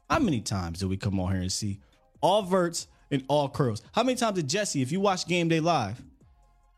How 0.08 0.18
many 0.18 0.40
times 0.40 0.78
did 0.78 0.88
we 0.88 0.96
come 0.96 1.20
on 1.20 1.32
here 1.32 1.42
and 1.42 1.52
see 1.52 1.78
all 2.22 2.40
verts 2.40 2.88
and 3.10 3.22
all 3.28 3.50
curls? 3.50 3.82
How 3.92 4.02
many 4.02 4.16
times 4.16 4.36
did 4.36 4.48
Jesse, 4.48 4.80
if 4.80 4.92
you 4.92 5.00
watch 5.00 5.26
Game 5.28 5.48
Day 5.48 5.60
Live, 5.60 6.02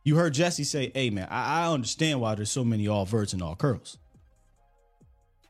you 0.02 0.16
heard 0.16 0.34
Jesse 0.34 0.64
say, 0.64 0.90
Hey 0.92 1.11
man, 1.11 1.28
I, 1.30 1.66
I 1.66 1.72
understand 1.72 2.20
why 2.20 2.34
there's 2.34 2.50
so 2.50 2.64
many 2.64 2.88
all 2.88 3.04
verts 3.04 3.32
and 3.32 3.42
all 3.42 3.54
curls. 3.54 3.96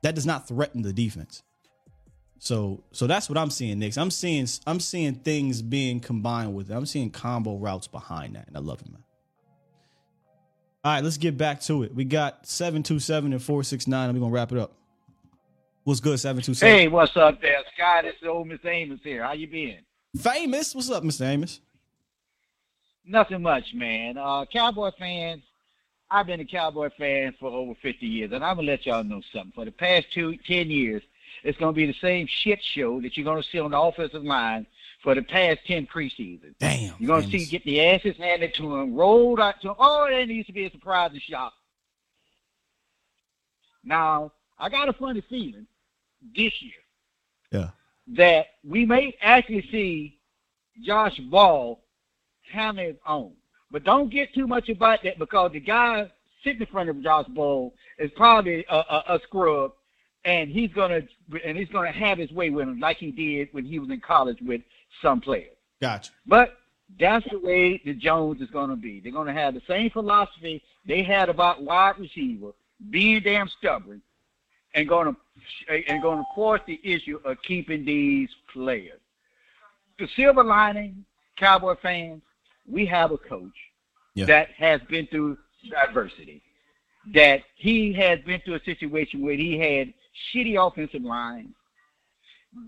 That 0.02 0.14
does 0.14 0.26
not 0.26 0.46
threaten 0.46 0.82
the 0.82 0.92
defense. 0.92 1.42
So 2.39 2.82
so 2.93 3.07
that's 3.07 3.28
what 3.28 3.39
I'm 3.39 3.51
seeing, 3.51 3.78
Knicks. 3.78 3.97
I'm 3.97 4.11
seeing 4.11 4.47
I'm 4.66 4.80
seeing 4.80 5.14
things 5.14 5.62
being 5.62 6.01
combined 6.01 6.55
with 6.55 6.70
it. 6.70 6.74
I'm 6.74 6.87
seeing 6.87 7.11
combo 7.11 7.57
routes 7.57 7.87
behind 7.87 8.37
that, 8.37 8.47
and 8.49 8.57
I 8.57 8.61
love 8.61 8.80
it, 8.80 8.91
man. 8.91 9.03
All 10.84 10.93
right, 10.93 11.03
let's 11.03 11.16
get 11.16 11.37
back 11.37 11.61
to 11.62 11.82
it. 11.82 11.95
We 11.95 12.05
got 12.05 12.47
727 12.47 13.32
and 13.32 13.43
469. 13.43 14.14
We're 14.14 14.20
gonna 14.20 14.32
wrap 14.32 14.53
it 14.53 14.59
up. 14.59 14.72
What's 15.82 16.01
good, 16.01 16.18
727? 16.20 16.78
Hey, 16.78 16.89
what's 16.89 17.16
up 17.16 17.41
there, 17.41 17.59
Scott? 17.74 18.05
It's 18.05 18.20
the 18.20 18.28
old 18.28 18.49
Miss 18.49 18.61
Amos 18.64 19.01
here. 19.03 19.22
How 19.22 19.32
you 19.32 19.47
been? 19.49 19.78
Famous. 20.20 20.74
What's 20.74 20.91
up, 20.91 21.03
Mr. 21.03 21.26
Amos? 21.26 21.61
Nothing 23.05 23.43
much, 23.43 23.72
man. 23.74 24.18
Uh, 24.18 24.45
Cowboy 24.53 24.91
fans, 24.99 25.43
I've 26.11 26.26
been 26.26 26.41
a 26.41 26.45
Cowboy 26.45 26.91
fan 26.99 27.34
for 27.39 27.51
over 27.51 27.74
50 27.82 28.07
years, 28.07 28.32
and 28.32 28.45
I'm 28.45 28.57
gonna 28.57 28.68
let 28.68 28.87
y'all 28.87 29.05
know 29.05 29.22
something. 29.32 29.53
For 29.55 29.64
the 29.64 29.72
past 29.72 30.07
two, 30.12 30.37
10 30.47 30.70
years, 30.70 31.03
it's 31.45 31.59
gonna 31.59 31.72
be 31.72 31.87
the 31.87 31.95
same 32.01 32.26
shit 32.26 32.62
show 32.62 33.01
that 33.01 33.16
you're 33.16 33.24
gonna 33.24 33.43
see 33.43 33.59
on 33.59 33.70
the 33.70 33.80
offensive 33.80 34.24
line 34.24 34.66
for 35.03 35.14
the 35.14 35.22
past 35.22 35.61
10 35.66 35.87
preseasons. 35.87 36.55
Damn. 36.59 36.95
You're 36.99 37.09
gonna 37.09 37.30
see 37.30 37.45
get 37.47 37.64
the 37.64 37.80
asses 37.84 38.16
handed 38.16 38.55
to 38.55 38.62
them, 38.62 38.95
rolled 38.95 39.41
out 39.41 39.61
to 39.62 39.68
them. 39.68 39.76
Oh, 39.78 40.07
there 40.09 40.26
needs 40.26 40.47
to 40.47 40.53
be 40.53 40.66
a 40.66 40.70
surprise 40.70 41.11
and 41.12 41.22
shock. 41.22 41.53
Now, 43.84 44.32
I 44.59 44.68
got 44.68 44.89
a 44.89 44.93
funny 44.93 45.20
feeling 45.28 45.66
this 46.34 46.53
year 46.61 46.72
Yeah. 47.53 47.70
that 48.16 48.47
we 48.64 48.84
may 48.84 49.16
actually 49.20 49.62
see 49.70 50.18
Josh 50.82 51.18
Ball 51.18 51.80
hammer 52.51 52.82
his 52.84 52.97
own. 53.07 53.34
But 53.70 53.84
don't 53.84 54.11
get 54.11 54.32
too 54.34 54.47
much 54.47 54.68
about 54.68 55.03
that 55.05 55.18
because 55.18 55.53
the 55.53 55.61
guy 55.61 56.11
sitting 56.43 56.61
in 56.61 56.66
front 56.66 56.89
of 56.89 57.03
Josh 57.03 57.26
Ball 57.28 57.74
is 57.99 58.11
probably 58.16 58.64
a, 58.68 58.74
a, 58.76 59.05
a 59.16 59.20
scrub, 59.24 59.72
and 60.27 60.51
he's 60.51 60.70
gonna 60.72 61.01
and 61.45 61.57
he's 61.57 61.68
gonna 61.68 61.93
have 61.93 62.18
his 62.18 62.31
way 62.33 62.51
with 62.51 62.68
him 62.68 62.81
like 62.81 62.99
he 62.99 63.11
did 63.11 63.49
when 63.53 63.64
he 63.64 63.79
was 63.79 63.89
in 63.89 64.01
college 64.01 64.39
with 64.43 64.61
some 65.01 65.20
players. 65.20 65.57
Gotcha. 65.81 66.11
But 66.27 66.59
that's 66.99 67.27
the 67.31 67.39
way 67.39 67.81
the 67.85 67.95
Jones 67.95 68.41
is 68.41 68.51
going 68.51 68.70
to 68.70 68.77
be. 68.77 69.01
They're 69.01 69.12
going 69.12 69.27
to 69.27 69.33
have 69.33 69.55
the 69.55 69.62
same 69.66 69.91
philosophy 69.91 70.62
they 70.87 71.03
had 71.03 71.29
about 71.29 71.62
wide 71.62 71.99
receiver, 71.99 72.53
being 72.91 73.20
damn 73.22 73.49
stubborn, 73.49 74.03
and 74.74 74.89
going 74.89 75.14
to 75.14 75.16
and 75.89 76.03
to 76.03 76.24
force 76.35 76.61
the 76.66 76.81
issue 76.83 77.20
of 77.24 77.43
keeping 77.43 77.85
these 77.85 78.29
players. 78.53 79.01
The 79.99 80.09
silver 80.16 80.45
lining, 80.45 81.05
Cowboy 81.37 81.74
fans, 81.83 82.22
we 82.68 82.87
have 82.87 83.11
a 83.12 83.18
coach 83.18 83.57
Yeah. 84.14 84.27
that 84.27 84.51
has 84.53 84.81
been 84.83 85.07
through 85.09 85.39
diversity. 85.70 86.43
That 87.14 87.43
he 87.55 87.93
has 87.95 88.20
been 88.20 88.41
through 88.41 88.55
a 88.57 88.64
situation 88.64 89.22
where 89.22 89.37
he 89.37 89.59
had 89.59 89.93
shitty 90.33 90.57
offensive 90.64 91.03
lines, 91.03 91.55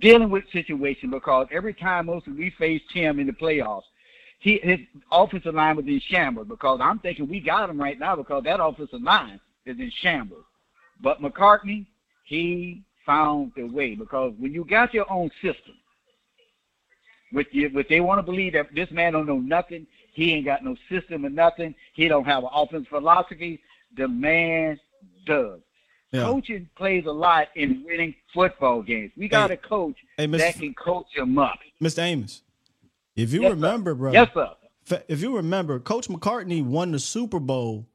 dealing 0.01 0.31
with 0.31 0.45
situation 0.53 1.11
because 1.11 1.47
every 1.51 1.75
time 1.75 2.07
mostly 2.07 2.33
we 2.33 2.51
faced 2.59 2.91
him 2.93 3.19
in 3.19 3.27
the 3.27 3.33
playoffs, 3.33 3.83
he 4.41 4.61
his 4.63 4.79
offensive 5.11 5.55
line 5.55 5.77
was 5.77 5.87
in 5.87 6.01
shambles 6.09 6.47
because 6.49 6.81
I'm 6.83 6.99
thinking 7.01 7.29
we 7.29 7.41
got 7.41 7.69
him 7.69 7.81
right 7.81 7.99
now 7.99 8.15
because 8.17 8.45
that 8.45 8.63
offensive 8.63 9.03
line 9.03 9.41
is 9.67 9.79
in 9.79 9.91
shambles. 10.01 10.45
But 11.01 11.21
McCarthy, 11.21 11.87
he 12.25 12.83
found 13.05 13.53
the 13.57 13.65
way 13.65 13.95
because 13.95 14.35
when 14.39 14.53
you 14.53 14.65
got 14.65 14.95
your 14.95 15.11
own 15.11 15.31
system, 15.43 15.75
with 17.33 17.47
you, 17.53 17.71
they 17.89 18.01
want 18.01 18.19
to 18.19 18.23
believe 18.23 18.55
that 18.55 18.75
this 18.75 18.91
man 18.91 19.13
don't 19.13 19.27
know 19.27 19.39
nothing, 19.39 19.87
he 20.13 20.33
ain't 20.33 20.47
got 20.47 20.65
no 20.65 20.77
system 20.91 21.25
or 21.25 21.31
nothing, 21.31 21.75
he 21.95 22.09
don't 22.09 22.25
have 22.25 22.45
an 22.45 22.51
offense 22.53 22.87
philosophy. 22.89 23.61
The 23.97 24.09
man 24.09 24.79
does. 25.27 25.61
Yeah. 26.13 26.25
Coaching 26.25 26.69
plays 26.77 27.05
a 27.07 27.11
lot 27.13 27.49
in 27.55 27.85
winning 27.87 28.15
football 28.33 28.83
games. 28.83 29.13
We 29.17 29.29
got 29.29 29.51
Hey. 29.51 29.55
a 29.55 29.69
coach 29.69 29.97
Hey, 30.17 30.27
that 30.27 30.55
can 30.55 30.73
coach 30.75 31.07
them 31.17 31.39
up. 31.39 31.59
Mr. 31.83 31.99
Amos, 32.03 32.43
if 33.15 33.33
you 33.33 33.43
Yes, 33.43 33.51
sir. 33.51 33.55
remember, 33.55 33.95
bro. 33.95 34.13
Yes, 34.13 34.29
sir. 34.33 34.55
If 35.07 35.21
you 35.21 35.37
remember, 35.37 35.79
Coach 35.79 36.09
McCarthy 36.09 36.63
won 36.63 36.93
the 36.93 36.99
Super 36.99 37.39
Bowl 37.39 37.87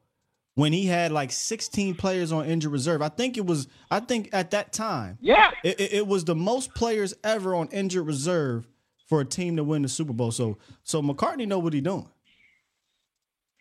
when 0.53 0.73
he 0.73 0.85
had 0.85 1.11
like 1.11 1.31
16 1.31 1.95
players 1.95 2.31
on 2.31 2.45
injured 2.45 2.71
reserve. 2.71 3.01
I 3.01 3.09
think 3.09 3.35
it 3.35 3.45
was. 3.47 3.67
I 3.89 3.99
think 3.99 4.29
at 4.31 4.51
that 4.51 4.71
time, 4.73 5.17
Yeah. 5.19 5.49
it, 5.63 5.79
it, 5.79 5.93
it 5.93 6.07
was 6.07 6.23
the 6.23 6.35
most 6.35 6.75
players 6.75 7.15
ever 7.23 7.55
on 7.55 7.67
injured 7.69 8.05
reserve 8.05 8.67
for 9.07 9.21
a 9.21 9.25
team 9.25 9.55
to 9.55 9.63
win 9.63 9.81
the 9.81 9.89
Super 9.89 10.13
Bowl. 10.13 10.29
So, 10.29 10.59
so 10.83 11.01
McCarthy 11.01 11.47
know 11.47 11.57
what 11.57 11.73
he 11.73 11.81
doing. 11.81 12.07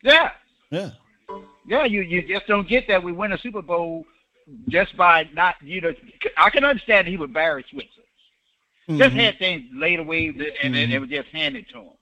Yeah. 0.02 0.30
Yeah. 0.70 0.90
Yeah, 1.66 1.84
you, 1.84 2.02
you 2.02 2.26
just 2.26 2.46
don't 2.46 2.68
get 2.68 2.86
that 2.88 3.02
we 3.02 3.12
win 3.12 3.32
a 3.32 3.38
Super 3.38 3.62
Bowl 3.62 4.04
just 4.68 4.96
by 4.96 5.28
not, 5.32 5.56
you 5.62 5.80
know, 5.80 5.94
I 6.36 6.50
can 6.50 6.64
understand 6.64 7.06
he 7.06 7.16
would 7.16 7.32
Barry 7.32 7.64
Switzer. 7.70 7.88
Just 8.88 9.14
Mhm. 9.14 9.20
had 9.20 9.38
things 9.38 9.64
laid 9.72 10.00
away 10.00 10.28
and 10.62 10.74
then 10.74 10.90
it 10.90 11.00
was 11.00 11.08
just 11.08 11.28
handed 11.28 11.68
to 11.70 11.78
him. 11.78 11.92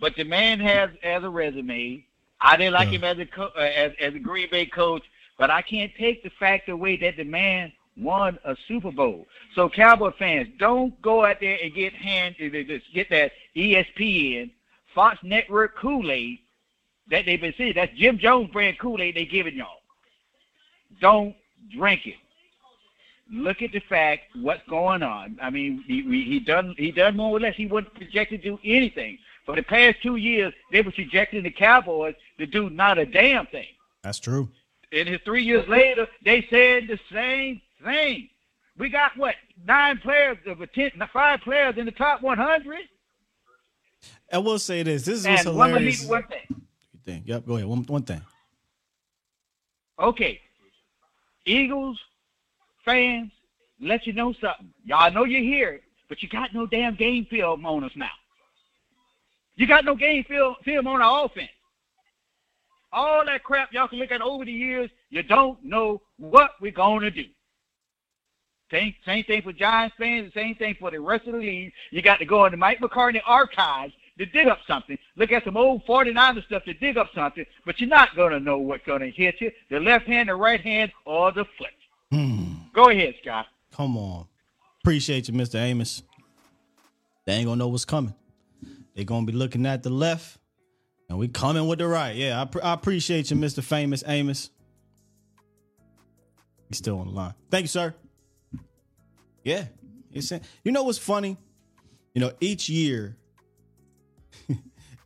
But 0.00 0.16
the 0.16 0.24
man 0.24 0.58
has 0.60 0.90
as 1.02 1.22
a 1.22 1.28
resume. 1.28 2.04
I 2.40 2.56
didn't 2.56 2.72
like 2.72 2.88
Yeah. 2.88 2.98
him 2.98 3.04
as 3.04 3.18
a 3.18 3.26
co- 3.26 3.52
uh, 3.54 3.60
as 3.60 3.92
as 4.00 4.14
a 4.14 4.18
Green 4.18 4.48
Bay 4.50 4.64
coach, 4.64 5.04
but 5.36 5.50
I 5.50 5.60
can't 5.60 5.94
take 5.96 6.22
the 6.22 6.30
fact 6.30 6.68
away 6.70 6.96
that 6.96 7.16
the 7.16 7.24
man 7.24 7.70
won 7.98 8.38
a 8.44 8.56
Super 8.66 8.90
Bowl. 8.90 9.28
So 9.54 9.68
Cowboy 9.68 10.12
fans, 10.12 10.48
don't 10.56 11.00
go 11.02 11.24
out 11.26 11.38
there 11.38 11.58
and 11.62 11.74
get 11.74 11.92
hand 11.92 12.34
uh, 12.40 12.48
just 12.62 12.90
get 12.94 13.10
that 13.10 13.32
ESPN, 13.54 14.50
Fox 14.94 15.18
Network 15.22 15.76
Kool 15.76 16.10
Aid 16.10 16.38
that 17.08 17.26
they've 17.26 17.40
been 17.40 17.54
seeing. 17.58 17.74
That's 17.74 17.92
Jim 17.94 18.18
Jones 18.18 18.50
brand 18.50 18.78
Kool 18.78 19.02
Aid 19.02 19.16
they 19.16 19.26
giving 19.26 19.54
y'all. 19.54 19.82
Don't 21.00 21.36
drink 21.68 22.06
it. 22.06 22.14
Look 23.32 23.62
at 23.62 23.72
the 23.72 23.80
fact 23.80 24.22
what's 24.36 24.62
going 24.68 25.02
on. 25.02 25.38
I 25.40 25.50
mean, 25.50 25.84
he 25.86 26.02
he 26.02 26.24
he 26.24 26.40
done 26.40 26.74
he 26.76 26.90
done 26.90 27.16
more 27.16 27.30
or 27.36 27.40
less. 27.40 27.54
He 27.54 27.66
wasn't 27.66 27.94
projected 27.94 28.42
to 28.42 28.50
do 28.50 28.58
anything. 28.64 29.18
For 29.46 29.54
the 29.56 29.62
past 29.62 29.96
two 30.02 30.16
years, 30.16 30.52
they 30.72 30.82
were 30.82 30.90
projecting 30.92 31.42
the 31.44 31.50
Cowboys 31.50 32.14
to 32.38 32.46
do 32.46 32.70
not 32.70 32.98
a 32.98 33.06
damn 33.06 33.46
thing. 33.46 33.66
That's 34.02 34.18
true. 34.18 34.48
And 34.92 35.08
his 35.08 35.20
three 35.24 35.44
years 35.44 35.66
later, 35.68 36.08
they 36.24 36.46
said 36.50 36.88
the 36.88 36.98
same 37.12 37.60
thing. 37.84 38.28
We 38.76 38.88
got 38.88 39.16
what 39.16 39.36
nine 39.64 39.98
players 39.98 40.38
of 40.46 40.60
a 40.60 40.66
ten, 40.66 40.90
five 41.12 41.40
players 41.42 41.76
in 41.78 41.86
the 41.86 41.92
top 41.92 42.22
100. 42.22 42.78
I 44.32 44.38
will 44.38 44.58
say 44.58 44.82
this. 44.82 45.04
This 45.04 45.20
is 45.20 45.26
what's 45.28 45.46
And 45.46 45.56
one, 45.56 45.68
hilarious. 45.70 46.04
one 46.06 46.24
thing. 46.24 46.62
thing. 47.04 47.22
Yep. 47.26 47.46
Go 47.46 47.56
ahead. 47.56 47.66
One 47.68 47.82
one 47.84 48.02
thing. 48.02 48.22
Okay. 49.98 50.40
Eagles 51.50 51.98
fans, 52.84 53.30
let 53.80 54.06
you 54.06 54.12
know 54.12 54.32
something. 54.40 54.72
Y'all 54.84 55.12
know 55.12 55.24
you're 55.24 55.42
here, 55.42 55.80
but 56.08 56.22
you 56.22 56.28
got 56.28 56.54
no 56.54 56.66
damn 56.66 56.94
game 56.94 57.26
film 57.28 57.66
on 57.66 57.84
us 57.84 57.92
now. 57.96 58.10
You 59.56 59.66
got 59.66 59.84
no 59.84 59.94
game 59.94 60.24
film, 60.24 60.54
film 60.64 60.86
on 60.86 61.02
our 61.02 61.26
offense. 61.26 61.50
All 62.92 63.24
that 63.26 63.44
crap 63.44 63.72
y'all 63.72 63.88
can 63.88 63.98
look 63.98 64.10
at 64.10 64.22
over 64.22 64.44
the 64.44 64.52
years, 64.52 64.90
you 65.10 65.22
don't 65.22 65.62
know 65.64 66.00
what 66.18 66.52
we're 66.60 66.72
going 66.72 67.00
to 67.02 67.10
do. 67.10 67.24
Same, 68.70 68.94
same 69.04 69.24
thing 69.24 69.42
for 69.42 69.52
Giants 69.52 69.96
fans, 69.98 70.32
the 70.32 70.40
same 70.40 70.54
thing 70.54 70.76
for 70.78 70.90
the 70.90 71.00
rest 71.00 71.26
of 71.26 71.32
the 71.32 71.40
league. 71.40 71.72
You 71.90 72.02
got 72.02 72.18
to 72.20 72.24
go 72.24 72.44
into 72.44 72.56
Mike 72.56 72.80
McCarthy 72.80 73.20
archives 73.26 73.92
to 74.20 74.26
dig 74.26 74.46
up 74.46 74.58
something. 74.66 74.98
Look 75.16 75.32
at 75.32 75.44
some 75.44 75.56
old 75.56 75.84
49er 75.86 76.44
stuff 76.44 76.64
to 76.64 76.74
dig 76.74 76.98
up 76.98 77.08
something, 77.14 77.44
but 77.64 77.80
you're 77.80 77.88
not 77.88 78.14
going 78.14 78.32
to 78.32 78.38
know 78.40 78.58
what's 78.58 78.84
going 78.84 79.00
to 79.00 79.10
hit 79.10 79.36
you 79.40 79.50
the 79.70 79.80
left 79.80 80.06
hand, 80.06 80.28
the 80.28 80.34
right 80.34 80.60
hand, 80.60 80.92
or 81.06 81.32
the 81.32 81.44
foot. 81.58 81.68
Hmm. 82.12 82.52
Go 82.74 82.90
ahead, 82.90 83.14
Scott. 83.22 83.46
Come 83.72 83.96
on. 83.96 84.26
Appreciate 84.82 85.28
you, 85.28 85.34
Mr. 85.34 85.56
Amos. 85.56 86.02
They 87.26 87.34
ain't 87.34 87.46
gonna 87.46 87.56
know 87.58 87.68
what's 87.68 87.84
coming. 87.84 88.14
They're 88.94 89.04
gonna 89.04 89.26
be 89.26 89.32
looking 89.32 89.66
at 89.66 89.82
the 89.82 89.90
left, 89.90 90.38
and 91.08 91.18
we 91.18 91.28
coming 91.28 91.68
with 91.68 91.78
the 91.78 91.86
right. 91.86 92.16
Yeah, 92.16 92.40
I, 92.40 92.44
pr- 92.46 92.62
I 92.62 92.72
appreciate 92.72 93.30
you, 93.30 93.36
Mr. 93.36 93.62
Famous 93.62 94.02
Amos. 94.06 94.50
He's 96.68 96.78
still 96.78 96.98
on 96.98 97.08
the 97.08 97.12
line. 97.12 97.34
Thank 97.50 97.64
you, 97.64 97.68
sir. 97.68 97.94
Yeah, 99.44 99.66
it's 100.12 100.32
you 100.64 100.72
know 100.72 100.82
what's 100.82 100.98
funny? 100.98 101.36
You 102.14 102.22
know, 102.22 102.32
each 102.40 102.68
year, 102.68 103.16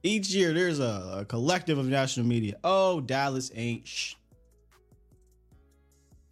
each 0.04 0.28
year 0.28 0.52
there's 0.52 0.78
a, 0.78 1.18
a 1.20 1.24
collective 1.24 1.78
of 1.78 1.86
national 1.86 2.26
media. 2.26 2.56
Oh, 2.62 3.00
Dallas 3.00 3.50
ain't. 3.54 4.14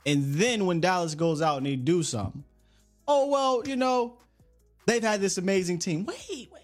And 0.04 0.34
then 0.34 0.66
when 0.66 0.80
Dallas 0.80 1.14
goes 1.14 1.40
out 1.40 1.56
and 1.56 1.66
they 1.66 1.76
do 1.76 2.02
something, 2.02 2.44
oh 3.08 3.28
well, 3.28 3.62
you 3.66 3.76
know, 3.76 4.18
they've 4.86 5.02
had 5.02 5.20
this 5.20 5.38
amazing 5.38 5.78
team. 5.78 6.04
Wait, 6.04 6.48
wait. 6.52 6.62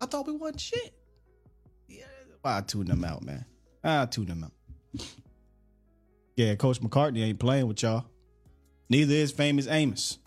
I 0.00 0.06
thought 0.06 0.26
we 0.26 0.34
won 0.34 0.56
shit. 0.56 0.92
Yeah, 1.88 2.04
I 2.44 2.60
tune 2.62 2.86
them 2.86 3.04
out, 3.04 3.22
man. 3.22 3.44
I 3.84 4.06
tune 4.06 4.26
them 4.26 4.44
out. 4.44 4.52
Yeah, 6.36 6.54
Coach 6.54 6.80
McCarthy 6.80 7.22
ain't 7.22 7.38
playing 7.38 7.66
with 7.68 7.82
y'all. 7.82 8.06
Neither 8.88 9.14
is 9.14 9.32
famous 9.32 9.66
Amos. 9.66 10.18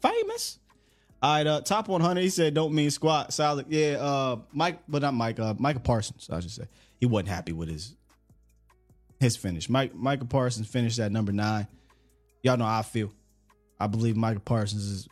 Famous. 0.00 0.58
All 1.22 1.32
right, 1.36 1.46
uh, 1.46 1.60
top 1.60 1.86
100. 1.86 2.20
He 2.20 2.30
said, 2.30 2.52
"Don't 2.52 2.74
mean 2.74 2.90
squat." 2.90 3.32
Solid. 3.32 3.66
Yeah, 3.68 3.98
uh, 4.00 4.40
Mike, 4.52 4.80
but 4.88 5.02
not 5.02 5.14
Mike. 5.14 5.38
Uh, 5.38 5.54
Micah 5.56 5.78
Parsons. 5.78 6.28
I 6.28 6.40
should 6.40 6.50
say 6.50 6.64
he 6.98 7.06
wasn't 7.06 7.28
happy 7.28 7.52
with 7.52 7.68
his 7.68 7.94
his 9.20 9.36
finish. 9.36 9.68
Mike 9.68 9.94
Micah 9.94 10.24
Parsons 10.24 10.66
finished 10.66 10.98
at 10.98 11.12
number 11.12 11.30
nine. 11.30 11.68
Y'all 12.42 12.56
know 12.56 12.64
how 12.64 12.80
I 12.80 12.82
feel. 12.82 13.12
I 13.78 13.86
believe 13.86 14.16
Micah 14.16 14.40
Parsons 14.40 14.84
is. 14.84 15.08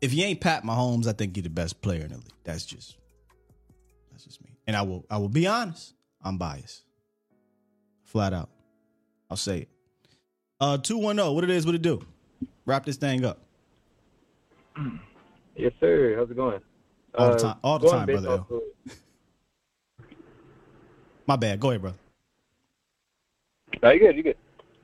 If 0.00 0.14
you 0.14 0.24
ain't 0.24 0.40
Pat 0.40 0.62
Mahomes, 0.62 1.08
I 1.08 1.12
think 1.12 1.36
you're 1.36 1.42
the 1.42 1.50
best 1.50 1.82
player 1.82 2.02
in 2.02 2.08
the 2.10 2.16
league. 2.18 2.32
That's 2.44 2.64
just 2.64 2.96
that's 4.12 4.24
just 4.24 4.44
me. 4.44 4.50
And 4.68 4.76
I 4.76 4.82
will 4.82 5.04
I 5.10 5.18
will 5.18 5.28
be 5.28 5.48
honest. 5.48 5.92
I'm 6.22 6.38
biased. 6.38 6.84
Flat 8.04 8.32
out. 8.32 8.50
I'll 9.28 9.36
say 9.36 9.62
it. 9.62 9.68
Uh 10.60 10.78
210, 10.78 11.34
what 11.34 11.42
it 11.42 11.50
is, 11.50 11.66
what 11.66 11.74
it 11.74 11.82
do? 11.82 12.00
Wrap 12.66 12.84
this 12.84 12.96
thing 12.96 13.24
up. 13.24 13.38
Yes, 15.54 15.72
sir. 15.80 16.14
How's 16.16 16.30
it 16.30 16.34
going? 16.36 16.60
All 17.14 17.28
the 17.28 17.34
Uh, 17.34 17.38
time, 17.38 17.56
all 17.62 17.78
the 17.78 17.90
time, 17.90 18.06
brother. 18.06 18.42
My 21.26 21.36
bad. 21.36 21.60
Go 21.60 21.68
ahead, 21.68 21.82
brother. 21.82 21.98
No, 23.82 23.90
you 23.90 24.00
good, 24.00 24.16
you 24.16 24.22
good. 24.22 24.36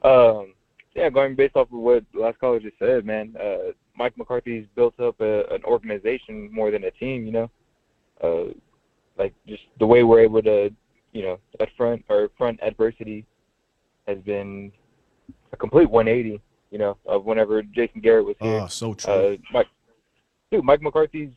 Um, 0.07 0.53
yeah, 0.95 1.09
going 1.09 1.35
based 1.37 1.57
off 1.57 1.69
of 1.73 1.79
what 1.79 2.05
the 2.13 2.21
last 2.21 2.39
caller 2.39 2.61
just 2.61 2.79
said, 2.79 3.07
man. 3.07 3.35
Uh, 3.43 3.73
Mike 3.97 4.13
McCarthy's 4.19 4.67
built 4.77 5.01
up 5.01 5.19
a, 5.23 5.47
an 5.47 5.65
organization 5.65 6.53
more 6.53 6.71
than 6.71 6.85
a 6.85 6.91
team. 6.91 7.25
You 7.25 7.33
know, 7.33 7.51
uh, 8.23 8.53
like 9.17 9.33
just 9.47 9.63
the 9.79 9.87
way 9.87 10.03
we're 10.03 10.21
able 10.21 10.43
to, 10.43 10.71
you 11.13 11.23
know, 11.23 11.39
at 11.61 11.71
front 11.79 12.05
or 12.11 12.29
front 12.37 12.61
adversity 12.63 13.25
has 14.07 14.19
been 14.19 14.71
a 15.55 15.57
complete 15.57 15.89
180. 15.89 16.43
You 16.71 16.79
know, 16.79 16.97
of 17.07 17.25
whenever 17.25 17.63
Jason 17.63 18.01
Garrett 18.01 18.27
was 18.27 18.37
here. 18.41 18.61
Oh, 18.61 18.67
so 18.67 18.95
true. 18.95 19.13
Uh, 19.13 19.37
Mike, 19.53 19.69
dude, 20.51 20.65
Mike 20.65 20.83
McCarthy's 20.83 21.31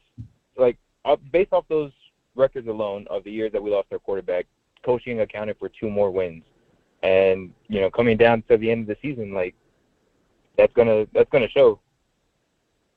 like 0.58 0.78
uh, 1.06 1.16
based 1.32 1.54
off 1.54 1.66
those 1.70 1.92
records 2.36 2.68
alone 2.68 3.08
of 3.10 3.24
the 3.24 3.32
years 3.32 3.52
that 3.54 3.64
we 3.64 3.72
lost 3.72 3.88
our 3.92 4.00
quarterback, 4.00 4.46
coaching 4.84 5.22
accounted 5.22 5.58
for 5.58 5.70
two 5.70 5.90
more 5.90 6.12
wins, 6.12 6.44
and 7.04 7.54
you 7.68 7.80
know 7.80 7.90
coming 7.90 8.18
down 8.18 8.44
to 8.50 8.58
the 8.58 8.70
end 8.70 8.82
of 8.82 8.88
the 8.88 8.98
season, 9.02 9.34
like 9.34 9.56
that's 10.58 10.74
gonna 10.74 11.06
that's 11.14 11.30
gonna 11.30 11.50
show. 11.50 11.80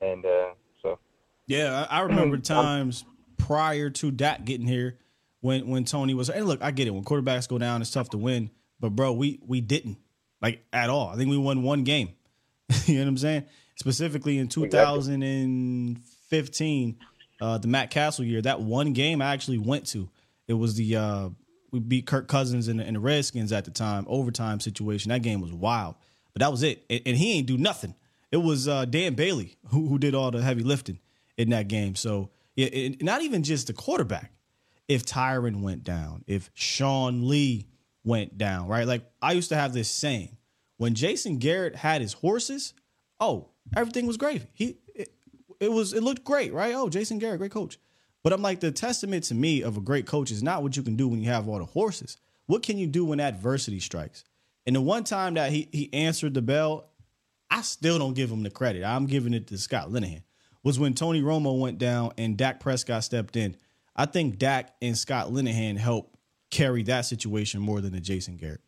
And 0.01 0.25
uh, 0.25 0.51
so 0.83 0.99
Yeah, 1.47 1.87
I, 1.91 1.99
I 1.99 2.01
remember 2.03 2.37
times 2.39 3.05
prior 3.39 3.91
to 3.91 4.11
Dak 4.11 4.45
getting 4.45 4.67
here 4.67 4.99
when 5.41 5.69
when 5.69 5.85
Tony 5.85 6.15
was. 6.15 6.31
And 6.31 6.47
look, 6.47 6.63
I 6.63 6.71
get 6.71 6.87
it. 6.87 6.91
When 6.91 7.05
quarterbacks 7.05 7.49
go 7.49 7.59
down, 7.59 7.81
it's 7.81 7.91
tough 7.91 8.11
to 8.11 8.19
win. 8.19 8.51
But 8.81 8.91
bro, 8.91 9.13
we 9.13 9.41
we 9.47 9.61
didn't 9.61 9.99
like 10.43 10.65
at 10.73 10.91
all. 10.91 11.09
I 11.09 11.17
think 11.17 11.31
we 11.31 11.39
won 11.39 11.63
one 11.63 11.85
game. 11.85 12.11
you 12.87 12.97
know 12.97 13.03
what 13.03 13.09
I'm 13.09 13.19
saying? 13.19 13.45
Specifically 13.77 14.39
in 14.39 14.49
2015, 14.49 16.99
uh, 17.41 17.59
the 17.59 17.69
Matt 17.69 17.91
Cassel 17.91 18.25
year. 18.25 18.41
That 18.41 18.61
one 18.61 18.93
game 18.93 19.21
I 19.21 19.33
actually 19.33 19.59
went 19.59 19.87
to. 19.89 20.09
It 20.47 20.55
was 20.55 20.77
the 20.77 20.97
uh, 20.97 21.31
we 21.71 21.81
beat 21.81 22.07
Kirk 22.07 22.29
Cousins 22.29 22.69
and 22.69 22.79
the, 22.79 22.85
the 22.85 23.01
Redskins 23.01 23.53
at 23.53 23.65
the 23.65 23.71
time 23.71 24.05
overtime 24.09 24.61
situation. 24.61 25.11
That 25.11 25.23
game 25.23 25.41
was 25.41 25.53
wild, 25.53 25.97
but 26.33 26.41
that 26.41 26.51
was 26.51 26.63
it. 26.63 26.85
And, 26.89 27.01
and 27.07 27.17
he 27.17 27.33
ain't 27.33 27.47
do 27.47 27.59
nothing. 27.59 27.95
It 28.31 28.39
was 28.39 28.69
uh, 28.69 28.85
Dan 28.85 29.15
Bailey 29.15 29.57
who 29.69 29.89
who 29.89 29.99
did 29.99 30.15
all 30.15 30.31
the 30.31 30.43
heavy 30.43 30.63
lifting 30.63 30.99
in 31.37 31.51
that 31.51 31.69
game. 31.69 31.97
So 31.97 32.31
yeah, 32.57 32.67
it, 32.67 33.03
not 33.03 33.23
even 33.23 33.43
just 33.43 33.67
the 33.67 33.73
quarterback. 33.73 34.31
If 34.87 35.07
Tyron 35.07 35.63
went 35.63 35.83
down, 35.83 36.25
if 36.27 36.51
Sean 36.55 37.27
Lee 37.27 37.67
went 38.05 38.37
down, 38.37 38.69
right? 38.69 38.87
Like 38.87 39.03
I 39.21 39.33
used 39.33 39.49
to 39.49 39.57
have 39.57 39.73
this 39.73 39.91
saying: 39.91 40.37
when 40.77 40.95
Jason 40.95 41.39
Garrett 41.39 41.77
had 41.77 42.01
his 42.01 42.15
horses, 42.15 42.75
oh, 43.21 43.51
everything 43.77 44.07
was 44.07 44.17
great. 44.17 44.47
He 44.53 44.79
it, 44.95 45.15
it 45.61 45.73
was 45.73 45.93
it 45.93 46.03
looked 46.03 46.25
great, 46.25 46.53
right? 46.53 46.75
Oh, 46.75 46.89
Jason 46.89 47.19
Garrett, 47.19 47.39
great 47.39 47.53
coach. 47.53 47.79
But 48.23 48.33
I'm 48.33 48.43
like 48.43 48.61
the 48.61 48.73
testament 48.73 49.25
to 49.25 49.35
me 49.35 49.63
of 49.63 49.77
a 49.77 49.81
great 49.81 50.07
coach 50.07 50.31
is 50.31 50.43
not 50.43 50.63
what 50.63 50.77
you 50.77 50.83
can 50.83 50.97
do 50.97 51.09
when 51.09 51.21
you 51.21 51.29
have 51.29 51.49
all 51.49 51.59
the 51.59 51.65
horses. 51.65 52.17
What 52.47 52.63
can 52.63 52.79
you 52.79 52.87
do 52.87 53.05
when 53.05 53.21
adversity 53.21 53.81
strikes? 53.81 54.25
And 54.67 54.75
the 54.75 54.81
one 54.81 55.05
time 55.05 55.35
that 55.35 55.53
he 55.53 55.69
he 55.73 55.93
answered 55.93 56.35
the 56.35 56.43
bell, 56.43 56.91
I 57.51 57.63
still 57.63 57.99
don't 57.99 58.15
give 58.15 58.31
him 58.31 58.43
the 58.43 58.51
credit. 58.51 58.85
I'm 58.85 59.07
giving 59.07 59.35
it 59.35 59.47
to 59.49 59.59
Scott 59.59 59.91
Linehan. 59.91 60.23
Was 60.63 60.79
when 60.79 60.95
Tony 60.95 61.21
Romo 61.21 61.59
went 61.61 61.79
down 61.79 62.13
and 62.17 62.39
Dak 62.39 62.59
Prescott 62.59 63.05
stepped 63.05 63.37
in. 63.37 63.55
I 63.95 64.07
think 64.07 64.39
Dak 64.39 64.75
and 64.81 64.97
Scott 64.97 65.29
Linehan 65.29 65.77
helped 65.77 66.17
carry 66.51 66.83
that 66.85 67.03
situation 67.03 67.61
more 67.61 67.81
than 67.83 67.93
the 67.93 68.01
Jason 68.01 68.37
Garrett. 68.37 68.63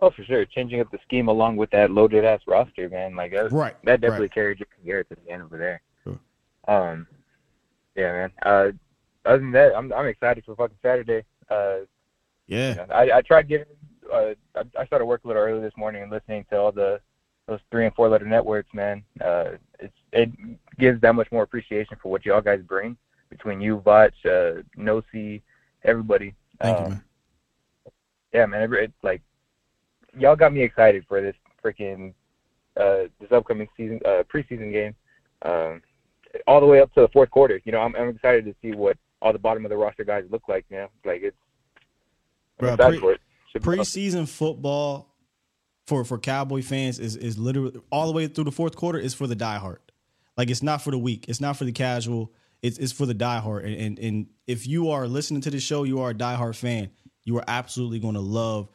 Oh 0.00 0.10
for 0.10 0.24
sure, 0.24 0.44
changing 0.44 0.80
up 0.80 0.90
the 0.90 0.98
scheme 1.02 1.28
along 1.28 1.56
with 1.56 1.70
that 1.70 1.90
loaded 1.90 2.24
ass 2.24 2.40
roster, 2.46 2.88
man. 2.88 3.14
Like 3.16 3.32
that, 3.32 3.52
Right, 3.52 3.76
that 3.84 4.00
definitely 4.00 4.26
right. 4.26 4.34
carried 4.34 4.58
Jason 4.58 4.84
Garrett 4.84 5.08
to 5.10 5.16
the 5.16 5.30
end 5.30 5.42
over 5.42 5.58
there. 5.58 5.80
Sure. 6.04 6.18
Um, 6.68 7.06
yeah, 7.94 8.12
man. 8.12 8.32
Uh, 8.44 8.72
other 9.24 9.38
than 9.38 9.52
that, 9.52 9.72
I'm 9.76 9.92
I'm 9.92 10.06
excited 10.06 10.44
for 10.44 10.54
fucking 10.56 10.76
Saturday. 10.82 11.24
Uh, 11.50 11.78
Yeah. 12.46 12.70
you 12.70 12.74
know, 12.76 12.86
I 12.94 13.16
I 13.18 13.22
tried 13.22 13.48
getting. 13.48 13.66
Uh, 14.12 14.34
I, 14.54 14.62
I 14.80 14.86
started 14.86 15.06
work 15.06 15.24
a 15.24 15.26
little 15.26 15.42
early 15.42 15.60
this 15.60 15.76
morning 15.76 16.02
and 16.02 16.10
listening 16.12 16.44
to 16.50 16.56
all 16.58 16.72
the 16.72 17.00
those 17.48 17.60
three 17.70 17.86
and 17.86 17.94
four 17.94 18.08
letter 18.08 18.24
networks, 18.26 18.72
man. 18.74 19.02
Uh, 19.24 19.52
it's 19.80 19.94
it 20.12 20.30
gives 20.78 21.00
that 21.00 21.14
much 21.14 21.30
more 21.32 21.42
appreciation 21.42 21.96
for 22.02 22.10
what 22.10 22.24
y'all 22.24 22.40
guys 22.40 22.60
bring 22.60 22.96
between 23.30 23.60
you, 23.60 23.78
Vach, 23.84 24.10
uh, 24.24 24.62
Nosi, 24.78 25.42
everybody. 25.84 26.34
Thank 26.60 26.78
you, 26.78 26.84
Um, 26.84 26.90
man. 26.90 27.02
Yeah, 28.32 28.46
man. 28.46 28.62
Every, 28.62 28.84
it's 28.84 29.02
like 29.02 29.22
y'all 30.18 30.36
got 30.36 30.52
me 30.52 30.62
excited 30.62 31.04
for 31.08 31.20
this 31.20 31.34
freaking 31.64 32.14
uh, 32.76 33.08
this 33.20 33.32
upcoming 33.32 33.68
season 33.76 34.00
uh, 34.04 34.22
preseason 34.32 34.72
game, 34.72 34.94
um, 35.42 35.82
all 36.46 36.60
the 36.60 36.66
way 36.66 36.80
up 36.80 36.92
to 36.94 37.00
the 37.00 37.08
fourth 37.08 37.30
quarter. 37.30 37.60
You 37.64 37.72
know, 37.72 37.80
I'm 37.80 37.94
I'm 37.96 38.10
excited 38.10 38.44
to 38.44 38.54
see 38.62 38.76
what 38.76 38.96
all 39.22 39.32
the 39.32 39.38
bottom 39.38 39.64
of 39.64 39.70
the 39.70 39.76
roster 39.76 40.04
guys 40.04 40.24
look 40.30 40.42
like. 40.48 40.66
You 40.70 40.78
know, 40.78 40.88
like 41.04 41.22
it's 41.22 41.36
I'm 42.60 42.68
excited 42.68 42.92
pre- 42.92 42.98
for 43.00 43.12
it. 43.12 43.20
Should 43.52 43.62
preseason 43.62 44.28
football 44.28 45.14
for 45.86 46.04
for 46.04 46.18
Cowboy 46.18 46.62
fans 46.62 46.98
is 46.98 47.16
is 47.16 47.38
literally 47.38 47.80
all 47.90 48.06
the 48.06 48.12
way 48.12 48.26
through 48.26 48.44
the 48.44 48.52
fourth 48.52 48.76
quarter 48.76 48.98
is 48.98 49.14
for 49.14 49.26
the 49.26 49.36
diehard. 49.36 49.78
Like 50.36 50.50
it's 50.50 50.62
not 50.62 50.82
for 50.82 50.90
the 50.90 50.98
weak. 50.98 51.26
It's 51.28 51.40
not 51.40 51.56
for 51.56 51.64
the 51.64 51.72
casual. 51.72 52.32
It's 52.62 52.78
it's 52.78 52.92
for 52.92 53.06
the 53.06 53.14
diehard. 53.14 53.64
And 53.64 53.74
and, 53.74 53.98
and 53.98 54.26
if 54.46 54.66
you 54.66 54.90
are 54.90 55.06
listening 55.06 55.40
to 55.42 55.50
the 55.50 55.60
show, 55.60 55.84
you 55.84 56.00
are 56.00 56.10
a 56.10 56.14
diehard 56.14 56.56
fan. 56.56 56.90
You 57.24 57.38
are 57.38 57.44
absolutely 57.48 57.98
going 57.98 58.14
to 58.14 58.20
love 58.20 58.68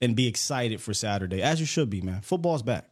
and 0.00 0.16
be 0.16 0.26
excited 0.26 0.80
for 0.80 0.94
Saturday, 0.94 1.42
as 1.42 1.60
you 1.60 1.66
should 1.66 1.90
be, 1.90 2.00
man. 2.00 2.20
Football's 2.22 2.62
back. 2.62 2.90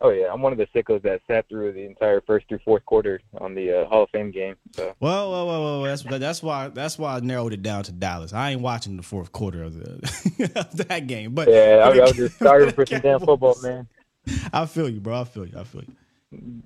Oh 0.00 0.10
yeah, 0.10 0.32
I'm 0.32 0.42
one 0.42 0.52
of 0.52 0.58
the 0.58 0.66
sickos 0.66 1.02
that 1.02 1.20
sat 1.26 1.48
through 1.48 1.72
the 1.72 1.84
entire 1.84 2.20
first 2.20 2.48
through 2.48 2.60
fourth 2.64 2.84
quarter 2.84 3.20
on 3.40 3.56
the 3.56 3.80
uh, 3.80 3.88
Hall 3.88 4.04
of 4.04 4.10
Fame 4.10 4.30
game. 4.30 4.54
So 4.70 4.94
Well, 5.00 5.32
well, 5.32 5.46
well, 5.46 5.62
well 5.62 5.82
that's 5.82 6.04
that's 6.04 6.40
why 6.40 6.68
that's 6.68 6.98
why 6.98 7.16
I 7.16 7.20
narrowed 7.20 7.52
it 7.52 7.62
down 7.62 7.82
to 7.84 7.92
Dallas. 7.92 8.32
I 8.32 8.50
ain't 8.50 8.60
watching 8.60 8.96
the 8.96 9.02
fourth 9.02 9.32
quarter 9.32 9.64
of, 9.64 9.74
the, 9.74 10.52
of 10.56 10.88
that 10.88 11.08
game, 11.08 11.34
but 11.34 11.48
yeah, 11.48 11.82
I, 11.84 11.90
I 11.90 12.00
was 12.00 12.12
just 12.12 12.36
starving 12.36 12.72
for 12.74 12.86
some 12.86 13.00
damn 13.00 13.18
football, 13.18 13.56
man. 13.60 13.88
I 14.52 14.66
feel 14.66 14.88
you, 14.88 15.00
bro. 15.00 15.22
I 15.22 15.24
feel 15.24 15.46
you. 15.46 15.58
I 15.58 15.64
feel 15.64 15.82
you. 15.82 15.94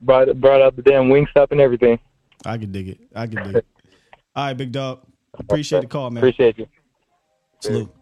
Brought 0.03 0.39
brought 0.39 0.61
out 0.61 0.77
the 0.77 0.83
damn 0.83 1.09
wing 1.09 1.27
stop 1.31 1.53
and 1.53 1.61
everything. 1.61 1.99
I 2.45 2.59
can 2.59 2.71
dig 2.71 2.89
it. 2.89 3.01
I 3.15 3.27
can 3.29 3.45
dig 3.45 3.57
it. 3.57 3.67
All 4.37 4.45
right, 4.45 4.55
big 4.55 4.73
dog. 4.73 5.07
Appreciate 5.39 5.81
the 5.81 5.87
call, 5.87 6.11
man. 6.11 6.19
Appreciate 6.19 6.59
you. 6.59 6.67
Salute. 7.61 7.95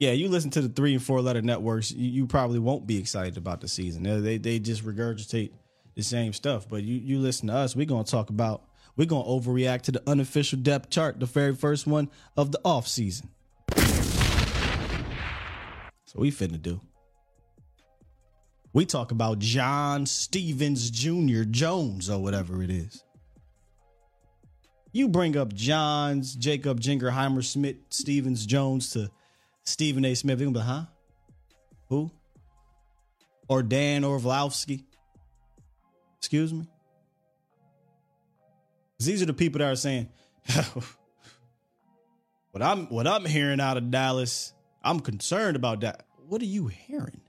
Yeah, 0.00 0.10
you 0.12 0.28
listen 0.28 0.50
to 0.50 0.60
the 0.60 0.68
three 0.68 0.92
and 0.92 1.02
four 1.02 1.20
letter 1.20 1.42
networks, 1.42 1.92
you, 1.92 2.10
you 2.10 2.26
probably 2.26 2.58
won't 2.58 2.86
be 2.86 2.98
excited 2.98 3.36
about 3.36 3.60
the 3.60 3.68
season. 3.68 4.02
They, 4.02 4.20
they 4.20 4.38
they 4.38 4.58
just 4.58 4.84
regurgitate 4.84 5.52
the 5.94 6.02
same 6.02 6.32
stuff. 6.32 6.68
But 6.68 6.82
you 6.82 6.96
you 6.96 7.18
listen 7.20 7.48
to 7.48 7.54
us, 7.54 7.76
we're 7.76 7.86
gonna 7.86 8.04
talk 8.04 8.30
about 8.30 8.64
we're 8.96 9.06
gonna 9.06 9.24
overreact 9.24 9.82
to 9.82 9.92
the 9.92 10.02
unofficial 10.08 10.58
depth 10.58 10.90
chart, 10.90 11.20
the 11.20 11.26
very 11.26 11.54
first 11.54 11.86
one 11.86 12.10
of 12.36 12.50
the 12.50 12.60
off 12.64 12.88
season. 12.88 13.28
So 16.06 16.20
we 16.20 16.30
finna 16.30 16.60
do. 16.60 16.80
We 18.72 18.84
talk 18.84 19.12
about 19.12 19.38
John 19.38 20.04
Stephens 20.06 20.90
Jr. 20.90 21.42
Jones 21.44 22.10
or 22.10 22.20
whatever 22.20 22.62
it 22.62 22.70
is. 22.70 23.04
You 24.92 25.08
bring 25.08 25.36
up 25.36 25.52
Johns, 25.52 26.34
Jacob 26.34 26.80
Jingerheimer, 26.80 27.44
Smith, 27.44 27.76
Stephens 27.90 28.46
Jones 28.46 28.90
to 28.90 29.10
Stephen 29.64 30.04
A. 30.04 30.14
Smith. 30.14 30.38
They're 30.38 30.46
gonna 30.46 30.54
be 30.54 30.58
like, 30.60 30.68
huh? 30.68 30.84
Who? 31.88 32.10
Or 33.48 33.62
Dan 33.62 34.04
Orlovsky? 34.04 34.84
Excuse 36.18 36.52
me? 36.52 36.66
these 38.98 39.22
are 39.22 39.26
the 39.26 39.34
people 39.34 39.58
that 39.58 39.70
are 39.70 39.76
saying, 39.76 40.08
what 42.50 42.62
I'm 42.62 42.86
what 42.86 43.06
I'm 43.06 43.24
hearing 43.24 43.60
out 43.60 43.76
of 43.76 43.90
Dallas, 43.90 44.52
I'm 44.82 45.00
concerned 45.00 45.56
about 45.56 45.80
that. 45.80 46.06
What 46.28 46.40
are 46.42 46.46
you 46.46 46.68
hearing? 46.68 47.20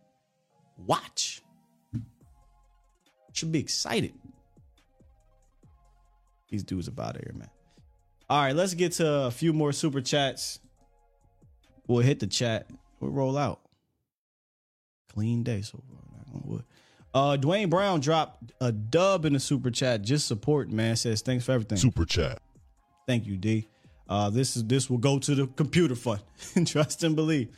Watch. 0.78 1.42
Should 3.34 3.52
be 3.52 3.60
excited. 3.60 4.14
These 6.50 6.64
dudes 6.64 6.88
about 6.88 7.18
here, 7.18 7.34
man. 7.36 7.50
All 8.30 8.42
right, 8.42 8.56
let's 8.56 8.74
get 8.74 8.94
to 8.94 9.24
a 9.26 9.32
few 9.32 9.52
more 9.52 9.74
super 9.74 10.00
chats. 10.00 10.60
We'll 11.88 12.00
hit 12.00 12.20
the 12.20 12.28
chat. 12.28 12.70
We'll 13.00 13.12
roll 13.12 13.38
out. 13.38 13.62
Clean 15.14 15.44
day 15.44 15.62
so 15.62 15.82
far. 15.90 16.00
knock 16.18 16.28
on 16.34 16.42
wood. 16.46 16.64
Uh, 17.14 17.38
Dwayne 17.40 17.70
Brown 17.70 18.02
dropped 18.02 18.52
a 18.60 18.72
dub 18.72 19.24
in 19.26 19.34
the 19.34 19.40
super 19.40 19.72
chat. 19.72 20.02
Just 20.02 20.28
support, 20.28 20.70
man. 20.70 20.96
Says 20.96 21.22
thanks 21.22 21.46
for 21.46 21.54
everything. 21.54 21.78
Super 21.78 22.06
chat. 22.06 22.42
Thank 23.08 23.26
you, 23.26 23.38
D. 23.38 23.68
Uh, 24.10 24.30
this 24.30 24.58
is 24.58 24.66
this 24.66 24.90
will 24.90 24.98
go 24.98 25.18
to 25.20 25.34
the 25.36 25.48
computer 25.48 25.96
fund. 25.96 26.22
Trust 26.66 27.04
and 27.04 27.16
believe. 27.16 27.56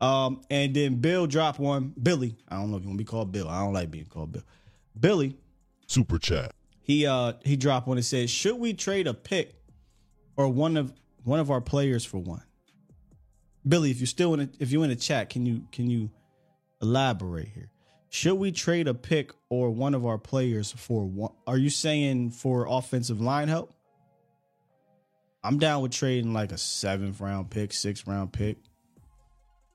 Um, 0.00 0.42
and 0.50 0.74
then 0.74 0.96
Bill 0.96 1.26
dropped 1.26 1.58
one. 1.58 1.94
Billy, 2.02 2.36
I 2.48 2.56
don't 2.56 2.70
know 2.70 2.76
if 2.76 2.82
you 2.82 2.88
want 2.88 2.98
to 2.98 3.04
be 3.04 3.08
called 3.08 3.32
Bill. 3.32 3.48
I 3.48 3.60
don't 3.60 3.72
like 3.72 3.90
being 3.90 4.04
called 4.06 4.32
Bill. 4.32 4.42
Billy, 4.98 5.36
Super 5.86 6.18
chat. 6.18 6.52
he 6.82 7.06
uh 7.06 7.34
he 7.44 7.56
dropped 7.56 7.86
one 7.86 7.96
and 7.98 8.04
said, 8.04 8.28
"Should 8.28 8.56
we 8.56 8.74
trade 8.74 9.06
a 9.06 9.14
pick 9.14 9.54
or 10.36 10.48
one 10.48 10.76
of 10.76 10.92
one 11.22 11.38
of 11.38 11.50
our 11.50 11.60
players 11.60 12.04
for 12.04 12.18
one?" 12.18 12.42
Billy, 13.66 13.90
if 13.90 13.98
you're 13.98 14.06
still 14.06 14.34
in, 14.34 14.40
a, 14.40 14.48
if 14.60 14.70
you're 14.70 14.84
in 14.84 14.90
the 14.90 14.96
chat, 14.96 15.30
can 15.30 15.44
you 15.44 15.64
can 15.72 15.90
you 15.90 16.10
elaborate 16.80 17.48
here? 17.48 17.70
Should 18.10 18.34
we 18.34 18.52
trade 18.52 18.86
a 18.88 18.94
pick 18.94 19.32
or 19.48 19.70
one 19.70 19.94
of 19.94 20.06
our 20.06 20.18
players 20.18 20.72
for 20.72 21.04
one? 21.04 21.32
Are 21.46 21.58
you 21.58 21.70
saying 21.70 22.30
for 22.30 22.66
offensive 22.68 23.20
line 23.20 23.48
help? 23.48 23.74
I'm 25.42 25.58
down 25.58 25.82
with 25.82 25.92
trading 25.92 26.32
like 26.32 26.52
a 26.52 26.58
seventh 26.58 27.20
round 27.20 27.50
pick, 27.50 27.72
sixth 27.72 28.06
round 28.06 28.32
pick, 28.32 28.56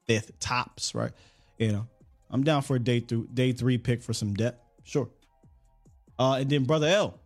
fifth 0.08 0.40
tops, 0.40 0.96
right? 0.96 1.12
You 1.58 1.72
know, 1.72 1.88
I'm 2.30 2.44
down 2.44 2.62
for 2.62 2.76
a 2.76 2.80
day 2.80 3.02
through 3.02 3.28
day 3.34 3.52
three 3.52 3.78
pick 3.78 4.02
for 4.02 4.14
some 4.14 4.34
depth. 4.34 4.64
Sure. 4.84 5.10
Uh, 6.18 6.36
and 6.36 6.50
then 6.50 6.64
brother 6.64 6.88
L, 6.88 7.20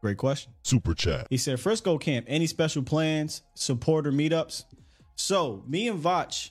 great 0.00 0.16
question. 0.16 0.52
Super 0.62 0.94
chat. 0.94 1.26
He 1.30 1.36
said 1.36 1.60
Frisco 1.60 1.98
camp. 1.98 2.26
Any 2.28 2.46
special 2.46 2.82
plans, 2.82 3.42
supporter 3.54 4.12
meetups? 4.12 4.64
So 5.18 5.64
me 5.66 5.88
and 5.88 6.00
Vach, 6.02 6.50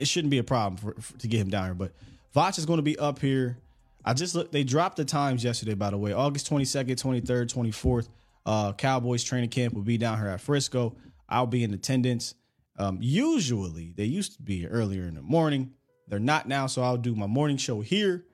it 0.00 0.08
shouldn't 0.08 0.32
be 0.32 0.38
a 0.38 0.44
problem 0.44 0.76
for, 0.76 1.00
for- 1.00 1.16
to 1.18 1.28
get 1.28 1.40
him 1.40 1.50
down 1.50 1.64
here, 1.66 1.74
but 1.74 1.92
Vach 2.34 2.58
is 2.58 2.66
going 2.66 2.78
to 2.78 2.82
be 2.82 2.98
up 2.98 3.20
here. 3.20 3.58
I 4.04 4.12
just 4.12 4.34
looked. 4.34 4.52
They 4.52 4.64
dropped 4.64 4.96
the 4.96 5.04
times 5.04 5.42
yesterday, 5.42 5.74
by 5.74 5.90
the 5.90 5.96
way. 5.96 6.12
August 6.12 6.50
22nd, 6.50 6.96
23rd, 6.96 7.54
24th. 7.54 8.08
Uh, 8.44 8.72
Cowboys 8.74 9.24
training 9.24 9.48
camp 9.48 9.72
will 9.72 9.82
be 9.82 9.96
down 9.96 10.18
here 10.18 10.26
at 10.26 10.40
Frisco. 10.40 10.96
I'll 11.28 11.46
be 11.46 11.64
in 11.64 11.72
attendance. 11.72 12.34
Um, 12.76 12.98
usually 13.00 13.94
they 13.96 14.04
used 14.04 14.36
to 14.36 14.42
be 14.42 14.66
earlier 14.66 15.04
in 15.04 15.14
the 15.14 15.22
morning. 15.22 15.72
They're 16.08 16.18
not 16.18 16.46
now, 16.48 16.66
so 16.66 16.82
I'll 16.82 16.98
do 16.98 17.14
my 17.14 17.28
morning 17.28 17.56
show 17.56 17.80
here. 17.80 18.26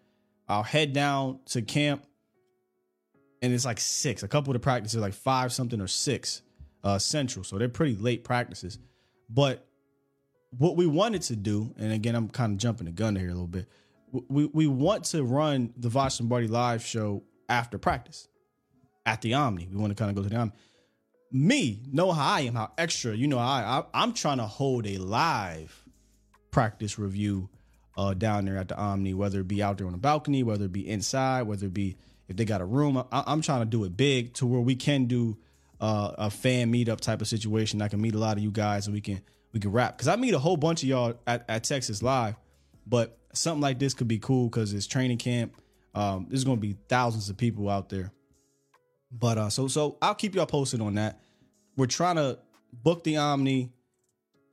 I'll 0.49 0.65
head 0.65 0.93
down 0.93 1.41
to 1.51 1.63
camp, 1.63 2.05
and 3.43 3.53
it's 3.53 3.65
like 3.67 3.79
six. 3.79 4.25
A 4.25 4.29
couple 4.29 4.51
of 4.51 4.55
the 4.55 4.61
practices 4.65 4.97
are 4.97 5.01
like 5.01 5.13
five 5.13 5.53
something 5.53 5.81
or 5.81 5.87
six 5.87 6.43
uh, 6.83 6.99
central, 6.99 7.45
so 7.45 7.59
they're 7.59 7.69
pretty 7.69 7.95
late 7.95 8.25
practices. 8.25 8.79
But 9.33 9.67
what 10.51 10.77
we 10.77 10.87
wanted 10.87 11.23
to 11.23 11.37
do, 11.37 11.73
and 11.79 11.93
again, 11.93 12.15
I'm 12.15 12.29
kind 12.29 12.53
of 12.53 12.59
jumping 12.59 12.87
the 12.87 12.93
gun 12.93 13.15
here 13.17 13.29
a 13.29 13.33
little 13.33 13.47
bit. 13.47 13.67
We 14.29 14.47
we 14.47 14.67
want 14.67 15.05
to 15.07 15.23
run 15.23 15.73
the 15.77 15.89
Vosh 15.89 16.19
Lombardi 16.19 16.49
live 16.49 16.85
show 16.85 17.23
after 17.49 17.79
practice 17.79 18.27
at 19.07 19.23
the 19.23 19.35
Omni. 19.35 19.69
We 19.71 19.77
want 19.77 19.93
to 19.93 19.95
kind 19.95 20.11
of 20.11 20.17
go 20.17 20.23
to 20.23 20.29
the 20.29 20.37
Omni. 20.37 20.53
Me, 21.33 21.81
know 21.93 22.11
how 22.11 22.35
I 22.35 22.41
am, 22.41 22.57
how 22.57 22.73
extra. 22.77 23.15
You 23.15 23.29
know, 23.29 23.39
I, 23.39 23.61
I 23.61 23.85
I'm 24.03 24.13
trying 24.13 24.39
to 24.39 24.47
hold 24.47 24.87
a 24.89 24.99
live 24.99 25.85
practice 26.51 26.99
review 26.99 27.49
uh, 27.97 28.15
down 28.15 28.47
there 28.47 28.57
at 28.57 28.67
the 28.67 28.77
Omni, 28.77 29.15
whether 29.15 29.41
it 29.41 29.49
be 29.49 29.63
out 29.63 29.79
there 29.79 29.87
on 29.87 29.93
the 29.93 29.99
balcony, 29.99 30.43
whether 30.43 30.65
it 30.65 30.73
be 30.73 30.89
inside, 30.89 31.43
whether 31.43 31.67
it 31.67 31.75
be 31.75 31.97
if 32.29 32.37
they 32.37 32.45
got 32.45 32.61
a 32.61 32.65
room. 32.65 32.99
I, 32.99 33.05
I'm 33.13 33.43
trying 33.43 33.61
to 33.61 33.67
do 33.67 33.85
it 33.85 33.97
big 33.97 34.35
to 34.35 34.47
where 34.47 34.61
we 34.61 34.75
can 34.75 35.05
do 35.05 35.39
uh, 35.81 36.13
a 36.19 36.31
fan 36.31 36.73
meetup 36.73 37.01
type 37.01 37.21
of 37.21 37.29
situation. 37.29 37.81
I 37.83 37.89
can 37.89 38.01
meet 38.01 38.15
a 38.15 38.19
lot 38.19 38.37
of 38.37 38.43
you 38.43 38.51
guys 38.51 38.87
and 38.87 38.95
we 38.95 39.01
can 39.01 39.21
we 39.53 39.61
can 39.61 39.73
rap 39.73 39.97
because 39.97 40.09
I 40.09 40.17
meet 40.17 40.35
a 40.35 40.39
whole 40.39 40.57
bunch 40.57 40.83
of 40.83 40.89
y'all 40.89 41.15
at, 41.27 41.45
at 41.49 41.65
Texas 41.65 42.03
Live, 42.03 42.37
but 42.87 43.19
something 43.33 43.61
like 43.61 43.79
this 43.79 43.95
could 43.95 44.09
be 44.09 44.19
cool 44.19 44.49
because 44.49 44.73
it's 44.73 44.87
training 44.87 45.19
camp. 45.19 45.61
Um, 45.95 46.27
there's 46.29 46.45
to 46.45 46.57
be 46.57 46.77
thousands 46.89 47.31
of 47.31 47.37
people 47.37 47.69
out 47.69 47.89
there. 47.89 48.13
But 49.11 49.39
uh, 49.39 49.51
so 49.51 49.67
so 49.69 49.99
I'll 50.01 50.15
keep 50.15 50.35
y'all 50.35 50.47
posted 50.47 50.81
on 50.81 50.95
that. 50.95 51.21
We're 51.77 51.87
trying 51.87 52.17
to 52.17 52.39
book 52.73 53.03
the 53.03 53.17
Omni 53.17 53.73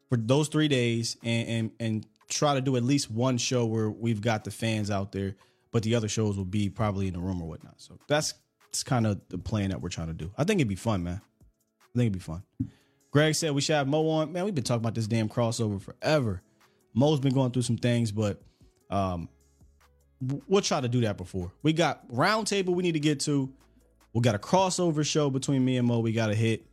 for 0.09 0.17
those 0.17 0.47
three 0.47 0.67
days 0.67 1.17
and 1.23 1.47
and 1.47 1.71
and 1.79 2.07
try 2.29 2.55
to 2.55 2.61
do 2.61 2.75
at 2.75 2.83
least 2.83 3.11
one 3.11 3.37
show 3.37 3.65
where 3.65 3.89
we've 3.89 4.21
got 4.21 4.43
the 4.43 4.51
fans 4.51 4.89
out 4.89 5.11
there, 5.11 5.35
but 5.71 5.83
the 5.83 5.95
other 5.95 6.09
shows 6.09 6.37
will 6.37 6.45
be 6.45 6.69
probably 6.69 7.07
in 7.07 7.13
the 7.13 7.19
room 7.19 7.41
or 7.41 7.47
whatnot. 7.47 7.75
So 7.77 7.99
that's 8.07 8.33
that's 8.67 8.83
kind 8.83 9.07
of 9.07 9.21
the 9.29 9.37
plan 9.37 9.69
that 9.69 9.81
we're 9.81 9.89
trying 9.89 10.07
to 10.07 10.13
do. 10.13 10.31
I 10.37 10.43
think 10.43 10.59
it'd 10.59 10.67
be 10.67 10.75
fun, 10.75 11.03
man. 11.03 11.21
I 11.81 11.97
think 11.97 12.07
it'd 12.07 12.13
be 12.13 12.19
fun. 12.19 12.43
Greg 13.11 13.33
said 13.33 13.51
we 13.51 13.61
should 13.61 13.75
have 13.75 13.87
Mo 13.87 14.07
on. 14.09 14.31
Man, 14.31 14.45
we've 14.45 14.53
been 14.53 14.63
talking 14.63 14.81
about 14.81 14.93
this 14.95 15.07
damn 15.07 15.29
crossover 15.29 15.81
forever. 15.81 16.41
Mo's 16.93 17.19
been 17.19 17.33
going 17.33 17.51
through 17.51 17.61
some 17.63 17.77
things, 17.77 18.11
but 18.11 18.41
um, 18.89 19.29
we'll 20.47 20.61
try 20.61 20.81
to 20.81 20.87
do 20.87 21.01
that 21.01 21.17
before. 21.17 21.51
We 21.63 21.73
got 21.73 22.07
roundtable 22.09 22.75
we 22.75 22.83
need 22.83 22.93
to 22.93 22.99
get 22.99 23.19
to. 23.21 23.51
We 24.13 24.21
got 24.21 24.35
a 24.35 24.39
crossover 24.39 25.05
show 25.05 25.29
between 25.29 25.63
me 25.63 25.77
and 25.77 25.87
Mo. 25.87 25.99
We 25.99 26.11
got 26.11 26.27
to 26.27 26.35
hit, 26.35 26.65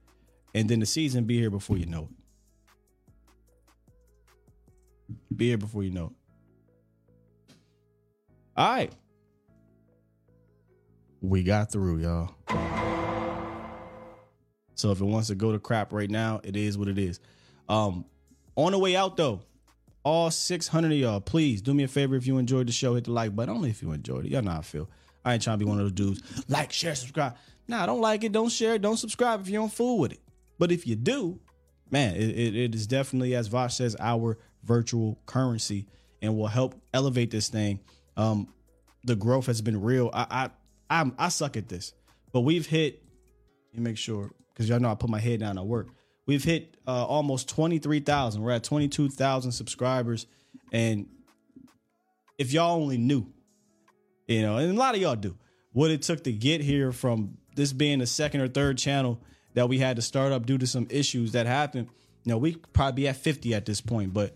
and 0.54 0.68
then 0.68 0.80
the 0.80 0.86
season 0.86 1.24
be 1.24 1.38
here 1.38 1.50
before 1.50 1.76
you 1.76 1.86
know 1.86 2.08
it. 5.08 5.16
Be 5.36 5.48
here 5.48 5.58
before 5.58 5.82
you 5.82 5.90
know 5.90 6.06
it. 6.06 6.12
All 8.56 8.74
right, 8.74 8.92
we 11.28 11.42
got 11.42 11.72
through, 11.72 11.98
y'all. 11.98 12.34
So 14.74 14.90
if 14.90 15.00
it 15.00 15.04
wants 15.04 15.28
to 15.28 15.34
go 15.34 15.52
to 15.52 15.58
crap 15.58 15.92
right 15.92 16.10
now, 16.10 16.40
it 16.44 16.56
is 16.56 16.76
what 16.76 16.88
it 16.88 16.98
is. 16.98 17.20
Um, 17.68 18.04
on 18.56 18.72
the 18.72 18.78
way 18.78 18.94
out 18.94 19.16
though, 19.16 19.40
all 20.02 20.30
600 20.30 20.92
of 20.92 20.98
y'all, 20.98 21.20
please 21.20 21.62
do 21.62 21.72
me 21.72 21.84
a 21.84 21.88
favor 21.88 22.14
if 22.14 22.26
you 22.26 22.36
enjoyed 22.36 22.68
the 22.68 22.72
show, 22.72 22.94
hit 22.94 23.04
the 23.04 23.12
like 23.12 23.34
button. 23.34 23.54
Only 23.54 23.70
if 23.70 23.82
you 23.82 23.92
enjoyed 23.92 24.26
it. 24.26 24.32
Y'all 24.32 24.42
know 24.42 24.50
how 24.50 24.58
I 24.58 24.62
feel. 24.62 24.90
I 25.24 25.32
ain't 25.32 25.42
trying 25.42 25.58
to 25.58 25.64
be 25.64 25.68
one 25.68 25.78
of 25.78 25.84
those 25.84 25.92
dudes. 25.92 26.44
Like, 26.48 26.72
share, 26.72 26.94
subscribe. 26.94 27.36
Nah, 27.66 27.86
don't 27.86 28.02
like 28.02 28.24
it, 28.24 28.32
don't 28.32 28.50
share, 28.50 28.74
it, 28.74 28.82
don't 28.82 28.98
subscribe 28.98 29.40
if 29.40 29.48
you 29.48 29.54
don't 29.54 29.72
fool 29.72 29.98
with 29.98 30.12
it. 30.12 30.20
But 30.58 30.70
if 30.70 30.86
you 30.86 30.96
do, 30.96 31.40
man, 31.90 32.14
it, 32.16 32.28
it, 32.28 32.54
it 32.54 32.74
is 32.74 32.86
definitely, 32.86 33.34
as 33.34 33.46
Vosh 33.46 33.74
says, 33.74 33.96
our 33.98 34.36
virtual 34.62 35.18
currency 35.24 35.86
and 36.20 36.36
will 36.36 36.48
help 36.48 36.74
elevate 36.92 37.30
this 37.30 37.48
thing. 37.48 37.80
Um, 38.18 38.52
the 39.04 39.16
growth 39.16 39.46
has 39.46 39.62
been 39.62 39.80
real. 39.80 40.10
I 40.12 40.26
I 40.30 40.50
I'm, 40.88 41.14
I 41.18 41.28
suck 41.28 41.56
at 41.56 41.68
this, 41.68 41.94
but 42.32 42.40
we've 42.40 42.66
hit. 42.66 43.02
Let 43.72 43.78
me 43.80 43.90
make 43.90 43.98
sure 43.98 44.30
because 44.52 44.68
y'all 44.68 44.80
know 44.80 44.90
I 44.90 44.94
put 44.94 45.10
my 45.10 45.20
head 45.20 45.40
down 45.40 45.58
at 45.58 45.66
work. 45.66 45.88
We've 46.26 46.44
hit 46.44 46.76
uh, 46.86 47.04
almost 47.04 47.48
twenty 47.48 47.78
three 47.78 48.00
thousand. 48.00 48.42
We're 48.42 48.52
at 48.52 48.64
twenty 48.64 48.88
two 48.88 49.08
thousand 49.08 49.52
subscribers, 49.52 50.26
and 50.72 51.06
if 52.38 52.52
y'all 52.52 52.80
only 52.80 52.98
knew, 52.98 53.26
you 54.26 54.42
know, 54.42 54.58
and 54.58 54.70
a 54.70 54.74
lot 54.74 54.94
of 54.94 55.00
y'all 55.00 55.16
do 55.16 55.36
what 55.72 55.90
it 55.90 56.02
took 56.02 56.24
to 56.24 56.32
get 56.32 56.60
here 56.60 56.92
from 56.92 57.36
this 57.56 57.72
being 57.72 57.98
the 57.98 58.06
second 58.06 58.40
or 58.40 58.48
third 58.48 58.78
channel 58.78 59.20
that 59.54 59.68
we 59.68 59.78
had 59.78 59.96
to 59.96 60.02
start 60.02 60.32
up 60.32 60.46
due 60.46 60.58
to 60.58 60.66
some 60.66 60.86
issues 60.90 61.32
that 61.32 61.46
happened. 61.46 61.88
You 62.24 62.30
know, 62.30 62.38
we 62.38 62.56
probably 62.72 63.02
be 63.02 63.08
at 63.08 63.16
50 63.16 63.54
at 63.54 63.66
this 63.66 63.80
point, 63.80 64.14
but 64.14 64.34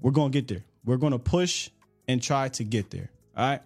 we're 0.00 0.12
to 0.12 0.28
get 0.30 0.48
there. 0.48 0.64
We're 0.84 0.96
to 0.96 1.18
push 1.18 1.70
and 2.06 2.22
try 2.22 2.48
to 2.48 2.64
get 2.64 2.90
there. 2.90 3.10
All 3.36 3.48
right. 3.48 3.60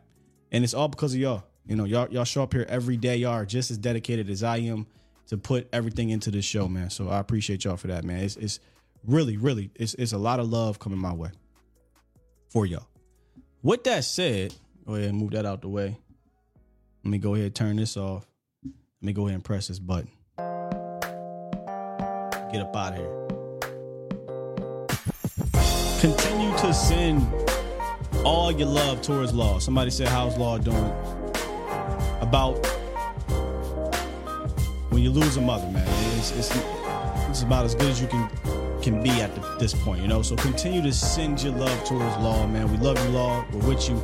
And 0.50 0.64
it's 0.64 0.74
all 0.74 0.88
because 0.88 1.14
of 1.14 1.20
y'all. 1.20 1.44
You 1.66 1.76
know, 1.76 1.84
y'all, 1.84 2.09
y'all 2.10 2.24
show 2.24 2.43
up 2.43 2.52
here 2.52 2.66
every 2.68 2.97
day. 2.97 3.16
Y'all 3.16 3.32
are 3.32 3.47
just 3.47 3.70
as 3.70 3.78
dedicated 3.78 4.28
as 4.28 4.43
I 4.43 4.59
am 4.59 4.86
to 5.28 5.36
put 5.36 5.68
everything 5.72 6.10
into 6.10 6.30
this 6.30 6.44
show, 6.44 6.68
man. 6.68 6.90
So 6.90 7.09
I 7.09 7.18
appreciate 7.18 7.64
y'all 7.64 7.76
for 7.76 7.86
that, 7.86 8.05
man. 8.05 8.24
It's, 8.24 8.36
it's 8.36 8.60
really, 9.06 9.36
really, 9.36 9.70
it's, 9.76 9.94
it's 9.94 10.12
a 10.12 10.18
lot 10.18 10.40
of 10.40 10.48
love 10.51 10.78
coming 10.78 10.98
my 10.98 11.12
way 11.12 11.30
for 12.51 12.66
y'all. 12.66 12.86
With 13.62 13.84
that 13.84 14.05
said, 14.05 14.55
go 14.86 14.97
ahead 14.97 15.10
and 15.10 15.18
move 15.18 15.30
that 15.30 15.47
out 15.47 15.62
the 15.62 15.68
way. 15.68 15.97
Let 17.05 17.10
me 17.10 17.18
go 17.18 17.34
ahead 17.34 17.47
and 17.47 17.55
turn 17.55 17.76
this 17.76 17.97
off. 17.97 18.26
Let 18.64 18.72
me 19.06 19.12
go 19.12 19.22
ahead 19.26 19.36
and 19.36 19.44
press 19.44 19.68
this 19.68 19.78
button. 19.78 20.10
Get 22.52 22.60
up 22.60 22.76
out 22.76 22.93
of 22.93 22.98
here. 22.98 23.22
Continue 26.01 26.56
to 26.59 26.74
send 26.74 27.22
all 28.24 28.51
your 28.51 28.68
love 28.68 29.01
towards 29.02 29.32
Law. 29.32 29.60
Somebody 29.60 29.90
said, 29.90 30.09
How's 30.09 30.36
Law 30.36 30.59
doing? 30.59 31.22
About 32.32 32.54
when 34.88 35.02
you 35.02 35.10
lose 35.10 35.36
a 35.36 35.40
mother, 35.42 35.70
man. 35.70 35.86
It's, 36.16 36.30
it's, 36.30 36.50
it's 37.28 37.42
about 37.42 37.66
as 37.66 37.74
good 37.74 37.90
as 37.90 38.00
you 38.00 38.06
can 38.06 38.26
can 38.80 39.02
be 39.02 39.10
at 39.10 39.34
the, 39.34 39.56
this 39.60 39.74
point, 39.74 40.00
you 40.00 40.09
know? 40.09 40.22
So 40.22 40.34
continue 40.36 40.80
to 40.80 40.94
send 40.94 41.42
your 41.42 41.52
love 41.52 41.84
towards 41.84 42.16
Law, 42.22 42.46
man. 42.46 42.72
We 42.72 42.78
love 42.78 42.98
you, 43.04 43.10
Law. 43.10 43.44
We're 43.52 43.68
with 43.68 43.86
you. 43.86 43.96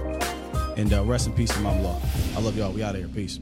And 0.76 0.92
uh, 0.92 1.04
rest 1.04 1.26
in 1.26 1.32
peace 1.32 1.54
to 1.54 1.60
Mom 1.60 1.82
Law. 1.82 1.98
I 2.36 2.40
love 2.40 2.54
y'all. 2.54 2.70
We 2.70 2.82
out 2.82 2.96
of 2.96 3.00
here. 3.00 3.08
Peace. 3.08 3.40